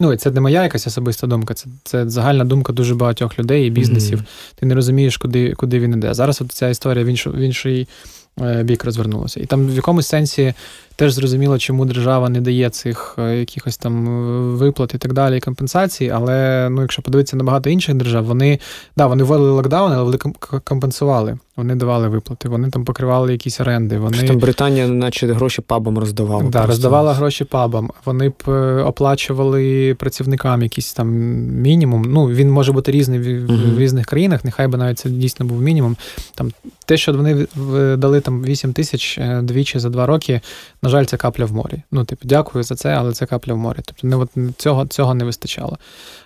ну 0.00 0.12
і 0.12 0.16
це 0.16 0.30
не 0.30 0.40
моя 0.40 0.62
якась 0.62 0.86
особиста 0.86 1.26
думка, 1.26 1.54
це 1.54 1.66
це 1.84 2.08
загальна 2.08 2.44
думка 2.44 2.72
дуже 2.72 2.94
багатьох 2.94 3.38
людей 3.38 3.66
і 3.66 3.70
бізнесів. 3.70 4.18
Mm-hmm. 4.18 4.58
Ти 4.60 4.66
не 4.66 4.74
розумієш, 4.74 5.16
куди 5.16 5.52
куди 5.52 5.80
він 5.80 5.92
іде. 5.92 6.14
Зараз 6.14 6.42
от 6.42 6.52
ця 6.52 6.68
історія 6.68 7.04
в 7.04 7.08
іншу, 7.08 7.30
в 7.30 7.38
інший 7.38 7.88
е, 8.40 8.62
бік 8.62 8.84
розвернулася. 8.84 9.40
І 9.40 9.46
там 9.46 9.66
в 9.68 9.74
якомусь 9.74 10.06
сенсі 10.06 10.54
теж 11.02 11.12
зрозуміло, 11.12 11.58
чому 11.58 11.84
держава 11.84 12.28
не 12.28 12.40
дає 12.40 12.70
цих 12.70 13.14
е, 13.18 13.36
якихось 13.36 13.76
там 13.76 14.06
е, 14.06 14.56
виплат 14.56 14.94
і 14.94 14.98
так 14.98 15.12
далі, 15.12 15.40
компенсацій. 15.40 16.10
Але 16.14 16.68
ну, 16.70 16.80
якщо 16.80 17.02
подивитися 17.02 17.36
на 17.36 17.44
багато 17.44 17.70
інших 17.70 17.94
держав, 17.94 18.24
вони 18.24 18.58
да, 18.96 19.06
вони 19.06 19.24
вводили 19.24 19.50
локдаун, 19.50 19.92
але 19.92 20.02
вони 20.02 20.18
компенсували. 20.64 21.38
Вони 21.56 21.74
давали 21.74 22.08
виплати, 22.08 22.48
вони 22.48 22.70
там 22.70 22.84
покривали 22.84 23.32
якісь 23.32 23.60
оренди. 23.60 23.98
Вони... 23.98 24.22
Там 24.22 24.38
Британія, 24.38 24.88
наче 24.88 25.32
гроші 25.32 25.62
пабам 25.62 25.98
роздавала. 25.98 26.42
Да, 26.42 26.66
роздавала 26.66 27.12
гроші 27.12 27.44
пабам. 27.44 27.90
Вони 28.04 28.28
б 28.28 28.34
е, 28.48 28.82
оплачували 28.82 29.94
працівникам 29.98 30.62
якийсь 30.62 30.92
там 30.92 31.08
мінімум. 31.62 32.02
Ну, 32.02 32.26
він 32.26 32.50
може 32.50 32.72
бути 32.72 32.92
різний 32.92 33.18
в, 33.18 33.22
uh-huh. 33.22 33.74
в 33.74 33.78
різних 33.78 34.06
країнах, 34.06 34.44
нехай 34.44 34.68
би 34.68 34.78
навіть 34.78 34.98
це 34.98 35.10
дійсно 35.10 35.46
був 35.46 35.62
мінімум. 35.62 35.96
Там 36.34 36.50
Те, 36.86 36.96
що 36.96 37.12
вони 37.12 37.46
дали 37.96 38.20
там 38.20 38.42
8 38.42 38.72
тисяч 38.72 39.20
двічі 39.42 39.78
за 39.78 39.90
два 39.90 40.06
роки, 40.06 40.40
на 40.82 40.88
жаль, 40.92 41.04
це 41.04 41.16
капля 41.16 41.44
в 41.44 41.52
морі. 41.52 41.82
Ну, 41.90 42.04
типу, 42.04 42.28
дякую 42.28 42.64
за 42.64 42.74
це, 42.74 42.90
але 42.94 43.12
це 43.12 43.26
капля 43.26 43.54
в 43.54 43.56
морі. 43.56 43.78
Тобто 43.84 44.06
не, 44.06 44.16
от, 44.16 44.30
цього 44.56 44.86
цього 44.86 45.14
не 45.14 45.24
вистачало. 45.24 45.78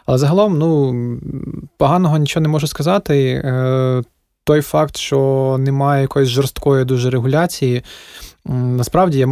Але 0.07 0.19
загалом, 0.19 0.59
ну, 0.59 0.95
поганого 1.77 2.19
нічого 2.19 2.43
не 2.43 2.49
можу 2.49 2.67
сказати. 2.67 3.43
Е, 3.45 4.03
Той 4.45 4.61
факт, 4.61 4.97
що 4.97 5.57
немає 5.61 6.03
якоїсь 6.03 6.29
жорсткої 6.29 6.85
дуже 6.85 7.11
регуляції. 7.11 7.83
Насправді 8.49 9.19
я 9.19 9.29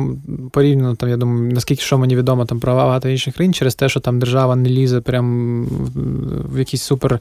порівняно 0.53 0.95
там, 0.95 1.09
я 1.09 1.17
думаю, 1.17 1.53
наскільки 1.53 1.83
що 1.83 1.99
мені 1.99 2.17
відомо 2.17 2.45
там 2.45 2.61
про 2.61 2.75
багато 2.75 3.09
інших 3.09 3.35
країн, 3.35 3.55
через 3.55 3.75
те, 3.75 3.89
що 3.89 4.01
там 4.01 4.19
держава 4.19 4.57
не 4.57 4.69
лізе 4.69 5.01
прям 5.01 5.67
в 6.53 6.59
якісь 6.59 6.83
супер 6.83 7.21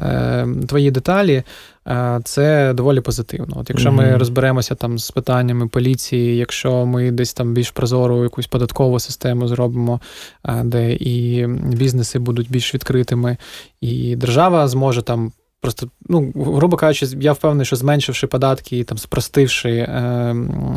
е, 0.00 0.46
твої 0.68 0.90
деталі, 0.90 1.42
е, 1.86 2.20
це 2.24 2.72
доволі 2.74 3.00
позитивно. 3.00 3.56
От 3.56 3.70
Якщо 3.70 3.88
mm-hmm. 3.88 4.10
ми 4.12 4.16
розберемося 4.16 4.74
там 4.74 4.98
з 4.98 5.10
питаннями 5.10 5.68
поліції, 5.68 6.36
якщо 6.36 6.86
ми 6.86 7.10
десь 7.10 7.34
там 7.34 7.54
більш 7.54 7.70
прозору 7.70 8.22
якусь 8.22 8.46
податкову 8.46 9.00
систему 9.00 9.48
зробимо, 9.48 10.00
е, 10.44 10.62
де 10.64 10.92
і 10.92 11.46
бізнеси 11.46 12.18
будуть 12.18 12.50
більш 12.50 12.74
відкритими, 12.74 13.36
і 13.80 14.16
держава 14.16 14.68
зможе 14.68 15.02
там 15.02 15.32
Просто, 15.62 15.88
ну, 16.08 16.32
грубо 16.34 16.76
кажучи, 16.76 17.16
я 17.20 17.32
впевнений, 17.32 17.66
що 17.66 17.76
зменшивши 17.76 18.26
податки 18.26 18.84
там 18.84 18.98
спростивши 18.98 19.70
е, 19.70 19.90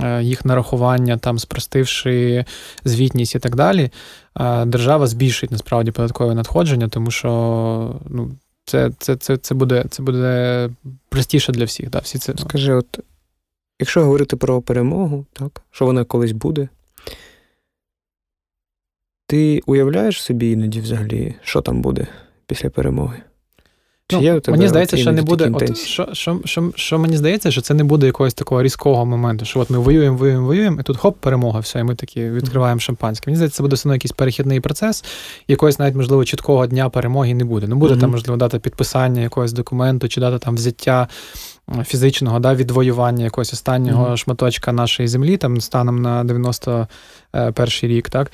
е, 0.03 0.23
їх 0.23 0.45
нарахування, 0.45 1.17
там 1.17 1.39
спростивши 1.39 2.45
звітність 2.83 3.35
і 3.35 3.39
так 3.39 3.55
далі, 3.55 3.91
е, 4.39 4.65
держава 4.65 5.07
збільшить 5.07 5.51
насправді 5.51 5.91
податкове 5.91 6.35
надходження, 6.35 6.87
тому 6.87 7.11
що 7.11 7.99
ну, 8.09 8.31
це 8.65 8.91
це, 8.99 9.15
це, 9.15 9.37
це, 9.37 9.55
буде 9.55 9.85
це 9.89 10.03
буде 10.03 10.69
простіше 11.09 11.51
для 11.51 11.65
всіх. 11.65 11.89
Да, 11.89 11.99
всі 11.99 12.17
це, 12.17 12.33
ну. 12.37 12.45
Скажи, 12.49 12.73
от 12.73 12.99
якщо 13.79 14.03
говорити 14.03 14.35
про 14.35 14.61
перемогу, 14.61 15.25
так, 15.33 15.61
що 15.71 15.85
вона 15.85 16.03
колись 16.03 16.31
буде, 16.31 16.69
ти 19.27 19.61
уявляєш 19.65 20.21
собі 20.21 20.51
іноді 20.51 20.79
взагалі, 20.79 21.35
що 21.41 21.61
там 21.61 21.81
буде 21.81 22.07
після 22.47 22.69
перемоги? 22.69 23.21
Чи 24.07 24.15
ну, 24.17 24.23
є 24.23 24.39
тебе 24.39 24.57
Мені 24.57 24.69
здається, 24.69 24.97
що 24.97 25.11
не 25.11 25.21
буде. 25.21 25.51
От, 25.53 25.77
що, 25.77 26.07
що, 26.13 26.39
що, 26.45 26.71
що 26.75 26.99
мені 26.99 27.17
здається, 27.17 27.51
що 27.51 27.61
це 27.61 27.73
не 27.73 27.83
буде 27.83 28.05
якогось 28.05 28.33
такого 28.33 28.63
різкого 28.63 29.05
моменту, 29.05 29.45
що 29.45 29.59
от 29.59 29.69
ми 29.69 29.77
воюємо, 29.77 30.17
воюємо, 30.17 30.47
воюємо, 30.47 30.79
і 30.79 30.83
тут 30.83 30.97
хоп, 30.97 31.17
перемога, 31.17 31.59
все, 31.59 31.79
і 31.79 31.83
ми 31.83 31.95
такі 31.95 32.29
відкриваємо 32.29 32.79
шампанське. 32.79 33.23
Мені 33.27 33.35
здається, 33.35 33.57
це 33.57 33.63
буде 33.63 33.75
все 33.75 33.89
одно 33.89 33.93
якийсь 33.93 34.11
перехідний 34.11 34.59
процес, 34.59 35.03
якогось 35.47 35.79
навіть, 35.79 35.95
можливо, 35.95 36.25
чіткого 36.25 36.67
дня 36.67 36.89
перемоги 36.89 37.33
не 37.33 37.45
буде. 37.45 37.67
Не 37.67 37.75
буде 37.75 37.93
mm-hmm. 37.93 37.99
там, 37.99 38.11
можливо, 38.11 38.37
дата 38.37 38.59
підписання 38.59 39.21
якогось 39.21 39.53
документу, 39.53 40.07
чи 40.07 40.21
дата 40.21 40.39
там 40.39 40.55
взяття 40.55 41.07
фізичного 41.83 42.39
да, 42.39 42.53
відвоювання 42.53 43.23
якогось 43.23 43.53
останнього 43.53 44.07
mm-hmm. 44.07 44.17
шматочка 44.17 44.71
нашої 44.71 45.07
землі, 45.07 45.37
там 45.37 45.61
станом 45.61 46.01
на 46.01 46.23
91 46.23 47.89
рік. 47.89 48.09
так. 48.09 48.31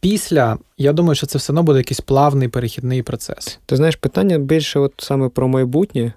Після, 0.00 0.58
я 0.78 0.92
думаю, 0.92 1.14
що 1.14 1.26
це 1.26 1.38
все 1.38 1.52
одно 1.52 1.62
буде 1.62 1.78
якийсь 1.78 2.00
плавний 2.00 2.48
перехідний 2.48 3.02
процес. 3.02 3.58
Ти 3.66 3.76
знаєш, 3.76 3.96
питання 3.96 4.38
більше 4.38 4.78
от 4.78 4.92
саме 4.98 5.28
про 5.28 5.48
майбутнє 5.48 6.02
е, 6.02 6.12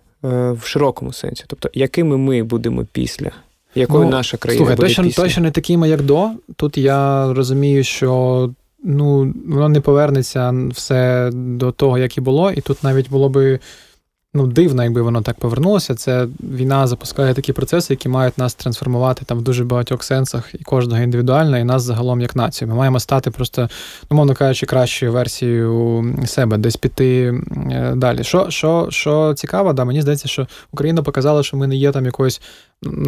в 0.51 0.61
широкому 0.63 1.13
сенсі. 1.13 1.43
Тобто, 1.47 1.69
якими 1.73 2.17
ми 2.17 2.43
будемо 2.43 2.85
після? 2.91 3.31
Якою 3.75 4.03
ну, 4.03 4.09
наша 4.09 4.37
країна 4.37 4.59
слухай, 4.59 4.75
буде 4.75 4.87
точно, 4.87 5.03
після? 5.03 5.23
точно 5.23 5.43
не 5.43 5.51
такими, 5.51 5.89
як 5.89 6.01
до. 6.01 6.29
Тут 6.55 6.77
я 6.77 7.33
розумію, 7.33 7.83
що 7.83 8.49
ну, 8.83 9.33
воно 9.47 9.69
не 9.69 9.81
повернеться 9.81 10.53
все 10.69 11.29
до 11.33 11.71
того, 11.71 11.97
як 11.97 12.17
і 12.17 12.21
було, 12.21 12.51
і 12.51 12.61
тут 12.61 12.83
навіть 12.83 13.09
було 13.09 13.29
би 13.29 13.59
ну, 14.33 14.47
дивно, 14.47 14.83
якби 14.83 15.01
воно 15.01 15.21
так 15.21 15.39
повернулося. 15.39 15.95
Це 15.95 16.27
війна 16.39 16.87
запускає 16.87 17.33
такі 17.33 17.53
процеси, 17.53 17.93
які 17.93 18.09
мають 18.09 18.37
нас 18.37 18.53
трансформувати 18.53 19.25
там 19.25 19.37
в 19.37 19.41
дуже 19.41 19.63
багатьох 19.63 20.03
сенсах, 20.03 20.55
і 20.59 20.63
кожного 20.63 21.01
індивідуально, 21.01 21.57
і 21.57 21.63
нас 21.63 21.83
загалом 21.83 22.21
як 22.21 22.35
націю. 22.35 22.67
Ми 22.67 22.75
маємо 22.75 22.99
стати 22.99 23.31
просто, 23.31 23.69
ну, 24.11 24.17
мовно 24.17 24.35
кажучи, 24.35 24.65
кращою 24.65 25.11
версією 25.11 26.05
себе, 26.25 26.57
десь 26.57 26.75
піти 26.75 27.41
е, 27.71 27.93
далі. 27.95 28.23
Що 28.23 28.49
що, 28.49 28.87
що 28.89 29.33
цікаво, 29.33 29.73
да, 29.73 29.85
мені 29.85 30.01
здається, 30.01 30.27
що 30.27 30.47
Україна 30.71 31.03
показала, 31.03 31.43
що 31.43 31.57
ми 31.57 31.67
не 31.67 31.75
є 31.75 31.91
там 31.91 32.05
якоюсь. 32.05 32.41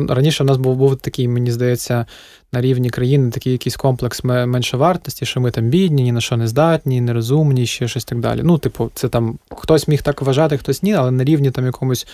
Раніше 0.10 0.44
у 0.44 0.48
нас 0.48 0.58
був 0.58 0.76
був 0.76 0.96
такий, 0.96 1.28
мені 1.28 1.52
здається, 1.52 2.06
на 2.52 2.62
рівні 2.62 2.90
країни 2.90 3.32
такий 3.32 3.52
якийсь 3.52 3.76
комплекс 3.76 4.24
меншовартості, 4.24 5.26
що 5.26 5.42
ми 5.42 5.52
там 5.52 5.70
бідні, 5.70 6.04
ні 6.04 6.12
на 6.12 6.22
що 6.22 6.38
не 6.38 6.48
здатні, 6.48 7.02
нерозумні, 7.02 7.66
ще 7.66 7.88
щось 7.88 8.06
так 8.06 8.20
далі. 8.20 8.42
Ну, 8.44 8.58
типу, 8.58 8.92
це 8.94 9.10
там 9.10 9.40
хтось 9.50 9.88
міг 9.88 10.02
так 10.02 10.22
вважати, 10.22 10.58
хтось 10.58 10.84
ні, 10.84 10.94
але 10.94 11.12
на 11.12 11.24
рівні 11.24 11.52
там 11.52 11.66
якомусь 11.66 12.08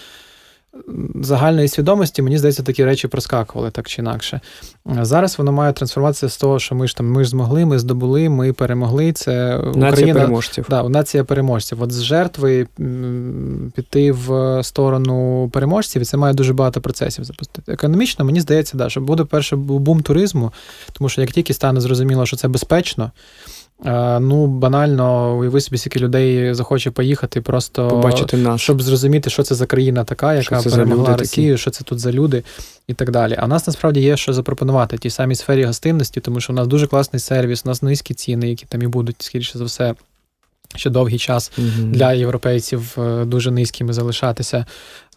загальної 1.21 1.67
свідомості, 1.67 2.21
мені 2.21 2.37
здається, 2.37 2.63
такі 2.63 2.85
речі 2.85 3.07
проскакували 3.07 3.71
так 3.71 3.87
чи 3.87 4.01
інакше. 4.01 4.41
Зараз 5.01 5.37
воно 5.37 5.51
має 5.51 5.73
трансформуватися 5.73 6.29
з 6.29 6.37
того, 6.37 6.59
що 6.59 6.75
ми 6.75 6.87
ж 6.87 6.97
там 6.97 7.11
ми 7.11 7.23
ж 7.23 7.29
змогли, 7.29 7.65
ми 7.65 7.79
здобули, 7.79 8.29
ми 8.29 8.53
перемогли. 8.53 9.13
Це 9.13 9.57
Нація 9.57 9.89
Україна, 9.89 10.13
переможців. 10.13 10.65
Да, 10.69 10.89
нація 10.89 11.23
переможців. 11.23 11.81
От 11.81 11.91
з 11.91 12.01
жертви 12.01 12.67
піти 13.75 14.11
в 14.11 14.59
сторону 14.63 15.49
переможців, 15.53 16.01
і 16.01 16.05
це 16.05 16.17
має 16.17 16.33
дуже 16.33 16.53
багато 16.53 16.81
процесів 16.81 17.25
запустити. 17.25 17.71
Економічно, 17.71 18.25
мені 18.25 18.41
здається, 18.41 18.77
да, 18.77 18.89
що 18.89 19.01
буде 19.01 19.23
перше 19.23 19.55
бум 19.55 20.01
туризму, 20.01 20.51
тому 20.93 21.09
що 21.09 21.21
як 21.21 21.31
тільки 21.31 21.53
стане 21.53 21.81
зрозуміло, 21.81 22.25
що 22.25 22.37
це 22.37 22.47
безпечно. 22.47 23.11
Ну, 24.19 24.47
банально, 24.47 25.37
уяви 25.37 25.61
собі, 25.61 25.77
скільки 25.77 25.99
людей 25.99 26.53
захоче 26.53 26.91
поїхати, 26.91 27.41
просто 27.41 27.87
побачити 27.87 28.37
нас, 28.37 28.61
щоб 28.61 28.81
зрозуміти, 28.81 29.29
що 29.29 29.43
це 29.43 29.55
за 29.55 29.65
країна 29.65 30.03
така, 30.03 30.33
яка 30.33 30.61
перемогла 30.61 31.17
Росію, 31.17 31.57
що 31.57 31.71
це 31.71 31.83
тут 31.83 31.99
за 31.99 32.11
люди 32.11 32.43
і 32.87 32.93
так 32.93 33.11
далі. 33.11 33.35
А 33.39 33.45
в 33.45 33.47
нас 33.47 33.67
насправді 33.67 34.01
є 34.01 34.17
що 34.17 34.33
запропонувати 34.33 34.97
тій 34.97 35.09
самій 35.09 35.35
сфері 35.35 35.63
гостинності, 35.63 36.19
тому 36.19 36.39
що 36.39 36.53
у 36.53 36.55
нас 36.55 36.67
дуже 36.67 36.87
класний 36.87 37.19
сервіс, 37.19 37.61
у 37.65 37.69
нас 37.69 37.81
низькі 37.81 38.13
ціни, 38.13 38.49
які 38.49 38.65
там 38.65 38.81
і 38.81 38.87
будуть, 38.87 39.15
скоріше 39.19 39.57
за 39.57 39.63
все, 39.63 39.95
ще 40.75 40.89
довгий 40.89 41.19
час 41.19 41.51
mm 41.57 41.91
для 41.91 42.13
європейців 42.13 42.95
е, 42.97 43.25
дуже 43.25 43.51
низькими 43.51 43.93
залишатися. 43.93 44.65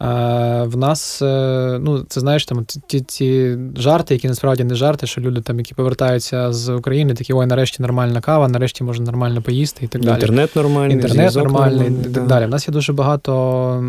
В 0.00 0.76
нас, 0.76 1.22
е, 1.22 1.78
ну, 1.82 2.04
це 2.08 2.20
знаєш, 2.20 2.46
там 2.46 2.66
ті 2.86 3.00
ці 3.00 3.58
жарти, 3.76 4.14
які 4.14 4.28
насправді 4.28 4.64
не 4.64 4.74
жарти, 4.74 5.06
що 5.06 5.20
люди, 5.20 5.40
там, 5.40 5.58
які 5.58 5.74
повертаються 5.74 6.52
з 6.52 6.68
України, 6.68 7.14
такі 7.14 7.32
ой, 7.32 7.46
нарешті 7.46 7.82
нормальна 7.82 8.20
кава, 8.20 8.48
нарешті 8.48 8.84
можна 8.84 9.06
нормально 9.06 9.42
поїсти 9.42 9.84
і 9.84 9.88
так 9.88 10.02
далі. 10.02 10.14
Інтернет 10.14 10.56
нормальний, 10.56 10.96
інтернет 10.96 11.34
нормальний 11.34 11.88
і 11.88 12.14
так 12.14 12.26
далі. 12.26 12.44
У 12.44 12.48
нас 12.48 12.68
є 12.68 12.72
дуже 12.72 12.92
багато 12.92 13.84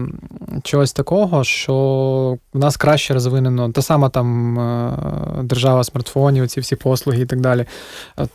чогось 0.64 0.94
такого, 0.94 1.44
що 1.44 2.38
в 2.54 2.60
нас 2.60 2.78
краще 2.78 3.14
розвинено. 3.14 3.72
Та 3.72 3.82
сама 3.82 4.10
там 4.10 4.60
е, 4.60 4.98
держава 5.44 5.84
смартфонів, 5.84 6.48
ці 6.48 6.60
всі 6.60 6.76
послуги 6.76 7.22
і 7.22 7.26
так 7.26 7.42
далі. 7.42 7.66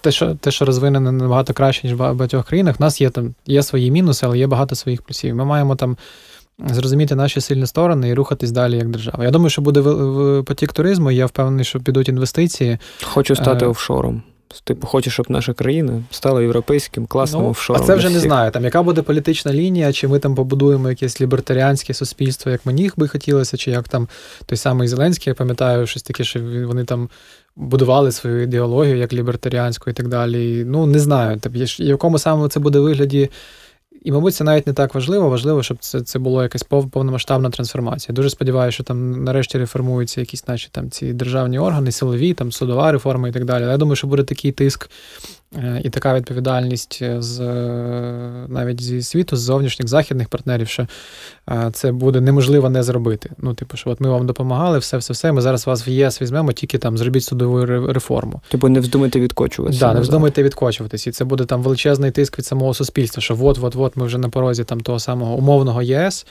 Те, 0.00 0.10
що 0.10 0.34
те, 0.34 0.50
що 0.50 0.64
розвинено 0.64 1.12
набагато 1.12 1.54
краще, 1.54 1.86
ніж 1.86 1.96
в 1.96 1.98
багатьох 1.98 2.46
країнах, 2.46 2.78
в 2.78 2.82
нас 2.82 3.00
є 3.00 3.10
там 3.10 3.34
є 3.46 3.62
свої 3.62 3.90
мінуси, 3.90 4.26
але 4.26 4.38
є 4.38 4.46
багато 4.46 4.74
своїх 4.74 5.02
плюсів. 5.02 5.34
Ми 5.34 5.44
маємо 5.44 5.76
там 5.76 5.96
зрозуміти 6.66 7.14
наші 7.14 7.40
сильні 7.40 7.66
сторони 7.66 8.08
і 8.08 8.14
рухатись 8.14 8.50
далі 8.50 8.76
як 8.76 8.88
держава. 8.88 9.24
Я 9.24 9.30
думаю, 9.30 9.50
що 9.50 9.62
буде 9.62 9.82
потік 10.42 10.72
туризму. 10.72 11.10
Я 11.10 11.26
впевнений, 11.26 11.64
що 11.64 11.80
підуть 11.80 12.08
інвестиції. 12.08 12.78
Хочу 13.02 13.36
стати 13.36 13.64
е... 13.64 13.68
офшором. 13.68 14.22
Типу, 14.64 14.86
хочеш, 14.86 15.12
щоб 15.12 15.30
наша 15.30 15.52
країна 15.52 16.02
стала 16.10 16.42
європейським 16.42 17.06
класним 17.06 17.42
ну, 17.42 17.48
офшором. 17.48 17.82
А 17.82 17.86
це 17.86 17.94
вже 17.94 18.10
не 18.10 18.18
знаю, 18.18 18.50
там 18.50 18.64
яка 18.64 18.82
буде 18.82 19.02
політична 19.02 19.52
лінія, 19.52 19.92
чи 19.92 20.08
ми 20.08 20.18
там 20.18 20.34
побудуємо 20.34 20.88
якесь 20.88 21.20
лібертаріанське 21.20 21.94
суспільство, 21.94 22.52
як 22.52 22.66
мені 22.66 22.90
би 22.96 23.08
хотілося, 23.08 23.56
чи 23.56 23.70
як 23.70 23.88
там 23.88 24.08
той 24.46 24.58
самий 24.58 24.88
Зеленський, 24.88 25.30
я 25.30 25.34
пам'ятаю, 25.34 25.86
щось 25.86 26.02
таке, 26.02 26.24
що 26.24 26.40
вони 26.66 26.84
там 26.84 27.08
будували 27.56 28.12
свою 28.12 28.42
ідеологію 28.42 28.96
як 28.96 29.12
лібертаріанську 29.12 29.90
і 29.90 29.92
так 29.92 30.08
далі. 30.08 30.64
Ну, 30.66 30.86
не 30.86 30.98
знаю, 30.98 31.40
в 31.46 31.82
якому 31.82 32.18
саме 32.18 32.48
це 32.48 32.60
буде 32.60 32.78
вигляді. 32.78 33.30
І, 34.02 34.12
мабуть, 34.12 34.34
це 34.34 34.44
навіть 34.44 34.66
не 34.66 34.72
так 34.72 34.94
важливо. 34.94 35.28
Важливо, 35.28 35.62
щоб 35.62 35.78
це 35.80 36.00
це 36.00 36.18
було 36.18 36.42
якась 36.42 36.62
повномасштабна 36.62 37.50
трансформація. 37.50 38.14
Дуже 38.14 38.30
сподіваюся, 38.30 38.74
що 38.74 38.84
там 38.84 39.24
нарешті 39.24 39.58
реформуються 39.58 40.20
якісь 40.20 40.48
наші 40.48 40.68
там 40.72 40.90
ці 40.90 41.12
державні 41.12 41.58
органи, 41.58 41.92
силові, 41.92 42.34
там 42.34 42.52
судова 42.52 42.92
реформа 42.92 43.28
і 43.28 43.32
так 43.32 43.44
далі. 43.44 43.62
Я 43.62 43.76
думаю, 43.76 43.96
що 43.96 44.06
буде 44.06 44.22
такий 44.24 44.52
тиск 44.52 44.90
і 45.84 45.90
така 45.90 46.14
відповідальність 46.14 47.02
з 47.18 47.40
навіть 48.48 48.82
зі 48.82 49.02
світу, 49.02 49.36
з 49.36 49.40
зовнішніх 49.40 49.88
західних 49.88 50.28
партнерів, 50.28 50.68
що 50.68 50.86
е, 51.50 51.70
це 51.72 51.92
буде 51.92 52.20
неможливо 52.20 52.70
не 52.70 52.82
зробити. 52.82 53.30
Ну, 53.38 53.54
типу, 53.54 53.76
що 53.76 53.90
от 53.90 54.00
ми 54.00 54.08
вам 54.08 54.26
допомагали, 54.26 54.78
все, 54.78 54.96
все, 54.96 55.12
все. 55.12 55.32
Ми 55.32 55.40
зараз 55.40 55.66
вас 55.66 55.88
в 55.88 55.88
ЄС 55.88 56.22
візьмемо, 56.22 56.52
тільки 56.52 56.78
там 56.78 56.98
зробіть 56.98 57.24
судову 57.24 57.66
реформу. 57.66 58.40
Типу, 58.48 58.68
не 58.68 58.80
вздумайте 58.80 59.20
відкочуватися. 59.20 59.80
Так, 59.80 59.88
да, 59.88 59.94
не 59.94 60.00
вздумайте 60.00 60.42
відкочуватись. 60.42 61.06
І 61.06 61.10
це 61.10 61.24
буде 61.24 61.44
там 61.44 61.62
величезний 61.62 62.10
тиск 62.10 62.38
від 62.38 62.46
самого 62.46 62.74
суспільства, 62.74 63.22
що 63.22 63.38
от-от-от 63.40 63.96
ми 63.96 64.06
вже 64.06 64.18
на 64.18 64.28
порозі 64.28 64.64
там 64.64 64.80
того 64.80 64.98
самого 64.98 65.34
умовного 65.34 65.82
ЄС. 65.82 66.26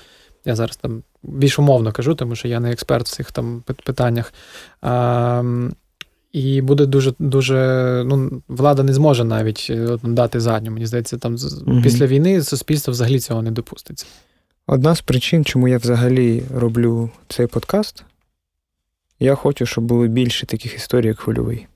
Я 0.45 0.55
зараз 0.55 0.77
там 0.77 1.03
більш 1.23 1.59
умовно 1.59 1.91
кажу, 1.91 2.15
тому 2.15 2.35
що 2.35 2.47
я 2.47 2.59
не 2.59 2.71
експерт 2.71 3.07
в 3.07 3.11
цих 3.11 3.31
там 3.31 3.63
питаннях. 3.83 4.33
А, 4.81 5.43
і 6.37 6.61
буде 6.61 6.85
дуже 6.85 7.13
дуже. 7.19 7.55
Ну, 8.05 8.41
влада 8.47 8.83
не 8.83 8.93
зможе 8.93 9.23
навіть 9.23 9.67
е, 9.69 9.97
дати 10.03 10.39
задню. 10.39 10.71
Мені 10.71 10.85
здається, 10.85 11.17
там 11.17 11.37
угу. 11.67 11.81
після 11.83 12.05
війни 12.05 12.41
суспільство 12.41 12.91
взагалі 12.91 13.19
цього 13.19 13.41
не 13.41 13.51
допуститься. 13.51 14.05
Одна 14.67 14.95
з 14.95 15.01
причин, 15.01 15.45
чому 15.45 15.67
я 15.67 15.77
взагалі 15.77 16.43
роблю 16.55 17.09
цей 17.27 17.47
подкаст, 17.47 18.03
я 19.19 19.35
хочу, 19.35 19.65
щоб 19.65 19.83
було 19.83 20.07
більше 20.07 20.45
таких 20.45 20.75
історій, 20.75 21.07
як 21.07 21.19
хвильовий. 21.19 21.67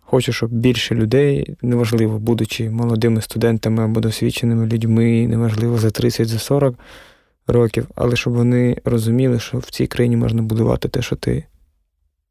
Хочу, 0.00 0.32
щоб 0.32 0.50
більше 0.50 0.94
людей, 0.94 1.56
неважливо, 1.62 2.18
будучи 2.18 2.70
молодими 2.70 3.20
студентами 3.22 3.84
або 3.84 4.00
досвідченими 4.00 4.66
людьми, 4.66 5.26
неважливо 5.28 5.78
за 5.78 5.90
30, 5.90 6.28
за 6.28 6.38
40 6.38 6.74
років, 7.46 7.86
але 7.94 8.16
щоб 8.16 8.32
вони 8.32 8.76
розуміли, 8.84 9.38
що 9.38 9.58
в 9.58 9.70
цій 9.70 9.86
країні 9.86 10.16
можна 10.16 10.42
будувати 10.42 10.88
те, 10.88 11.02
що 11.02 11.16
ти 11.16 11.44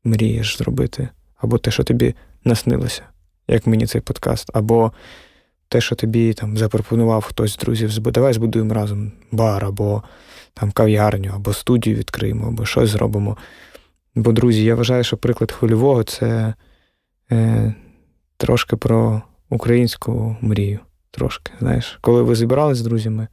мрієш 0.04 0.58
зробити 0.58 1.10
або 1.38 1.58
те, 1.58 1.72
що 1.72 1.84
тобі 1.84 2.16
наснилося, 2.44 3.02
як 3.48 3.68
мені 3.68 3.88
цей 3.88 4.02
подкаст, 4.02 4.52
або 4.54 4.92
те, 5.68 5.82
що 5.82 5.96
тобі 5.96 6.34
там 6.34 6.58
запропонував 6.58 7.24
хтось 7.24 7.54
з 7.54 7.58
друзів, 7.58 8.00
давай 8.00 8.34
збудуємо 8.34 8.74
разом 8.74 9.12
бар, 9.32 9.66
або 9.66 10.04
там 10.54 10.72
кав'ярню, 10.72 11.32
або 11.36 11.54
студію 11.54 11.96
відкриємо, 11.96 12.48
або 12.48 12.66
щось 12.66 12.90
зробимо. 12.90 13.38
Бо, 14.16 14.32
друзі, 14.32 14.64
я 14.64 14.76
вважаю, 14.76 15.04
що 15.04 15.18
приклад 15.18 15.52
хвильового 15.52 16.04
це 16.04 16.54
е, 17.32 17.74
трошки 18.38 18.76
про 18.76 19.22
українську 19.50 20.38
мрію. 20.42 20.80
Трошки, 21.12 21.52
знаєш, 21.60 21.98
коли 22.02 22.22
ви 22.22 22.36
зібрались 22.36 22.78
з 22.78 22.82
друзями 22.82 23.28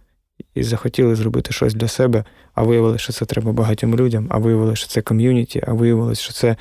і 0.55 0.63
захотіли 0.63 1.15
зробити 1.15 1.53
щось 1.53 1.75
для 1.75 1.89
себе, 1.89 2.25
а 2.55 2.63
виявили, 2.63 2.99
що 2.99 3.13
це 3.13 3.25
треба 3.25 3.53
багатьом 3.53 3.97
людям, 3.97 4.27
а 4.31 4.39
виявили, 4.39 4.77
що 4.77 4.87
це 4.87 5.03
ком'юніті, 5.03 5.63
а 5.67 5.73
виявилось, 5.73 6.21
що 6.21 6.33
це 6.33 6.57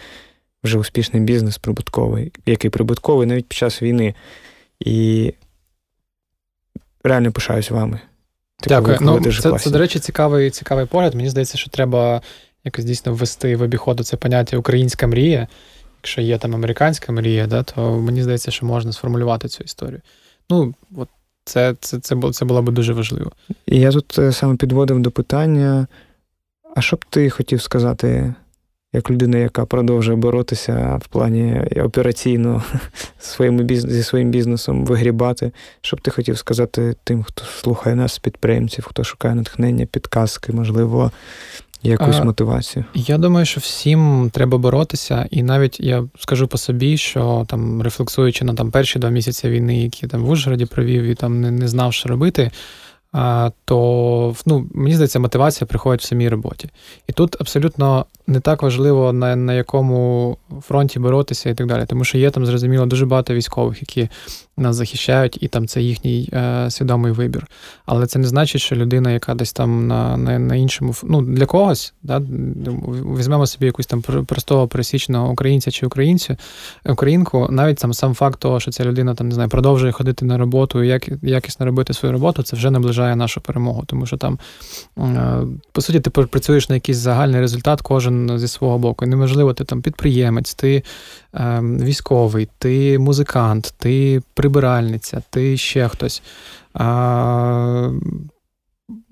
вже 0.63 0.77
успішний 0.77 1.21
бізнес 1.21 1.57
прибутковий, 1.57 2.31
який 2.45 2.69
прибутковий 2.69 3.27
навіть 3.27 3.47
під 3.47 3.57
час 3.57 3.81
війни. 3.81 4.15
І 4.79 5.33
реально 7.03 7.31
пишаюсь 7.31 7.71
вами. 7.71 7.99
Типу, 8.61 8.75
Дякую. 8.75 8.97
Ну, 9.01 9.31
це, 9.31 9.59
це, 9.59 9.69
до 9.69 9.77
речі, 9.77 9.99
цікавий 9.99 10.49
цікавий 10.49 10.85
погляд. 10.85 11.15
Мені 11.15 11.29
здається, 11.29 11.57
що 11.57 11.69
треба 11.69 12.21
якось 12.63 12.85
дійсно 12.85 13.13
ввести 13.13 13.55
в 13.55 13.61
обіходу 13.61 14.03
це 14.03 14.17
поняття 14.17 14.57
українська 14.57 15.07
мрія. 15.07 15.47
Якщо 15.97 16.21
є 16.21 16.37
там 16.37 16.55
американська 16.55 17.11
мрія, 17.11 17.47
да, 17.47 17.63
то 17.63 17.99
мені 17.99 18.23
здається, 18.23 18.51
що 18.51 18.65
можна 18.65 18.91
сформулювати 18.91 19.47
цю 19.47 19.63
історію. 19.63 20.01
Ну, 20.49 20.73
от 20.95 21.09
це 21.45 21.75
це, 21.79 21.99
це, 21.99 22.15
було, 22.15 22.33
це 22.33 22.45
було 22.45 22.61
б 22.61 22.71
дуже 22.71 22.93
важливо. 22.93 23.31
І 23.65 23.79
я 23.79 23.91
тут 23.91 24.19
е, 24.19 24.31
саме 24.31 24.55
підводив 24.55 24.99
до 24.99 25.11
питання: 25.11 25.87
а 26.75 26.81
що 26.81 26.95
б 26.95 27.05
ти 27.09 27.29
хотів 27.29 27.61
сказати 27.61 28.33
як 28.93 29.11
людина, 29.11 29.37
яка 29.37 29.65
продовжує 29.65 30.17
боротися 30.17 30.99
в 31.03 31.07
плані 31.07 31.61
операційно 31.83 32.63
своїм 33.19 33.57
бізнес, 33.57 33.93
зі 33.93 34.03
своїм 34.03 34.31
бізнесом 34.31 34.85
вигрібати. 34.85 35.51
Що 35.81 35.97
б 35.97 36.01
ти 36.01 36.11
хотів 36.11 36.37
сказати 36.37 36.95
тим, 37.03 37.23
хто 37.23 37.45
слухає 37.45 37.95
нас, 37.95 38.19
підприємців, 38.19 38.85
хто 38.89 39.03
шукає 39.03 39.35
натхнення, 39.35 39.85
підказки, 39.85 40.53
можливо, 40.53 41.11
якусь 41.83 42.19
а, 42.19 42.23
мотивацію? 42.23 42.85
Я 42.93 43.17
думаю, 43.17 43.45
що 43.45 43.59
всім 43.59 44.29
треба 44.33 44.57
боротися, 44.57 45.27
і 45.31 45.43
навіть 45.43 45.79
я 45.79 46.03
скажу 46.19 46.47
по 46.47 46.57
собі, 46.57 46.97
що 46.97 47.45
там 47.49 47.81
рефлексуючи 47.81 48.45
на 48.45 48.53
там 48.53 48.71
перші 48.71 48.99
два 48.99 49.09
місяці 49.09 49.49
війни, 49.49 49.83
які 49.83 50.07
там 50.07 50.23
в 50.23 50.29
Ужгороді 50.29 50.65
провів 50.65 51.03
і 51.03 51.15
там 51.15 51.41
не, 51.41 51.51
не 51.51 51.67
знав, 51.67 51.93
що 51.93 52.09
робити 52.09 52.51
то 53.65 54.35
ну, 54.45 54.69
мені 54.73 54.95
здається, 54.95 55.19
мотивація 55.19 55.67
приходить 55.67 56.01
в 56.01 56.07
самій 56.07 56.29
роботі. 56.29 56.69
І 57.07 57.13
тут 57.13 57.35
абсолютно 57.41 58.05
не 58.31 58.39
так 58.39 58.63
важливо, 58.63 59.13
на 59.13 59.35
на 59.35 59.53
якому 59.53 60.37
фронті 60.61 60.99
боротися 60.99 61.49
і 61.49 61.53
так 61.53 61.67
далі. 61.67 61.85
Тому 61.85 62.03
що 62.03 62.17
є 62.17 62.29
там, 62.29 62.45
зрозуміло, 62.45 62.85
дуже 62.85 63.05
багато 63.05 63.33
військових, 63.33 63.81
які 63.81 64.09
нас 64.57 64.75
захищають, 64.75 65.37
і 65.41 65.47
там 65.47 65.67
це 65.67 65.81
їхній 65.81 66.29
е, 66.33 66.71
свідомий 66.71 67.11
вибір. 67.11 67.47
Але 67.85 68.07
це 68.07 68.19
не 68.19 68.27
значить, 68.27 68.61
що 68.61 68.75
людина, 68.75 69.11
яка 69.11 69.35
десь 69.35 69.53
там 69.53 69.87
на 69.87 70.17
на, 70.17 70.39
на 70.39 70.55
іншому 70.55 70.95
ну, 71.03 71.21
для 71.21 71.45
когось, 71.45 71.93
да, 72.03 72.21
візьмемо 73.17 73.47
собі 73.47 73.65
якусь 73.65 73.87
там 73.87 74.01
простого 74.01 74.67
пересічного 74.67 75.31
українця 75.31 75.71
чи 75.71 75.85
українця, 75.85 76.37
українку, 76.85 77.47
навіть 77.49 77.77
там 77.77 77.93
сам 77.93 78.13
факт 78.13 78.39
того, 78.39 78.59
що 78.59 78.71
ця 78.71 78.85
людина 78.85 79.15
там 79.15 79.27
не 79.27 79.35
знаю, 79.35 79.49
продовжує 79.49 79.91
ходити 79.91 80.25
на 80.25 80.37
роботу 80.37 80.83
як, 80.83 81.09
якісно 81.21 81.65
робити 81.65 81.93
свою 81.93 82.13
роботу, 82.13 82.43
це 82.43 82.55
вже 82.55 82.71
наближає 82.71 83.15
нашу 83.15 83.41
перемогу. 83.41 83.83
Тому 83.85 84.05
що 84.05 84.17
там, 84.17 84.39
е, 84.97 85.41
по 85.71 85.81
суті, 85.81 85.99
ти 85.99 86.09
працюєш 86.09 86.69
на 86.69 86.75
якийсь 86.75 86.97
загальний 86.97 87.41
результат, 87.41 87.81
кожен 87.81 88.20
зі 88.39 88.47
свого 88.47 88.77
боку. 88.77 89.05
Неможливо, 89.05 89.53
ти 89.53 89.63
там 89.63 89.81
підприємець, 89.81 90.53
ти 90.53 90.83
е, 91.35 91.59
військовий, 91.61 92.49
ти 92.57 92.99
музикант, 92.99 93.73
ти 93.77 94.21
прибиральниця, 94.33 95.21
ти 95.29 95.57
ще 95.57 95.87
хтось. 95.87 96.21
А, 96.73 97.89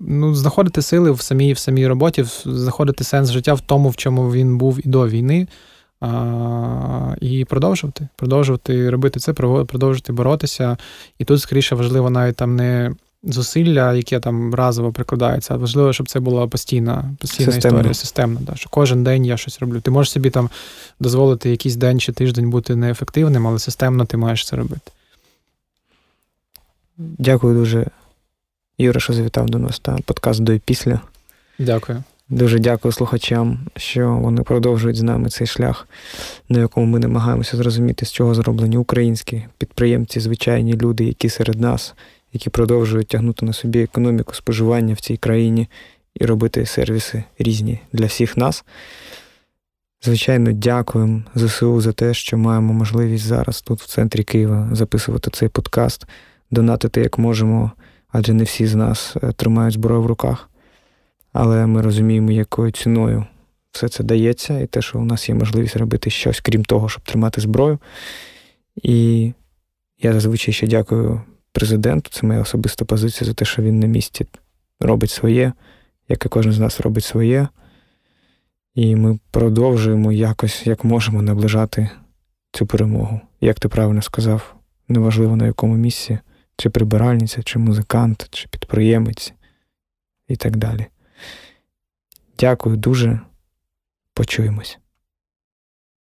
ну, 0.00 0.34
Знаходити 0.34 0.82
сили 0.82 1.10
в 1.10 1.20
самій 1.20 1.52
в 1.52 1.58
самій 1.58 1.86
роботі, 1.86 2.24
знаходити 2.44 3.04
сенс 3.04 3.30
життя 3.30 3.54
в 3.54 3.60
тому, 3.60 3.88
в 3.88 3.96
чому 3.96 4.32
він 4.32 4.58
був 4.58 4.86
і 4.86 4.88
до 4.88 5.08
війни. 5.08 5.46
А, 6.00 7.14
І 7.20 7.44
продовжувати, 7.44 8.08
продовжувати 8.16 8.90
робити 8.90 9.20
це, 9.20 9.32
продовжувати 9.32 10.12
боротися. 10.12 10.76
І 11.18 11.24
тут, 11.24 11.40
скоріше, 11.40 11.74
важливо 11.74 12.10
навіть 12.10 12.36
там 12.36 12.56
не 12.56 12.94
зусилля, 13.22 13.94
яке 13.94 14.20
там 14.20 14.54
разово 14.54 14.92
прикладається, 14.92 15.56
важливо, 15.56 15.92
щоб 15.92 16.08
це 16.08 16.20
була 16.20 16.46
постійна 16.46 17.14
постійна 17.18 17.52
системна. 17.52 17.78
історія, 17.78 17.94
системна. 17.94 18.40
Да, 18.40 18.54
що 18.54 18.70
Кожен 18.70 19.04
день 19.04 19.24
я 19.24 19.36
щось 19.36 19.60
роблю. 19.60 19.80
Ти 19.80 19.90
можеш 19.90 20.12
собі 20.12 20.30
там 20.30 20.50
дозволити 21.00 21.50
якийсь 21.50 21.76
день 21.76 22.00
чи 22.00 22.12
тиждень 22.12 22.50
бути 22.50 22.76
неефективним, 22.76 23.46
але 23.46 23.58
системно 23.58 24.04
ти 24.04 24.16
маєш 24.16 24.46
це 24.46 24.56
робити. 24.56 24.90
Дякую 26.98 27.54
дуже, 27.54 27.86
Юра, 28.78 29.00
що 29.00 29.12
завітав 29.12 29.50
до 29.50 29.58
нас 29.58 29.78
та 29.78 29.98
подкаст 30.04 30.42
до 30.42 30.52
і 30.52 30.58
після. 30.58 31.00
Дякую. 31.58 32.02
Дуже 32.28 32.58
дякую 32.58 32.92
слухачам, 32.92 33.58
що 33.76 34.12
вони 34.14 34.42
продовжують 34.42 34.96
з 34.96 35.02
нами 35.02 35.28
цей 35.28 35.46
шлях, 35.46 35.88
на 36.48 36.58
якому 36.58 36.86
ми 36.86 36.98
намагаємося 36.98 37.56
зрозуміти, 37.56 38.06
з 38.06 38.12
чого 38.12 38.34
зроблені 38.34 38.76
українські 38.76 39.44
підприємці, 39.58 40.20
звичайні 40.20 40.74
люди, 40.74 41.04
які 41.04 41.28
серед 41.28 41.60
нас, 41.60 41.94
які 42.32 42.50
продовжують 42.50 43.08
тягнути 43.08 43.46
на 43.46 43.52
собі 43.52 43.82
економіку 43.82 44.34
споживання 44.34 44.94
в 44.94 45.00
цій 45.00 45.16
країні 45.16 45.68
і 46.14 46.26
робити 46.26 46.66
сервіси 46.66 47.24
різні 47.38 47.80
для 47.92 48.06
всіх 48.06 48.36
нас. 48.36 48.64
Звичайно, 50.02 50.52
дякуємо 50.52 51.22
ЗСУ 51.34 51.80
за 51.80 51.92
те, 51.92 52.14
що 52.14 52.38
маємо 52.38 52.72
можливість 52.72 53.24
зараз 53.24 53.62
тут, 53.62 53.80
в 53.80 53.86
центрі 53.86 54.24
Києва, 54.24 54.68
записувати 54.72 55.30
цей 55.30 55.48
подкаст, 55.48 56.06
донатити 56.50 57.00
як 57.00 57.18
можемо, 57.18 57.72
адже 58.08 58.32
не 58.32 58.44
всі 58.44 58.66
з 58.66 58.74
нас 58.74 59.16
е, 59.22 59.32
тримають 59.32 59.74
зброю 59.74 60.02
в 60.02 60.06
руках. 60.06 60.50
Але 61.32 61.66
ми 61.66 61.82
розуміємо, 61.82 62.30
якою 62.30 62.70
ціною 62.72 63.26
все 63.72 63.88
це 63.88 64.04
дається, 64.04 64.60
і 64.60 64.66
те, 64.66 64.82
що 64.82 64.98
у 64.98 65.04
нас 65.04 65.28
є 65.28 65.34
можливість 65.34 65.76
робити 65.76 66.10
щось, 66.10 66.40
крім 66.40 66.64
того, 66.64 66.88
щоб 66.88 67.04
тримати 67.04 67.40
зброю. 67.40 67.78
І 68.82 69.32
я 70.02 70.12
зазвичай 70.12 70.54
ще 70.54 70.66
дякую 70.66 71.22
президенту, 71.52 72.10
це 72.10 72.26
моя 72.26 72.40
особиста 72.40 72.84
позиція 72.84 73.28
за 73.28 73.34
те, 73.34 73.44
що 73.44 73.62
він 73.62 73.80
на 73.80 73.86
місці 73.86 74.26
робить 74.80 75.10
своє, 75.10 75.52
як 76.08 76.26
і 76.26 76.28
кожен 76.28 76.52
з 76.52 76.58
нас 76.58 76.80
робить 76.80 77.04
своє. 77.04 77.48
І 78.74 78.96
ми 78.96 79.18
продовжуємо 79.30 80.12
якось, 80.12 80.66
як 80.66 80.84
можемо, 80.84 81.22
наближати 81.22 81.90
цю 82.52 82.66
перемогу. 82.66 83.20
Як 83.40 83.60
ти 83.60 83.68
правильно 83.68 84.02
сказав, 84.02 84.54
неважливо 84.88 85.36
на 85.36 85.46
якому 85.46 85.76
місці, 85.76 86.18
чи 86.56 86.70
прибиральниця, 86.70 87.42
чи 87.42 87.58
музикант, 87.58 88.28
чи 88.30 88.48
підприємець 88.48 89.34
і 90.28 90.36
так 90.36 90.56
далі. 90.56 90.86
Дякую 92.38 92.76
дуже. 92.76 93.20
Почуємось. 94.14 94.78